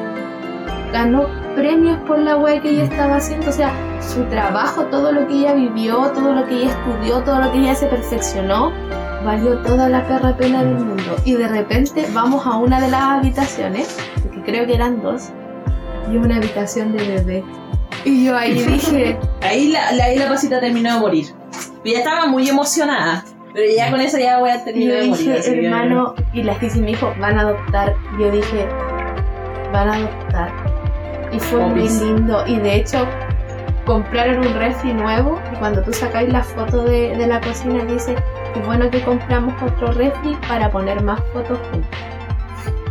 Ganó 0.93 1.27
premios 1.55 1.99
por 2.07 2.19
la 2.19 2.37
wea 2.37 2.61
que 2.61 2.71
ella 2.71 2.85
estaba 2.85 3.17
haciendo, 3.17 3.51
o 3.51 3.53
sea, 3.53 3.73
su 4.01 4.23
trabajo, 4.25 4.85
todo 4.85 5.13
lo 5.13 5.27
que 5.27 5.35
ella 5.35 5.55
vivió, 5.55 6.13
todo 6.15 6.33
lo 6.33 6.47
que 6.47 6.63
ella 6.63 6.71
estudió, 6.71 7.23
todo 7.23 7.41
lo 7.41 7.53
que 7.53 7.59
ella 7.59 7.75
se 7.75 7.87
perfeccionó, 7.87 8.73
valió 9.25 9.59
toda 9.59 9.89
la 9.89 10.07
perra 10.07 10.37
pena 10.37 10.63
del 10.63 10.77
mundo. 10.77 11.17
Y 11.25 11.35
de 11.35 11.49
repente 11.49 12.07
vamos 12.15 12.47
a 12.47 12.57
una 12.57 12.81
de 12.81 12.89
las 12.91 13.03
habitaciones, 13.03 13.97
que 14.33 14.43
creo 14.43 14.67
que 14.67 14.75
eran 14.75 15.03
dos, 15.03 15.31
y 16.11 16.17
una 16.17 16.37
habitación 16.37 16.97
de 16.97 17.07
bebé. 17.07 17.45
Y 18.05 18.25
yo 18.27 18.37
ahí 18.37 18.55
dije, 18.63 19.19
Ahí 19.43 19.69
la, 19.69 19.93
la, 19.93 20.05
ahí 20.05 20.19
la 20.19 20.29
pasita 20.29 20.61
terminó 20.61 20.95
de 20.95 21.01
morir. 21.01 21.27
Y 21.83 21.93
ya 21.93 21.99
estaba 21.99 22.27
muy 22.27 22.49
emocionada. 22.49 23.25
Pero 23.57 23.73
ya 23.75 23.91
con 23.91 24.01
eso 24.03 24.19
ya 24.19 24.39
voy 24.39 24.51
a 24.51 24.57
Y 24.57 24.65
terminar 24.65 24.97
yo 24.97 25.01
de 25.03 25.09
morir. 25.09 25.33
dije, 25.35 25.51
que- 25.51 25.67
hermano, 25.67 26.15
y 26.35 26.43
la 26.43 26.59
Kissy 26.59 26.79
me 26.79 26.89
dijo, 26.89 27.13
van 27.19 27.39
a 27.39 27.41
adoptar. 27.41 27.95
Y 28.19 28.23
yo 28.23 28.31
dije, 28.31 28.67
van 29.73 29.89
a 29.89 29.95
adoptar. 29.97 30.51
Y 31.33 31.41
fue 31.41 31.61
muy 31.67 31.89
lindo. 31.89 32.45
Y 32.47 32.59
de 32.59 32.75
hecho, 32.77 33.07
compraron 33.87 34.47
un 34.47 34.55
refri 34.59 34.93
nuevo. 34.93 35.41
Y 35.53 35.57
cuando 35.57 35.83
tú 35.83 35.93
sacáis 35.93 36.31
la 36.31 36.43
foto 36.43 36.85
de, 36.85 37.17
de 37.17 37.27
la 37.27 37.41
cocina, 37.41 37.83
dice, 37.87 38.15
qué 38.53 38.61
bueno 38.61 38.91
que 38.91 39.01
compramos 39.01 39.55
otro 39.63 39.91
refri 39.93 40.37
para 40.47 40.71
poner 40.71 41.03
más 41.03 41.19
fotos 41.33 41.59
juntos. 41.73 41.91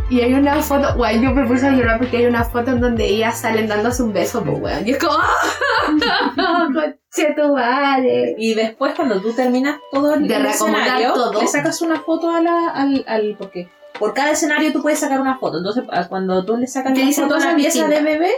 Y 0.08 0.20
hay 0.20 0.34
una 0.34 0.62
foto, 0.62 0.94
guay, 0.94 1.20
yo 1.20 1.32
me 1.32 1.44
puse 1.46 1.66
a 1.66 1.72
llorar 1.72 1.98
porque 1.98 2.18
hay 2.18 2.26
una 2.26 2.44
foto 2.44 2.70
en 2.70 2.80
donde 2.80 3.04
ellas 3.06 3.40
salen 3.40 3.66
dándose 3.66 4.04
un 4.04 4.12
beso, 4.12 4.42
pues, 4.44 4.60
weón. 4.60 4.86
Y 4.86 4.92
es 4.92 4.98
como, 4.98 5.14
¡ah! 5.14 6.68
¡Conche 6.72 7.34
tu 7.34 7.52
madre! 7.54 8.36
Y 8.38 8.54
después 8.54 8.94
cuando 8.94 9.20
tú 9.20 9.32
terminas 9.32 9.78
todo 9.90 10.14
el 10.14 10.28
De 10.28 10.36
escenario, 10.36 11.12
todo. 11.12 11.40
le 11.40 11.48
sacas 11.48 11.82
una 11.82 12.00
foto 12.00 12.30
a 12.30 12.40
la, 12.40 12.68
al, 12.68 13.04
al... 13.08 13.34
Porque 13.36 13.68
por 13.98 14.14
cada 14.14 14.30
escenario 14.30 14.72
tú 14.72 14.80
puedes 14.80 15.00
sacar 15.00 15.20
una 15.20 15.38
foto. 15.38 15.58
Entonces 15.58 15.82
cuando 16.08 16.44
tú 16.44 16.56
le 16.56 16.68
sacas 16.68 16.94
dicen 16.94 17.24
foto 17.28 17.42
a 17.42 17.44
la 17.44 17.56
pieza 17.56 17.88
de 17.88 18.00
bebé, 18.00 18.30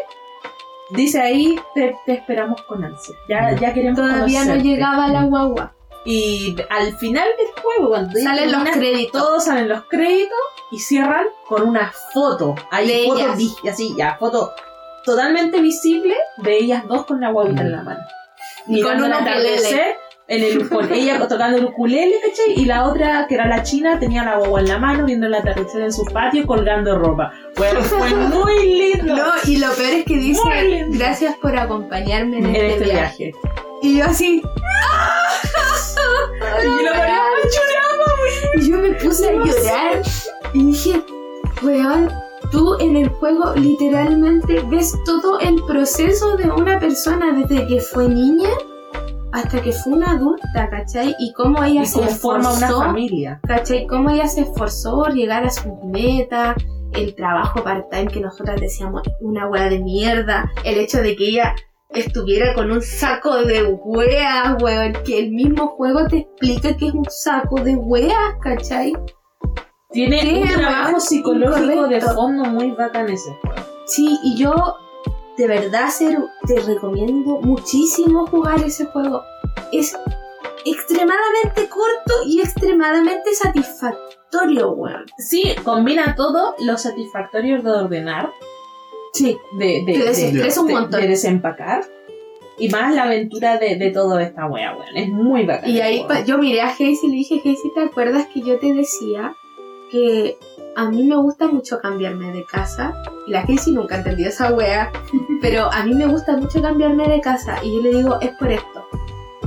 dice 0.92 1.20
ahí, 1.20 1.60
te, 1.74 1.94
te 2.06 2.14
esperamos 2.14 2.62
con 2.62 2.82
ansia. 2.82 3.14
Ya, 3.28 3.54
ya 3.56 3.74
queremos 3.74 4.00
Todavía 4.00 4.44
no 4.46 4.56
llegaba 4.56 5.08
la 5.08 5.24
guagua. 5.24 5.74
Y 6.04 6.56
al 6.70 6.96
final 6.96 7.28
del 7.36 7.62
juego, 7.62 7.88
cuando 7.90 8.18
Salen 8.18 8.52
los 8.52 8.62
créditos. 8.70 9.20
Todos 9.20 9.44
salen 9.44 9.68
los 9.68 9.82
créditos 9.84 10.38
y 10.70 10.78
cierran 10.78 11.26
con 11.46 11.62
una 11.68 11.92
foto. 12.14 12.54
Hay 12.70 13.06
fotos 13.06 13.26
así, 13.68 13.94
ya, 13.96 14.16
foto 14.18 14.52
totalmente 15.04 15.60
visible 15.60 16.14
de 16.38 16.58
ellas 16.58 16.84
dos 16.86 17.06
con 17.06 17.20
la 17.20 17.30
guaguita 17.30 17.62
en 17.62 17.72
la 17.72 17.82
mano. 17.82 18.00
Y 18.66 18.82
con 18.82 18.96
Mirando 18.96 19.06
un 19.06 19.12
el 19.12 19.18
ukelele. 19.22 19.48
atardecer, 19.48 19.96
en 20.28 20.42
el, 20.44 20.68
con 20.70 20.92
ella 20.92 21.26
tocando 21.26 21.56
el 21.58 21.64
ukulele, 21.64 22.14
¿cachai? 22.22 22.60
Y 22.60 22.64
la 22.66 22.84
otra, 22.84 23.26
que 23.26 23.34
era 23.34 23.46
la 23.46 23.62
china, 23.62 23.98
tenía 23.98 24.22
la 24.24 24.36
guagua 24.36 24.60
en 24.60 24.68
la 24.68 24.78
mano, 24.78 25.04
viendo 25.06 25.26
el 25.26 25.34
atardecer 25.34 25.82
en 25.82 25.92
su 25.92 26.04
patio, 26.04 26.46
colgando 26.46 26.98
ropa. 26.98 27.32
Bueno, 27.56 27.80
fue 27.82 28.14
muy 28.14 28.66
lindo 28.66 29.16
No, 29.16 29.32
y 29.46 29.56
lo 29.56 29.72
peor 29.72 29.90
es 29.94 30.04
que 30.04 30.16
dice, 30.16 30.86
gracias 30.90 31.34
por 31.40 31.56
acompañarme 31.56 32.38
en, 32.38 32.46
en 32.46 32.54
este, 32.56 32.72
este 32.72 32.84
viaje. 32.84 33.24
viaje. 33.32 33.32
Y 33.80 33.98
yo 33.98 34.04
así, 34.04 34.42
Y 36.62 36.82
la 36.84 36.94
María 36.94 37.22
y 38.54 38.70
yo 38.70 38.78
me 38.78 38.90
puse 38.94 39.28
a 39.28 39.32
llorar 39.32 40.02
y 40.52 40.64
dije, 40.66 41.04
weón, 41.62 42.10
tú 42.50 42.76
en 42.80 42.96
el 42.96 43.08
juego 43.08 43.54
literalmente 43.54 44.62
ves 44.68 44.94
todo 45.04 45.38
el 45.40 45.62
proceso 45.64 46.36
de 46.36 46.50
una 46.50 46.78
persona 46.78 47.32
desde 47.32 47.66
que 47.66 47.80
fue 47.80 48.08
niña 48.08 48.50
hasta 49.32 49.60
que 49.60 49.72
fue 49.72 49.94
una 49.94 50.12
adulta, 50.12 50.70
¿cachai? 50.70 51.14
Y 51.18 51.32
cómo 51.32 51.62
ella 51.62 51.82
y 51.82 51.86
se 51.86 51.98
cómo 51.98 52.10
forma 52.10 52.52
una 52.52 52.68
familia. 52.68 53.40
¿Cachai? 53.46 53.86
Cómo 53.86 54.10
ella 54.10 54.26
se 54.26 54.42
esforzó 54.42 54.96
por 54.96 55.12
llegar 55.12 55.44
a 55.44 55.50
sus 55.50 55.72
metas, 55.84 56.56
el 56.92 57.14
trabajo 57.14 57.62
part-time 57.62 58.08
que 58.08 58.20
nosotras 58.20 58.60
decíamos 58.60 59.02
una 59.20 59.46
wea 59.48 59.68
de 59.68 59.80
mierda, 59.80 60.50
el 60.64 60.78
hecho 60.78 61.02
de 61.02 61.14
que 61.14 61.28
ella 61.28 61.54
estuviera 61.90 62.54
con 62.54 62.70
un 62.70 62.82
saco 62.82 63.44
de 63.44 63.64
weas, 63.64 64.62
weón, 64.62 64.92
que 65.04 65.18
el 65.18 65.30
mismo 65.30 65.68
juego 65.68 66.06
te 66.06 66.18
explica 66.18 66.76
que 66.76 66.88
es 66.88 66.94
un 66.94 67.06
saco 67.08 67.60
de 67.62 67.76
weas, 67.76 68.34
¿cachai? 68.42 68.92
Tiene 69.90 70.20
Sí, 70.20 70.42
un 70.42 70.48
trabajo 70.48 71.00
psicológico 71.00 71.88
de 71.88 72.00
fondo 72.00 72.44
muy 72.44 72.72
bacán 72.72 73.08
ese. 73.08 73.30
Sí, 73.86 74.18
y 74.22 74.36
yo 74.36 74.52
de 75.38 75.46
verdad 75.46 75.88
te 76.46 76.60
recomiendo 76.60 77.40
muchísimo 77.40 78.26
jugar 78.26 78.60
ese 78.62 78.84
juego. 78.86 79.22
Es 79.72 79.96
extremadamente 80.64 81.68
corto 81.68 82.24
y 82.26 82.40
extremadamente 82.40 83.32
satisfactorio, 83.34 84.72
weón. 84.72 85.06
Sí, 85.16 85.54
combina 85.64 86.14
todo 86.16 86.54
lo 86.58 86.76
satisfactorio 86.76 87.62
de 87.62 87.70
ordenar, 87.70 88.30
Sí, 89.12 89.36
de, 89.58 90.52
un 90.58 90.70
montón. 90.70 91.00
de 91.00 91.08
desempacar, 91.08 91.84
y 92.58 92.68
más 92.68 92.94
la 92.94 93.04
aventura 93.04 93.58
de, 93.58 93.76
de 93.76 93.90
toda 93.90 94.22
esta 94.22 94.46
wea, 94.46 94.76
weón. 94.76 94.96
Es 94.96 95.08
muy 95.08 95.44
bacán. 95.44 95.70
Y 95.70 95.80
ahí 95.80 96.04
yo 96.26 96.38
miré 96.38 96.60
a 96.60 96.68
Hazy 96.68 96.98
y 97.02 97.08
le 97.08 97.16
dije, 97.16 97.40
Hazy, 97.40 97.72
¿te 97.74 97.82
acuerdas 97.82 98.26
que 98.32 98.40
yo 98.40 98.58
te 98.58 98.72
decía 98.72 99.34
que 99.90 100.36
a 100.78 100.88
mí 100.90 101.02
me 101.02 101.16
gusta 101.16 101.48
mucho 101.48 101.80
cambiarme 101.80 102.32
de 102.32 102.44
casa. 102.44 102.94
Y 103.26 103.32
la 103.32 103.44
Casey 103.44 103.72
nunca 103.72 103.96
entendió 103.96 104.28
esa 104.28 104.52
wea. 104.52 104.92
Pero 105.42 105.72
a 105.72 105.84
mí 105.84 105.92
me 105.94 106.06
gusta 106.06 106.36
mucho 106.36 106.62
cambiarme 106.62 107.08
de 107.08 107.20
casa. 107.20 107.58
Y 107.64 107.76
yo 107.76 107.82
le 107.82 107.96
digo, 107.96 108.20
es 108.20 108.30
por 108.36 108.50
esto. 108.50 108.86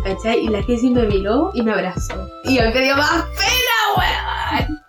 ¿Cachai? 0.04 0.40
Y 0.40 0.50
la 0.50 0.60
Casey 0.60 0.90
me 0.90 1.04
miró 1.04 1.52
y 1.54 1.62
me 1.62 1.72
abrazó. 1.72 2.28
Y 2.44 2.60
mí 2.60 2.74
me 2.74 2.82
dio 2.82 2.98
más 2.98 3.24
pena, 3.38 4.58
weón. 4.58 4.81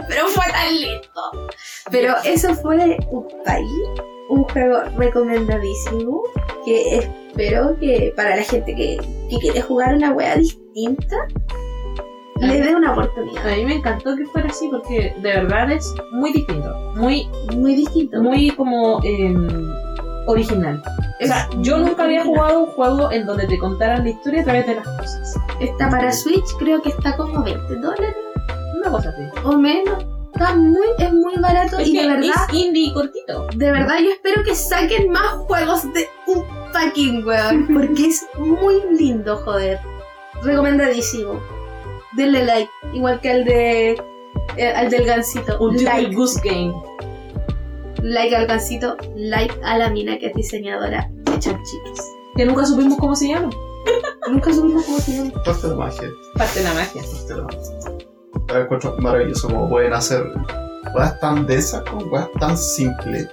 Pero 0.08 0.26
fue 0.28 0.44
tan 0.50 0.74
lindo. 0.74 1.50
Pero 1.90 2.14
eso 2.24 2.54
fue 2.54 2.98
un 3.10 3.28
país, 3.44 3.70
un 4.28 4.44
juego 4.44 4.80
recomendadísimo. 4.96 6.22
Que 6.64 6.98
espero 6.98 7.76
que 7.78 8.12
para 8.16 8.36
la 8.36 8.42
gente 8.42 8.74
que, 8.74 8.98
que 9.30 9.38
quiere 9.38 9.62
jugar 9.62 9.94
una 9.94 10.12
wea 10.12 10.36
distinta, 10.36 11.16
le 12.40 12.60
dé 12.60 12.74
una 12.74 12.92
oportunidad. 12.92 13.48
A 13.48 13.56
mí 13.56 13.64
me 13.64 13.74
encantó 13.76 14.16
que 14.16 14.24
fuera 14.26 14.48
así 14.48 14.68
porque 14.68 15.14
de 15.20 15.32
verdad 15.32 15.70
es 15.70 15.94
muy 16.12 16.32
distinto, 16.32 16.74
muy, 16.96 17.28
Muy 17.54 17.74
distinto. 17.74 18.22
muy 18.22 18.50
como 18.50 19.00
eh, 19.04 19.34
original. 20.26 20.82
O 21.22 21.26
sea, 21.26 21.48
yo 21.60 21.78
nunca 21.78 22.04
había 22.04 22.24
jugado 22.24 22.64
un 22.64 22.66
juego 22.72 23.12
en 23.12 23.26
donde 23.26 23.46
te 23.46 23.58
contaran 23.58 24.04
la 24.04 24.10
historia 24.10 24.40
a 24.40 24.44
través 24.44 24.66
de 24.66 24.74
las 24.76 24.86
cosas. 24.86 25.34
Está 25.60 25.90
para 25.90 26.10
Switch, 26.12 26.46
creo 26.58 26.80
que 26.80 26.90
está 26.90 27.16
como 27.16 27.42
20 27.42 27.76
dólares 27.76 28.14
Una 28.80 28.90
cosa 28.90 29.10
así. 29.10 29.22
o 29.44 29.52
menos. 29.58 30.04
Está 30.32 30.54
muy, 30.54 30.86
es 30.98 31.12
muy 31.12 31.34
barato 31.40 31.78
Es 31.78 31.88
y 31.88 31.96
de 31.98 32.06
verdad, 32.06 32.30
es 32.48 32.54
indie 32.54 32.86
y 32.86 32.94
cortito. 32.94 33.46
de 33.56 33.72
verdad 33.72 33.96
yo 33.98 34.10
espero 34.10 34.42
que 34.44 34.54
saquen 34.54 35.10
más 35.10 35.32
juegos 35.46 35.92
de 35.92 36.08
un 36.28 36.44
fucking 36.72 37.26
weón. 37.26 37.66
Porque 37.72 38.06
es 38.06 38.24
muy 38.38 38.76
lindo, 38.96 39.36
joder. 39.38 39.78
Recomendadísimo. 40.42 41.40
Denle 42.16 42.44
like, 42.44 42.70
igual 42.94 43.20
que 43.20 43.30
al 43.30 43.44
de 43.44 43.90
eh, 44.56 44.72
al 44.74 44.88
del 44.90 45.04
gansito. 45.04 45.58
Un 45.60 45.82
like, 45.84 46.14
Goose 46.14 46.40
Game. 46.42 46.72
like 48.02 48.34
al 48.34 48.46
gansito, 48.46 48.96
like 49.16 49.54
a 49.64 49.76
la 49.78 49.90
mina 49.90 50.18
que 50.18 50.28
es 50.28 50.34
diseñadora 50.34 51.08
de 51.12 51.38
chanchitos. 51.38 52.00
Que 52.36 52.44
nunca 52.46 52.64
supimos 52.64 52.96
cómo 52.98 53.14
se 53.14 53.28
llama. 53.28 53.50
Nunca 54.30 54.52
supimos 54.54 54.84
cómo 54.86 54.98
se 54.98 55.12
llama. 55.16 55.42
Parte 55.44 55.62
de 55.66 55.68
la 55.70 55.76
magia. 55.76 56.08
Parte 56.36 56.58
de 56.60 56.64
la 56.64 56.74
magia. 56.74 57.02
Parte 57.02 57.32
de 57.34 57.36
la 57.36 57.42
magia. 57.44 57.99
Pero 58.50 58.64
encuentro 58.64 58.96
maravilloso 58.98 59.48
como 59.48 59.68
pueden 59.68 59.92
hacer 59.92 60.24
weas 60.94 61.18
tan 61.20 61.46
densas 61.46 61.82
con 61.88 62.08
weas 62.10 62.28
tan 62.40 62.56
simples. 62.56 63.28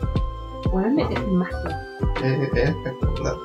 Bueno, 0.72 1.10
es 1.10 1.28
magia. 1.28 1.84
Es 2.24 2.54
espectacular. 2.70 3.36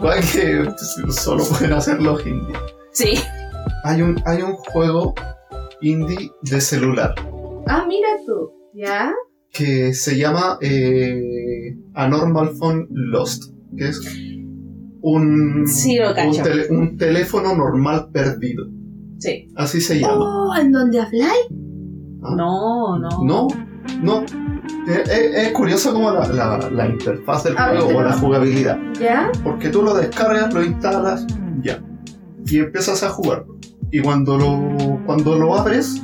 Weas 0.00 0.32
que 0.32 0.64
solo 1.10 1.44
pueden 1.44 1.72
hacer 1.72 2.00
los 2.00 2.24
indies. 2.26 2.58
Sí. 2.92 3.14
Hay 3.84 4.02
un, 4.02 4.20
hay 4.26 4.42
un 4.42 4.54
juego 4.54 5.14
indie 5.80 6.30
de 6.42 6.60
celular 6.60 7.14
Ah, 7.66 7.84
mira 7.86 8.08
tú. 8.26 8.50
¿Ya? 8.74 9.12
que 9.50 9.94
se 9.94 10.16
llama 10.18 10.58
eh, 10.60 11.74
Anormal 11.94 12.50
Phone 12.58 12.86
Lost, 12.90 13.44
que 13.76 13.88
es 13.88 14.00
un, 15.00 15.66
Sí, 15.66 15.96
lo 15.96 16.10
un, 16.10 16.14
cacho. 16.14 16.42
tele- 16.42 16.66
un 16.70 16.96
teléfono 16.98 17.56
normal 17.56 18.10
perdido. 18.12 18.66
Sí. 19.18 19.48
Así 19.56 19.80
se 19.80 19.98
llama. 20.00 20.14
Oh, 20.18 20.54
¿en 20.56 20.72
dónde 20.72 21.00
habláis? 21.00 21.46
Ah. 22.22 22.34
No, 22.36 22.98
no. 22.98 23.08
No, 23.24 23.48
no. 24.02 24.22
Es, 24.86 25.08
es- 25.10 25.34
es 25.46 25.52
curioso 25.52 25.92
como 25.92 26.10
la, 26.10 26.26
la- 26.28 26.70
la 26.70 26.86
interfaz 26.88 27.44
del 27.44 27.56
A 27.58 27.70
ver, 27.72 27.80
juego 27.80 27.98
o 28.00 28.02
la 28.02 28.12
jugabilidad. 28.12 28.78
¿Ya? 29.00 29.30
Porque 29.44 29.68
tú 29.70 29.82
lo 29.82 29.94
descargas, 29.94 30.52
lo 30.54 30.62
instalas, 30.64 31.26
ya. 31.62 31.82
Y 32.46 32.58
empiezas 32.58 33.02
a 33.02 33.10
jugar. 33.10 33.44
Y 33.90 34.00
cuando 34.00 34.36
lo, 34.38 35.00
cuando 35.06 35.36
lo 35.38 35.54
abres, 35.56 36.02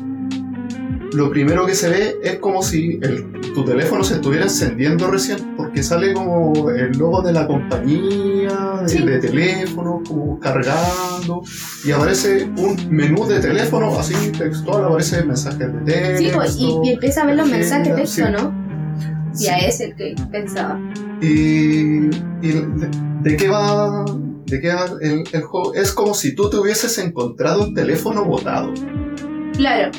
lo 1.15 1.31
primero 1.31 1.65
que 1.67 1.75
se 1.75 1.89
ve 1.89 2.17
es 2.23 2.37
como 2.39 2.63
si 2.63 2.99
el- 3.03 3.31
tu 3.55 3.65
teléfono 3.65 4.03
se 4.05 4.15
estuviera 4.15 4.45
encendiendo 4.45 5.09
recién, 5.11 5.55
porque 5.57 5.83
sale 5.83 6.13
como 6.13 6.71
el 6.71 6.93
logo 6.99 7.23
de 7.23 7.33
la 7.33 7.47
compañía, 7.47 8.81
de, 8.83 8.89
Sí. 8.89 9.03
de 9.05 9.19
teléfono, 9.19 10.03
como 10.07 10.39
cargando, 10.41 11.43
y 11.85 11.93
aparece 11.93 12.49
un 12.57 12.77
menú 12.91 13.27
de 13.27 13.41
teléfono, 13.41 13.97
así 13.99 14.15
textual, 14.37 14.85
aparece 14.87 15.25
mensajes 15.25 15.73
de 15.73 15.81
texto. 15.93 16.19
Sí, 16.19 16.31
pues, 16.35 16.57
y, 16.59 16.79
y 16.85 16.89
empieza 16.95 17.23
a 17.23 17.27
ver 17.27 17.37
los 17.37 17.49
mensajes 17.49 17.89
de 17.89 17.95
texto, 17.95 18.27
sí. 18.27 18.33
¿no? 18.33 18.65
Sí. 19.33 19.45
Ya 19.47 19.57
es 19.59 19.81
el 19.81 19.95
que 19.97 20.15
pensaba. 20.31 20.79
Y, 21.21 21.27
y 22.43 22.49
de, 22.53 22.67
de 23.23 23.37
qué 23.37 23.49
va, 23.49 24.05
de 24.47 24.61
qué 24.61 24.69
va 24.75 24.87
el, 25.01 25.25
el 25.33 25.43
juego? 25.43 25.75
Es 25.75 25.93
como 25.93 26.15
si 26.15 26.35
tú 26.35 26.51
te 26.51 26.57
hubieses 26.57 26.99
encontrado 26.99 27.63
un 27.65 27.75
teléfono 27.75 28.25
botado. 28.25 28.73
Claro, 29.57 29.91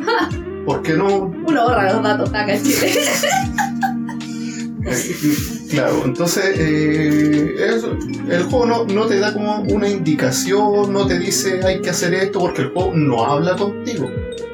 ¿Por 0.64 0.82
qué 0.82 0.94
no? 0.94 1.06
uno 1.46 1.62
borra 1.64 1.92
los 1.92 2.02
datos 2.02 2.28
acá 2.30 2.54
en 2.54 2.62
Chile. 2.62 2.92
Eh, 4.86 5.14
Claro, 5.70 6.02
entonces 6.04 6.44
eh, 6.56 7.54
es- 7.58 7.84
el 8.30 8.42
juego 8.44 8.66
no, 8.66 8.84
no 8.84 9.06
te 9.06 9.18
da 9.18 9.32
como 9.32 9.62
una 9.62 9.88
indicación, 9.88 10.92
no 10.92 11.06
te 11.06 11.18
dice 11.18 11.60
hay 11.64 11.80
que 11.80 11.90
hacer 11.90 12.14
esto 12.14 12.38
porque 12.38 12.62
el 12.62 12.68
juego 12.68 12.92
no 12.94 13.24
habla 13.24 13.56
contigo. 13.56 14.08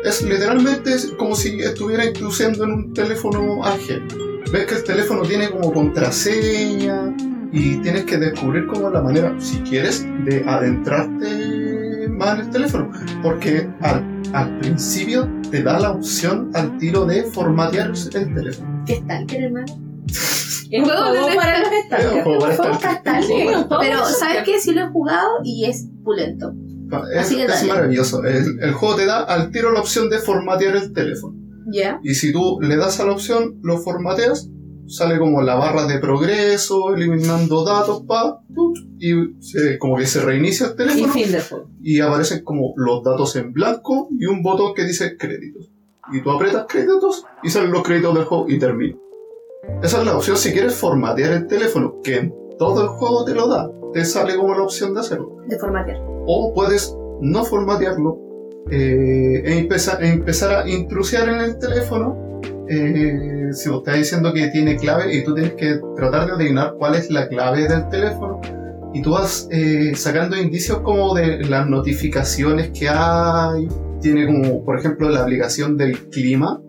Es 0.05 0.23
literalmente 0.23 0.95
es 0.95 1.13
como 1.19 1.35
si 1.35 1.61
estuviera 1.61 2.07
incluyendo 2.07 2.65
en 2.65 2.71
un 2.73 2.95
teléfono 2.95 3.63
ajeno. 3.65 4.07
Ves 4.51 4.67
que 4.67 4.75
el 4.77 4.85
teléfono 4.85 5.23
tiene 5.23 5.51
como 5.51 5.73
contraseña 5.73 7.15
y 7.53 7.77
tienes 7.79 8.05
que 8.05 8.17
descubrir 8.17 8.67
como 8.67 8.89
la 8.89 9.03
manera, 9.03 9.35
si 9.41 9.59
quieres, 9.59 10.07
de 10.25 10.43
adentrarte 10.47 12.09
más 12.09 12.39
en 12.39 12.47
el 12.47 12.51
teléfono. 12.51 12.91
Porque 13.23 13.69
al, 13.83 14.20
al 14.33 14.59
principio 14.59 15.29
te 15.51 15.63
da 15.63 15.79
la 15.79 15.93
opción 15.93 16.51
al 16.55 16.79
tiro 16.79 17.05
de 17.05 17.25
formatear 17.25 17.93
el 18.15 18.35
teléfono. 18.35 18.85
¿Qué 18.87 19.03
tal, 19.07 19.27
hermano? 19.31 19.67
Es 20.73 20.85
Juego 20.85 21.27
para 21.35 21.59
los 21.59 22.23
juego 22.23 22.47
Pero, 23.81 24.05
¿sabes 24.07 24.45
qué? 24.45 24.61
Sí 24.61 24.73
lo 24.73 24.83
he 24.83 24.89
jugado 24.91 25.29
y 25.43 25.65
es 25.65 25.89
pulento. 26.05 26.55
Es, 27.13 27.23
Así 27.23 27.37
que 27.39 27.47
es 27.47 27.67
maravilloso. 27.67 28.23
El, 28.23 28.61
el 28.61 28.73
juego 28.75 28.95
te 28.95 29.05
da 29.05 29.25
al 29.25 29.51
tiro 29.51 29.73
la 29.73 29.81
opción 29.81 30.09
de 30.09 30.19
formatear 30.19 30.77
el 30.77 30.93
teléfono. 30.93 31.37
¿Ya? 31.73 31.99
Y 32.05 32.15
si 32.15 32.33
tú 32.33 32.61
le 32.61 32.77
das 32.77 33.01
a 33.01 33.05
la 33.05 33.11
opción, 33.11 33.59
lo 33.65 33.79
formateas, 33.79 34.49
sale 34.91 35.19
como 35.19 35.41
la 35.43 35.55
barra 35.55 35.87
de 35.87 35.99
progreso, 35.99 36.95
eliminando 36.95 37.65
datos, 37.65 38.03
pa, 38.07 38.41
y 38.99 39.13
se- 39.41 39.79
como 39.79 39.97
que 39.97 40.07
se 40.07 40.21
reinicia 40.21 40.67
el 40.67 40.73
Y 40.73 40.77
teléfono 40.77 41.13
fin 41.13 41.33
del 41.33 41.43
juego. 41.43 41.71
y 41.83 42.01
aparecen 42.01 42.43
como 42.45 42.73
los 42.77 43.03
datos 43.03 43.37
en 43.37 43.53
blanco 43.53 44.09
y 44.19 44.27
un 44.27 44.43
botón 44.43 44.75
que 44.75 44.85
dice 44.85 45.17
créditos. 45.17 45.71
Y 46.13 46.23
tú 46.23 46.31
apretas 46.31 46.67
créditos 46.69 47.25
y 47.43 47.51
salen 47.51 47.71
los 47.71 47.83
créditos 47.83 48.15
del 48.15 48.25
juego 48.25 48.47
y 48.49 48.59
termina. 48.59 48.97
Esa 49.83 50.01
es 50.01 50.07
la 50.07 50.17
opción 50.17 50.37
si 50.37 50.53
quieres 50.53 50.75
formatear 50.75 51.33
el 51.33 51.47
teléfono, 51.47 52.01
que 52.03 52.17
en 52.17 52.35
todo 52.59 52.83
el 52.83 52.89
juego 52.89 53.25
te 53.25 53.35
lo 53.35 53.47
da. 53.47 53.71
Te 53.93 54.05
sale 54.05 54.37
como 54.37 54.55
la 54.55 54.63
opción 54.65 54.93
de 54.95 55.01
hacerlo. 55.01 55.37
De 55.49 55.59
formatear. 55.59 55.99
o 56.27 56.53
puedes 56.55 56.95
no 57.21 57.45
formatearlo 57.45 58.19
eh, 58.71 59.43
e, 59.45 59.59
empezar, 59.59 60.03
e 60.03 60.09
empezar 60.09 60.53
a 60.65 60.69
intrusiar 60.69 61.29
en 61.29 61.37
el 61.41 61.59
teléfono. 61.59 62.17
Eh, 62.71 63.49
si 63.53 63.69
vos 63.69 63.79
estás 63.79 63.97
diciendo 63.97 64.33
que 64.33 64.49
tiene 64.49 64.77
clave 64.77 65.15
y 65.15 65.25
tú 65.25 65.35
tienes 65.35 65.55
que 65.55 65.81
tratar 65.97 66.27
de 66.27 66.33
adivinar 66.33 66.75
cuál 66.79 66.95
es 66.95 67.11
la 67.11 67.29
clave 67.29 67.69
del 67.69 67.89
teléfono, 67.89 68.41
y 68.93 69.03
tú 69.03 69.13
vas 69.13 69.49
eh, 69.51 69.93
sacando 69.95 70.37
indicios 70.37 70.81
como 70.81 71.15
de 71.15 71.45
las 71.45 71.69
notificaciones 71.69 72.71
que 72.71 72.89
hay. 72.89 73.69
Tiene 74.01 74.27
como, 74.27 74.65
por 74.65 74.79
ejemplo, 74.79 75.09
la 75.09 75.23
aplicación 75.23 75.77
del 75.77 75.97
clima. 76.09 76.61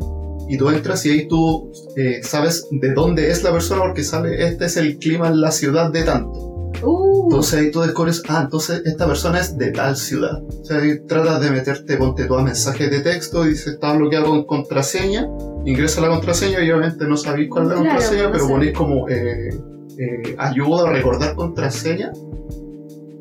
Y 0.47 0.57
tú 0.57 0.69
entras 0.69 1.05
y 1.05 1.11
ahí 1.11 1.27
tú 1.27 1.71
eh, 1.95 2.19
sabes 2.23 2.67
de 2.69 2.93
dónde 2.93 3.31
es 3.31 3.41
la 3.43 3.51
persona 3.51 3.81
porque 3.81 4.03
sale, 4.03 4.45
este 4.45 4.65
es 4.65 4.75
el 4.77 4.97
clima 4.97 5.29
en 5.29 5.39
la 5.39 5.51
ciudad 5.51 5.91
de 5.91 6.03
tanto. 6.03 6.50
Uh, 6.84 7.23
Entonces 7.25 7.59
ahí 7.59 7.71
tú 7.71 7.82
descubres, 7.82 8.21
ah, 8.29 8.41
entonces 8.43 8.82
esta 8.86 9.05
persona 9.07 9.39
es 9.39 9.57
de 9.57 9.71
tal 9.71 9.95
ciudad. 9.95 10.41
O 10.43 10.65
sea, 10.65 10.77
ahí 10.79 10.99
tratas 11.05 11.41
de 11.41 11.51
meterte, 11.51 11.97
ponte 11.97 12.25
tú 12.25 12.36
a 12.36 12.43
mensajes 12.43 12.89
de 12.89 13.01
texto, 13.01 13.43
dice 13.43 13.71
está 13.71 13.93
bloqueado 13.93 14.27
con 14.27 14.45
contraseña, 14.45 15.27
ingresa 15.65 16.01
la 16.01 16.09
contraseña 16.09 16.63
y 16.63 16.71
obviamente 16.71 17.05
no 17.07 17.15
sabéis 17.17 17.49
cuál 17.49 17.63
es 17.65 17.69
la 17.69 17.75
Claro, 17.75 17.89
contraseña, 17.91 18.23
no 18.23 18.32
pero 18.32 18.45
sé. 18.45 18.51
ponéis 18.51 18.73
como 18.77 19.09
eh, 19.09 19.49
eh, 19.97 20.36
ayuda 20.38 20.89
a 20.89 20.93
recordar 20.93 21.36
contraseña 21.36 22.11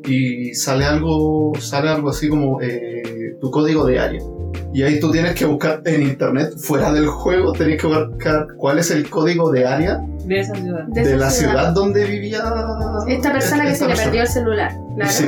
y 0.05 0.53
sale 0.55 0.85
algo, 0.85 1.53
sale 1.59 1.89
algo 1.89 2.09
así 2.09 2.27
como 2.27 2.59
eh, 2.61 3.37
tu 3.39 3.51
código 3.51 3.85
de 3.85 3.99
área. 3.99 4.21
Y 4.73 4.83
ahí 4.83 4.99
tú 4.99 5.11
tienes 5.11 5.35
que 5.35 5.45
buscar 5.45 5.81
en 5.85 6.01
internet, 6.03 6.53
fuera 6.57 6.91
del 6.93 7.07
juego, 7.07 7.51
tenés 7.53 7.81
que 7.81 7.87
buscar 7.87 8.47
cuál 8.57 8.79
es 8.79 8.89
el 8.91 9.09
código 9.09 9.51
de 9.51 9.65
área 9.67 9.99
De 10.25 10.39
esa 10.39 10.55
ciudad. 10.55 10.83
de 10.87 11.01
de, 11.01 11.07
esa 11.09 11.17
la 11.17 11.29
ciudad. 11.29 11.73
donde 11.73 12.05
vivía 12.05 12.39
Esta 13.07 13.31
persona 13.33 13.65
que 13.65 13.75
se 13.75 13.87
le 13.87 13.95
perdió 13.95 14.21
el 14.21 14.27
celular. 14.27 14.71
Claro. 14.95 15.11
Sí. 15.11 15.25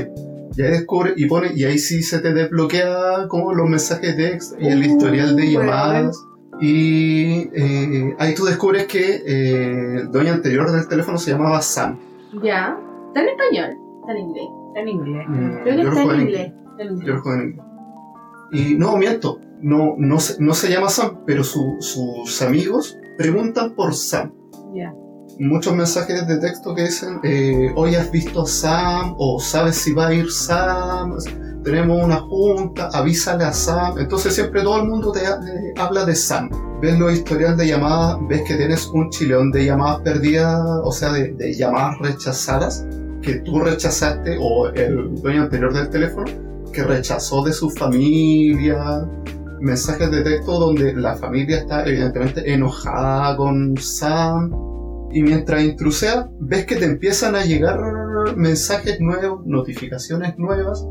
Y 0.55 0.61
ahí 0.61 0.71
descubre 0.71 1.13
y 1.17 1.25
pone, 1.25 1.49
y 1.55 1.63
ahí 1.65 1.77
sí 1.79 2.03
se 2.03 2.19
te 2.19 2.33
desbloquea 2.33 3.27
como 3.27 3.53
los 3.53 3.67
mensajes 3.67 4.15
de 4.15 4.29
texto 4.31 4.55
y 4.59 4.67
el 4.67 4.79
Uh, 4.79 4.83
historial 4.83 5.35
de 5.35 5.43
bueno. 5.45 5.59
llamadas. 5.61 6.17
Y 6.61 7.49
eh, 7.55 8.15
ahí 8.19 8.35
tú 8.35 8.45
descubres 8.45 8.85
que 8.85 9.23
eh, 9.25 9.95
el 10.01 10.11
dueño 10.11 10.33
anterior 10.33 10.71
del 10.71 10.87
teléfono 10.87 11.17
se 11.17 11.31
llamaba 11.31 11.59
Sam. 11.61 11.97
Ya. 12.43 12.77
Está 13.07 13.21
en 13.23 13.29
español. 13.29 13.77
Está 14.01 14.11
en 14.13 14.17
inglés. 14.19 14.45
Está 14.69 14.79
en 14.81 14.87
inglés. 14.89 15.25
Creo 15.63 15.63
que 15.63 15.83
Yo 15.83 15.89
lo 15.89 15.89
está 15.99 16.13
en 16.13 16.21
inglés. 16.21 16.51
En 16.79 17.01
Yo 17.01 17.13
lo 17.15 17.21
juego 17.21 17.41
en 17.41 17.47
inglés. 17.49 17.62
Y 18.53 18.75
no, 18.75 18.95
miento. 18.97 19.39
no, 19.61 19.95
no, 19.97 20.19
se, 20.19 20.41
no 20.41 20.53
se 20.53 20.69
llama 20.69 20.89
Sam, 20.89 21.19
pero 21.25 21.43
su- 21.43 21.77
sus 21.79 22.41
amigos 22.41 22.97
preguntan 23.17 23.75
por 23.75 23.93
Sam. 23.95 24.33
Ya. 24.75 24.93
Muchos 25.39 25.73
mensajes 25.75 26.27
de 26.27 26.37
texto 26.37 26.75
que 26.75 26.83
dicen, 26.83 27.19
eh, 27.23 27.71
hoy 27.75 27.95
has 27.95 28.11
visto 28.11 28.43
a 28.43 28.45
Sam, 28.45 29.15
o 29.17 29.39
sabes 29.39 29.77
si 29.77 29.93
va 29.93 30.07
a 30.07 30.13
ir 30.13 30.29
Sam, 30.29 31.15
tenemos 31.63 32.03
una 32.03 32.17
junta, 32.19 32.89
avísale 32.93 33.43
a 33.45 33.53
Sam. 33.53 33.97
Entonces 33.99 34.35
siempre 34.35 34.61
todo 34.61 34.81
el 34.81 34.87
mundo 34.87 35.11
te 35.11 35.21
eh, 35.23 35.73
habla 35.77 36.05
de 36.05 36.13
Sam. 36.15 36.49
Ves 36.81 36.99
los 36.99 37.13
historial 37.13 37.55
de 37.55 37.65
llamadas, 37.67 38.17
ves 38.27 38.41
que 38.45 38.55
tienes 38.55 38.85
un 38.87 39.09
chileón 39.09 39.51
de 39.51 39.65
llamadas 39.65 40.01
perdidas, 40.01 40.61
o 40.83 40.91
sea, 40.91 41.13
de, 41.13 41.31
de 41.33 41.53
llamadas 41.53 41.97
rechazadas, 41.99 42.85
que 43.21 43.35
tú 43.35 43.59
rechazaste, 43.61 44.37
o 44.41 44.67
el 44.67 45.15
dueño 45.21 45.43
anterior 45.43 45.73
del 45.73 45.89
teléfono, 45.89 46.25
que 46.73 46.83
rechazó 46.83 47.43
de 47.43 47.53
su 47.53 47.69
familia, 47.69 49.07
mensajes 49.61 50.11
de 50.11 50.23
texto 50.23 50.59
donde 50.59 50.93
la 50.93 51.15
familia 51.15 51.59
está 51.59 51.85
evidentemente 51.85 52.51
enojada 52.51 53.37
con 53.37 53.77
Sam. 53.77 54.51
Y 55.13 55.21
mientras 55.21 55.63
intruseas, 55.63 56.25
ves 56.39 56.65
que 56.65 56.75
te 56.75 56.85
empiezan 56.85 57.35
a 57.35 57.45
llegar 57.45 57.79
mensajes 58.35 58.99
nuevos, 58.99 59.45
notificaciones 59.45 60.37
nuevas. 60.37 60.85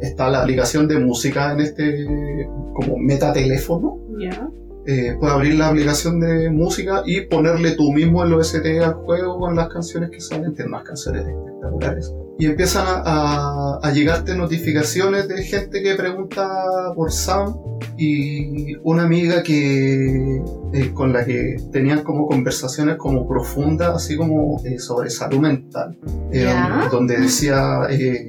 Está 0.00 0.28
la 0.28 0.42
aplicación 0.42 0.88
de 0.88 0.98
música 0.98 1.52
en 1.52 1.60
este 1.60 2.48
como 2.74 2.96
metateléfono. 2.98 3.98
Ya. 4.18 4.48
Eh, 4.86 5.16
puedes 5.20 5.34
abrir 5.34 5.54
la 5.56 5.68
aplicación 5.68 6.18
de 6.18 6.48
música 6.48 7.02
y 7.04 7.20
ponerle 7.22 7.72
tú 7.72 7.92
mismo 7.92 8.24
el 8.24 8.32
OST 8.32 8.64
al 8.82 8.94
juego 8.94 9.38
con 9.38 9.54
las 9.54 9.68
canciones 9.68 10.10
que 10.10 10.20
salen, 10.20 10.54
tiene 10.54 10.70
unas 10.70 10.84
canciones 10.84 11.26
espectaculares. 11.26 12.10
Y 12.40 12.46
empiezan 12.46 12.86
a, 12.86 13.02
a- 13.04 13.78
a 13.82 13.92
llegarte 13.92 14.34
notificaciones 14.36 15.26
de 15.28 15.42
gente 15.42 15.82
que 15.82 15.94
pregunta 15.96 16.48
por 16.94 17.10
Sam 17.12 17.54
y 17.96 18.76
una 18.84 19.02
amiga 19.04 19.42
que 19.42 20.40
eh, 20.72 20.90
con 20.94 21.12
la 21.12 21.24
que 21.24 21.56
tenían 21.72 22.02
como 22.02 22.26
conversaciones 22.28 22.96
como 22.96 23.26
profundas, 23.26 23.94
así 23.96 24.16
como 24.16 24.60
eh, 24.64 24.78
sobre 24.78 25.10
salud 25.10 25.40
mental, 25.40 25.96
Eh, 26.30 26.42
Ya. 26.44 26.88
donde 26.92 27.18
decía 27.18 27.80
eh, 27.90 28.28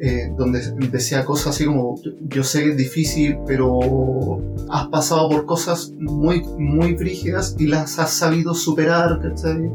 eh, 0.00 0.32
donde 0.36 0.60
decía 0.90 1.24
cosas 1.24 1.48
así 1.54 1.64
como 1.64 1.96
yo 2.28 2.42
sé 2.44 2.62
que 2.64 2.70
es 2.70 2.76
difícil, 2.76 3.38
pero 3.46 4.40
has 4.70 4.86
pasado 4.88 5.28
por 5.28 5.44
cosas 5.46 5.92
muy, 5.98 6.42
muy 6.58 6.96
frígidas 6.96 7.54
y 7.58 7.66
las 7.66 7.98
has 7.98 8.10
sabido 8.10 8.54
superar, 8.54 9.20
¿cachai? 9.22 9.70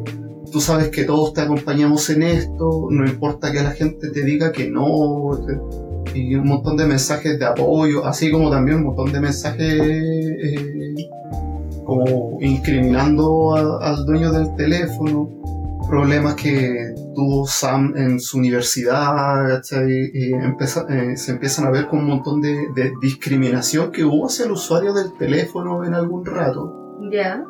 Tú 0.54 0.62
sabes 0.62 0.90
que 0.90 1.04
todos 1.04 1.34
te 1.34 1.42
acompañamos 1.42 2.08
en 2.12 2.22
esto, 2.24 2.88
no 2.92 3.06
importa 3.08 3.52
que 3.52 3.64
la 3.64 3.72
gente 3.72 4.10
te 4.12 4.24
diga 4.24 4.52
que 4.52 4.70
no, 4.70 5.32
y 6.14 6.36
un 6.36 6.48
montón 6.48 6.78
de 6.78 6.86
mensajes 6.86 7.40
de 7.40 7.46
apoyo, 7.46 8.06
así 8.06 8.30
como 8.32 8.52
también 8.52 8.78
un 8.78 8.84
montón 8.84 9.12
de 9.12 9.20
mensajes 9.20 9.80
eh, 9.82 10.96
como 11.86 12.38
incriminando 12.40 13.56
al 13.82 14.06
dueño 14.06 14.32
del 14.32 14.56
teléfono, 14.56 15.28
problemas 15.90 16.36
que 16.36 16.94
tuvo 17.16 17.48
Sam 17.48 17.94
en 17.98 18.20
su 18.20 18.38
universidad, 18.38 19.48
¿cachai? 19.48 20.12
Y 20.14 20.34
empieza- 20.34 20.86
eh, 20.90 21.18
se 21.18 21.32
empiezan 21.32 21.66
a 21.66 21.72
ver 21.72 21.88
con 21.88 22.00
un 22.00 22.06
montón 22.06 22.42
de 22.42 22.92
discriminación 23.02 23.92
que 23.92 24.04
hubo 24.04 24.28
hacia 24.28 24.46
el 24.46 24.52
usuario 24.52 24.94
del 24.94 25.14
teléfono 25.14 25.84
en 25.84 25.94
algún 25.96 26.24
rato. 26.26 26.98
Ya. 27.12 27.44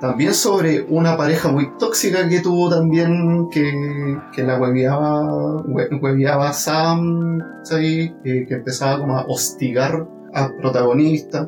También 0.00 0.32
sobre 0.32 0.80
una 0.88 1.16
pareja 1.16 1.50
muy 1.50 1.76
tóxica 1.78 2.26
que 2.26 2.40
tuvo 2.40 2.70
también, 2.70 3.48
que, 3.50 4.18
que 4.34 4.42
la 4.42 4.58
hueveaba, 4.58 5.22
hue- 5.64 6.00
hueveaba 6.00 6.48
a 6.48 6.52
Sam, 6.54 7.38
¿cachai? 7.58 8.14
Eh, 8.24 8.46
que 8.48 8.54
empezaba 8.54 8.98
como 8.98 9.18
a 9.18 9.26
hostigar 9.28 10.08
al 10.32 10.56
protagonista. 10.56 11.46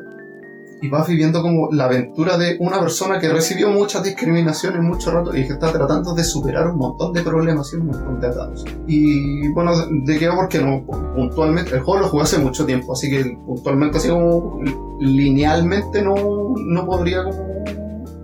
Y 0.83 0.89
vas 0.89 1.07
viviendo 1.07 1.41
como 1.41 1.71
la 1.71 1.85
aventura 1.85 2.37
de 2.37 2.57
una 2.59 2.77
persona 2.81 3.17
que 3.17 3.29
recibió 3.29 3.69
muchas 3.69 4.03
discriminaciones 4.03 4.81
mucho 4.81 5.11
rato 5.11 5.35
y 5.35 5.47
que 5.47 5.53
está 5.53 5.71
tratando 5.71 6.13
de 6.13 6.25
superar 6.25 6.67
un 6.67 6.77
montón 6.77 7.13
de 7.13 7.21
problemas 7.21 7.71
y 7.71 7.77
un 7.77 7.87
montón 7.87 8.19
de 8.19 8.27
atados. 8.27 8.65
Y 8.85 9.47
bueno, 9.53 9.71
de 10.03 10.19
qué 10.19 10.27
va 10.27 10.35
porque 10.35 10.59
no, 10.59 10.85
puntualmente, 11.15 11.73
el 11.73 11.81
juego 11.83 12.01
lo 12.01 12.09
jugué 12.09 12.23
hace 12.23 12.37
mucho 12.37 12.65
tiempo, 12.65 12.91
así 12.91 13.09
que 13.09 13.37
puntualmente 13.45 13.97
así 13.97 14.09
como 14.09 14.59
linealmente 14.99 16.01
no, 16.01 16.15
no 16.57 16.85
podría 16.85 17.23
como 17.23 17.63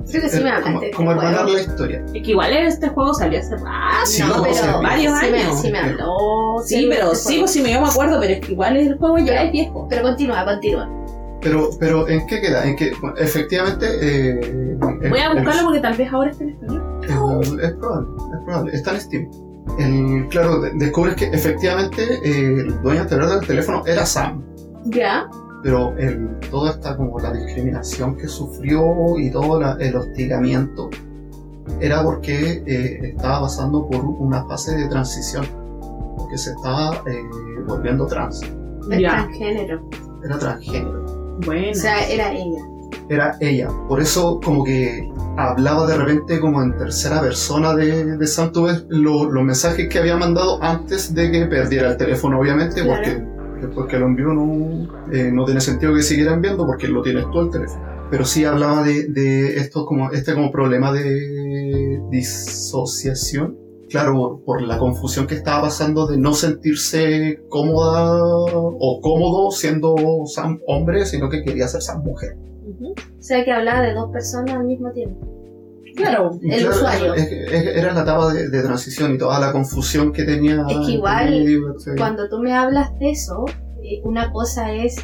Creo 0.09 0.21
que 0.23 0.29
sí 0.29 0.43
me 0.43 0.49
eh, 0.49 0.53
como, 0.63 0.79
como 0.79 1.11
este 1.11 1.25
hermanar 1.25 1.33
juego. 1.43 1.53
la 1.57 1.61
historia. 1.61 2.03
Es 2.13 2.23
que 2.23 2.31
igual 2.31 2.53
este 2.53 2.89
juego 2.89 3.13
salió 3.13 3.39
hace 3.39 3.55
rato. 3.57 4.05
Sí, 4.05 4.21
no, 4.21 4.27
no, 4.37 4.43
pero 4.43 4.55
sí, 4.55 4.61
varios 4.83 5.19
sí 5.19 5.31
me, 5.31 5.37
años. 5.43 5.61
sí 5.61 5.71
me 5.71 5.79
habló. 5.79 6.15
Sí, 6.65 6.81
de 6.89 6.95
pero 6.95 7.11
este 7.13 7.29
sí, 7.29 7.37
pues 7.39 7.51
sí, 7.51 7.61
me, 7.61 7.73
yo 7.73 7.81
me 7.81 7.87
acuerdo, 7.87 8.19
pero 8.19 8.33
es 8.33 8.39
que 8.45 8.51
igual 8.51 8.77
el 8.77 8.97
juego 8.97 9.17
ya 9.19 9.43
es 9.43 9.51
viejo. 9.51 9.87
Pero 9.89 10.01
continúa, 10.03 10.45
continúa. 10.45 10.89
Pero, 11.41 11.69
pero 11.79 12.07
¿en 12.09 12.27
qué 12.27 12.41
queda? 12.41 12.65
En 12.65 12.75
que 12.75 12.91
bueno, 12.99 13.15
efectivamente... 13.17 13.85
eh, 14.01 14.75
Voy 15.09 15.19
a 15.19 15.27
el- 15.31 15.37
buscarlo 15.37 15.63
porque 15.63 15.79
tal 15.79 15.93
vez 15.95 16.11
ahora 16.11 16.31
esté 16.31 16.43
en 16.43 16.49
español. 16.49 16.83
el- 17.03 17.09
es 17.61 17.71
probable, 17.73 18.07
es 18.33 18.43
probable. 18.45 18.71
Está 18.75 18.91
en 18.91 19.01
Steam. 19.01 19.31
El- 19.79 20.27
claro, 20.29 20.59
de- 20.59 20.71
descubres 20.73 21.15
que 21.15 21.25
efectivamente 21.27 22.01
eh, 22.25 22.55
el 22.65 22.81
dueño 22.81 23.01
anterior 23.01 23.29
del 23.29 23.47
teléfono 23.47 23.83
era 23.85 24.05
Sam. 24.05 24.43
Ya. 24.85 25.29
Pero 25.63 25.93
el, 25.97 26.29
toda 26.49 26.71
esta 26.71 26.95
como 26.95 27.19
la 27.19 27.33
discriminación 27.33 28.15
que 28.15 28.27
sufrió 28.27 29.17
y 29.17 29.29
todo 29.31 29.59
la- 29.59 29.77
el 29.79 29.95
hostigamiento 29.95 30.89
era 31.79 32.03
porque 32.03 32.63
eh, 32.65 32.99
estaba 33.15 33.41
pasando 33.41 33.87
por 33.87 34.03
una 34.03 34.45
fase 34.45 34.75
de 34.75 34.87
transición, 34.87 35.45
porque 36.17 36.37
se 36.37 36.51
estaba 36.51 37.03
eh, 37.05 37.21
volviendo 37.67 38.05
trans, 38.07 38.41
Es 38.91 38.99
Ya. 38.99 39.09
transgénero. 39.25 39.87
era 40.23 40.37
transgénero, 40.39 41.37
Bueno. 41.45 41.71
O 41.71 41.75
sea, 41.75 42.07
era 42.09 42.31
ella. 42.33 42.61
era 43.09 43.37
ella, 43.39 43.69
por 43.87 43.99
eso 44.01 44.39
como 44.43 44.63
que 44.63 45.07
hablaba 45.37 45.85
de 45.87 45.95
repente 45.97 46.39
como 46.39 46.61
en 46.63 46.75
tercera 46.77 47.21
persona 47.21 47.73
de, 47.75 48.03
de 48.05 48.17
ves 48.17 48.85
lo- 48.89 49.29
los 49.31 49.43
mensajes 49.43 49.87
que 49.89 49.99
había 49.99 50.17
mandado 50.17 50.61
antes 50.63 51.13
de 51.13 51.31
que 51.31 51.45
perdiera 51.45 51.91
el 51.91 51.97
teléfono, 51.97 52.39
obviamente, 52.39 52.81
Claro. 52.81 53.01
porque 53.03 53.38
después 53.61 53.87
que 53.87 53.99
lo 53.99 54.05
envió 54.05 54.27
no, 54.27 55.11
eh, 55.11 55.31
no 55.31 55.45
tiene 55.45 55.61
sentido 55.61 55.93
que 55.93 56.01
siguiera 56.01 56.33
enviando 56.33 56.65
porque 56.65 56.87
lo 56.87 57.01
tienes 57.01 57.29
tú 57.31 57.41
el 57.41 57.49
teléfono. 57.49 57.83
Pero 58.09 58.25
sí 58.25 58.43
hablaba 58.45 58.83
de, 58.83 59.07
de 59.07 59.57
esto 59.57 59.85
como, 59.85 60.11
este 60.11 60.33
como 60.33 60.51
problema 60.51 60.91
de 60.91 62.01
disociación. 62.09 63.57
Claro, 63.89 64.13
por, 64.13 64.43
por 64.43 64.61
la 64.61 64.77
confusión 64.77 65.25
que 65.25 65.35
estaba 65.35 65.63
pasando 65.63 66.07
de 66.07 66.17
no 66.17 66.33
sentirse 66.33 67.41
cómoda 67.49 68.13
o 68.23 68.99
cómodo 69.01 69.51
siendo 69.51 69.95
Sam 70.25 70.59
hombre, 70.67 71.05
sino 71.05 71.29
que 71.29 71.43
quería 71.43 71.67
ser 71.67 71.81
Sam 71.81 72.03
mujer. 72.03 72.37
Ujú. 72.65 72.91
O 72.91 73.21
sea, 73.21 73.43
que 73.43 73.51
hablaba 73.51 73.81
de 73.81 73.93
dos 73.93 74.11
personas 74.11 74.55
al 74.55 74.65
mismo 74.65 74.91
tiempo. 74.91 75.38
Claro. 75.95 76.31
El 76.41 76.49
claro, 76.61 76.69
usuario. 76.75 77.13
es- 77.15 77.31
es- 77.31 77.75
era 77.75 77.93
la 77.93 78.01
etapa 78.01 78.33
de, 78.33 78.49
de 78.49 78.61
transición 78.63 79.15
y 79.15 79.17
toda 79.17 79.39
la 79.39 79.51
confusión 79.51 80.11
que 80.11 80.23
tenía. 80.23 80.63
Es 80.69 80.85
que 80.85 80.91
igual. 80.93 81.45
Cuando 81.97 82.29
tú 82.29 82.39
me 82.39 82.53
hablas 82.53 82.97
de 82.99 83.11
eso, 83.11 83.45
eh, 83.83 84.01
una 84.03 84.31
cosa 84.31 84.71
es 84.71 84.95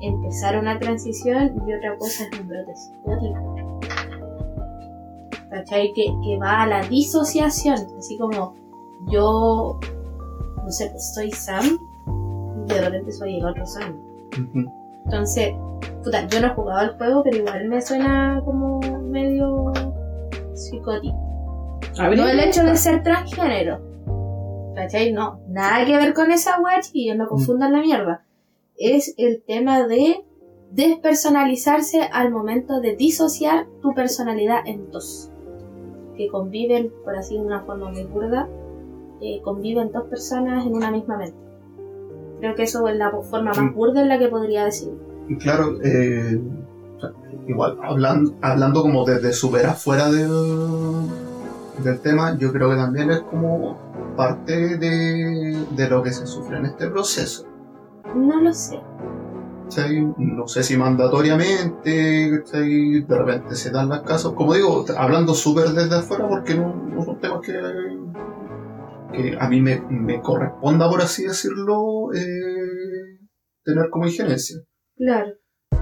empezar 0.00 0.58
una 0.58 0.78
transición 0.78 1.52
y 1.66 1.72
otra 1.74 1.96
cosa 1.98 2.24
es 2.30 2.40
un 2.40 2.48
brote 2.48 2.72
psicótico. 2.74 3.80
¿Cachai? 5.50 5.92
Que, 5.94 6.06
que 6.24 6.38
va 6.38 6.62
a 6.62 6.66
la 6.66 6.82
disociación. 6.88 7.76
Así 7.98 8.18
como 8.18 8.54
yo, 9.08 9.78
no 10.62 10.70
sé, 10.70 10.88
pues 10.90 11.14
soy 11.14 11.30
Sam 11.30 11.78
y 12.68 12.72
de 12.72 12.80
repente 12.80 13.12
soy 13.12 13.38
el 13.38 13.44
otro 13.46 13.64
Sam. 13.66 13.94
Entonces, 15.04 15.54
puta, 16.02 16.26
yo 16.28 16.40
no 16.40 16.46
he 16.48 16.50
jugado 16.50 16.80
el 16.90 16.96
juego, 16.96 17.22
pero 17.22 17.36
igual 17.36 17.68
me 17.68 17.80
suena 17.80 18.40
como 18.44 18.80
medio 19.02 19.72
ver, 22.08 22.18
No 22.18 22.28
el 22.28 22.40
hecho 22.40 22.64
de 22.64 22.76
ser 22.76 23.02
transgénero. 23.02 23.80
¿Cachai? 24.74 25.12
No, 25.12 25.40
nada 25.48 25.84
que 25.84 25.96
ver 25.96 26.14
con 26.14 26.30
esa 26.32 26.60
wea, 26.60 26.80
chiquillos, 26.80 27.16
no 27.16 27.28
confundan 27.28 27.72
la 27.72 27.80
mierda. 27.80 28.24
Es 28.76 29.14
el 29.18 29.42
tema 29.46 29.86
de 29.86 30.24
despersonalizarse 30.72 32.02
al 32.12 32.32
momento 32.32 32.80
de 32.80 32.96
disociar 32.96 33.66
tu 33.80 33.94
personalidad 33.94 34.66
en 34.66 34.90
dos. 34.90 35.30
Que 36.16 36.28
conviven, 36.28 36.92
por 37.04 37.14
así 37.16 37.34
de 37.36 37.44
una 37.44 37.60
forma 37.64 37.90
muy 37.90 38.04
burda, 38.04 38.48
eh, 39.20 39.40
conviven 39.42 39.92
dos 39.92 40.04
personas 40.08 40.66
en 40.66 40.74
una 40.74 40.90
misma 40.90 41.16
mente. 41.18 41.38
Creo 42.40 42.54
que 42.56 42.64
eso 42.64 42.86
es 42.88 42.96
la 42.96 43.10
forma 43.10 43.50
más 43.50 43.58
Mm. 43.62 43.74
burda 43.74 44.02
en 44.02 44.08
la 44.08 44.18
que 44.18 44.28
podría 44.28 44.64
decir. 44.64 44.90
Claro, 45.38 45.80
eh, 45.82 46.40
igual, 47.46 47.78
hablando, 47.82 48.36
hablando 48.42 48.82
como 48.82 49.04
desde 49.04 49.32
súper 49.32 49.66
afuera 49.66 50.10
del, 50.10 51.08
del 51.82 52.00
tema, 52.00 52.36
yo 52.38 52.52
creo 52.52 52.70
que 52.70 52.76
también 52.76 53.10
es 53.10 53.20
como 53.20 53.78
parte 54.16 54.78
de, 54.78 55.66
de 55.70 55.88
lo 55.88 56.02
que 56.02 56.12
se 56.12 56.26
sufre 56.26 56.58
en 56.58 56.66
este 56.66 56.88
proceso. 56.88 57.46
No 58.14 58.40
lo 58.40 58.52
sé. 58.52 58.80
No 60.18 60.46
sé 60.46 60.62
si 60.62 60.76
mandatoriamente, 60.76 61.90
de 61.90 63.04
repente 63.08 63.56
se 63.56 63.70
dan 63.70 63.88
las 63.88 64.02
casos. 64.02 64.34
Como 64.34 64.54
digo, 64.54 64.84
hablando 64.96 65.34
súper 65.34 65.70
desde 65.70 65.96
afuera 65.96 66.28
porque 66.28 66.54
no, 66.54 66.74
no 66.74 67.02
son 67.02 67.18
temas 67.18 67.40
que, 67.40 67.54
que 69.12 69.36
a 69.38 69.48
mí 69.48 69.60
me, 69.60 69.80
me 69.88 70.20
corresponda, 70.20 70.88
por 70.88 71.00
así 71.00 71.24
decirlo, 71.24 72.12
eh, 72.14 73.18
tener 73.64 73.90
como 73.90 74.06
injerencia. 74.06 74.58
Claro. 74.96 75.32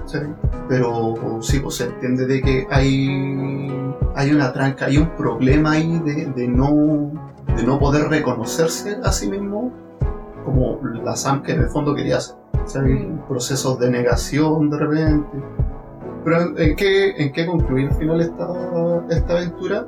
¿Sí? 0.05 0.19
Pero 0.67 1.41
sí, 1.41 1.59
pues 1.59 1.75
se 1.75 1.85
entiende 1.85 2.25
de 2.25 2.41
que 2.41 2.67
hay, 2.69 3.71
hay 4.15 4.31
una 4.31 4.53
tranca, 4.53 4.85
hay 4.85 4.97
un 4.97 5.09
problema 5.15 5.71
ahí 5.71 5.99
de, 5.99 6.25
de 6.27 6.47
no, 6.47 7.11
de 7.55 7.63
no 7.63 7.79
poder 7.79 8.09
reconocerse 8.09 8.97
a 9.03 9.11
sí 9.11 9.29
mismo 9.29 9.71
como 10.45 10.79
la 11.03 11.15
Sam 11.15 11.41
que 11.41 11.53
en 11.53 11.61
el 11.61 11.69
fondo 11.69 11.95
quería 11.95 12.17
hacer. 12.17 12.35
Sea, 12.65 12.81
hay 12.81 13.11
procesos 13.27 13.79
de 13.79 13.89
negación 13.89 14.69
de 14.69 14.77
repente. 14.77 15.27
Pero 16.23 16.57
¿en 16.57 16.75
qué, 16.75 17.09
en 17.17 17.33
qué 17.33 17.45
concluye 17.45 17.87
al 17.87 17.95
final 17.95 18.21
esta, 18.21 18.47
esta 19.09 19.33
aventura? 19.33 19.85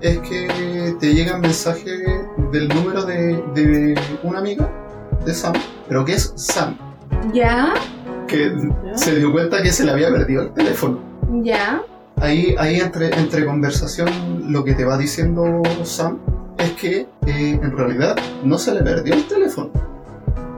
Es 0.00 0.18
que 0.20 0.94
te 1.00 1.14
llegan 1.14 1.40
mensajes 1.40 2.00
del 2.52 2.68
número 2.68 3.04
de, 3.04 3.42
de 3.54 3.94
una 4.22 4.38
amiga 4.38 4.70
de 5.24 5.34
Sam, 5.34 5.54
pero 5.88 6.04
que 6.04 6.12
es 6.12 6.32
Sam, 6.36 6.76
Ya, 7.32 7.74
que 8.26 8.52
se 8.94 9.16
dio 9.16 9.32
cuenta 9.32 9.62
que 9.62 9.70
se 9.72 9.84
le 9.84 9.92
había 9.92 10.10
perdido 10.10 10.42
el 10.42 10.50
teléfono. 10.52 10.98
ya. 11.42 11.82
Ahí, 12.18 12.54
ahí 12.58 12.80
entre, 12.80 13.14
entre 13.18 13.44
conversación 13.44 14.08
lo 14.50 14.64
que 14.64 14.72
te 14.72 14.86
va 14.86 14.96
diciendo 14.96 15.62
Sam 15.82 16.18
es 16.56 16.72
que 16.72 17.00
eh, 17.26 17.60
en 17.62 17.76
realidad 17.76 18.16
no 18.42 18.56
se 18.56 18.72
le 18.72 18.82
perdió 18.82 19.12
el 19.12 19.24
teléfono, 19.28 19.70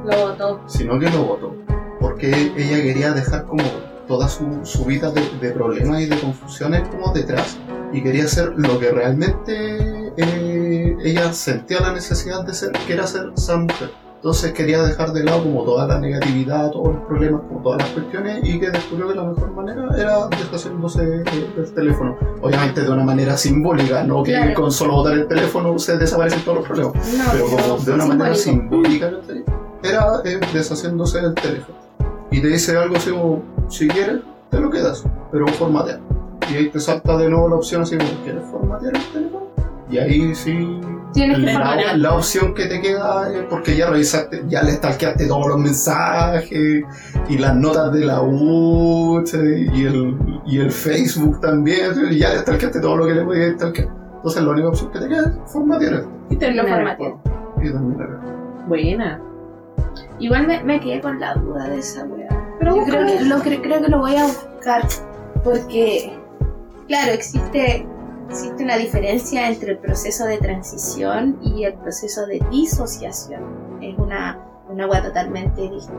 Lo 0.04 0.28
botó. 0.28 0.60
sino 0.66 1.00
que 1.00 1.10
lo 1.10 1.24
botó. 1.24 1.56
Porque 2.00 2.52
ella 2.56 2.80
quería 2.80 3.10
dejar 3.12 3.44
como 3.46 3.64
toda 4.06 4.28
su, 4.28 4.60
su 4.62 4.84
vida 4.84 5.10
de, 5.10 5.20
de 5.40 5.50
problemas 5.50 6.00
y 6.00 6.06
de 6.06 6.16
confusiones 6.20 6.86
como 6.88 7.12
detrás 7.12 7.58
y 7.92 8.02
quería 8.02 8.24
hacer 8.26 8.52
lo 8.56 8.78
que 8.78 8.92
realmente 8.92 10.12
eh, 10.16 10.96
ella 11.02 11.32
sentía 11.32 11.80
la 11.80 11.92
necesidad 11.92 12.44
de 12.44 12.54
ser, 12.54 12.70
que 12.86 12.92
era 12.92 13.06
ser 13.08 13.32
esa 13.36 13.56
mujer. 13.56 13.90
Entonces 14.18 14.52
quería 14.52 14.82
dejar 14.82 15.12
de 15.12 15.22
lado 15.22 15.44
como 15.44 15.62
toda 15.62 15.86
la 15.86 16.00
negatividad, 16.00 16.72
todos 16.72 16.94
los 16.96 17.04
problemas, 17.04 17.40
como 17.48 17.60
todas 17.62 17.78
las 17.82 17.90
cuestiones 17.90 18.40
y 18.42 18.58
que 18.58 18.70
descubrió 18.70 19.08
que 19.08 19.14
la 19.14 19.22
mejor 19.22 19.52
manera 19.52 19.88
era 19.96 20.26
deshaciéndose 20.26 21.04
del 21.04 21.72
teléfono. 21.72 22.16
Obviamente 22.42 22.82
de 22.82 22.90
una 22.90 23.04
manera 23.04 23.36
simbólica, 23.36 24.02
no 24.02 24.24
que 24.24 24.32
Claro. 24.32 24.54
con 24.54 24.72
solo 24.72 24.94
botar 24.94 25.12
el 25.14 25.28
teléfono 25.28 25.78
se 25.78 25.96
desaparecen 25.98 26.40
todos 26.42 26.58
los 26.58 26.66
problemas 26.66 26.94
No, 27.16 27.24
pero 27.32 27.44
como 27.46 27.78
de 27.78 27.92
una 27.92 28.06
manera 28.06 28.34
simbólica 28.34 29.10
era 29.84 30.04
eh, 30.24 30.40
deshaciéndose 30.52 31.20
del 31.20 31.34
teléfono 31.34 31.78
y 32.30 32.40
te 32.42 32.48
dice 32.48 32.76
algo 32.76 32.96
así 32.96 33.10
como 33.10 33.42
si 33.68 33.86
quieres 33.86 34.18
te 34.50 34.60
lo 34.60 34.68
quedas 34.70 35.04
pero 35.30 35.46
formatea 35.46 36.00
y 36.50 36.56
ahí 36.56 36.68
te 36.68 36.80
salta 36.80 37.16
de 37.16 37.28
nuevo 37.30 37.48
la 37.48 37.54
opción 37.56 37.82
así 37.82 37.96
como 37.96 38.10
¿quieres 38.24 38.42
formatear 38.50 38.96
el 38.96 39.02
teléfono? 39.12 39.46
y 39.88 39.98
ahí 39.98 40.34
sí 40.34 40.80
Tienes 41.18 41.38
que 41.38 41.96
la, 41.98 42.14
opción 42.14 42.54
que 42.54 42.66
te 42.66 42.80
queda 42.80 43.32
es 43.32 43.42
porque 43.50 43.76
ya 43.76 43.90
revisaste 43.90 44.44
ya 44.48 44.62
le 44.62 44.72
stalkeaste 44.72 45.26
todos 45.26 45.48
los 45.48 45.58
mensajes 45.58 46.84
y 47.28 47.38
las 47.38 47.54
notas 47.56 47.92
de 47.92 48.04
la 48.04 48.22
U 48.22 49.22
y 49.32 49.84
el, 49.84 50.16
y 50.46 50.58
el 50.60 50.70
Facebook 50.70 51.40
también 51.40 51.92
y 52.10 52.18
ya 52.18 52.30
le 52.30 52.38
stalkeaste 52.40 52.80
todo 52.80 52.96
lo 52.98 53.06
que 53.06 53.14
le 53.14 53.24
podías 53.24 53.54
stalkear 53.54 53.88
entonces 54.16 54.42
la 54.42 54.50
única 54.50 54.68
opción 54.68 54.90
que 54.92 54.98
te 54.98 55.08
queda 55.08 55.22
es 55.22 55.52
formatear 55.52 56.04
Y 56.30 56.36
termina 56.36 56.62
Lo 56.62 56.68
el 56.68 56.74
formateé. 56.74 57.10
juego. 57.10 57.22
y 57.62 57.70
terminar. 57.70 58.20
Buena. 58.66 59.20
Igual 60.18 60.46
me, 60.46 60.62
me 60.64 60.80
quedé 60.80 61.00
con 61.00 61.18
la 61.20 61.34
duda 61.34 61.68
de 61.68 61.78
esa 61.78 62.04
weá. 62.04 62.28
Pero 62.58 62.76
Yo 62.76 62.84
creo 62.84 63.06
que, 63.06 63.24
lo, 63.24 63.38
creo 63.40 63.82
que 63.82 63.88
lo 63.88 63.98
voy 63.98 64.16
a 64.16 64.24
buscar 64.24 64.82
porque, 65.44 66.12
claro, 66.88 67.12
existe, 67.12 67.86
existe 68.28 68.62
una 68.62 68.76
diferencia 68.76 69.48
entre 69.48 69.72
el 69.72 69.78
proceso 69.78 70.24
de 70.26 70.38
transición 70.38 71.38
y 71.42 71.64
el 71.64 71.74
proceso 71.74 72.26
de 72.26 72.40
disociación. 72.50 73.78
Es 73.80 73.96
una, 73.98 74.38
una 74.68 74.86
weá 74.86 75.02
totalmente 75.02 75.62
distinta. 75.62 75.94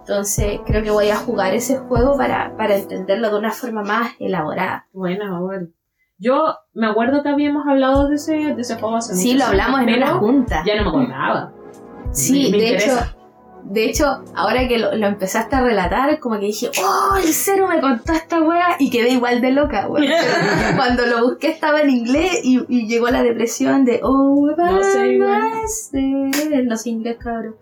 Entonces, 0.00 0.60
creo 0.66 0.82
que 0.82 0.90
voy 0.90 1.10
a 1.10 1.16
jugar 1.16 1.54
ese 1.54 1.76
juego 1.78 2.16
para, 2.16 2.56
para 2.56 2.74
entenderlo 2.76 3.30
de 3.30 3.38
una 3.38 3.52
forma 3.52 3.82
más 3.82 4.12
elaborada. 4.18 4.86
Buena, 4.92 5.38
bueno. 5.40 5.68
Yo 6.18 6.54
me 6.74 6.86
acuerdo 6.86 7.22
que 7.22 7.28
habíamos 7.28 7.66
hablado 7.66 8.08
de 8.08 8.16
ese, 8.16 8.32
de 8.54 8.60
ese 8.60 8.74
juego 8.76 8.96
hace 8.96 9.14
Sí, 9.14 9.34
lo 9.38 9.44
hablamos 9.44 9.80
en 9.82 9.94
una 9.94 10.14
junta. 10.14 10.62
Ya 10.66 10.76
no 10.76 10.82
me 10.84 10.88
acordaba. 10.88 11.52
Sí, 12.12 12.44
Me- 12.44 12.50
me 12.50 12.58
de 12.58 12.68
hecho, 12.74 12.84
interesa. 12.90 13.16
De 13.64 13.84
hecho, 13.84 14.22
ahora 14.34 14.66
que 14.68 14.78
lo, 14.78 14.94
lo 14.94 15.06
empezaste 15.06 15.56
a 15.56 15.60
relatar, 15.62 16.18
como 16.18 16.38
que 16.38 16.46
dije, 16.46 16.70
oh, 16.82 17.16
el 17.16 17.32
cero 17.32 17.66
me 17.68 17.80
contó 17.80 18.12
esta 18.12 18.42
wea 18.42 18.76
y 18.78 18.90
quedé 18.90 19.10
igual 19.10 19.40
de 19.40 19.52
loca, 19.52 19.88
wea. 19.88 20.10
Cuando 20.76 21.06
lo 21.06 21.24
busqué 21.24 21.48
estaba 21.48 21.82
en 21.82 21.90
inglés 21.90 22.40
y, 22.42 22.64
y 22.68 22.86
llegó 22.86 23.08
la 23.10 23.22
depresión 23.22 23.84
de, 23.84 24.00
oh, 24.02 24.50
No 24.56 24.82
sé. 24.82 25.18
No 26.64 26.76
sé 26.76 26.90
inglés, 26.90 27.16
cabrón. 27.18 27.56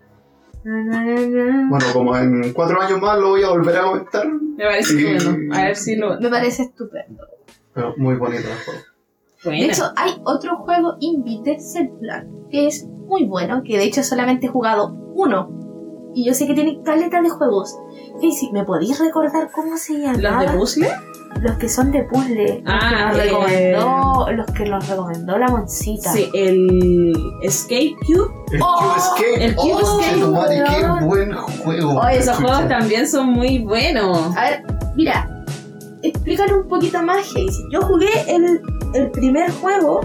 Bueno, 0.65 1.87
como 1.93 2.17
en 2.17 2.53
cuatro 2.53 2.81
años 2.81 3.01
más 3.01 3.19
lo 3.19 3.31
voy 3.31 3.43
a 3.43 3.49
volver 3.51 3.77
a 3.77 3.83
comentar, 3.83 4.27
Me 4.29 4.65
parece 4.65 4.95
Sí. 4.99 5.05
bueno. 5.05 5.55
A 5.55 5.63
ver 5.63 5.77
si 5.77 5.97
lo. 5.97 6.21
Me 6.21 6.29
parece 6.29 6.65
estupendo. 6.65 7.25
pero 7.73 7.95
muy 7.97 8.17
bonito 8.17 8.49
el 8.49 8.55
juego. 8.65 8.81
De 9.45 9.65
hecho, 9.67 9.85
hay 9.97 10.21
otro 10.25 10.57
juego, 10.57 10.97
Invite 11.01 11.59
Plan, 12.01 12.29
que 12.51 12.67
es 12.67 12.85
muy 12.85 13.25
bueno, 13.25 13.63
que 13.65 13.79
de 13.79 13.85
hecho 13.85 14.03
solamente 14.03 14.47
he 14.47 14.51
jugado 14.51 14.93
uno. 15.15 15.49
Y 16.15 16.25
yo 16.27 16.35
sé 16.35 16.47
que 16.47 16.55
tiene 16.55 16.81
caleta 16.83 17.21
de 17.23 17.29
juegos. 17.29 17.77
Casey, 18.15 18.51
¿me 18.53 18.65
podéis 18.65 18.99
recordar 18.99 19.51
cómo 19.53 19.77
se 19.77 19.99
¿Los 19.99 20.17
llamaban? 20.21 20.47
de 20.53 20.59
puzzle? 20.59 20.89
Los 21.43 21.57
que 21.59 21.69
son 21.69 21.93
de 21.93 22.03
puzzle. 22.05 22.63
Ah, 22.67 23.13
los, 23.13 23.23
que 23.23 23.31
nos 23.33 23.51
eh. 23.53 23.73
recomendó, 23.77 24.33
los 24.33 24.47
que 24.47 24.65
nos 24.65 24.89
recomendó 24.89 25.39
la 25.39 25.49
moncita. 25.49 26.11
Sí, 26.13 26.29
el 26.35 27.13
Escape 27.43 27.95
Cube. 28.07 28.29
El 28.53 28.63
Oh, 28.63 28.79
Cube 28.79 28.97
Escape. 28.97 29.45
el 29.45 29.55
Cube 29.55 29.73
oh, 29.75 30.01
Escape, 30.01 30.27
madre, 30.27 30.65
qué 30.99 31.05
buen 31.05 31.33
juego. 31.37 32.01
Oh, 32.01 32.09
esos 32.09 32.37
juegos 32.39 32.69
también 32.69 33.07
son 33.07 33.27
muy 33.33 33.59
buenos. 33.61 34.37
A 34.37 34.51
ver, 34.51 34.63
mira, 34.97 35.45
explícale 36.03 36.55
un 36.55 36.67
poquito 36.69 37.01
más, 37.03 37.19
Casey. 37.27 37.47
Yo 37.71 37.83
jugué 37.83 38.09
el, 38.27 38.61
el 38.95 39.11
primer 39.13 39.53
juego. 39.53 40.01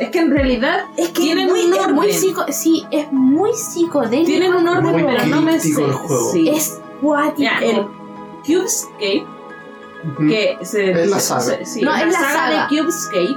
Es 0.00 0.08
que 0.10 0.18
en 0.18 0.30
realidad 0.30 0.80
Es 0.96 1.08
que 1.08 1.20
Tienen 1.22 1.46
es 1.48 1.52
muy, 1.52 1.64
un 1.66 1.74
es 1.74 1.88
muy 1.92 2.06
orden. 2.06 2.12
psico, 2.20 2.44
sí, 2.48 2.86
es 2.90 3.12
muy 3.12 3.52
psicodélico. 3.54 4.26
tienen 4.26 4.54
un 4.54 4.66
orden, 4.66 4.92
Muy 4.92 5.04
pero 5.04 5.26
no 5.26 5.42
me 5.42 5.60
sé. 5.60 5.68
el 5.84 5.92
juego. 5.92 6.32
Sí. 6.32 6.48
Es 6.48 6.80
cuático. 7.00 7.38
Mira, 7.38 7.58
el 7.60 7.86
Cubescape, 8.46 9.26
Ujú. 10.12 10.26
que 10.28 10.58
se, 10.62 10.90
Es 10.92 11.10
la 11.10 11.20
saga. 11.20 11.40
se- 11.42 11.64
sí, 11.66 11.82
No, 11.82 11.94
es 11.94 12.06
la 12.06 12.12
saga, 12.12 12.32
saga. 12.32 12.68
de 12.70 12.78
Cubescape, 12.82 13.36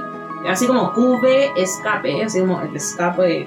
así 0.50 0.66
como 0.66 0.92
Cube 0.94 1.52
Escape, 1.56 2.24
así 2.24 2.40
como 2.40 2.60
el 2.62 2.74
escape 2.74 3.46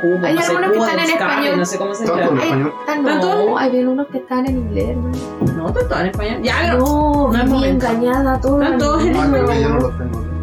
Cube, 0.00 0.26
Hay 0.26 0.34
no 0.34 0.40
algunos 0.40 0.70
que 0.70 0.76
Cubo 0.76 0.84
están 0.86 0.98
en 0.98 1.04
escape, 1.10 1.30
español. 1.32 1.58
no 1.58 1.64
sé 1.66 1.78
cómo 1.78 1.94
se 1.94 2.06
llama. 2.06 2.42
español. 2.42 2.72
No, 3.02 3.58
hay 3.58 3.70
bien 3.70 3.88
unos 3.88 4.06
que 4.08 4.18
están 4.18 4.46
en 4.46 4.56
inglés, 4.58 4.88
hermano. 4.90 5.16
No, 5.56 5.68
están 5.68 5.88
todos 5.88 6.00
en 6.00 6.06
español. 6.08 6.42
Ya, 6.42 6.74
No, 6.74 7.28
no 7.30 7.36
es 7.42 7.48
momento. 7.50 7.86
engañada 7.86 8.40
todo. 8.40 8.62
Están 8.62 8.78
todos 8.78 9.04
en 9.04 9.16
Ah, 9.16 10.33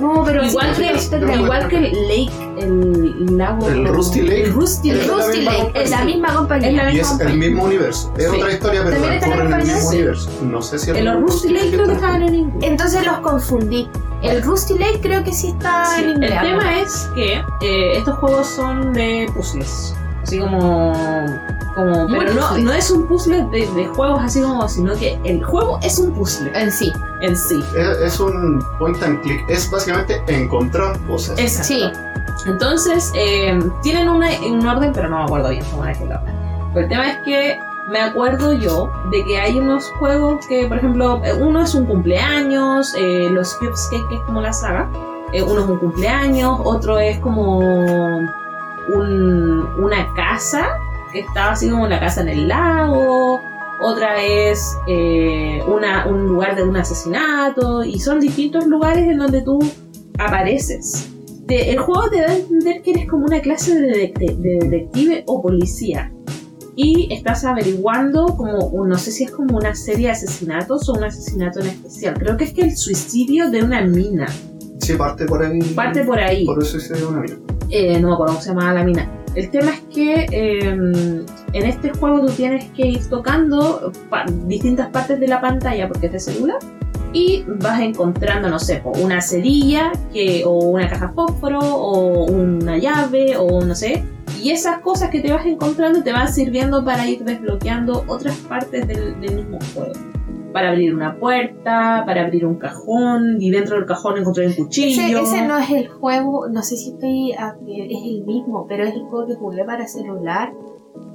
no 0.00 0.22
pero 0.24 0.44
igual 0.44 0.74
que, 0.76 1.34
igual 1.34 1.68
que 1.68 1.76
el 1.76 2.08
Lake, 2.08 2.30
el 2.58 3.36
lago. 3.36 3.68
El 3.68 3.88
Rusty 3.88 4.22
Lake. 4.22 4.44
El 4.44 4.52
Rusty 4.54 4.90
El 4.90 5.44
Lake 5.44 5.72
es 5.74 5.90
la 5.90 6.04
misma 6.04 6.34
compañía. 6.34 6.68
Es 6.70 6.76
la 6.76 6.92
Y 6.92 6.98
es 7.00 7.20
el 7.20 7.38
mismo 7.38 7.64
universo. 7.64 8.12
Es 8.16 8.30
Sí. 8.30 8.36
otra 8.36 8.52
historia, 8.52 8.80
pero 8.84 8.96
¿También 8.96 9.12
están 9.14 9.32
en 9.32 9.52
el 9.52 9.64
mismo 9.66 9.88
universo. 9.88 10.30
No 10.42 10.62
sé 10.62 10.78
si 10.78 10.90
El 10.90 11.04
los 11.04 11.20
Rusty 11.20 11.48
Lake 11.50 11.70
creo 11.72 11.86
que 11.86 11.92
estaban 11.94 12.22
en 12.22 12.34
inglés. 12.34 12.70
Entonces 12.70 13.06
los 13.06 13.18
confundí. 13.18 13.88
El 14.22 14.42
Rusty 14.42 14.78
Lake 14.78 15.00
creo 15.00 15.22
que 15.22 15.32
sí 15.32 15.48
está 15.48 15.84
Sí, 15.94 16.02
en 16.02 16.08
el 16.08 16.14
inglés. 16.16 16.40
tema 16.42 16.78
es 16.80 17.08
que 17.14 17.34
eh, 17.62 17.98
estos 17.98 18.18
juegos 18.18 18.46
son 18.48 18.92
de 18.92 19.30
puzzles. 19.34 19.94
Así 20.22 20.38
como. 20.38 20.92
como 21.74 22.06
pero 22.08 22.34
no, 22.34 22.58
no 22.58 22.72
es 22.72 22.90
un 22.90 23.06
puzzle 23.06 23.44
de, 23.50 23.66
de 23.74 23.86
juegos 23.86 24.20
así 24.22 24.42
como, 24.42 24.68
sino 24.68 24.94
que 24.94 25.18
el 25.24 25.42
juego 25.44 25.78
es 25.82 25.98
un 25.98 26.12
puzzle 26.12 26.50
En 26.54 26.70
sí. 26.72 26.92
en 27.20 27.36
sí. 27.36 27.62
Es, 27.76 27.98
es 28.14 28.20
un 28.20 28.62
point 28.78 29.00
and 29.02 29.20
click. 29.22 29.48
Es 29.48 29.70
básicamente 29.70 30.22
encontrar 30.26 30.98
cosas. 31.06 31.38
Exacto. 31.38 31.64
Sí. 31.68 31.92
Entonces, 32.46 33.12
eh, 33.16 33.58
tienen 33.82 34.08
una- 34.08 34.30
un 34.46 34.64
orden, 34.66 34.92
pero 34.92 35.08
no 35.08 35.18
me 35.18 35.24
acuerdo 35.24 35.50
bien 35.50 35.64
cómo 35.70 35.84
es 35.86 36.00
el 36.00 36.12
orden. 36.12 36.34
Pero 36.74 36.84
el 36.84 36.88
tema 36.88 37.10
es 37.10 37.18
que 37.24 37.58
me 37.88 38.00
acuerdo 38.00 38.52
yo 38.52 38.90
de 39.10 39.24
que 39.24 39.40
hay 39.40 39.58
unos 39.58 39.84
juegos 39.98 40.46
que, 40.46 40.66
por 40.66 40.76
ejemplo, 40.78 41.20
eh, 41.24 41.32
uno 41.32 41.62
es 41.62 41.74
un 41.74 41.86
cumpleaños, 41.86 42.94
eh, 42.96 43.28
los 43.30 43.54
Cubescape, 43.54 44.04
que 44.08 44.14
es 44.16 44.20
como 44.22 44.40
la 44.42 44.52
saga, 44.52 44.88
eh, 45.32 45.42
uno 45.42 45.60
es 45.60 45.66
un 45.66 45.78
cumpleaños, 45.78 46.60
otro 46.64 46.98
es 46.98 47.18
como 47.20 48.20
un- 48.94 49.66
una 49.82 50.12
casa, 50.14 50.66
que 51.12 51.20
está 51.20 51.52
así 51.52 51.70
como 51.70 51.86
la 51.86 52.00
casa 52.00 52.20
en 52.22 52.28
el 52.28 52.48
lago, 52.48 53.40
otra 53.80 54.20
es 54.22 54.76
eh, 54.88 55.62
una, 55.66 56.06
un 56.06 56.26
lugar 56.26 56.56
de 56.56 56.62
un 56.64 56.76
asesinato, 56.76 57.84
y 57.84 57.98
son 58.00 58.20
distintos 58.20 58.66
lugares 58.66 59.04
en 59.08 59.18
donde 59.18 59.42
tú 59.42 59.58
apareces. 60.18 61.10
El 61.48 61.78
juego 61.78 62.10
te 62.10 62.20
da 62.20 62.26
a 62.30 62.36
entender 62.36 62.82
que 62.82 62.90
eres 62.90 63.08
como 63.08 63.24
una 63.24 63.40
clase 63.40 63.74
de, 63.80 64.12
de 64.18 64.58
detective 64.68 65.24
o 65.26 65.40
policía. 65.40 66.12
Y 66.76 67.12
estás 67.12 67.44
averiguando 67.44 68.36
como, 68.36 68.84
no 68.86 68.98
sé 68.98 69.10
si 69.10 69.24
es 69.24 69.30
como 69.30 69.56
una 69.56 69.74
serie 69.74 70.06
de 70.06 70.12
asesinatos 70.12 70.88
o 70.88 70.92
un 70.92 71.04
asesinato 71.04 71.60
en 71.60 71.68
especial. 71.68 72.14
Creo 72.18 72.36
que 72.36 72.44
es 72.44 72.52
que 72.52 72.60
el 72.62 72.76
suicidio 72.76 73.50
de 73.50 73.62
una 73.64 73.80
mina. 73.80 74.26
Sí, 74.88 74.96
parte 74.96 75.26
por 75.26 75.42
ahí. 75.42 75.60
Parte 75.74 76.04
por 76.04 76.18
ahí. 76.18 76.44
Por 76.46 76.62
eso 76.62 76.78
hice 76.78 77.04
una 77.04 77.20
mina. 77.20 77.36
Eh, 77.70 78.00
no 78.00 78.08
me 78.08 78.14
acuerdo 78.14 78.32
cómo 78.34 78.40
se 78.42 78.48
llamaba 78.50 78.72
la 78.74 78.84
mina. 78.84 79.10
El 79.34 79.50
tema 79.50 79.70
es 79.72 79.80
que 79.94 80.26
eh, 80.32 80.60
en 80.70 81.26
este 81.66 81.90
juego 81.90 82.26
tú 82.26 82.32
tienes 82.32 82.64
que 82.70 82.86
ir 82.86 83.08
tocando 83.08 83.92
pa- 84.08 84.24
distintas 84.46 84.88
partes 84.88 85.20
de 85.20 85.28
la 85.28 85.40
pantalla 85.40 85.86
porque 85.88 86.06
es 86.06 86.12
de 86.12 86.20
celular 86.20 86.56
y 87.12 87.44
vas 87.46 87.80
encontrando, 87.80 88.48
no 88.48 88.58
sé, 88.58 88.82
una 89.02 89.20
cerilla 89.20 89.92
que, 90.12 90.42
o 90.46 90.52
una 90.52 90.88
caja 90.88 91.12
fósforo 91.14 91.58
o 91.60 92.24
una 92.24 92.78
llave 92.78 93.36
o 93.36 93.62
no 93.64 93.74
sé. 93.74 94.02
Y 94.42 94.50
esas 94.50 94.78
cosas 94.80 95.10
que 95.10 95.20
te 95.20 95.32
vas 95.32 95.44
encontrando 95.46 96.02
te 96.02 96.12
van 96.12 96.32
sirviendo 96.32 96.84
para 96.84 97.06
ir 97.08 97.24
desbloqueando 97.24 98.04
otras 98.08 98.36
partes 98.36 98.86
del, 98.88 99.20
del 99.20 99.36
mismo 99.36 99.58
juego. 99.74 99.92
Para 100.52 100.70
abrir 100.70 100.94
una 100.94 101.18
puerta, 101.18 102.02
para 102.06 102.22
abrir 102.24 102.46
un 102.46 102.56
cajón 102.58 103.36
y 103.40 103.50
dentro 103.50 103.76
del 103.76 103.84
cajón 103.86 104.18
encontrar 104.18 104.46
un 104.46 104.54
cuchillo. 104.54 105.18
Ese, 105.18 105.36
ese 105.36 105.46
no 105.46 105.58
es 105.58 105.70
el 105.70 105.88
juego, 105.88 106.48
no 106.48 106.62
sé 106.62 106.76
si 106.76 106.90
estoy. 106.90 107.32
a- 107.32 107.56
es 107.66 108.02
el 108.04 108.24
mismo, 108.24 108.66
pero 108.68 108.84
es 108.84 108.94
el 108.94 109.02
juego 109.02 109.26
que 109.26 109.34
jugué 109.34 109.64
para 109.64 109.86
celular. 109.86 110.52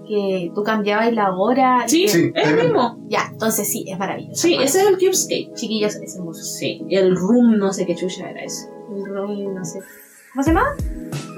Que 0.08 0.52
tú 0.54 0.64
cambiabas 0.64 1.12
la 1.14 1.34
hora. 1.36 1.84
Sí, 1.88 2.04
que- 2.04 2.08
Sí, 2.10 2.32
es 2.36 2.48
el 2.50 2.56
mismo. 2.66 3.00
Ya, 3.08 3.30
entonces 3.32 3.68
sí, 3.72 3.86
es 3.88 3.98
maravilloso. 3.98 4.36
Sí, 4.42 4.56
ese 4.56 4.82
es 4.82 4.88
el 4.88 4.98
Cubescape. 4.98 5.50
Chiquillos, 5.56 5.96
es 5.96 6.16
hermoso. 6.18 6.44
Sí, 6.44 6.86
el 6.90 7.16
Room, 7.16 7.58
no 7.58 7.72
sé 7.74 7.86
qué 7.86 7.96
chucha 7.96 8.30
era 8.30 8.44
eso. 8.44 8.68
El 8.96 9.06
room, 9.06 9.56
no 9.56 9.64
sé. 9.66 9.80
¿Cómo 10.34 10.44
se 10.44 10.50
llama? 10.52 10.66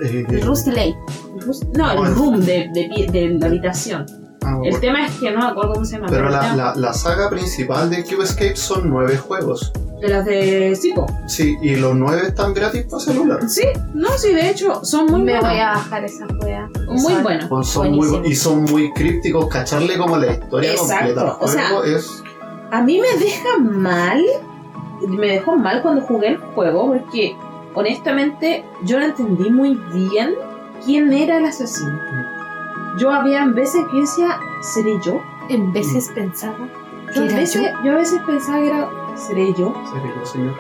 Eh, 0.04 0.26
El 0.30 0.42
Rusty 0.42 0.72
Lake. 0.72 0.96
El 1.36 1.42
Rus- 1.42 1.66
No, 1.78 1.92
el 1.92 1.98
Bueno. 1.98 2.16
Room 2.16 2.40
de, 2.42 2.70
de, 2.74 2.90
pie- 2.90 3.12
de 3.12 3.30
la 3.40 3.46
habitación. 3.48 4.06
Ah, 4.46 4.60
El 4.64 4.80
tema 4.80 5.06
es 5.06 5.14
que 5.20 5.32
no 5.32 5.40
me 5.40 5.46
acuerdo 5.48 5.74
cómo 5.74 5.86
se 5.86 5.96
llama. 5.96 6.08
Pero 6.10 6.30
la, 6.30 6.56
la, 6.56 6.76
la 6.76 6.94
saga 6.94 7.30
principal 7.30 7.90
de 7.90 8.04
Cube 8.04 8.24
Escape 8.24 8.56
son 8.56 8.90
nueve 8.90 9.18
juegos. 9.18 9.72
De 10.02 10.10
las 10.10 10.26
de 10.26 10.76
Sipo. 10.76 11.06
Sí, 11.26 11.56
y 11.62 11.78
los 11.78 11.96
nueve 11.96 12.24
están 12.28 12.54
gratis 12.54 12.84
para 12.90 13.00
celular. 13.02 13.50
Sí, 13.50 13.64
no, 13.94 14.10
sí, 14.18 14.34
de 14.34 14.50
hecho, 14.50 14.84
son 14.84 15.06
muy 15.08 15.22
Me 15.22 15.32
buenos. 15.32 15.50
voy 15.50 15.60
a 15.60 15.70
bajar 15.70 16.04
esa 16.04 16.26
wea. 16.44 16.70
Muy 16.88 17.14
buenos. 17.24 17.46
Pues 17.48 17.68
son 17.68 17.92
muy, 17.96 18.08
y 18.28 18.36
son 18.36 18.64
muy 18.64 18.92
crípticos, 18.94 19.48
cacharle 19.48 19.98
como 19.98 20.18
la 20.18 20.34
historia 20.34 20.72
Exacto, 20.74 21.16
completa. 21.16 21.22
al 21.22 21.38
o 21.40 21.48
sea, 21.48 21.70
es 21.86 22.24
A 22.72 22.82
mí 22.82 23.00
me 23.00 23.18
deja 23.24 23.58
mal, 23.58 24.22
me 25.08 25.28
dejó 25.28 25.56
mal 25.56 25.82
cuando 25.82 26.02
jugué 26.02 26.28
el 26.30 26.38
juego 26.38 26.88
porque 26.88 27.36
honestamente 27.74 28.66
yo 28.84 29.00
no 29.00 29.06
entendí 29.06 29.50
muy 29.50 29.76
bien 29.94 30.36
quién 30.86 31.12
era 31.14 31.38
el 31.38 31.46
asesino. 31.46 31.98
Yo 32.98 33.12
había 33.12 33.46
veces 33.48 33.82
que 33.92 34.02
decía, 34.02 34.38
¿seré 34.62 34.98
yo? 35.04 35.22
En 35.50 35.72
veces 35.74 36.10
pensaba 36.16 36.56
Yo 37.14 37.14
que 37.14 37.20
a, 37.20 37.24
era 37.26 37.38
veces, 37.38 37.62
yo. 37.62 37.84
yo 37.84 37.92
a 37.92 37.96
veces 37.96 38.22
pensaba 38.26 38.58
que 38.60 38.68
era, 38.68 38.90
¿seré 39.16 39.54
yo? 39.54 39.74
serio, 39.94 40.26
señor. 40.26 40.54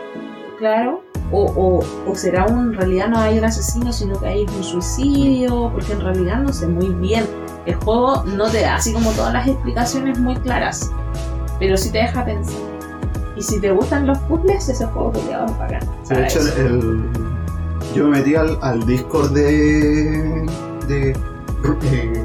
Claro. 0.60 1.02
O, 1.32 1.44
o, 1.46 2.12
o 2.12 2.16
será 2.16 2.46
un, 2.46 2.68
en 2.72 2.74
realidad 2.74 3.08
no 3.10 3.18
hay 3.20 3.38
un 3.40 3.46
asesino, 3.46 3.92
sino 3.92 4.20
que 4.20 4.28
hay 4.28 4.46
un 4.46 4.64
suicidio, 4.64 5.72
porque 5.74 5.94
en 5.94 6.02
realidad 6.02 6.40
no 6.42 6.54
sé 6.54 6.68
muy 6.68 6.90
bien. 6.90 7.26
El 7.66 7.76
juego 7.76 8.24
no 8.26 8.48
te 8.50 8.62
da 8.62 8.76
así 8.76 8.94
como 8.94 9.12
todas 9.12 9.34
las 9.34 9.48
explicaciones 9.48 10.20
muy 10.20 10.36
claras, 10.36 10.92
pero 11.60 11.76
sí 11.78 11.92
te 11.92 11.98
deja 12.00 12.24
pensar. 12.24 12.60
Y 13.36 13.42
si 13.42 13.60
te 13.60 13.72
gustan 13.72 14.06
los 14.08 14.18
puzzles, 14.20 14.70
ese 14.70 14.86
juego 14.86 15.12
culiado 15.12 15.48
es 15.48 15.58
bacán. 15.58 15.80
De 16.10 16.24
hecho, 16.24 16.40
el, 16.40 16.48
el- 16.66 17.04
yo 17.96 18.06
me 18.06 18.18
metí 18.20 18.36
al, 18.36 18.58
al 18.62 18.86
Discord 18.86 19.32
de. 19.32 20.46
de. 20.88 21.18
Eh, 21.84 22.24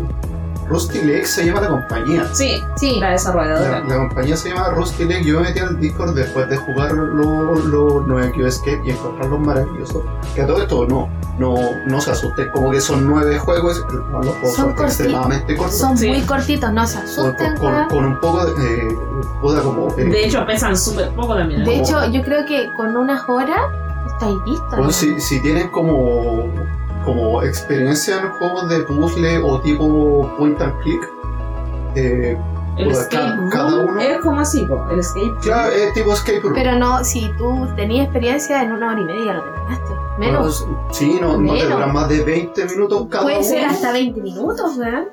Rusty 0.68 0.99
Lake 1.01 1.24
se 1.26 1.47
llama 1.47 1.62
la 1.62 1.68
compañía. 1.68 2.24
Sí, 2.32 2.62
Sí. 2.76 3.01
la 3.01 3.07
La, 3.07 3.12
desarrolladora. 3.14 3.80
la 3.80 3.97
compañía 3.97 4.36
se 4.36 4.51
llama 4.51 4.68
Rusty 4.70 5.03
Lake. 5.05 5.24
Yo 5.24 5.41
me 5.41 5.49
metí 5.49 5.59
al 5.59 5.80
Discord 5.80 6.14
después 6.14 6.49
de 6.49 6.57
jugar 6.59 6.93
los 6.93 7.64
lo, 7.64 8.05
nueve 8.07 8.30
Cube 8.32 8.47
Escape 8.49 8.80
y 8.84 8.91
encontrarlos 8.91 9.41
maravillosos. 9.41 10.05
Que 10.32 10.43
a 10.43 10.47
todo 10.47 10.62
esto 10.62 10.86
no, 10.86 11.09
no, 11.41 11.57
no 11.86 12.01
se 12.01 12.12
asusten, 12.12 12.51
como 12.53 12.70
que 12.70 12.80
son 12.80 13.05
nueve 13.05 13.36
juegos, 13.41 13.84
los 13.91 14.26
juegos 14.36 14.55
Son 14.55 14.76
corti- 14.76 14.84
extremadamente 14.86 15.57
cortos. 15.57 15.76
Son 15.76 15.99
Sí. 15.99 16.07
muy 16.09 16.20
cortitos, 16.20 16.72
no 16.72 16.86
se 16.86 16.99
asusten. 16.99 17.57
con- 17.57 18.05
un 18.05 18.20
poco 18.20 18.47
de. 18.47 18.76
Eh, 18.86 18.88
puta, 19.41 19.62
como. 19.62 19.88
eh, 19.99 20.05
De 20.05 20.24
hecho, 20.26 20.47
pesan 20.47 20.76
súper 20.76 21.09
poco 21.16 21.34
también. 21.34 21.64
De 21.64 21.80
hecho, 21.80 22.09
yo 22.12 22.22
creo 22.22 22.47
que 22.47 22.70
con 22.76 22.97
unas 22.97 23.28
horas 23.28 23.59
estáis 24.07 24.36
listos. 24.47 24.68
Bueno, 24.70 24.84
¿no? 24.84 24.93
si, 24.93 25.20
si 25.20 25.41
tienen 25.43 25.68
como, 25.70 26.45
como 27.05 27.42
experiencia 27.42 28.20
en 28.20 28.28
juegos 28.30 28.68
de 28.68 28.80
puzzle 28.80 29.38
o 29.38 29.61
tipo 29.61 30.30
point 30.38 30.61
and 30.61 30.78
click, 30.82 31.09
eh, 31.96 32.38
el 32.76 32.90
escape 32.90 33.16
ca- 33.26 33.36
room 33.36 33.51
cada 33.51 33.76
uno- 33.84 34.01
es 34.01 34.18
como 34.18 34.40
así, 34.40 34.66
el 34.90 34.98
escape 35.01 35.26
room. 35.26 35.38
claro, 35.42 35.72
es 35.72 35.92
tipo 35.92 36.12
escape 36.12 36.40
room. 36.40 36.55
Pero 36.55 36.78
no, 36.78 37.05
si 37.05 37.30
tú 37.36 37.66
tenías 37.76 38.05
experiencia 38.05 38.62
en 38.62 38.72
una 38.72 38.92
hora 38.92 39.01
y 39.01 39.05
media 39.05 39.34
lo 39.34 39.42
terminaste. 39.44 39.94
Menos. 40.18 40.66
Bueno, 40.66 40.86
sí, 40.92 41.18
no, 41.20 41.28
no 41.38 41.53
te 41.53 41.59
Menos. 41.62 41.70
duran 41.72 41.92
más 41.92 42.09
de 42.09 42.22
20 42.24 42.64
minutos 42.66 43.07
cada 43.11 43.22
Puede 43.24 43.36
uno. 43.38 43.44
ser 43.46 43.64
hasta 43.64 43.92
20 43.92 44.20
minutos, 44.20 44.76
¿verdad? 44.78 45.05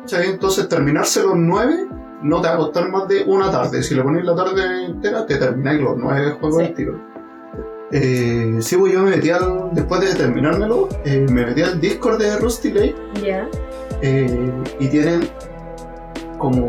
¿cachai? 0.00 0.30
Entonces 0.30 0.68
terminarse 0.68 1.22
los 1.22 1.36
9 1.36 1.86
no 2.22 2.40
te 2.40 2.48
va 2.48 2.54
a 2.54 2.58
costar 2.58 2.88
más 2.90 3.06
de 3.08 3.24
una 3.26 3.50
tarde. 3.50 3.82
Si 3.82 3.94
le 3.94 4.02
ponéis 4.02 4.24
la 4.24 4.34
tarde 4.34 4.84
entera, 4.86 5.24
te 5.26 5.36
termináis 5.36 5.80
los 5.80 5.96
9 5.96 6.36
juegos 6.40 6.58
Sí. 6.60 6.64
al 6.66 6.74
tiro. 6.74 7.15
Eh, 7.92 8.56
sí, 8.60 8.76
pues 8.76 8.92
yo 8.92 9.00
me 9.02 9.10
metí 9.12 9.30
al, 9.30 9.70
después 9.72 10.00
de 10.00 10.14
terminármelo, 10.14 10.88
eh, 11.04 11.24
me 11.30 11.46
metí 11.46 11.62
al 11.62 11.80
Discord 11.80 12.18
de 12.18 12.36
Rusty 12.38 12.72
Lake 12.72 12.96
Ya. 13.24 13.48
Eh, 14.02 14.50
y 14.80 14.88
tienen 14.88 15.28
como 16.38 16.68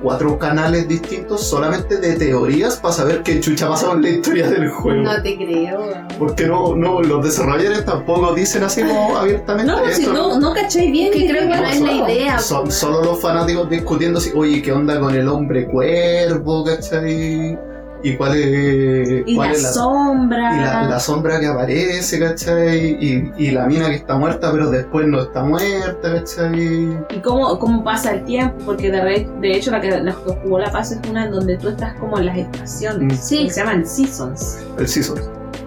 cuatro 0.00 0.38
canales 0.38 0.86
distintos 0.86 1.42
solamente 1.44 1.96
de 1.96 2.14
teorías 2.14 2.76
para 2.76 2.94
saber 2.94 3.22
qué 3.22 3.40
chucha 3.40 3.68
pasó 3.68 3.94
en 3.94 4.02
la 4.02 4.08
historia 4.10 4.48
del 4.48 4.68
juego. 4.70 5.02
No 5.02 5.22
te 5.22 5.36
creo. 5.36 5.82
Porque 6.18 6.46
no, 6.46 6.76
no, 6.76 7.00
los 7.02 7.24
desarrolladores 7.24 7.84
tampoco 7.84 8.34
dicen 8.34 8.62
así 8.62 8.82
como 8.82 9.16
abiertamente 9.16 9.72
No, 9.72 9.84
si 9.90 10.02
esto. 10.02 10.12
no, 10.12 10.38
no 10.38 10.52
cacháis 10.54 10.92
bien. 10.92 11.10
Que 11.12 11.26
creo 11.28 11.48
que 11.48 11.56
no 11.56 11.66
es 11.66 11.80
la 11.80 11.92
idea. 11.92 12.38
Son 12.38 12.70
solo 12.70 13.02
los 13.02 13.20
fanáticos 13.20 13.68
discutiendo 13.70 14.18
así, 14.18 14.30
oye, 14.34 14.62
¿qué 14.62 14.72
onda 14.72 15.00
con 15.00 15.14
el 15.14 15.26
hombre 15.26 15.66
cuervo, 15.66 16.64
cachai? 16.64 17.58
¿Y 18.04 18.16
cuál 18.16 18.36
es, 18.36 19.22
Y 19.26 19.34
cuál 19.34 19.48
la 19.48 19.54
es 19.54 19.62
la, 19.62 19.72
sombra. 19.72 20.56
y 20.56 20.60
la, 20.60 20.82
la 20.90 21.00
sombra 21.00 21.40
que 21.40 21.46
aparece, 21.46 22.18
cachai? 22.20 22.98
Y, 23.00 23.32
y 23.38 23.50
la 23.50 23.66
mina 23.66 23.88
que 23.88 23.94
está 23.96 24.16
muerta 24.16 24.52
pero 24.52 24.70
después 24.70 25.06
no 25.08 25.22
está 25.22 25.42
muerta, 25.42 26.14
cachai? 26.14 26.62
y 27.10 27.18
cómo, 27.22 27.58
cómo 27.58 27.82
pasa 27.82 28.12
el 28.12 28.24
tiempo, 28.24 28.56
porque 28.66 28.90
de, 28.90 29.00
re- 29.00 29.28
de 29.40 29.52
hecho 29.56 29.70
la 29.70 29.80
que, 29.80 29.90
la 29.90 30.12
que 30.12 30.32
jugó 30.42 30.58
la 30.58 30.70
paz 30.70 30.92
es 30.92 31.00
una 31.10 31.24
en 31.24 31.32
donde 31.32 31.56
tú 31.56 31.70
estás 31.70 31.94
como 31.94 32.18
en 32.18 32.26
las 32.26 32.36
estaciones, 32.38 33.18
Sí. 33.20 33.44
que 33.46 33.50
se 33.50 33.60
llaman 33.60 33.86
seasons. 33.86 34.58
El 34.78 34.86
Season. 34.86 35.18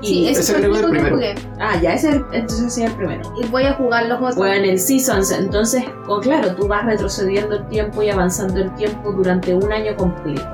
Y, 0.02 0.08
Sí, 0.08 0.28
ese 0.30 0.42
ese 0.42 0.54
fue 0.54 0.62
el 0.62 0.72
creo 0.72 0.74
que 0.74 0.78
es 0.78 0.84
el 0.84 0.90
único 0.92 1.18
que 1.18 1.26
primero. 1.26 1.38
jugué. 1.50 1.54
ah, 1.60 1.82
ya, 1.82 1.94
ese 1.96 2.10
es 2.10 2.16
el, 2.18 2.26
entonces 2.34 2.72
sí 2.74 2.84
es 2.84 2.92
el 2.92 2.96
primero. 2.98 3.34
Y 3.42 3.48
voy 3.48 3.64
a 3.64 3.74
jugar 3.74 4.06
los 4.06 4.18
otros. 4.20 4.36
Bueno, 4.36 4.54
en 4.64 4.66
el 4.70 4.80
Seasons, 4.80 5.32
entonces, 5.32 5.84
oh, 6.08 6.20
claro, 6.20 6.54
tú 6.56 6.68
vas 6.68 6.86
retrocediendo 6.86 7.56
el 7.56 7.68
tiempo 7.70 8.04
y 8.04 8.12
avanzando 8.12 8.60
el 8.60 8.70
tiempo 8.76 9.12
durante 9.12 9.56
un 9.56 9.72
año 9.74 9.96
completo. 9.98 10.46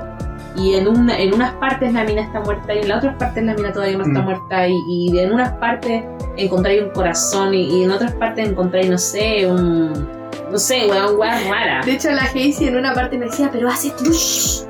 Y 0.56 0.76
en, 0.76 0.88
una, 0.88 1.18
en 1.18 1.34
unas 1.34 1.54
partes 1.54 1.92
la 1.94 2.04
mina 2.04 2.22
está 2.22 2.40
muerta 2.42 2.74
y 2.76 2.80
en 2.80 2.88
las 2.90 3.00
otras 3.00 3.16
partes 3.18 3.44
la 3.44 3.54
mina 3.56 3.74
todavía 3.74 3.98
no 3.98 4.04
está 4.06 4.22
Mm. 4.22 4.24
muerta. 4.26 4.68
Y, 4.68 4.76
y 4.88 5.20
en 5.20 5.32
unas 5.34 5.52
partes 5.54 6.04
encontráis 6.38 6.84
un 6.84 6.90
corazón 6.92 7.54
y, 7.54 7.64
y 7.80 7.84
en 7.84 7.92
otras 7.92 8.12
partes 8.14 8.48
encontráis, 8.50 8.90
no 8.90 8.98
sé, 8.98 9.48
un. 9.50 9.92
No 10.52 10.60
sé, 10.60 10.88
weón, 10.88 11.18
weón 11.18 11.50
rara. 11.50 11.82
De 11.84 11.94
hecho, 11.94 12.12
la 12.12 12.26
Casey 12.28 12.68
en 12.68 12.76
una 12.78 12.94
parte 12.94 13.18
me 13.18 13.26
decía, 13.26 13.50
pero 13.52 13.68
hace 13.70 13.90
trush. 13.92 14.62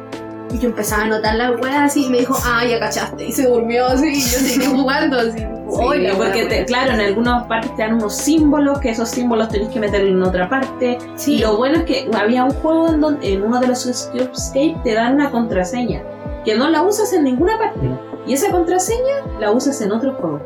Y 0.54 0.60
yo 0.60 0.70
empezaba 0.70 1.04
a 1.04 1.08
notar 1.08 1.36
la 1.36 1.52
wea 1.52 1.86
así 1.86 2.06
y 2.06 2.10
me 2.10 2.20
dijo, 2.20 2.36
ah, 2.46 2.64
ya 2.64 2.80
cachaste. 2.80 3.26
Y 3.26 3.32
se 3.32 3.48
durmió 3.50 3.88
así 3.88 4.08
y 4.10 4.14
yo 4.22 4.22
seguí 4.22 4.66
jugando 4.78 5.18
así. 5.20 5.40
Sí, 5.40 6.08
porque 6.16 6.46
te- 6.46 6.66
claro, 6.66 6.92
en 6.94 7.00
algunas 7.02 7.46
partes 7.46 7.76
te 7.76 7.82
dan 7.82 7.96
unos 7.96 8.14
símbolos, 8.16 8.78
que 8.80 8.92
esos 8.92 9.10
símbolos 9.10 9.50
tenés 9.50 9.70
que 9.70 9.80
meter 9.80 10.02
en 10.02 10.22
otra 10.22 10.48
parte. 10.48 11.00
Sí. 11.16 11.36
Y 11.36 11.40
lo 11.40 11.58
bueno 11.58 11.78
es 11.80 11.84
que 11.86 12.08
había 12.16 12.44
un 12.44 12.52
juego 12.52 12.90
en 12.90 13.02
donde 13.02 13.34
en 13.34 13.42
uno 13.44 13.60
de 13.60 13.68
los 13.68 13.84
Escape 13.88 14.76
te 14.84 14.94
dan 14.94 15.16
una 15.16 15.32
contraseña, 15.32 16.04
que 16.46 16.56
no 16.56 16.70
la 16.70 16.84
usas 16.84 17.12
en 17.14 17.24
ninguna 17.24 17.58
parte. 17.58 17.90
Y 18.28 18.34
esa 18.34 18.52
contraseña 18.52 19.16
la 19.40 19.52
usas 19.52 19.82
en 19.82 19.92
otro 19.92 20.14
juego. 20.14 20.40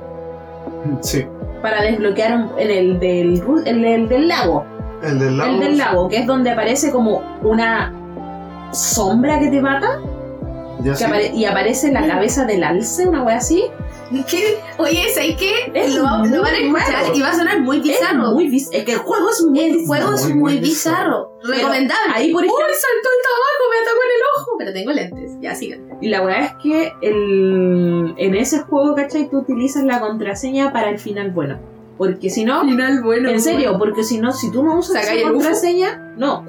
Sí. 1.01 1.26
Para 1.62 1.82
desbloquear 1.82 2.34
un- 2.38 2.51
en 2.58 2.72
el 2.72 2.99
del, 2.99 3.43
el 3.66 3.82
del, 3.82 4.08
del 4.08 4.28
lago. 4.30 4.64
El 5.03 5.20
del 5.20 5.38
lago. 5.38 5.51
El 5.53 5.60
del 5.60 5.78
lago, 5.78 6.08
que 6.08 6.18
es 6.20 6.26
donde 6.28 6.51
aparece 6.51 6.91
como 6.91 7.22
una 7.43 7.93
sombra 8.72 9.39
que 9.39 9.47
te 9.49 9.61
mata 9.61 9.99
que 10.84 10.95
sí. 10.95 11.03
apare- 11.03 11.34
y 11.34 11.45
aparece 11.45 11.91
la 11.91 12.05
cabeza 12.07 12.45
del 12.45 12.63
alce, 12.63 13.07
una 13.07 13.24
wea 13.24 13.38
así. 13.38 13.63
¿Qué? 14.30 14.57
Oye, 14.78 15.03
¿sabes 15.13 15.36
qué? 15.38 15.70
Es 15.74 15.93
Lo, 15.95 16.03
lo 16.03 16.41
van 16.41 16.53
a 16.53 16.57
escuchar 16.59 17.03
raro. 17.03 17.13
y 17.15 17.22
va 17.22 17.30
a 17.32 17.36
sonar 17.36 17.59
muy 17.59 17.80
bizarro. 17.82 18.28
Es, 18.28 18.34
muy 18.34 18.47
vis- 18.47 18.70
es 18.72 18.86
que 18.86 18.93
el 18.93 18.99
juego 18.99 19.30
es 19.30 19.43
muy 19.43 19.59
el 19.59 19.74
bizarro. 19.74 19.88
juego 20.05 20.15
es 20.15 20.24
Muy, 20.30 20.34
muy, 20.39 20.59
bizarro. 20.59 21.32
Pero 21.41 21.53
Recomendable. 21.55 22.13
ahí, 22.13 22.32
por 22.32 22.41
ejemplo- 22.45 22.65
¡Uy, 22.68 22.74
saltó 22.74 23.09
el 23.09 23.24
tabaco! 23.28 23.63
Me 23.70 23.78
atacó 23.82 23.99
en 24.05 24.11
el 24.15 24.22
ojo. 24.38 24.51
Pero 24.59 24.74
tengo 24.74 24.91
lentes. 24.93 25.32
Ya, 25.41 25.55
sigan. 25.55 25.89
Y 25.99 26.07
la 26.07 26.22
weá 26.22 26.45
es 26.45 26.51
que 26.63 26.93
el, 27.01 28.13
en 28.18 28.36
ese 28.36 28.59
juego, 28.59 28.95
¿cachai? 28.95 29.30
Tú 29.30 29.39
utilizas 29.39 29.84
la 29.84 29.99
contraseña 29.99 30.72
para 30.72 30.89
el 30.89 30.99
final 30.99 31.32
bueno. 31.32 31.59
Porque 31.98 32.30
si 32.30 32.45
no, 32.45 32.62
Final 32.62 33.02
bueno. 33.02 33.30
en 33.30 33.41
serio, 33.41 33.78
porque 33.80 34.04
si 34.04 34.20
no, 34.20 34.32
si 34.32 34.52
tú 34.52 34.64
no 34.64 34.78
usas 34.78 35.02
¿Sacáis 35.02 35.22
esa 35.22 35.32
contraseña, 35.32 36.14
no, 36.16 36.43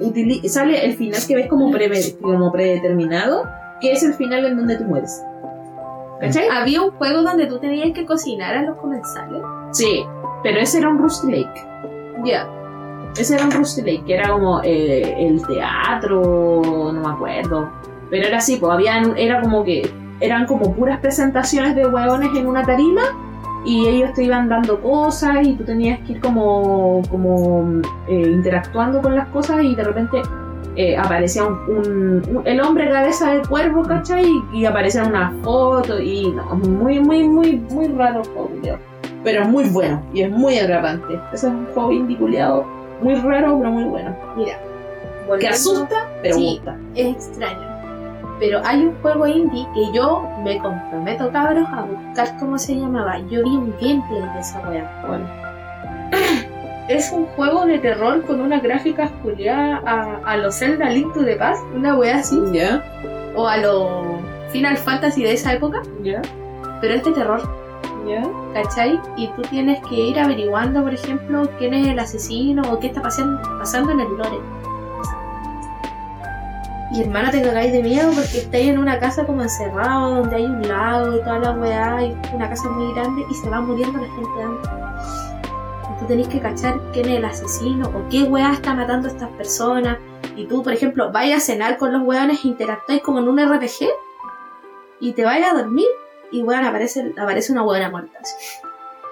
sale 0.47 0.85
el 0.85 0.93
final 0.95 1.19
que 1.27 1.35
ves 1.35 1.47
como, 1.47 1.71
pre- 1.71 2.15
como 2.21 2.51
predeterminado, 2.51 3.45
que 3.81 3.91
es 3.93 4.03
el 4.03 4.13
final 4.13 4.45
en 4.45 4.57
donde 4.57 4.77
tú 4.77 4.83
mueres. 4.83 5.23
¿Cachai? 6.21 6.49
Había 6.49 6.81
un 6.81 6.91
juego 6.91 7.23
donde 7.23 7.47
tú 7.47 7.59
tenías 7.59 7.91
que 7.93 8.05
cocinar 8.05 8.53
a 8.55 8.61
los 8.63 8.77
comensales. 8.77 9.41
Sí, 9.71 10.03
pero 10.43 10.59
ese 10.59 10.79
era 10.79 10.89
un 10.89 10.97
Rusty 10.99 11.31
Lake. 11.31 11.65
Ya. 12.25 12.47
Ese 13.17 13.35
era 13.35 13.45
un 13.45 13.51
Rusty 13.51 13.81
Lake, 13.81 14.03
que 14.05 14.13
era 14.15 14.29
como 14.29 14.61
eh, 14.63 15.15
el 15.27 15.41
teatro, 15.47 16.61
no 16.93 17.01
me 17.01 17.09
acuerdo. 17.09 17.71
Pero 18.09 18.27
era 18.27 18.37
así, 18.37 18.57
pues 18.57 18.71
habían, 18.71 19.17
era 19.17 19.41
como 19.41 19.63
que 19.63 19.89
eran 20.19 20.45
como 20.45 20.75
puras 20.75 20.99
presentaciones 20.99 21.75
de 21.75 21.87
hueones 21.87 22.29
en 22.35 22.45
una 22.47 22.63
tarima 22.65 23.01
y 23.65 23.87
ellos 23.87 24.13
te 24.13 24.23
iban 24.23 24.47
dando 24.49 24.79
cosas 24.81 25.45
y 25.45 25.53
tú 25.55 25.63
tenías 25.63 25.99
que 26.01 26.13
ir 26.13 26.21
como, 26.21 27.01
como 27.09 27.81
eh, 28.07 28.21
interactuando 28.31 29.01
con 29.01 29.15
las 29.15 29.27
cosas 29.29 29.63
y 29.63 29.75
de 29.75 29.83
repente 29.83 30.21
eh, 30.75 30.95
aparecía 30.97 31.43
un, 31.45 31.57
un- 31.67 32.41
el 32.45 32.61
hombre 32.61 32.89
cabeza 32.89 33.31
de 33.33 33.41
cuervo, 33.41 33.83
¿cachai? 33.83 34.25
Y, 34.53 34.59
y 34.59 34.65
aparecía 34.65 35.03
una 35.03 35.33
foto 35.43 35.99
y 35.99 36.31
no, 36.31 36.43
muy, 36.55 36.99
muy, 36.99 37.27
muy, 37.27 37.55
muy 37.57 37.87
raro 37.89 38.21
el 38.21 38.27
juego. 38.29 38.49
Pero 39.23 39.41
es 39.43 39.49
muy 39.49 39.65
bueno 39.65 40.01
y 40.13 40.21
es 40.21 40.31
muy 40.31 40.57
atrapante. 40.57 41.15
Ese 41.33 41.47
es 41.47 41.53
un 41.53 41.65
juego 41.73 41.91
indie 41.91 42.17
culiao, 42.17 42.65
muy 43.01 43.15
raro, 43.15 43.57
pero 43.59 43.71
muy 43.71 43.83
bueno. 43.83 44.15
Mira, 44.37 44.57
Que 45.39 45.47
asusta, 45.49 46.07
pero 46.21 46.35
Sí. 46.35 46.45
gusta. 46.55 46.77
es 46.95 47.07
extraño. 47.15 47.68
Pero 48.39 48.61
hay 48.63 48.85
un 48.85 48.95
juego 49.01 49.27
indie 49.27 49.67
que 49.73 49.91
yo 49.91 50.27
me 50.43 50.57
comprometo, 50.59 51.29
cabros, 51.31 51.67
a 51.69 51.83
buscar 51.83 52.37
cómo 52.39 52.57
se 52.57 52.75
llamaba. 52.75 53.19
Yo 53.29 53.43
vi 53.43 53.49
un 53.49 53.71
gameplay 53.81 54.21
de 54.33 54.39
esa 54.39 54.59
wea. 54.69 54.89
Es 56.89 57.11
un 57.11 57.27
juego 57.35 57.67
de 57.67 57.77
terror 57.77 58.25
con 58.25 58.41
una 58.41 58.59
gráfica 58.59 59.09
culiada 59.21 59.79
a, 59.85 60.21
a 60.25 60.37
los 60.37 60.55
Zelda 60.57 60.89
Link 60.89 61.13
to 61.13 61.23
the 61.23 61.35
Past, 61.35 61.63
una 61.75 61.95
wea 61.95 62.17
así, 62.17 62.41
¿Ya? 62.51 62.83
o 63.35 63.47
a 63.47 63.57
los 63.57 63.89
Final 64.51 64.75
Fantasy 64.75 65.21
de 65.21 65.33
esa 65.33 65.53
época, 65.53 65.83
¿Ya? 66.01 66.19
pero 66.81 66.95
es 66.95 67.03
de 67.03 67.11
terror, 67.11 67.41
¿Ya? 68.07 68.23
¿cachai? 68.55 68.99
Y 69.17 69.27
tú 69.27 69.43
tienes 69.43 69.79
que 69.87 69.95
ir 69.95 70.19
averiguando, 70.19 70.81
por 70.81 70.93
ejemplo, 70.93 71.47
quién 71.59 71.75
es 71.75 71.87
el 71.87 71.99
asesino 71.99 72.63
o 72.71 72.79
qué 72.79 72.87
está 72.87 73.03
pasando, 73.03 73.39
pasando 73.59 73.91
en 73.91 73.99
el 73.99 74.17
lore. 74.17 74.39
Y 76.91 77.01
hermano, 77.01 77.29
te 77.29 77.41
cagáis 77.41 77.71
de 77.71 77.83
miedo 77.83 78.11
porque 78.11 78.39
estáis 78.39 78.69
en 78.69 78.79
una 78.79 78.99
casa 78.99 79.25
como 79.25 79.43
encerrado, 79.43 80.15
donde 80.15 80.37
hay 80.37 80.45
un 80.45 80.67
lago 80.67 81.15
y 81.15 81.19
toda 81.19 81.39
la 81.39 81.51
weá, 81.51 82.03
y 82.03 82.17
una 82.33 82.49
casa 82.49 82.67
muy 82.69 82.93
grande, 82.93 83.25
y 83.29 83.33
se 83.35 83.49
va 83.49 83.61
muriendo 83.61 83.99
la 83.99 84.07
gente 84.07 84.43
antes. 84.43 84.71
Y 85.83 85.99
tú 85.99 86.05
tenés 86.07 86.27
que 86.29 86.39
cachar 86.39 86.79
quién 86.91 87.09
es 87.09 87.17
el 87.17 87.25
asesino 87.25 87.87
o 87.89 88.09
qué 88.09 88.23
weá 88.23 88.53
está 88.53 88.73
matando 88.73 89.07
a 89.07 89.11
estas 89.11 89.29
personas. 89.31 89.99
Y 90.35 90.45
tú, 90.47 90.63
por 90.63 90.73
ejemplo, 90.73 91.11
vayas 91.11 91.43
a 91.43 91.45
cenar 91.45 91.77
con 91.77 91.93
los 91.93 92.01
weones, 92.01 92.43
interactuáis 92.43 93.03
como 93.03 93.19
en 93.19 93.27
un 93.27 93.37
RPG, 93.37 93.87
y 94.99 95.13
te 95.13 95.23
vayas 95.23 95.53
a 95.53 95.57
dormir, 95.57 95.87
y 96.31 96.41
weón, 96.41 96.65
aparece, 96.65 97.13
aparece 97.21 97.51
una 97.51 97.61
weona 97.63 97.91
muerta. 97.91 98.19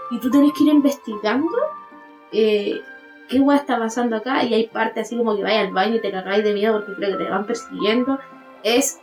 Y 0.10 0.20
tú 0.20 0.32
tenés 0.32 0.52
que 0.54 0.64
ir 0.64 0.74
investigando 0.74 1.52
eh, 2.32 2.82
qué 3.28 3.40
weá 3.40 3.58
está 3.58 3.78
pasando 3.78 4.16
acá, 4.16 4.44
y 4.44 4.54
hay 4.54 4.68
partes 4.68 5.08
así 5.08 5.18
como 5.18 5.36
que 5.36 5.44
vayas 5.44 5.68
al 5.68 5.74
baño 5.74 5.96
y 5.96 6.02
te 6.02 6.12
cagáis 6.12 6.44
de 6.44 6.54
miedo 6.54 6.74
porque 6.74 6.94
creo 6.94 7.18
que 7.18 7.24
te 7.24 7.30
van 7.30 7.46
persiguiendo. 7.46 8.20
Es 8.64 9.00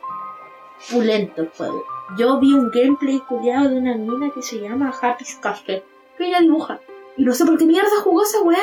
pulento 0.90 1.42
el 1.42 1.48
juego. 1.48 1.84
Yo 2.18 2.38
vi 2.38 2.52
un 2.52 2.70
gameplay 2.70 3.18
culiado 3.20 3.70
de 3.70 3.78
una 3.78 3.96
mina 3.96 4.30
que 4.34 4.42
se 4.42 4.60
llama 4.60 4.92
Happy's 5.00 5.36
Castle, 5.36 5.84
que 6.18 6.26
ella 6.26 6.40
dibuja. 6.40 6.80
Y 7.16 7.24
no 7.24 7.32
sé 7.32 7.44
por 7.44 7.56
qué 7.58 7.64
mierda 7.64 7.88
jugó 8.02 8.22
esa 8.22 8.42
weá. 8.42 8.62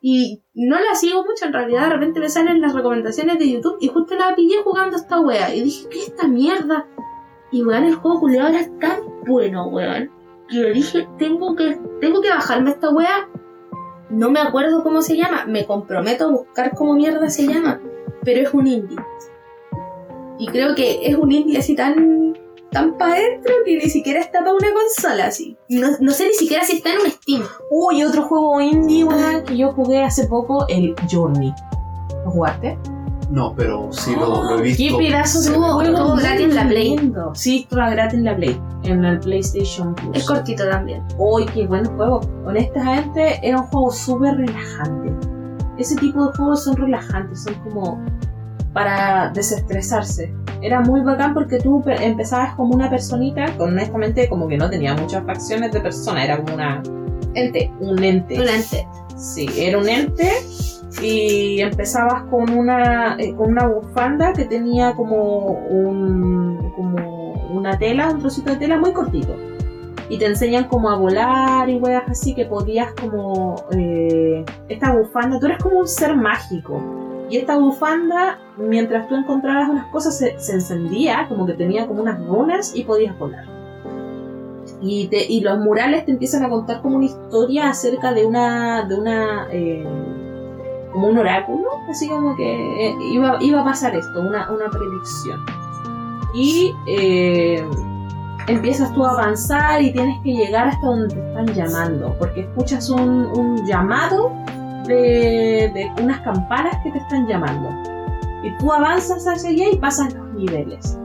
Y 0.00 0.42
no 0.54 0.78
la 0.78 0.94
sigo 0.94 1.24
mucho, 1.24 1.46
en 1.46 1.52
realidad 1.52 1.84
de 1.84 1.94
repente 1.94 2.20
me 2.20 2.28
salen 2.28 2.60
las 2.60 2.74
recomendaciones 2.74 3.38
de 3.38 3.50
YouTube 3.50 3.78
y 3.80 3.88
justo 3.88 4.14
la 4.14 4.34
pillé 4.34 4.62
jugando 4.62 4.96
esta 4.96 5.20
weá. 5.20 5.54
Y 5.54 5.62
dije, 5.62 5.88
¿qué 5.90 5.98
es 5.98 6.08
esta 6.08 6.28
mierda? 6.28 6.86
Y 7.50 7.62
weón, 7.64 7.84
el 7.84 7.94
juego 7.94 8.20
culiado 8.20 8.48
era 8.48 8.68
tan 8.78 9.00
bueno, 9.26 9.68
weón. 9.68 10.10
Que 10.48 10.56
yo 10.56 10.72
dije, 10.72 11.08
tengo 11.18 11.56
que, 11.56 11.78
tengo 12.00 12.20
que 12.20 12.30
bajarme 12.30 12.70
esta 12.70 12.90
weá. 12.90 13.28
No 14.10 14.30
me 14.30 14.40
acuerdo 14.40 14.82
cómo 14.82 15.02
se 15.02 15.16
llama. 15.16 15.44
Me 15.46 15.66
comprometo 15.66 16.24
a 16.26 16.30
buscar 16.30 16.74
cómo 16.74 16.94
mierda 16.94 17.28
se 17.28 17.46
llama. 17.46 17.80
Pero 18.22 18.40
es 18.40 18.54
un 18.54 18.66
indie. 18.66 18.98
Y 20.38 20.46
creo 20.48 20.74
que 20.74 21.06
es 21.06 21.16
un 21.16 21.32
indie 21.32 21.58
así 21.58 21.74
tan, 21.74 22.36
tan 22.70 22.98
para 22.98 23.14
adentro 23.14 23.54
que 23.64 23.76
ni 23.76 23.88
siquiera 23.88 24.20
está 24.20 24.40
para 24.40 24.54
una 24.54 24.68
consola 24.72 25.26
así. 25.26 25.56
No, 25.68 25.88
no 26.00 26.12
sé 26.12 26.26
ni 26.26 26.34
siquiera 26.34 26.64
si 26.64 26.76
está 26.76 26.92
en 26.92 27.00
un 27.00 27.10
Steam. 27.10 27.42
Uy, 27.70 28.04
otro 28.04 28.22
juego 28.22 28.60
indie, 28.60 29.04
weón, 29.04 29.44
que 29.44 29.56
yo 29.56 29.72
jugué 29.72 30.02
hace 30.02 30.26
poco, 30.26 30.66
el 30.68 30.94
Journey. 31.10 31.52
¿Lo 32.24 32.30
jugaste? 32.30 32.78
No, 33.30 33.54
pero 33.56 33.88
sí 33.92 34.14
lo, 34.14 34.44
lo 34.44 34.58
he 34.60 34.62
¡Qué 34.74 34.84
visto. 34.84 34.98
pedazo 34.98 35.40
de 35.40 35.56
juego! 35.56 36.14
gratis 36.16 36.40
en 36.46 36.54
la 36.54 36.68
Play. 36.68 36.96
lindo. 36.96 37.32
Sí, 37.34 37.58
estuvo 37.62 37.80
gratis 37.80 38.14
en 38.18 38.24
la 38.24 38.36
Play, 38.36 38.60
en 38.84 39.04
el 39.04 39.18
PlayStation 39.20 39.94
Plus. 39.96 40.16
Es 40.16 40.24
cortito 40.26 40.68
también. 40.68 41.02
Uy, 41.18 41.44
qué 41.46 41.66
buen 41.66 41.84
juego. 41.96 42.20
Honestamente, 42.46 43.40
era 43.42 43.58
un 43.60 43.66
juego 43.66 43.90
súper 43.90 44.36
relajante. 44.36 45.12
Ese 45.76 45.96
tipo 45.96 46.26
de 46.26 46.36
juegos 46.36 46.64
son 46.64 46.76
relajantes, 46.76 47.42
son 47.42 47.54
como 47.64 48.00
para 48.72 49.30
desestresarse. 49.30 50.32
Era 50.62 50.80
muy 50.80 51.00
bacán 51.00 51.34
porque 51.34 51.58
tú 51.58 51.82
pe- 51.82 52.02
empezabas 52.04 52.54
como 52.54 52.74
una 52.74 52.88
personita, 52.88 53.46
honestamente 53.58 54.28
como 54.28 54.46
que 54.48 54.56
no 54.56 54.70
tenía 54.70 54.94
muchas 54.94 55.24
facciones 55.26 55.72
de 55.72 55.80
persona, 55.80 56.24
era 56.24 56.40
como 56.42 56.54
una, 56.54 56.82
Ente. 57.34 57.70
un 57.80 58.02
ente. 58.02 58.40
Un 58.40 58.48
ente. 58.48 58.86
Sí, 59.16 59.48
era 59.56 59.78
un 59.78 59.88
ente 59.88 60.30
y 61.02 61.60
empezabas 61.60 62.24
con 62.30 62.50
una, 62.50 63.16
eh, 63.18 63.34
con 63.34 63.52
una 63.52 63.66
bufanda 63.66 64.32
que 64.32 64.44
tenía 64.46 64.94
como, 64.94 65.52
un, 65.68 66.72
como 66.76 67.32
una 67.52 67.78
tela, 67.78 68.10
un 68.10 68.20
trocito 68.20 68.50
de 68.50 68.56
tela 68.56 68.78
muy 68.78 68.92
cortito. 68.92 69.34
Y 70.08 70.18
te 70.18 70.26
enseñan 70.26 70.64
como 70.68 70.88
a 70.90 70.96
volar 70.96 71.68
y 71.68 71.76
weas 71.78 72.08
así 72.08 72.34
que 72.34 72.44
podías 72.44 72.92
como... 73.00 73.56
eh, 73.72 74.44
esta 74.68 74.92
bufanda, 74.92 75.38
tú 75.40 75.46
eres 75.46 75.58
como 75.58 75.80
un 75.80 75.88
ser 75.88 76.16
mágico. 76.16 76.80
Y 77.28 77.38
esta 77.38 77.58
bufanda, 77.58 78.38
mientras 78.56 79.08
tú 79.08 79.16
encontrabas 79.16 79.68
unas 79.68 79.86
cosas, 79.90 80.16
se, 80.16 80.38
se 80.38 80.52
encendía, 80.52 81.26
como 81.28 81.44
que 81.44 81.54
tenía 81.54 81.88
como 81.88 82.02
unas 82.02 82.24
runas 82.24 82.72
y 82.76 82.84
podías 82.84 83.18
volar. 83.18 83.44
Y, 84.80 85.08
te- 85.08 85.26
y 85.26 85.40
los 85.40 85.58
murales 85.58 86.04
te 86.04 86.12
empiezan 86.12 86.44
a 86.44 86.48
contar 86.50 86.82
como 86.82 86.96
una 86.96 87.06
historia 87.06 87.68
acerca 87.70 88.12
de 88.12 88.26
una. 88.26 88.82
de 88.84 88.94
una. 88.94 89.48
eh, 89.50 89.84
como 90.96 91.08
un 91.08 91.18
oráculo, 91.18 91.68
así 91.90 92.08
como 92.08 92.34
que 92.36 92.88
eh, 92.88 92.96
iba, 93.12 93.36
iba 93.42 93.60
a 93.60 93.64
pasar 93.64 93.94
esto, 93.94 94.18
una, 94.18 94.50
una 94.50 94.70
predicción. 94.70 95.44
Y 96.32 96.74
eh, 96.86 97.62
empiezas 98.46 98.94
tú 98.94 99.04
a 99.04 99.10
avanzar 99.10 99.82
y 99.82 99.92
tienes 99.92 100.18
que 100.22 100.32
llegar 100.32 100.68
hasta 100.68 100.86
donde 100.86 101.14
te 101.14 101.20
están 101.20 101.46
llamando, 101.54 102.16
porque 102.18 102.40
escuchas 102.40 102.88
un, 102.88 103.26
un 103.26 103.66
llamado 103.66 104.32
de, 104.86 105.70
de 105.74 105.92
unas 106.02 106.18
campanas 106.22 106.74
que 106.82 106.92
te 106.92 106.98
están 106.98 107.26
llamando. 107.26 107.68
Y 108.42 108.56
tú 108.56 108.72
avanzas 108.72 109.26
hacia 109.26 109.50
allá 109.50 109.66
y 109.72 109.76
pasas 109.76 110.14
los 110.14 110.32
niveles. 110.32 110.98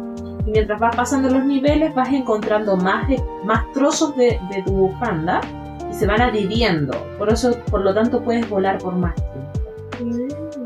Y 0.46 0.52
mientras 0.52 0.80
vas 0.80 0.96
pasando 0.96 1.30
los 1.30 1.44
niveles 1.44 1.94
vas 1.94 2.08
encontrando 2.14 2.78
más, 2.78 3.10
más 3.44 3.70
trozos 3.74 4.16
de, 4.16 4.40
de 4.52 4.64
tu 4.66 4.72
bufanda 4.72 5.42
y 5.90 5.94
se 5.94 6.08
van 6.08 6.22
adhiriendo. 6.22 6.94
Por 7.18 7.30
eso, 7.30 7.58
por 7.70 7.82
lo 7.82 7.94
tanto, 7.94 8.24
puedes 8.24 8.50
volar 8.50 8.78
por 8.78 8.96
más 8.96 9.16
tiempo. 9.16 9.41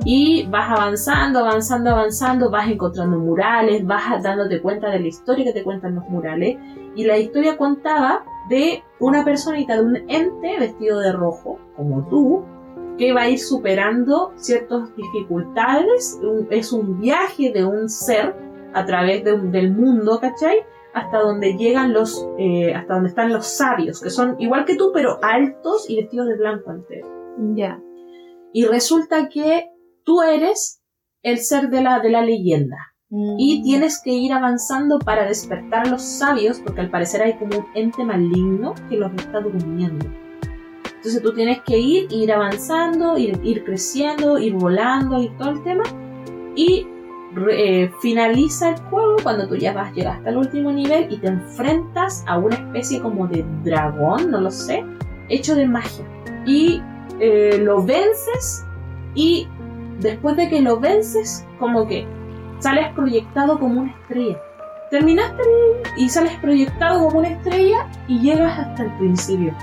Y 0.06 0.46
vas 0.48 0.70
avanzando, 0.70 1.40
avanzando, 1.40 1.92
avanzando, 1.92 2.50
vas 2.52 2.70
encontrando 2.70 3.18
murales, 3.18 3.86
vas 3.86 4.22
dándote 4.22 4.62
cuenta 4.62 4.90
de 4.90 5.00
la 5.00 5.08
historia 5.08 5.46
que 5.46 5.54
te 5.54 5.64
cuentan 5.64 5.96
los 5.96 6.08
murales. 6.10 6.58
Y 6.96 7.04
la 7.06 7.18
historia 7.18 7.58
contaba 7.58 8.24
de 8.50 8.84
una 9.00 9.26
personita, 9.26 9.76
de 9.76 9.84
un 9.84 9.96
ente 10.10 10.60
vestido 10.60 11.00
de 11.00 11.12
rojo, 11.12 11.60
como 11.76 12.08
tú, 12.08 12.44
que 12.98 13.14
va 13.14 13.22
a 13.22 13.30
ir 13.30 13.40
superando 13.40 14.32
ciertas 14.36 14.96
dificultades. 14.96 16.20
Es 16.50 16.72
un 16.72 17.00
viaje 17.00 17.52
de 17.52 17.66
un 17.66 17.90
ser 17.90 18.36
a 18.74 18.86
través 18.86 19.24
del 19.24 19.72
mundo, 19.72 20.20
¿cachai? 20.20 20.66
Hasta 20.94 21.20
donde 21.20 21.58
llegan 21.58 21.94
los, 21.94 22.28
eh, 22.38 22.74
hasta 22.74 22.94
donde 22.94 23.10
están 23.10 23.34
los 23.34 23.48
sabios, 23.48 24.02
que 24.02 24.10
son 24.10 24.36
igual 24.40 24.66
que 24.66 24.76
tú, 24.76 24.92
pero 24.94 25.20
altos 25.22 25.90
y 25.90 25.98
vestidos 25.98 26.28
de 26.28 26.38
blanco 26.38 26.72
entero. 26.72 27.08
Ya. 27.56 27.82
Y 28.56 28.64
resulta 28.64 29.28
que 29.28 29.68
tú 30.06 30.22
eres 30.22 30.82
el 31.24 31.40
ser 31.40 31.70
de 31.70 31.82
la, 31.82 32.00
de 32.00 32.10
la 32.10 32.22
leyenda. 32.22 32.78
Y 33.38 33.62
tienes 33.64 34.02
que 34.02 34.12
ir 34.12 34.32
avanzando 34.32 34.98
para 34.98 35.28
despertar 35.28 35.86
a 35.86 35.90
los 35.90 36.02
sabios, 36.02 36.62
porque 36.62 36.80
al 36.80 36.90
parecer 36.90 37.22
hay 37.22 37.34
como 37.34 37.58
un 37.58 37.66
ente 37.76 38.06
maligno 38.06 38.74
que 38.88 38.96
los 38.96 39.12
está 39.16 39.42
durmiendo. 39.42 40.06
Entonces 40.86 41.22
tú 41.22 41.34
tienes 41.34 41.64
que 41.64 41.78
ir, 41.78 42.08
ir 42.10 42.32
avanzando, 42.32 43.18
ir, 43.18 43.38
ir 43.44 43.66
creciendo, 43.66 44.38
ir 44.38 44.54
volando 44.54 45.22
y 45.22 45.28
todo 45.38 45.50
el 45.50 45.64
tema. 45.64 45.84
Y 46.56 46.88
eh, 47.52 47.92
finaliza 48.02 48.70
el 48.70 48.80
juego 48.84 49.18
cuando 49.22 49.50
tú 49.50 49.58
ya 49.58 49.74
vas, 49.74 49.94
llegas 49.94 50.20
hasta 50.20 50.30
el 50.30 50.38
último 50.38 50.72
nivel 50.72 51.12
y 51.12 51.18
te 51.18 51.28
enfrentas 51.28 52.24
a 52.26 52.38
una 52.38 52.56
especie 52.56 53.02
como 53.02 53.28
de 53.28 53.44
dragón, 53.66 54.32
no 54.32 54.40
lo 54.40 54.50
sé, 54.50 54.82
hecho 55.28 55.56
de 55.56 55.68
magia. 55.68 56.06
Y 56.46 56.82
eh, 57.20 57.60
lo 57.62 57.84
vences 57.84 58.66
y 59.14 59.48
después 60.00 60.36
de 60.36 60.50
que 60.50 60.62
lo 60.62 60.80
vences, 60.80 61.46
como 61.60 61.88
que 61.88 62.06
sales 62.60 62.94
proyectado 62.94 63.60
como 63.60 63.82
una 63.82 63.92
estrella. 63.92 64.38
Terminaste 64.92 65.44
y 65.98 66.10
sales 66.10 66.34
proyectado 66.40 67.06
como 67.06 67.20
una 67.20 67.30
estrella 67.30 67.88
y 68.08 68.20
llegas 68.20 68.60
hasta 68.60 68.84
el 68.84 68.92
principio. 68.98 69.54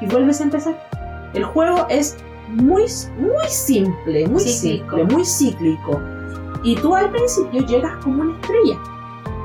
Y 0.00 0.06
vuelves 0.06 0.40
a 0.40 0.44
empezar. 0.44 0.74
El 1.34 1.44
juego 1.44 1.86
es 1.88 2.16
muy, 2.48 2.84
muy 3.18 3.46
simple, 3.48 4.26
muy 4.26 4.40
Cíclico. 4.40 4.96
simple, 4.96 5.04
muy 5.14 5.24
cíclico. 5.24 6.00
Y 6.64 6.74
tú 6.76 6.94
al 6.94 7.10
principio 7.10 7.64
llegas 7.66 7.92
como 8.02 8.22
una 8.22 8.34
estrella 8.40 8.78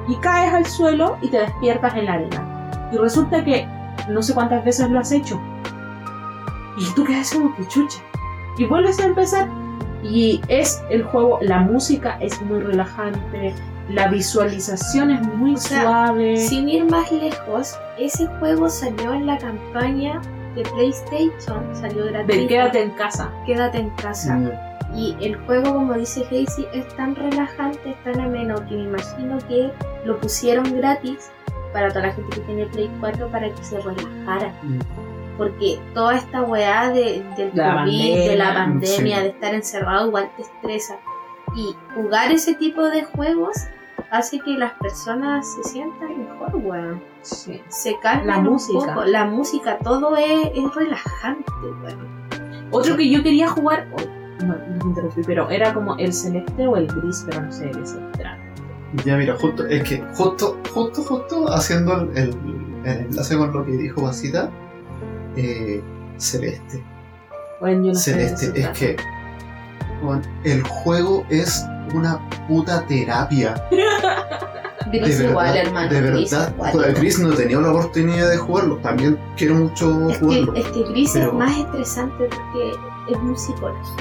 y 0.07 0.15
caes 0.17 0.53
al 0.53 0.65
suelo 0.65 1.17
y 1.21 1.29
te 1.29 1.39
despiertas 1.39 1.95
en 1.95 2.05
la 2.05 2.13
arena. 2.13 2.89
Y 2.91 2.97
resulta 2.97 3.43
que 3.43 3.67
no 4.09 4.21
sé 4.21 4.33
cuántas 4.33 4.63
veces 4.65 4.89
lo 4.89 4.99
has 4.99 5.11
hecho. 5.11 5.39
Y 6.77 6.85
tú 6.95 7.03
quedas 7.03 7.31
como 7.33 7.55
que 7.55 7.67
chucha. 7.67 7.99
Y 8.57 8.65
vuelves 8.65 8.99
a 8.99 9.05
empezar. 9.05 9.49
Y 10.03 10.39
es 10.49 10.81
el 10.89 11.03
juego, 11.03 11.39
la 11.41 11.59
música 11.61 12.17
es 12.21 12.39
muy 12.43 12.59
relajante, 12.59 13.55
la 13.89 14.07
visualización 14.07 15.09
es 15.11 15.21
muy 15.35 15.55
O 15.55 15.57
sea, 15.57 15.81
suave. 15.81 16.37
Sin 16.37 16.69
ir 16.69 16.85
más 16.85 17.11
lejos, 17.11 17.75
ese 17.97 18.27
juego 18.39 18.69
salió 18.69 19.13
en 19.13 19.25
la 19.25 19.37
campaña 19.39 20.21
de 20.55 20.61
PlayStation, 20.61 21.63
salió 21.75 22.05
gratuito. 22.05 22.41
de 22.41 22.47
quédate 22.47 22.81
en 22.83 22.91
casa. 22.91 23.31
Quédate 23.45 23.79
en 23.79 23.89
casa. 23.91 24.35
Mm, 24.35 24.49
Y 24.95 25.15
el 25.21 25.35
juego, 25.45 25.73
como 25.73 25.93
dice 25.93 26.21
Casey, 26.23 26.67
es 26.73 26.87
tan 26.95 27.15
relajante, 27.15 27.89
es 27.89 28.03
tan 28.03 28.19
ameno 28.21 28.55
que 28.67 28.75
me 28.75 28.83
imagino 28.83 29.37
que 29.49 29.71
lo 30.05 30.17
pusieron 30.19 30.77
gratis 30.77 31.31
para 31.73 31.89
toda 31.89 32.07
la 32.07 32.13
gente 32.13 32.35
que 32.37 32.41
tiene 32.41 32.65
Play 32.67 32.89
4 32.99 33.27
para 33.29 33.49
que 33.49 33.63
se 33.63 33.79
relajara. 33.81 34.53
mm. 34.63 34.79
Porque 35.37 35.79
toda 35.93 36.15
esta 36.15 36.43
weá 36.43 36.89
de, 36.89 37.23
del 37.35 37.51
La 37.53 37.83
COVID, 37.83 38.15
de 38.15 38.35
la 38.35 38.53
pandemia. 38.53 39.17
Sí. 39.17 39.23
de 39.23 39.27
estar 39.29 39.53
encerrado, 39.53 40.07
igual 40.07 40.31
te 40.37 40.43
estresa. 40.43 40.97
Y 41.55 41.75
jugar 41.93 42.31
ese 42.31 42.55
tipo 42.55 42.83
de 42.83 43.03
juegos 43.03 43.55
hace 44.11 44.39
que 44.39 44.51
las 44.51 44.73
personas 44.73 45.45
se 45.55 45.69
sientan 45.69 46.19
mejor, 46.19 46.55
weón. 46.55 47.03
Sí. 47.21 47.61
Se 47.67 47.97
calman 48.01 48.45
La 48.45 48.49
un 48.49 48.57
poco. 48.57 49.03
La 49.05 49.25
música, 49.25 49.77
todo 49.79 50.15
es, 50.15 50.51
es 50.53 50.75
relajante, 50.75 51.51
weón. 51.83 52.25
Otro 52.71 52.97
que 52.97 53.09
yo 53.09 53.23
quería 53.23 53.49
jugar, 53.49 53.87
oh, 53.93 54.43
no, 54.45 54.55
no 54.55 54.79
te 54.79 54.87
interrumpí, 54.87 55.21
pero 55.25 55.49
era 55.49 55.73
como 55.73 55.97
el 55.97 56.13
celeste 56.13 56.67
o 56.67 56.75
el 56.77 56.87
gris, 56.87 57.25
pero 57.27 57.41
no 57.43 57.51
sé 57.51 57.65
de 57.65 57.71
qué 57.71 57.85
se 57.85 57.97
trata. 58.17 58.37
Ya 59.03 59.17
mira, 59.17 59.35
justo, 59.35 59.65
es 59.67 59.83
que 59.83 60.03
justo, 60.13 60.57
justo, 60.73 61.01
justo 61.03 61.51
haciendo 61.51 62.01
el, 62.01 62.17
el, 62.17 62.29
el 62.85 62.97
enlace 63.07 63.37
con 63.37 63.51
lo 63.51 63.65
que 63.65 63.71
dijo 63.71 64.01
Basita, 64.01 64.49
eh, 65.37 65.83
Celeste. 66.17 66.83
Bueno, 67.59 67.85
yo 67.87 67.93
no 67.93 67.99
Celeste, 67.99 68.51
es 68.59 68.67
que 68.77 68.95
bueno, 70.01 70.21
el 70.43 70.61
juego 70.63 71.25
es 71.29 71.65
una 71.93 72.19
puta 72.47 72.85
terapia. 72.85 73.55
Gris 74.91 75.17
de 75.19 75.25
igual, 75.29 75.47
verdad, 75.53 75.65
hermano. 75.67 75.89
de 75.89 76.01
Gris 76.01 76.31
verdad. 76.31 76.53
igual. 76.57 76.93
Chris 76.93 77.19
no 77.19 77.33
he 77.33 77.35
tenido 77.35 77.61
la 77.61 77.71
oportunidad 77.71 78.29
de 78.29 78.37
jugarlo, 78.37 78.77
también 78.77 79.17
quiero 79.35 79.55
mucho 79.55 80.09
Es 80.09 80.17
que, 80.19 80.23
jugarlo. 80.25 80.53
es 80.55 80.67
que 80.67 80.83
Gris 80.83 81.11
Pero- 81.13 81.27
es 81.27 81.33
más 81.33 81.57
estresante 81.57 82.29
porque 82.29 82.71
es 83.11 83.19
muy 83.19 83.37
psicológico. 83.37 83.95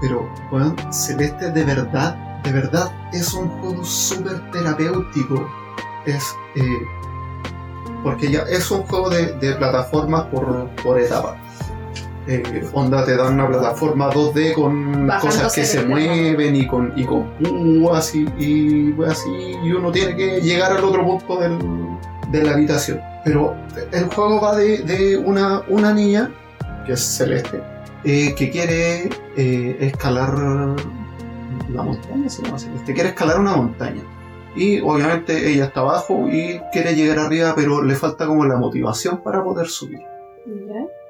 Pero, 0.00 0.28
bueno, 0.52 0.76
Celeste 0.92 1.50
de 1.50 1.64
verdad, 1.64 2.14
de 2.44 2.52
verdad 2.52 2.92
es 3.12 3.34
un 3.34 3.48
juego 3.48 3.84
súper 3.84 4.50
terapéutico. 4.52 5.48
Es. 6.06 6.32
eh, 6.54 6.62
porque 8.02 8.30
ya 8.30 8.40
es 8.42 8.70
un 8.70 8.82
juego 8.82 9.10
de, 9.10 9.32
de 9.34 9.54
plataformas 9.56 10.24
por, 10.26 10.68
por 10.82 10.98
etapa. 11.00 11.36
Eh, 12.26 12.62
onda 12.74 13.04
te 13.06 13.16
dan 13.16 13.34
una 13.34 13.48
plataforma 13.48 14.10
2D 14.10 14.52
con 14.52 15.06
Bajándose 15.06 15.38
cosas 15.38 15.54
que 15.54 15.64
se 15.64 15.82
mueven 15.86 16.56
y 16.56 16.66
con, 16.66 16.92
y 16.94 17.04
con 17.04 17.24
púas 17.38 18.14
y, 18.14 18.26
y 18.38 18.94
así, 19.08 19.56
y 19.64 19.72
uno 19.72 19.90
tiene 19.90 20.14
que 20.14 20.40
llegar 20.42 20.72
al 20.72 20.84
otro 20.84 21.04
punto 21.06 21.38
del- 21.40 21.58
de 22.30 22.42
la 22.44 22.52
habitación. 22.52 23.00
Pero 23.24 23.56
el 23.92 24.04
juego 24.12 24.42
va 24.42 24.54
de, 24.56 24.78
de 24.82 25.16
una, 25.16 25.62
una 25.68 25.94
niña, 25.94 26.30
que 26.84 26.92
es 26.92 27.00
Celeste, 27.00 27.62
eh, 28.04 28.34
que 28.36 28.50
quiere 28.50 29.08
eh, 29.36 29.76
escalar 29.80 30.34
la 31.70 31.82
montaña, 31.82 32.28
se 32.28 32.42
llama 32.42 32.58
Celeste, 32.58 32.92
quiere 32.92 33.08
escalar 33.10 33.40
una 33.40 33.56
montaña. 33.56 34.02
Y 34.58 34.80
obviamente 34.80 35.50
ella 35.50 35.66
está 35.66 35.80
abajo 35.80 36.26
y 36.28 36.60
quiere 36.72 36.94
llegar 36.94 37.18
arriba, 37.20 37.52
pero 37.54 37.82
le 37.82 37.94
falta 37.94 38.26
como 38.26 38.44
la 38.44 38.56
motivación 38.56 39.22
para 39.22 39.42
poder 39.44 39.68
subir. 39.68 40.00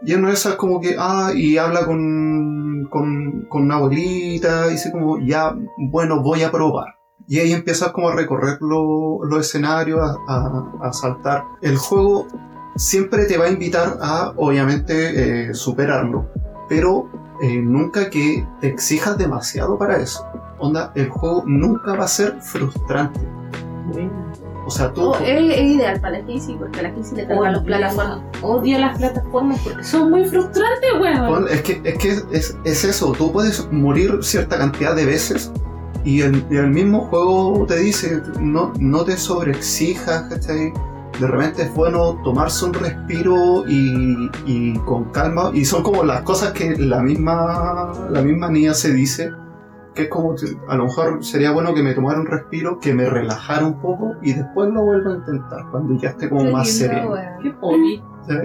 Y 0.04 0.14
una 0.14 0.28
de 0.28 0.34
esas 0.34 0.54
como 0.56 0.80
que, 0.80 0.96
ah, 0.98 1.30
y 1.34 1.56
habla 1.58 1.84
con, 1.86 2.86
con, 2.90 3.46
con 3.48 3.62
una 3.62 3.76
abuelita, 3.76 4.66
y 4.68 4.72
dice 4.72 4.92
como, 4.92 5.18
ya, 5.20 5.54
bueno, 5.90 6.22
voy 6.22 6.42
a 6.42 6.50
probar. 6.50 6.94
Y 7.26 7.38
ahí 7.40 7.52
empiezas 7.52 7.90
como 7.92 8.08
a 8.08 8.14
recorrer 8.14 8.58
lo- 8.60 9.24
los 9.24 9.40
escenarios, 9.46 10.00
a, 10.00 10.16
a- 10.28 10.88
a 10.88 10.92
saltar. 10.92 11.44
El 11.62 11.76
juego 11.76 12.26
siempre 12.76 13.24
te 13.26 13.36
va 13.38 13.46
a 13.46 13.50
invitar 13.50 13.98
a, 14.00 14.32
obviamente, 14.36 15.48
eh, 15.50 15.54
superarlo, 15.54 16.28
pero 16.68 17.08
eh, 17.42 17.60
nunca 17.60 18.08
que 18.10 18.46
te 18.60 18.68
exijas 18.68 19.18
demasiado 19.18 19.76
para 19.78 19.98
eso. 19.98 20.24
Onda, 20.58 20.92
el 20.94 21.08
juego 21.08 21.44
nunca 21.46 21.94
va 21.94 22.04
a 22.04 22.08
ser 22.08 22.40
frustrante. 22.40 23.20
Bueno. 23.92 24.10
O 24.66 24.70
sea, 24.70 24.92
tú... 24.92 25.00
Oh, 25.00 25.16
es, 25.16 25.50
es 25.56 25.62
ideal 25.62 25.98
para 25.98 26.18
la 26.18 26.26
Casey 26.26 26.54
porque 26.58 26.82
la 26.82 26.94
Casey 26.94 27.16
le 27.16 27.26
los 27.26 27.38
Odio, 27.38 27.64
plataformas. 27.64 28.20
odio 28.42 28.78
las 28.78 28.98
plataformas 28.98 29.60
porque 29.64 29.82
son 29.82 30.10
muy 30.10 30.26
frustrantes, 30.26 30.90
weón. 31.00 31.26
Bueno, 31.26 31.46
es 31.46 31.62
que, 31.62 31.80
es, 31.84 31.96
que 31.96 32.10
es, 32.32 32.56
es 32.64 32.84
eso, 32.84 33.12
tú 33.12 33.32
puedes 33.32 33.66
morir 33.72 34.18
cierta 34.20 34.58
cantidad 34.58 34.94
de 34.94 35.06
veces 35.06 35.50
y 36.04 36.20
el, 36.20 36.44
y 36.50 36.56
el 36.56 36.68
mismo 36.68 37.06
juego 37.06 37.64
te 37.66 37.76
dice, 37.76 38.20
no, 38.40 38.74
no 38.78 39.04
te 39.04 39.16
sobreexijas, 39.16 40.24
¿cachai? 40.24 40.72
De 41.18 41.26
repente 41.26 41.62
es 41.62 41.74
bueno 41.74 42.20
tomarse 42.22 42.66
un 42.66 42.74
respiro 42.74 43.64
y, 43.66 44.30
y 44.44 44.78
con 44.80 45.04
calma, 45.06 45.50
y 45.54 45.64
son 45.64 45.82
como 45.82 46.04
las 46.04 46.22
cosas 46.22 46.52
que 46.52 46.76
la 46.76 47.00
misma, 47.00 47.92
la 48.10 48.20
misma 48.20 48.50
niña 48.50 48.74
se 48.74 48.92
dice, 48.92 49.32
que 49.98 50.04
es 50.04 50.08
como, 50.08 50.34
que 50.36 50.46
a 50.68 50.76
lo 50.76 50.84
mejor 50.84 51.24
sería 51.24 51.50
bueno 51.50 51.74
que 51.74 51.82
me 51.82 51.92
tomara 51.92 52.20
un 52.20 52.26
respiro, 52.26 52.78
que 52.78 52.94
me 52.94 53.04
relajara 53.04 53.66
un 53.66 53.80
poco 53.80 54.12
y 54.22 54.32
después 54.32 54.70
lo 54.70 54.82
vuelvo 54.84 55.10
a 55.10 55.14
intentar, 55.16 55.66
cuando 55.72 56.00
ya 56.00 56.10
esté 56.10 56.28
como 56.28 56.44
Qué 56.44 56.50
más 56.52 56.70
sereno. 56.70 57.14
Qué. 57.42 57.52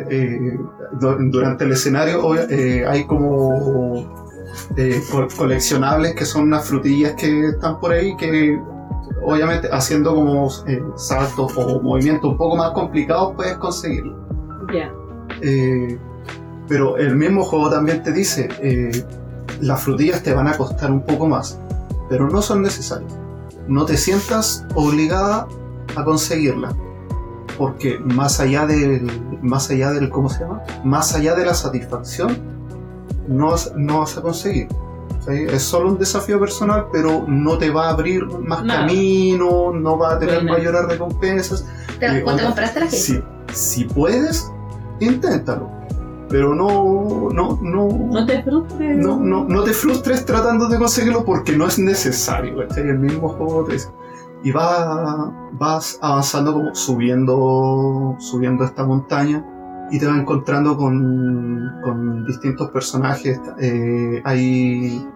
Eh, 0.10 0.58
du- 1.00 1.30
durante 1.30 1.66
el 1.66 1.74
escenario 1.74 2.36
eh, 2.50 2.86
hay 2.88 3.06
como 3.06 3.98
eh, 4.78 5.02
co- 5.12 5.28
coleccionables 5.38 6.16
que 6.16 6.26
son 6.26 6.44
unas 6.44 6.66
frutillas 6.68 7.14
que 7.14 7.50
están 7.50 7.80
por 7.80 7.92
ahí 7.92 8.16
que 8.18 8.60
obviamente 9.22 9.68
haciendo 9.72 10.16
como 10.16 10.48
eh, 10.68 10.82
saltos 10.96 11.56
o 11.58 11.82
movimientos 11.82 12.32
un 12.32 12.38
poco 12.38 12.56
más 12.56 12.72
complicados 12.72 13.34
puedes 13.36 13.54
conseguirlo. 13.58 14.18
Ya. 14.74 14.92
Eh, 15.42 15.98
pero 16.70 16.96
el 16.98 17.16
mismo 17.18 17.44
juego 17.44 17.70
también 17.70 18.02
te 18.04 18.12
dice, 18.14 18.48
eh, 18.62 18.90
las 19.64 19.82
frutillas 19.82 20.22
te 20.24 20.34
van 20.34 20.48
a 20.48 20.58
costar 20.58 20.92
un 20.92 21.02
poco 21.02 21.28
más, 21.28 21.58
pero 22.10 22.30
no 22.30 22.42
son 22.42 22.62
necesarias. 22.62 23.12
No 23.68 23.86
te 23.86 23.98
sientas 23.98 24.66
obligada 24.76 25.48
a 25.96 26.04
conseguirlas, 26.04 26.74
porque 27.58 28.00
más 28.00 28.40
allá 28.40 28.66
del, 28.66 29.10
más 29.42 29.70
allá 29.70 29.92
del, 29.92 30.10
¿cómo 30.10 30.30
se 30.30 30.42
llama? 30.42 30.62
Más 30.84 31.14
allá 31.16 31.36
de 31.36 31.46
la 31.46 31.54
satisfacción, 31.54 32.38
no, 33.28 33.52
vas- 33.52 33.72
no 33.76 34.00
vas 34.00 34.18
a 34.18 34.22
conseguir. 34.22 34.68
¿sí? 35.26 35.46
Es 35.50 35.64
solo 35.64 35.90
un 35.90 35.98
desafío 35.98 36.40
personal, 36.40 36.88
pero 36.92 37.24
no 37.28 37.58
te 37.58 37.70
va 37.70 37.88
a 37.88 37.92
abrir 37.92 38.26
más 38.26 38.64
camino, 38.64 39.72
no 39.72 39.98
va 39.98 40.14
a 40.16 40.20
tener 40.20 40.36
Buena. 40.42 40.52
mayores 40.54 40.86
recompensas. 40.88 41.66
¿Te, 42.00 42.08
Eh, 42.08 42.22
te 42.22 42.44
compraste 42.44 42.80
la 42.82 42.86
Casey? 42.88 43.00
Si, 43.00 43.24
si 43.54 43.84
puedes, 43.86 44.52
inténtalo. 45.00 45.70
Pero 46.34 46.56
no, 46.56 47.30
no, 47.32 47.60
no, 47.62 47.90
No 47.90 48.26
te 48.26 48.42
frustres. 48.42 48.98
no, 48.98 49.20
no, 49.20 49.44
no 49.44 49.64
te 49.64 49.72
frustres 49.72 50.26
tratando 50.26 50.68
de 50.68 50.80
conseguirlo 50.80 51.24
porque 51.24 51.56
no 51.56 51.68
es 51.68 51.78
necesario. 51.78 52.58
¿cachai? 52.58 52.90
El 52.90 52.98
mismo 52.98 53.30
juego 53.30 53.66
te. 53.66 53.78
Y 54.44 54.50
va, 54.50 55.32
vas 55.52 56.00
avanzando 56.02 56.54
como 56.54 56.74
subiendo, 56.74 58.16
subiendo 58.18 58.64
esta 58.64 58.84
montaña 58.84 59.46
y 59.92 60.00
te 60.00 60.08
vas 60.08 60.18
encontrando 60.18 60.76
con, 60.76 61.70
con 61.84 62.26
distintos 62.26 62.72
personajes. 62.72 63.40
Eh, 63.62 64.20
hay, 64.26 65.08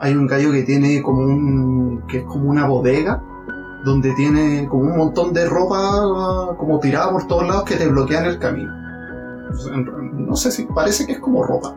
hay 0.00 0.16
un 0.16 0.26
gallo 0.26 0.52
que 0.52 0.62
tiene 0.62 1.02
como 1.02 1.18
un, 1.18 2.04
que 2.08 2.20
es 2.20 2.24
como 2.24 2.48
una 2.48 2.66
bodega 2.66 3.22
donde 3.84 4.14
tiene 4.14 4.66
como 4.70 4.84
un 4.84 4.96
montón 4.96 5.34
de 5.34 5.46
ropa 5.46 6.56
como 6.56 6.80
tirada 6.80 7.10
por 7.12 7.26
todos 7.26 7.46
lados 7.46 7.64
que 7.64 7.76
te 7.76 7.88
bloquean 7.88 8.24
el 8.24 8.38
camino. 8.38 8.81
No 9.76 10.36
sé 10.36 10.50
si 10.50 10.64
parece 10.64 11.06
que 11.06 11.12
es 11.12 11.18
como 11.20 11.44
ropa. 11.44 11.76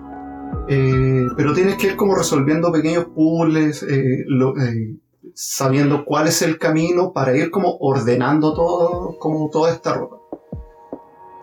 Eh, 0.68 1.26
pero 1.38 1.54
tienes 1.54 1.76
que 1.76 1.88
ir 1.88 1.96
como 1.96 2.16
resolviendo 2.16 2.72
pequeños 2.72 3.06
puzzles, 3.14 3.84
eh, 3.84 4.24
lo- 4.28 4.58
eh, 4.58 4.96
sabiendo 5.34 6.06
cuál 6.06 6.28
es 6.28 6.42
el 6.42 6.58
camino 6.58 7.12
para 7.14 7.36
ir 7.36 7.52
como 7.52 7.78
ordenando 7.80 8.54
todo, 8.54 9.18
como 9.20 9.50
toda 9.52 9.72
esta 9.72 9.94
ropa. 9.94 10.18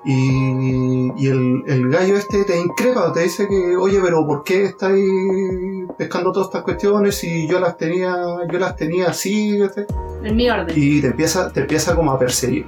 Y, 0.04 1.12
y 1.16 1.28
el, 1.28 1.62
el 1.68 1.88
gallo 1.88 2.16
este 2.16 2.44
te 2.44 2.59
increpa, 2.60 3.12
te 3.12 3.20
dice 3.20 3.46
que, 3.46 3.76
oye, 3.76 4.00
pero 4.02 4.26
¿por 4.26 4.42
qué 4.42 4.64
estáis 4.64 5.04
pescando 5.96 6.32
todas 6.32 6.48
estas 6.48 6.62
cuestiones 6.64 7.14
si 7.14 7.46
yo 7.46 7.60
las 7.60 7.76
tenía, 7.76 8.16
yo 8.50 8.59
las 8.59 8.74
tenía 8.74 9.09
así? 9.10 9.60
¿cachai? 9.60 9.86
En 10.24 10.34
mi 10.36 10.50
orden. 10.50 10.74
y 10.76 11.00
te 11.00 11.06
empieza, 11.09 11.52
te 11.52 11.60
empieza 11.60 11.94
como 11.94 12.10
a 12.10 12.18
perseguir. 12.18 12.66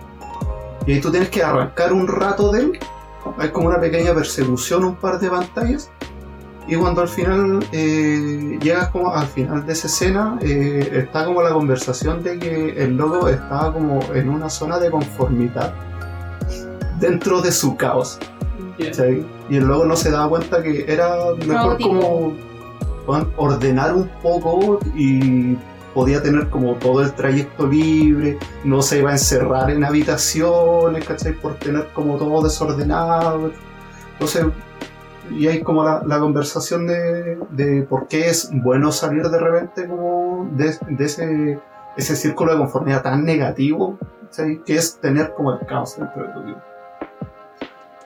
Y 0.86 0.92
ahí 0.92 1.00
tú 1.00 1.10
tienes 1.10 1.28
que 1.30 1.42
arrancar 1.42 1.92
un 1.92 2.06
rato 2.06 2.52
de 2.52 2.60
él. 2.60 2.78
Hay 3.38 3.50
como 3.50 3.68
una 3.68 3.80
pequeña 3.80 4.14
persecución, 4.14 4.84
un 4.84 4.96
par 4.96 5.18
de 5.18 5.30
pantallas. 5.30 5.90
Y 6.66 6.76
cuando 6.76 7.02
al 7.02 7.08
final 7.08 7.64
eh, 7.72 8.58
llegas 8.62 8.88
como 8.88 9.12
al 9.12 9.26
final 9.26 9.66
de 9.66 9.72
esa 9.74 9.86
escena, 9.86 10.38
eh, 10.40 10.88
está 10.92 11.26
como 11.26 11.42
la 11.42 11.50
conversación 11.50 12.22
de 12.22 12.38
que 12.38 12.82
el 12.82 12.96
loco 12.96 13.28
estaba 13.28 13.72
como 13.72 14.00
en 14.14 14.30
una 14.30 14.48
zona 14.48 14.78
de 14.78 14.90
conformidad 14.90 15.74
dentro 16.98 17.42
de 17.42 17.52
su 17.52 17.76
caos. 17.76 18.18
Y 18.78 19.56
el 19.56 19.64
loco 19.64 19.84
no 19.84 19.94
se 19.94 20.10
daba 20.10 20.28
cuenta 20.28 20.62
que 20.62 20.84
era 20.88 21.16
mejor 21.46 21.80
como 21.80 22.32
ordenar 23.36 23.94
un 23.94 24.08
poco 24.22 24.78
y 24.96 25.56
podía 25.94 26.22
tener 26.22 26.50
como 26.50 26.74
todo 26.74 27.02
el 27.02 27.12
trayecto 27.14 27.66
libre, 27.66 28.38
no 28.64 28.82
se 28.82 28.98
iba 28.98 29.10
a 29.10 29.12
encerrar 29.14 29.70
en 29.70 29.84
habitaciones, 29.84 31.06
¿cachai? 31.06 31.32
Por 31.34 31.54
tener 31.54 31.88
como 31.94 32.16
todo 32.16 32.42
desordenado. 32.42 33.52
Entonces, 34.12 34.46
y 35.30 35.46
hay 35.46 35.62
como 35.62 35.84
la, 35.84 36.18
conversación 36.18 36.86
de, 36.86 37.86
por 37.88 38.08
qué 38.08 38.28
es 38.28 38.50
bueno 38.52 38.92
salir 38.92 39.22
de 39.28 39.38
repente 39.38 39.88
como 39.88 40.50
de, 40.52 40.76
ese, 40.98 41.60
ese 41.96 42.16
círculo 42.16 42.52
de 42.52 42.58
conformidad 42.58 43.02
tan 43.02 43.24
negativo, 43.24 43.98
que 44.66 44.74
es 44.74 44.98
tener 45.00 45.32
como 45.34 45.52
el 45.52 45.66
caos 45.66 45.96
dentro 45.96 46.26
de 46.26 46.32
tu 46.32 46.42
vida. 46.42 46.73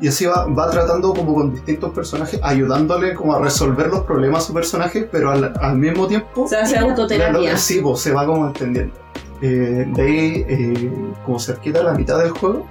Y 0.00 0.08
así 0.08 0.26
va, 0.26 0.46
va 0.46 0.70
tratando 0.70 1.12
como 1.12 1.34
con 1.34 1.52
distintos 1.52 1.92
personajes, 1.92 2.38
ayudándole 2.42 3.14
como 3.14 3.34
a 3.34 3.40
resolver 3.40 3.88
los 3.88 4.00
problemas 4.00 4.44
a 4.44 4.46
su 4.46 4.54
personaje, 4.54 5.08
pero 5.10 5.30
al, 5.32 5.52
al 5.60 5.76
mismo 5.76 6.06
tiempo 6.06 6.46
Se 6.46 6.56
hace 6.56 6.78
autoterapia. 6.78 7.56
sí, 7.56 7.80
pues, 7.82 8.00
se 8.00 8.12
va 8.12 8.24
como 8.24 8.46
entendiendo. 8.46 8.94
Eh, 9.42 9.86
de 9.92 10.02
ahí, 10.02 10.44
eh, 10.48 10.92
como 11.24 11.38
cerquita 11.40 11.80
a 11.80 11.84
la 11.84 11.94
mitad 11.94 12.18
del 12.18 12.30
juego, 12.30 12.64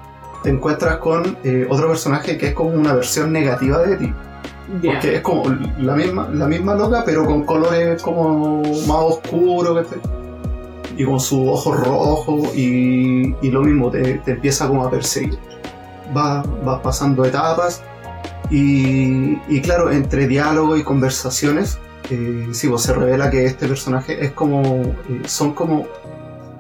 te 0.44 0.50
encuentras 0.50 0.98
con 0.98 1.38
eh, 1.44 1.68
otro 1.70 1.88
personaje 1.90 2.38
que 2.38 2.48
es 2.48 2.54
como 2.54 2.70
una 2.70 2.94
versión 2.94 3.34
negativa 3.34 3.80
de 3.80 3.98
ti. 3.98 4.14
Porque 4.84 5.16
es 5.16 5.22
como 5.22 5.44
la 5.80 5.96
misma, 5.96 6.30
la 6.34 6.46
misma 6.46 6.76
loca, 6.76 7.04
pero 7.06 7.26
con 7.26 7.44
colores 7.44 8.02
como 8.02 8.62
más 8.62 8.98
oscuros. 9.00 9.86
Y 10.98 11.06
con 11.06 11.20
sus 11.20 11.48
ojos 11.48 11.80
rojos, 11.80 12.56
y, 12.56 13.36
y 13.42 13.52
lo 13.52 13.62
mismo, 13.62 13.92
te, 13.92 14.16
te 14.16 14.32
empieza 14.32 14.68
como 14.68 14.84
a 14.84 14.90
perseguir. 14.90 15.38
Vas 16.14 16.46
vas 16.64 16.80
pasando 16.82 17.26
etapas, 17.26 17.84
y, 18.50 19.40
y 19.50 19.62
claro, 19.62 19.92
entre 19.92 20.28
diálogo 20.28 20.78
y 20.78 20.84
conversaciones, 20.84 21.80
eh, 22.10 22.48
sí, 22.54 22.70
pues 22.70 22.84
se 22.84 22.94
revela 22.94 23.30
que 23.30 23.46
este 23.46 23.68
personaje 23.68 24.24
es 24.24 24.32
como. 24.32 24.62
eh, 24.64 25.22
son 25.26 25.54
como 25.54 25.86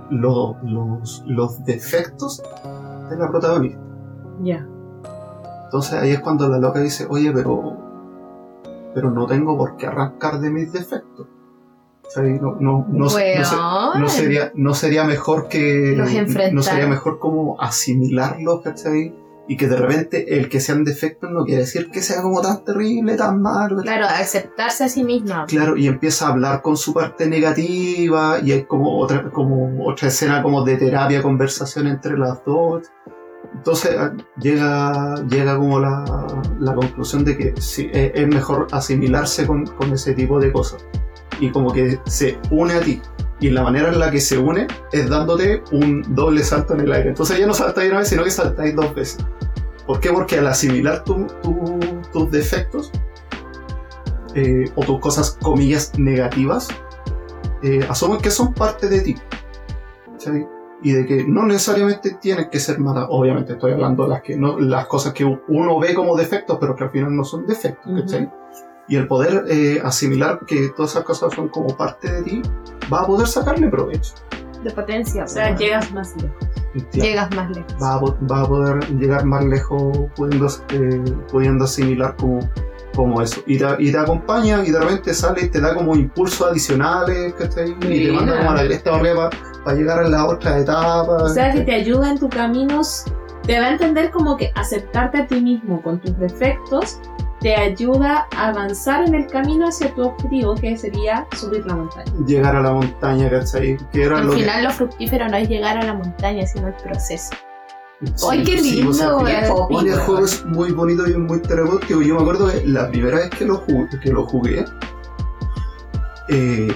lo- 0.10 0.57
los, 0.64 1.24
los 1.26 1.64
defectos 1.64 2.41
de 3.10 3.18
la 3.18 3.30
protagonista. 3.30 3.80
Ya. 4.41 4.68
Entonces 5.65 5.94
ahí 5.94 6.11
es 6.11 6.19
cuando 6.19 6.48
la 6.49 6.57
loca 6.60 6.80
dice, 6.80 7.06
oye, 7.10 7.32
pero. 7.32 7.78
Pero 8.94 9.11
no 9.11 9.28
tengo 9.28 9.57
por 9.57 9.78
qué 9.78 9.86
arrancar 9.88 10.40
de 10.40 10.49
mis 10.49 10.72
defectos. 10.74 11.28
O 12.06 12.10
sea, 12.10 12.26
y 12.26 12.34
no, 12.40 12.56
no, 12.60 12.86
no, 12.90 13.10
sería, 14.10 14.52
no 14.56 14.74
sería 14.74 15.03
mejor 15.03 15.48
que. 15.49 15.94
Los. 15.98 16.10
No 16.56 16.61
sería 16.64 16.88
mejor 16.88 17.19
como 17.19 17.60
asimilarlos, 17.61 18.61
¿cachai? 18.61 19.14
Y 19.48 19.56
que 19.56 19.68
de 19.68 19.78
repente 19.78 20.38
el 20.38 20.49
que 20.49 20.60
sean 20.60 20.84
defectos 20.84 21.32
no 21.32 21.45
quiere 21.45 21.61
decir 21.61 21.90
que 21.90 22.02
sea 22.02 22.22
como 22.22 22.41
tan 22.41 22.65
terrible, 22.65 23.15
tan 23.15 23.41
malo. 23.41 23.82
Claro, 23.82 24.06
aceptarse 24.06 24.84
a 24.84 24.90
sí 24.90 25.03
misma. 25.03 25.45
Claro, 25.45 25.78
y 25.78 25.88
empieza 25.88 26.28
a 26.28 26.32
hablar 26.32 26.61
con 26.61 26.76
su 26.76 26.94
parte 26.94 27.28
negativa, 27.28 28.40
y 28.44 28.52
hay 28.52 28.65
como 28.65 28.99
otra, 28.99 29.32
como 29.32 29.88
otra 29.88 30.10
escena 30.10 30.44
como 30.44 30.64
de 30.64 30.78
terapia, 30.78 31.22
conversación 31.22 31.88
entre 31.88 32.18
las 32.18 32.44
dos. 32.44 32.88
Entonces 33.53 33.95
ah, 33.98 34.14
llega, 34.40 35.15
llega 35.30 35.57
como 35.57 35.80
la, 35.80 36.03
la 36.60 36.76
conclusión 36.76 37.24
de 37.24 37.38
que 37.38 37.53
sí, 37.61 37.90
es, 37.94 38.11
es 38.14 38.28
mejor 38.28 38.68
asimilarse 38.72 39.48
con, 39.48 39.65
con 39.65 39.94
ese 39.94 40.14
tipo 40.14 40.40
de 40.40 40.52
cosas. 40.52 40.86
Y 41.39 41.51
como 41.51 41.71
que 41.71 41.99
se 42.05 42.37
une 42.51 42.73
a 42.73 42.79
ti. 42.81 43.01
Y 43.39 43.49
la 43.51 43.61
manera 43.63 43.89
en 43.89 43.99
la 43.99 44.09
que 44.09 44.19
se 44.19 44.37
une 44.37 44.65
es 44.91 45.09
dándote 45.09 45.63
un 45.71 46.03
doble 46.15 46.43
salto 46.43 46.73
en 46.73 46.81
el 46.81 46.91
aire. 46.91 47.09
Entonces 47.09 47.37
ya 47.37 47.45
no 47.45 47.53
saltáis 47.53 47.89
una 47.91 47.99
vez, 47.99 48.07
sino 48.09 48.23
que 48.23 48.31
saltáis 48.31 48.75
dos 48.75 48.93
veces. 48.95 49.23
¿Por 49.85 49.99
qué? 49.99 50.11
Porque 50.11 50.39
al 50.39 50.47
asimilar 50.47 51.03
tu- 51.03 51.27
tu- 51.43 51.79
tus 52.11 52.31
defectos, 52.31 52.91
eh, 54.35 54.65
o 54.75 54.83
tus 54.83 54.99
cosas, 54.99 55.37
comillas, 55.41 55.97
negativas, 55.97 56.67
eh, 57.63 57.85
asumen 57.89 58.19
que 58.19 58.31
son 58.31 58.53
parte 58.53 58.87
de 58.89 59.01
ti. 59.01 59.15
¿cachai? 60.11 60.47
Y 60.83 60.91
de 60.91 61.05
que 61.05 61.25
no 61.27 61.43
necesariamente 61.45 62.17
tienen 62.21 62.49
que 62.49 62.59
ser 62.59 62.79
malas. 62.79 63.07
Obviamente 63.09 63.53
estoy 63.53 63.71
hablando 63.71 64.03
de 64.03 64.09
las, 64.09 64.21
que 64.21 64.35
no, 64.35 64.59
las 64.59 64.85
cosas 64.87 65.13
que 65.13 65.23
uno 65.47 65.79
ve 65.79 65.93
como 65.95 66.15
defectos, 66.15 66.57
pero 66.59 66.75
que 66.75 66.83
al 66.83 66.89
final 66.91 67.15
no 67.15 67.23
son 67.23 67.45
defectos. 67.47 67.91
¿cachai? 68.01 68.31
Y 68.88 68.95
el 68.95 69.07
poder 69.07 69.45
eh, 69.49 69.81
asimilar 69.84 70.39
que 70.47 70.69
todas 70.76 70.91
esas 70.91 71.03
cosas 71.03 71.34
son 71.34 71.49
como 71.49 71.76
parte 71.76 72.11
de 72.11 72.23
ti, 72.23 72.41
va 72.91 73.01
a 73.01 73.05
poder 73.05 73.27
sacarle 73.27 73.68
provecho. 73.68 74.14
De 74.64 74.72
potencia. 74.72 75.23
O 75.23 75.27
sea, 75.27 75.47
weón. 75.47 75.57
llegas 75.57 75.91
más 75.91 76.15
lejos. 76.15 76.47
Llegas 76.93 77.35
más 77.35 77.49
lejos. 77.55 77.76
va 77.81 77.95
a, 77.95 77.99
va 77.99 78.41
a 78.41 78.47
poder 78.47 78.89
llegar 78.97 79.26
más 79.26 79.43
lejos 79.45 79.97
pudiendo, 80.15 80.47
eh, 80.69 81.03
pudiendo 81.31 81.65
asimilar 81.65 82.15
como, 82.15 82.39
como 82.95 83.22
eso. 83.22 83.41
Y 83.45 83.57
te, 83.57 83.65
y 83.80 83.91
te 83.91 83.97
acompaña 83.97 84.64
y 84.65 84.72
de 84.72 84.80
repente 84.80 85.14
sale 85.14 85.45
y 85.45 85.49
te 85.49 85.59
da 85.59 85.76
como 85.76 85.95
impulsos 85.95 86.49
adicionales, 86.49 87.34
¿cachai? 87.34 87.76
Y 87.81 88.07
te 88.07 88.11
manda 88.14 88.38
como 88.38 88.51
a 88.51 88.55
la 88.55 88.64
cresta 88.64 88.91
para 88.91 89.03
arriba 89.03 89.30
para 89.64 89.77
llegar 89.77 89.99
a 89.99 90.07
la 90.07 90.26
otra 90.26 90.59
etapa. 90.59 91.23
O 91.23 91.30
sea, 91.30 91.51
que 91.51 91.61
te 91.61 91.73
ayuda 91.73 92.11
en 92.11 92.19
tus 92.19 92.30
caminos, 92.30 93.03
te 93.43 93.59
va 93.59 93.65
a 93.65 93.72
entender 93.72 94.11
como 94.11 94.38
que 94.38 94.51
aceptarte 94.55 95.18
a 95.19 95.27
ti 95.27 95.41
mismo 95.41 95.81
con 95.81 95.99
tus 95.99 96.18
defectos 96.18 96.99
te 97.48 97.56
ayuda 97.56 98.28
a 98.36 98.49
avanzar 98.49 99.07
en 99.07 99.15
el 99.15 99.28
camino 99.28 99.69
hacia 99.69 99.95
tu 99.95 100.02
objetivo, 100.03 100.53
que 100.56 100.78
sería 100.78 101.26
subir 101.34 101.65
la 101.65 101.78
montaña. 101.78 102.11
Llegar 102.26 102.57
a 102.57 102.61
la 102.61 102.74
montaña, 102.74 103.30
¿cachai? 103.30 103.78
Que 103.94 104.03
era 104.03 104.18
Al 104.18 104.28
lo 104.28 104.34
final 104.34 104.65
lo 104.65 104.72
fructífero 104.72 105.30
no 105.30 105.38
es 105.38 105.48
llegar 105.48 105.78
a 105.78 105.86
la 105.86 105.94
montaña, 105.94 106.45
sino 106.45 106.68
el 106.68 106.74
proceso. 106.74 107.30
que... 108.02 108.11
¡Ay, 108.30 108.44
qué 108.44 108.57
sí, 108.57 108.72
lindo, 108.76 108.90
o 108.90 108.94
sea. 108.94 109.15
Oye, 109.15 109.94
el 109.94 109.99
juego 109.99 110.26
es 110.26 110.44
muy 110.44 110.74
bonito 110.74 111.07
y 111.07 111.15
muy 111.15 111.41
terapéutico. 111.41 112.02
Yo 112.02 112.15
me 112.15 112.22
acuerdo 112.22 112.52
que 112.52 112.68
la 112.68 112.90
primera 112.90 113.15
vez 113.19 113.30
que 113.30 113.45
lo 113.45 113.56
jugué, 113.60 113.88
que 114.03 114.10
lo 114.11 114.26
jugué 114.28 114.65
eh, 116.28 116.68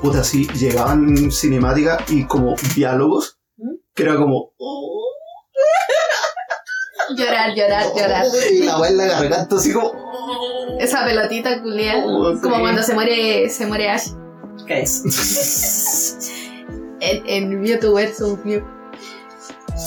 puta, 0.00 0.20
así, 0.20 0.46
llegaban 0.54 1.32
cinemáticas 1.32 2.08
y 2.12 2.24
como 2.24 2.54
diálogos, 2.76 3.40
¿Mm? 3.56 3.74
que 3.92 4.02
era 4.04 4.14
como... 4.14 4.52
"Oh", 4.58 5.10
Llorar, 7.16 7.54
llorar, 7.54 7.84
llorar. 7.96 8.24
Y 8.52 8.62
la 8.64 8.78
weá 8.78 8.90
en 8.90 8.96
la 8.96 9.06
garganta, 9.06 9.56
así 9.56 9.72
como... 9.72 9.92
Esa 10.80 11.04
pelotita 11.04 11.62
culia. 11.62 12.02
Oh, 12.04 12.34
Como 12.42 12.60
cuando 12.60 12.82
se 12.82 12.94
muere, 12.94 13.48
se 13.50 13.66
muere 13.66 13.90
Ash 13.90 14.08
¿Qué 14.66 14.80
es? 14.82 16.18
en, 17.00 17.22
en 17.26 17.60
Mewtwo 17.60 17.94
vs 17.94 18.22
Mew. 18.44 18.62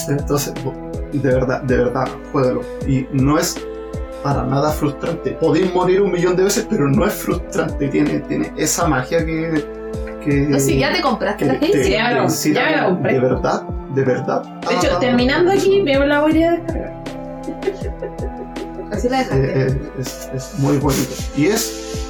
Entonces, 0.10 0.54
de 1.14 1.30
verdad, 1.30 1.62
de 1.64 1.78
verdad, 1.78 2.08
juégalo. 2.32 2.62
Y 2.88 3.08
no 3.12 3.38
es 3.40 3.56
para 4.24 4.44
nada 4.44 4.72
frustrante. 4.72 5.32
Podéis 5.32 5.74
morir 5.74 6.02
un 6.02 6.12
millón 6.12 6.36
de 6.36 6.44
veces, 6.44 6.68
pero 6.70 6.88
no 6.90 7.06
es 7.06 7.14
frustrante. 7.14 7.88
Tiene, 7.88 8.20
tiene 8.22 8.52
esa 8.58 8.88
magia 8.88 9.26
que... 9.26 9.66
que 10.24 10.34
No 10.50 10.60
sé, 10.60 10.78
ya 10.78 10.94
te 10.94 11.02
compraste 11.02 11.46
la 11.46 11.60
te- 11.60 11.66
gente. 11.68 11.84
Sí, 11.84 11.92
ya 11.92 12.12
lo- 12.12 12.28
ya 12.74 12.82
lo 12.82 12.90
compré. 12.90 13.14
De 13.14 13.20
verdad, 13.20 13.62
de 13.96 14.04
verdad. 14.04 14.44
De 14.44 14.76
hecho, 14.76 14.88
Ah, 14.96 15.00
terminando 15.00 15.52
aquí, 15.52 15.82
me 15.82 15.98
la 16.06 16.22
voy 16.22 16.44
a 16.44 16.52
descargar. 16.52 16.97
Así 18.98 19.10
la 19.10 19.22
eh, 19.22 19.26
dejaste. 19.26 19.68
eh, 19.68 19.92
es, 20.00 20.30
es 20.34 20.60
muy 20.60 20.78
bonito. 20.78 21.14
Y 21.36 21.48
es 21.48 22.10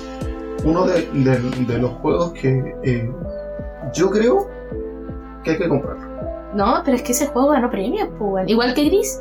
uno 0.63 0.85
de, 0.85 1.01
de- 1.13 1.65
de 1.65 1.77
los 1.79 1.91
juegos 2.01 2.33
que 2.33 2.75
eh, 2.83 3.11
yo 3.93 4.09
creo 4.09 4.49
que 5.43 5.51
hay 5.51 5.57
que 5.57 5.67
comprar. 5.69 5.97
No, 6.53 6.81
pero 6.83 6.97
es 6.97 7.03
que 7.03 7.11
ese 7.11 7.27
juego 7.27 7.49
ganó 7.49 7.69
premios, 7.69 8.09
pues. 8.17 8.47
Igual 8.47 8.73
que 8.73 8.85
Gris. 8.85 9.19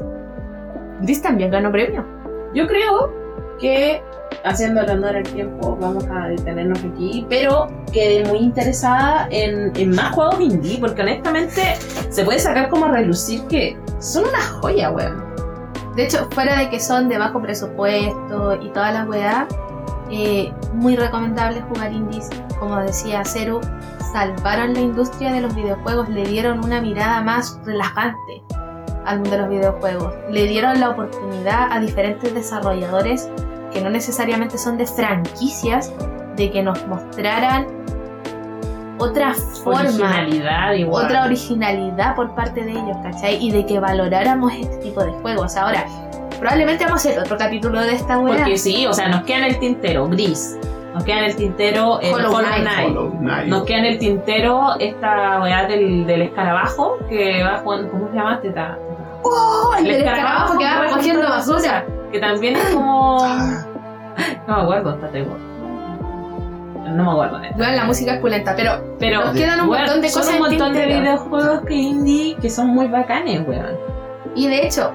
Gris 1.02 1.20
también 1.20 1.50
ganó 1.50 1.70
premios. 1.70 2.04
Yo 2.54 2.66
creo 2.66 3.12
que, 3.58 4.00
haciendo 4.44 4.80
el 4.82 4.90
honor 4.90 5.16
al 5.16 5.22
tiempo, 5.24 5.76
vamos 5.80 6.06
a 6.10 6.28
detenernos 6.28 6.78
aquí, 6.84 7.26
pero 7.28 7.66
quedé 7.92 8.24
muy 8.26 8.38
interesada 8.38 9.26
en, 9.30 9.72
en 9.76 9.90
más 9.94 10.14
juegos 10.14 10.40
indie, 10.40 10.78
porque 10.80 11.02
honestamente 11.02 11.62
se 12.10 12.24
puede 12.24 12.38
sacar 12.38 12.70
como 12.70 12.86
a 12.86 12.92
relucir 12.92 13.42
que 13.48 13.76
son 13.98 14.24
una 14.28 14.40
joya, 14.40 14.90
weón. 14.90 15.25
De 15.96 16.04
hecho, 16.04 16.28
fuera 16.30 16.58
de 16.58 16.68
que 16.68 16.78
son 16.78 17.08
de 17.08 17.16
bajo 17.16 17.40
presupuesto 17.40 18.60
y 18.60 18.68
toda 18.68 18.92
la 18.92 19.04
weá, 19.04 19.48
eh, 20.10 20.52
muy 20.74 20.94
recomendable 20.94 21.62
jugar 21.62 21.92
indies. 21.92 22.28
Como 22.58 22.76
decía 22.76 23.24
Ceru, 23.24 23.60
salvaron 24.12 24.74
la 24.74 24.80
industria 24.80 25.32
de 25.32 25.40
los 25.40 25.54
videojuegos, 25.54 26.08
le 26.10 26.26
dieron 26.26 26.62
una 26.62 26.82
mirada 26.82 27.22
más 27.22 27.58
relajante 27.64 28.42
al 29.06 29.20
mundo 29.20 29.30
de 29.30 29.38
los 29.38 29.48
videojuegos. 29.48 30.14
Le 30.30 30.46
dieron 30.46 30.80
la 30.80 30.90
oportunidad 30.90 31.72
a 31.72 31.80
diferentes 31.80 32.34
desarrolladores 32.34 33.30
que 33.72 33.80
no 33.80 33.88
necesariamente 33.88 34.58
son 34.58 34.76
de 34.76 34.86
franquicias 34.86 35.92
de 36.36 36.50
que 36.50 36.62
nos 36.62 36.86
mostraran 36.86 37.66
otra 38.98 39.34
forma 39.34 39.80
Originalidad 39.80 40.72
igual. 40.72 41.04
otra 41.06 41.24
originalidad 41.24 42.14
por 42.14 42.34
parte 42.34 42.62
de 42.64 42.72
ellos, 42.72 42.96
¿cachai? 43.02 43.36
Y 43.44 43.50
de 43.50 43.66
que 43.66 43.78
valoráramos 43.80 44.52
este 44.54 44.76
tipo 44.78 45.02
de 45.04 45.10
juegos. 45.12 45.56
Ahora, 45.56 45.84
probablemente 46.38 46.84
vamos 46.84 47.04
a 47.04 47.08
hacer 47.10 47.20
otro 47.20 47.36
capítulo 47.36 47.80
de 47.80 47.92
esta 47.94 48.18
weá. 48.18 48.36
Porque 48.38 48.56
sí, 48.58 48.86
o 48.86 48.92
sea, 48.92 49.08
nos 49.08 49.22
queda 49.22 49.38
en 49.38 49.44
el 49.44 49.58
tintero 49.58 50.08
Gris. 50.08 50.58
Nos 50.94 51.04
queda 51.04 51.18
en 51.18 51.24
el 51.24 51.36
tintero 51.36 52.00
el 52.00 52.14
Hollow 52.14 52.36
Hollow 52.36 52.48
Knight. 52.48 52.62
Knight. 52.62 52.88
Hollow 52.88 53.10
Knight. 53.18 53.46
Nos 53.48 53.64
queda 53.64 53.78
en 53.80 53.84
el 53.84 53.98
tintero 53.98 54.76
esta 54.80 55.40
weá 55.42 55.66
del, 55.66 56.06
del 56.06 56.22
escarabajo 56.22 56.96
que 57.08 57.42
va 57.42 57.58
jugando. 57.58 57.90
¿Cómo 57.90 58.08
se 58.08 58.14
llama? 58.16 58.40
Teta. 58.40 58.78
¡Oh! 59.22 59.74
El 59.76 59.84
del 59.84 59.96
escarabajo 59.96 60.56
que 60.58 60.64
va 60.64 60.80
recogiendo 60.82 61.28
basura. 61.28 61.84
Que 62.10 62.18
también 62.18 62.56
es 62.56 62.64
como. 62.70 63.18
Ah, 63.20 63.66
No 64.48 64.56
me 64.56 64.62
acuerdo, 64.62 64.94
está 64.94 65.08
tengo. 65.10 65.36
No 66.88 67.04
me 67.04 67.10
acuerdo 67.10 67.38
de 67.38 67.50
Bueno, 67.56 67.72
la 67.72 67.84
música 67.84 68.14
es 68.14 68.20
pulenta, 68.20 68.54
pero 68.56 68.96
Pero 68.98 69.24
Nos 69.24 69.34
quedan 69.34 69.60
un 69.60 69.68
montón 69.68 70.00
de 70.00 70.08
son 70.08 70.22
cosas 70.22 70.34
un 70.34 70.40
montón 70.40 70.72
de 70.74 70.86
videojuegos 70.86 71.60
que 71.62 71.74
indie 71.74 72.36
que 72.36 72.50
son 72.50 72.68
muy 72.68 72.86
bacanes, 72.88 73.46
weón. 73.46 73.76
Y 74.34 74.48
de 74.48 74.66
hecho, 74.66 74.92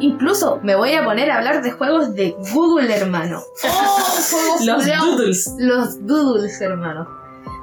incluso 0.00 0.60
me 0.62 0.74
voy 0.74 0.92
a 0.94 1.04
poner 1.04 1.30
a 1.30 1.38
hablar 1.38 1.62
de 1.62 1.70
juegos 1.70 2.14
de 2.14 2.36
Google, 2.52 2.94
hermano. 2.94 3.40
juegos 4.30 4.64
Los 4.64 4.86
doodles. 4.86 5.54
Los 5.58 6.06
Doodles, 6.06 6.60
hermano. 6.60 7.19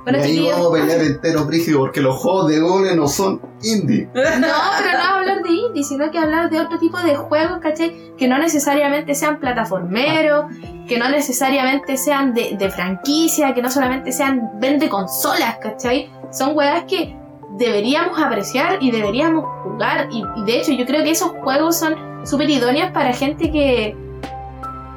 Bueno, 0.09 0.25
y 0.25 0.37
ahí 0.37 0.49
vamos 0.49 0.67
a 0.67 0.71
pelear 0.71 1.01
entero 1.01 1.43
brígido 1.43 1.79
porque 1.79 1.99
los 1.99 2.15
juegos 2.15 2.47
de 2.47 2.61
Google 2.61 2.95
no 2.95 3.09
son 3.09 3.41
indie. 3.61 4.07
no, 4.13 4.13
pero 4.13 4.97
no 4.97 5.03
hablar 5.03 5.43
de 5.43 5.49
indie, 5.49 5.83
sino 5.83 6.09
que 6.09 6.17
hablar 6.17 6.49
de 6.49 6.61
otro 6.61 6.79
tipo 6.79 6.97
de 6.99 7.17
juegos, 7.17 7.57
¿cachai? 7.59 8.13
Que 8.17 8.25
no 8.29 8.37
necesariamente 8.37 9.13
sean 9.15 9.37
plataformeros, 9.37 10.45
que 10.87 10.97
no 10.97 11.09
necesariamente 11.09 11.97
sean 11.97 12.33
de, 12.33 12.55
de 12.57 12.69
franquicia, 12.69 13.53
que 13.53 13.61
no 13.61 13.69
solamente 13.69 14.13
sean 14.13 14.51
vende 14.61 14.87
consolas, 14.87 15.57
¿cachai? 15.61 16.09
Son 16.31 16.55
weas 16.55 16.85
que 16.85 17.13
deberíamos 17.57 18.17
apreciar 18.17 18.77
y 18.79 18.91
deberíamos 18.91 19.43
jugar. 19.63 20.07
Y, 20.09 20.23
y 20.37 20.45
de 20.45 20.57
hecho, 20.57 20.71
yo 20.71 20.85
creo 20.85 21.03
que 21.03 21.11
esos 21.11 21.31
juegos 21.43 21.75
son 21.75 21.95
súper 22.25 22.49
idóneos 22.49 22.91
para 22.91 23.11
gente 23.11 23.51
que, 23.51 23.93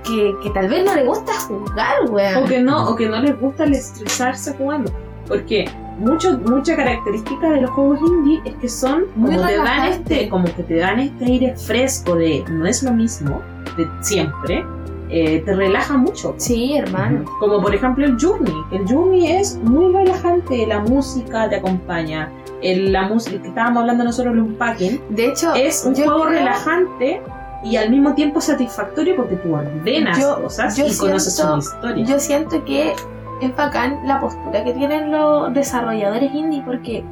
que, 0.05 0.35
que 0.43 0.51
tal 0.51 0.69
vez 0.69 0.85
no 0.85 0.95
le 0.95 1.05
gusta 1.05 1.33
jugar, 1.41 1.95
O 2.09 2.13
weón. 2.13 2.47
que 2.49 2.61
no, 2.61 2.89
o 2.91 2.97
que 2.97 3.07
no 3.09 3.21
les 3.21 3.39
gusta 3.41 3.65
el 3.65 3.75
estresarse 3.75 4.55
jugando. 4.55 4.91
Porque 5.29 5.69
mucho, 5.99 6.39
mucha 6.39 6.75
característica 6.77 7.51
de 7.51 7.61
los 7.61 7.71
juegos 7.71 8.01
indie 8.01 8.41
es 8.45 8.55
que 8.57 8.69
son 8.69 9.05
Muy 9.15 9.35
como 9.37 9.47
te 9.47 9.57
dan 9.59 9.87
este, 9.89 10.29
como 10.29 10.45
que 10.47 10.63
te 10.65 10.77
dan 10.77 10.99
este 11.01 11.25
aire 11.25 11.57
fresco 11.57 12.17
de 12.17 12.45
no 12.51 12.67
es 12.67 12.83
lo 12.83 12.93
mismo 12.93 13.41
de 13.77 13.87
siempre. 14.01 14.65
eh, 15.13 15.43
te 15.45 15.55
relaja 15.57 15.97
mucho. 15.97 16.35
Sí, 16.37 16.77
hermano. 16.77 17.25
Como 17.41 17.61
por 17.61 17.75
ejemplo 17.75 18.07
el 18.07 18.17
Journey. 18.21 18.55
El 18.71 18.87
Journey 18.87 19.27
es 19.33 19.57
muy 19.57 19.93
relajante, 19.93 20.65
la 20.69 20.79
música 20.81 21.49
te 21.49 21.57
acompaña. 21.57 22.31
El- 22.63 22.93
la 22.93 23.09
música 23.09 23.41
que 23.43 23.49
estábamos 23.49 23.81
hablando 23.81 24.05
nosotros 24.05 24.35
de 24.35 24.41
un 24.41 24.55
packing 24.55 25.01
De 25.11 25.27
hecho, 25.27 25.53
es 25.55 25.85
un 25.85 25.95
juego 25.97 26.27
creo- 26.27 26.29
relajante 26.39 27.23
y 27.63 27.77
al 27.77 27.91
mismo 27.91 28.15
tiempo 28.15 28.41
satisfactorio 28.41 29.17
porque 29.17 29.37
tú 29.37 29.55
ordenas 29.55 30.19
Yo- 30.19 30.43
cosas 30.43 30.77
yo 30.77 30.87
y 30.87 30.97
conoces 30.97 31.39
una 31.45 31.59
historia. 31.59 32.05
Yo 32.07 32.19
siento 32.19 32.65
que 32.65 32.95
es 33.41 33.57
bacán 33.57 34.01
la 34.07 34.21
postura 34.21 34.65
que 34.65 34.73
tienen 34.73 35.11
los 35.11 35.53
desarrolladores 35.55 36.33
indie 36.35 36.63
porque 36.65 37.05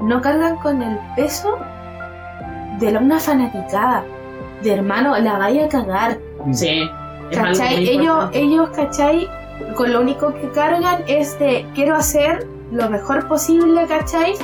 no 0.00 0.20
cargan 0.20 0.56
con 0.56 0.82
el 0.82 0.98
peso 1.16 1.58
de 2.80 2.90
la- 2.92 2.98
una 3.00 3.18
fanaticada. 3.20 4.04
De 4.62 4.72
hermano, 4.72 5.16
la 5.18 5.38
vaya 5.38 5.66
a 5.66 5.68
cagar. 5.68 6.18
Sí. 6.52 6.88
es 7.30 7.38
algo 7.38 7.52
¿Cachai? 7.58 7.76
Ellos, 7.88 8.00
importante. 8.02 8.38
ellos, 8.38 8.68
¿cachai? 8.70 9.28
Con 9.76 9.92
lo 9.92 10.00
único 10.00 10.34
que 10.34 10.48
cargan 10.50 11.02
es 11.06 11.38
de 11.38 11.66
quiero 11.74 11.94
hacer 11.96 12.46
lo 12.70 12.90
mejor 12.90 13.26
posible, 13.28 13.86
¿cachai? 13.86 14.34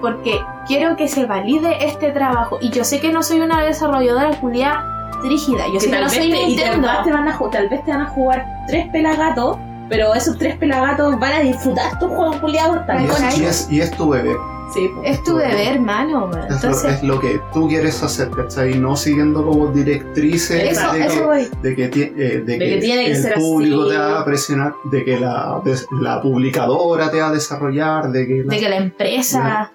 Porque 0.00 0.38
quiero 0.66 0.96
que 0.96 1.08
se 1.08 1.24
valide 1.26 1.84
este 1.86 2.10
trabajo. 2.12 2.58
Y 2.60 2.70
yo 2.70 2.84
sé 2.84 3.00
que 3.00 3.10
no 3.12 3.22
soy 3.22 3.40
una 3.40 3.62
desarrolladora 3.62 4.30
culiada 4.40 4.95
rígida. 5.22 5.66
Yo 5.66 5.74
Que 5.74 5.80
sé 5.80 5.86
que 5.86 5.92
tal 5.92 6.00
no 6.04 6.08
vez 6.10 6.18
soy 6.18 6.30
te- 6.30 6.42
y 6.42 6.46
Nintendo. 6.46 6.86
tal 6.86 6.96
vez 6.96 7.04
te 7.04 7.12
van 7.12 7.28
a 7.28 7.38
tal 7.50 7.68
vez 7.68 7.84
te 7.84 7.90
van 7.90 8.00
a 8.02 8.06
jugar 8.06 8.46
tres 8.68 8.88
pelagatos, 8.90 9.56
pero 9.88 10.14
esos 10.14 10.36
tres 10.38 10.56
pelagatos 10.56 11.18
van 11.18 11.32
a 11.32 11.40
disfrutar 11.40 11.98
tu 11.98 12.08
juego 12.08 12.40
culiado 12.40 12.80
Tal 12.86 13.02
Y 13.02 13.06
es, 13.06 13.38
y 13.38 13.44
es- 13.44 13.68
y 13.70 13.80
es 13.80 13.90
tu 13.96 14.08
bebé. 14.10 14.34
Sí. 14.74 14.90
Es 15.04 15.22
tu 15.22 15.36
deber, 15.36 15.74
hermano. 15.76 16.28
Es, 16.28 16.36
lo, 16.36 16.54
Entonces, 16.56 16.94
es 16.96 17.02
lo 17.04 17.20
que 17.20 17.40
tú 17.54 17.68
quieres 17.68 18.02
hacer, 18.02 18.30
¿cachai? 18.30 18.74
No 18.74 18.96
siguiendo 18.96 19.44
como 19.46 19.68
directrices 19.68 20.76
eso, 20.76 20.92
de, 20.92 21.06
eso 21.06 21.30
que, 21.30 21.68
de 21.68 21.76
que, 21.76 21.88
ti- 21.88 22.12
eh, 22.16 22.42
de 22.44 22.58
que 22.58 22.68
que 22.70 22.76
tiene 22.78 23.04
que 23.04 23.10
el 23.12 23.22
ser 23.22 23.34
público 23.34 23.82
así. 23.82 23.90
te 23.92 23.98
va 23.98 24.20
a 24.20 24.24
presionar, 24.24 24.74
de 24.90 25.04
que 25.04 25.20
la, 25.20 25.62
la 26.00 26.20
publicadora 26.20 27.10
te 27.12 27.20
va 27.20 27.28
a 27.28 27.32
desarrollar, 27.32 28.10
de 28.10 28.26
que... 28.26 28.42
la- 28.44 28.54
De 28.54 28.60
que 28.60 28.68
la 28.68 28.76
empresa. 28.76 29.70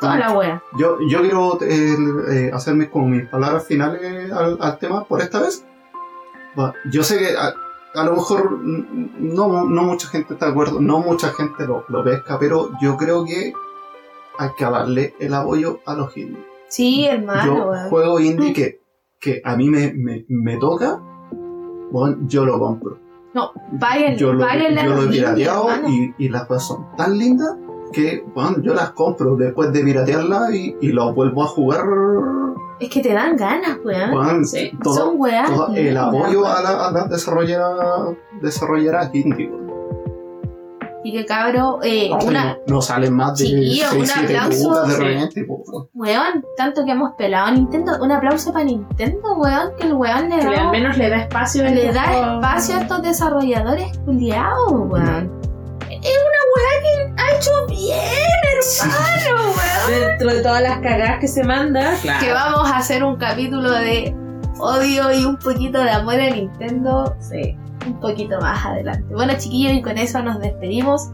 Toda 0.00 0.16
la 0.18 0.32
wea. 0.32 0.62
Yo, 0.78 0.98
yo 1.08 1.20
quiero 1.22 1.60
eh, 1.62 1.96
eh, 2.30 2.50
hacerme 2.52 2.88
con 2.88 3.10
mis 3.10 3.26
palabras 3.28 3.66
finales 3.66 4.30
al, 4.32 4.58
al 4.60 4.78
tema 4.78 5.04
por 5.04 5.20
esta 5.20 5.40
vez. 5.40 5.64
Yo 6.90 7.02
sé 7.04 7.18
que 7.18 7.36
a, 7.36 7.54
a 8.00 8.04
lo 8.04 8.12
mejor 8.16 8.58
no, 8.62 9.64
no 9.64 9.82
mucha 9.82 10.08
gente 10.08 10.34
está 10.34 10.46
de 10.46 10.52
acuerdo, 10.52 10.80
no 10.80 11.00
mucha 11.00 11.28
gente 11.30 11.66
lo, 11.66 11.84
lo 11.88 12.02
pesca, 12.02 12.38
pero 12.38 12.70
yo 12.80 12.96
creo 12.96 13.24
que 13.24 13.52
hay 14.38 14.48
que 14.56 14.64
darle 14.64 15.14
el 15.20 15.34
apoyo 15.34 15.80
a 15.86 15.94
los 15.94 16.16
indies. 16.16 16.44
Sí, 16.68 17.06
hermano, 17.06 17.44
yo 17.44 17.88
juego 17.88 18.20
indie 18.20 18.52
que, 18.52 18.80
que 19.20 19.40
a 19.44 19.56
mí 19.56 19.68
me, 19.70 19.92
me, 19.94 20.24
me 20.28 20.56
toca, 20.58 21.00
bueno, 21.90 22.18
yo 22.22 22.44
lo 22.44 22.58
compro. 22.58 22.98
No, 23.34 23.52
páguenle, 23.78 24.16
Yo 24.18 24.32
lo, 24.32 24.44
a 24.44 24.56
yo 24.56 24.68
lo 24.70 24.94
los 24.96 25.00
he 25.00 25.04
indies, 25.06 25.22
pirateado 25.24 25.88
y, 25.88 26.14
y 26.18 26.28
las 26.28 26.46
cosas 26.46 26.66
son 26.68 26.96
tan 26.96 27.16
lindas 27.18 27.56
que 27.92 28.24
bueno, 28.34 28.56
yo 28.62 28.74
las 28.74 28.90
compro 28.90 29.36
después 29.36 29.72
de 29.72 29.80
piratearlas 29.82 30.52
y, 30.54 30.76
y 30.80 30.92
las 30.92 31.14
vuelvo 31.14 31.42
a 31.42 31.46
jugar. 31.46 31.84
Es 32.80 32.90
que 32.90 33.00
te 33.02 33.12
dan 33.12 33.36
ganas, 33.36 33.78
weón. 33.84 34.10
Bueno, 34.12 34.44
Sí. 34.44 34.70
todo, 34.82 34.94
Son 34.94 35.14
weas. 35.16 35.50
todo 35.50 35.74
el 35.74 35.96
apoyo 35.96 36.46
a 36.46 36.62
las 36.62 36.74
a 36.74 36.90
las 36.92 37.10
desarrolladoras 37.10 38.16
desarrolladoras 38.40 39.14
indie. 39.14 39.48
weón. 39.48 39.68
Y 41.04 41.12
que 41.12 41.24
cabro, 41.24 41.78
eh, 41.82 42.10
una, 42.26 42.54
no, 42.66 42.74
no 42.74 42.82
salen 42.82 43.14
más 43.14 43.38
de 43.38 43.44
Chiquillo, 43.46 43.86
6, 43.90 44.00
un 44.00 44.06
7 44.06 44.36
aplauso. 44.36 44.68
putas 44.68 44.88
de 44.88 44.94
Sí. 44.94 45.00
repente. 45.02 45.44
po, 45.44 45.88
weón. 45.94 46.44
tanto 46.56 46.84
que 46.84 46.90
hemos 46.90 47.12
pelado 47.16 47.46
a 47.46 47.50
Nintendo. 47.52 47.92
Un 48.02 48.12
aplauso 48.12 48.52
para 48.52 48.64
Nintendo, 48.64 49.36
weón, 49.38 49.70
que 49.78 49.86
el 49.86 49.94
weón 49.94 50.28
le 50.28 50.36
Que 50.38 50.42
le- 50.48 50.56
al 50.56 50.64
da, 50.66 50.70
menos 50.70 50.98
le 50.98 51.08
da 51.08 51.16
espacio 51.18 51.64
le 51.64 51.92
da 51.92 52.34
espacio 52.34 52.76
a 52.76 52.80
estos 52.80 53.02
desarrolladores 53.02 53.96
culiados, 54.04 54.70
weón. 54.72 55.38
Es 55.88 55.98
una 56.00 56.37
que 56.37 56.37
ha 57.18 57.36
hecho 57.36 57.50
bien, 57.68 57.98
hermano, 58.54 59.52
weón. 59.56 60.08
Dentro 60.08 60.34
de 60.34 60.42
todas 60.42 60.62
las 60.62 60.78
cagadas 60.78 61.18
que 61.20 61.28
se 61.28 61.44
manda, 61.44 61.94
claro. 62.02 62.24
Que 62.24 62.32
vamos 62.32 62.70
a 62.70 62.78
hacer 62.78 63.02
un 63.04 63.16
capítulo 63.16 63.70
de 63.70 64.14
odio 64.60 65.12
y 65.12 65.24
un 65.24 65.36
poquito 65.38 65.82
de 65.82 65.90
amor 65.90 66.14
a 66.20 66.30
Nintendo 66.30 67.14
Sí. 67.20 67.56
un 67.86 68.00
poquito 68.00 68.40
más 68.40 68.64
adelante. 68.64 69.14
Bueno, 69.14 69.32
chiquillos, 69.38 69.72
y 69.72 69.82
con 69.82 69.98
eso 69.98 70.22
nos 70.22 70.38
despedimos. 70.40 71.10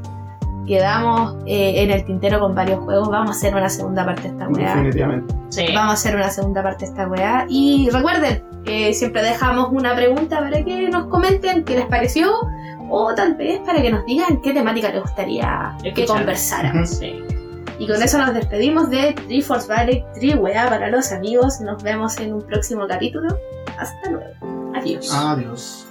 Quedamos 0.67 1.37
eh, 1.47 1.83
en 1.83 1.91
el 1.91 2.05
tintero 2.07 2.41
con 2.41 2.55
varios 2.55 2.81
juegos. 2.85 3.11
Vamos 3.11 3.29
a 3.29 3.33
hacer 3.33 3.55
una 3.55 3.69
segunda 3.69 4.03
parte 4.07 4.23
de 4.23 4.29
esta 4.29 4.49
weá. 4.49 4.69
Definitivamente. 4.77 5.35
Sí. 5.51 5.67
Vamos 5.75 5.91
a 5.91 5.93
hacer 5.93 6.17
una 6.17 6.31
segunda 6.31 6.63
parte 6.63 6.87
de 6.87 6.91
esta 6.91 7.07
weá. 7.07 7.45
Y 7.51 7.91
recuerden, 7.93 8.43
que 8.65 8.95
siempre 8.95 9.23
dejamos 9.23 9.69
una 9.73 9.95
pregunta 9.95 10.39
para 10.41 10.65
que 10.65 10.89
nos 10.89 11.07
comenten 11.09 11.65
qué 11.65 11.77
les 11.77 11.87
pareció. 11.87 12.33
O 12.91 13.15
tal 13.15 13.35
vez 13.35 13.61
para 13.61 13.81
que 13.81 13.91
nos 13.91 14.05
digan 14.07 14.41
qué 14.43 14.53
temática 14.53 14.91
les 14.91 15.03
gustaría 15.03 15.77
que 15.83 16.07
conversáramos. 16.07 16.91
Sí. 16.91 17.23
Y 17.79 17.87
con 17.89 18.01
eso 18.01 18.19
nos 18.19 18.33
despedimos 18.35 18.89
de 18.91 19.15
Triforce 19.27 19.69
Valley, 19.69 20.05
Tri 20.15 20.35
weá 20.35 20.69
para 20.69 20.91
los 20.91 21.11
amigos. 21.13 21.61
Nos 21.61 21.83
vemos 21.83 22.19
en 22.19 22.35
un 22.35 22.43
próximo 22.43 22.87
capítulo. 22.87 23.37
Hasta 23.79 24.11
luego. 24.11 24.73
Adiós. 24.75 25.13
Adiós. 25.13 25.87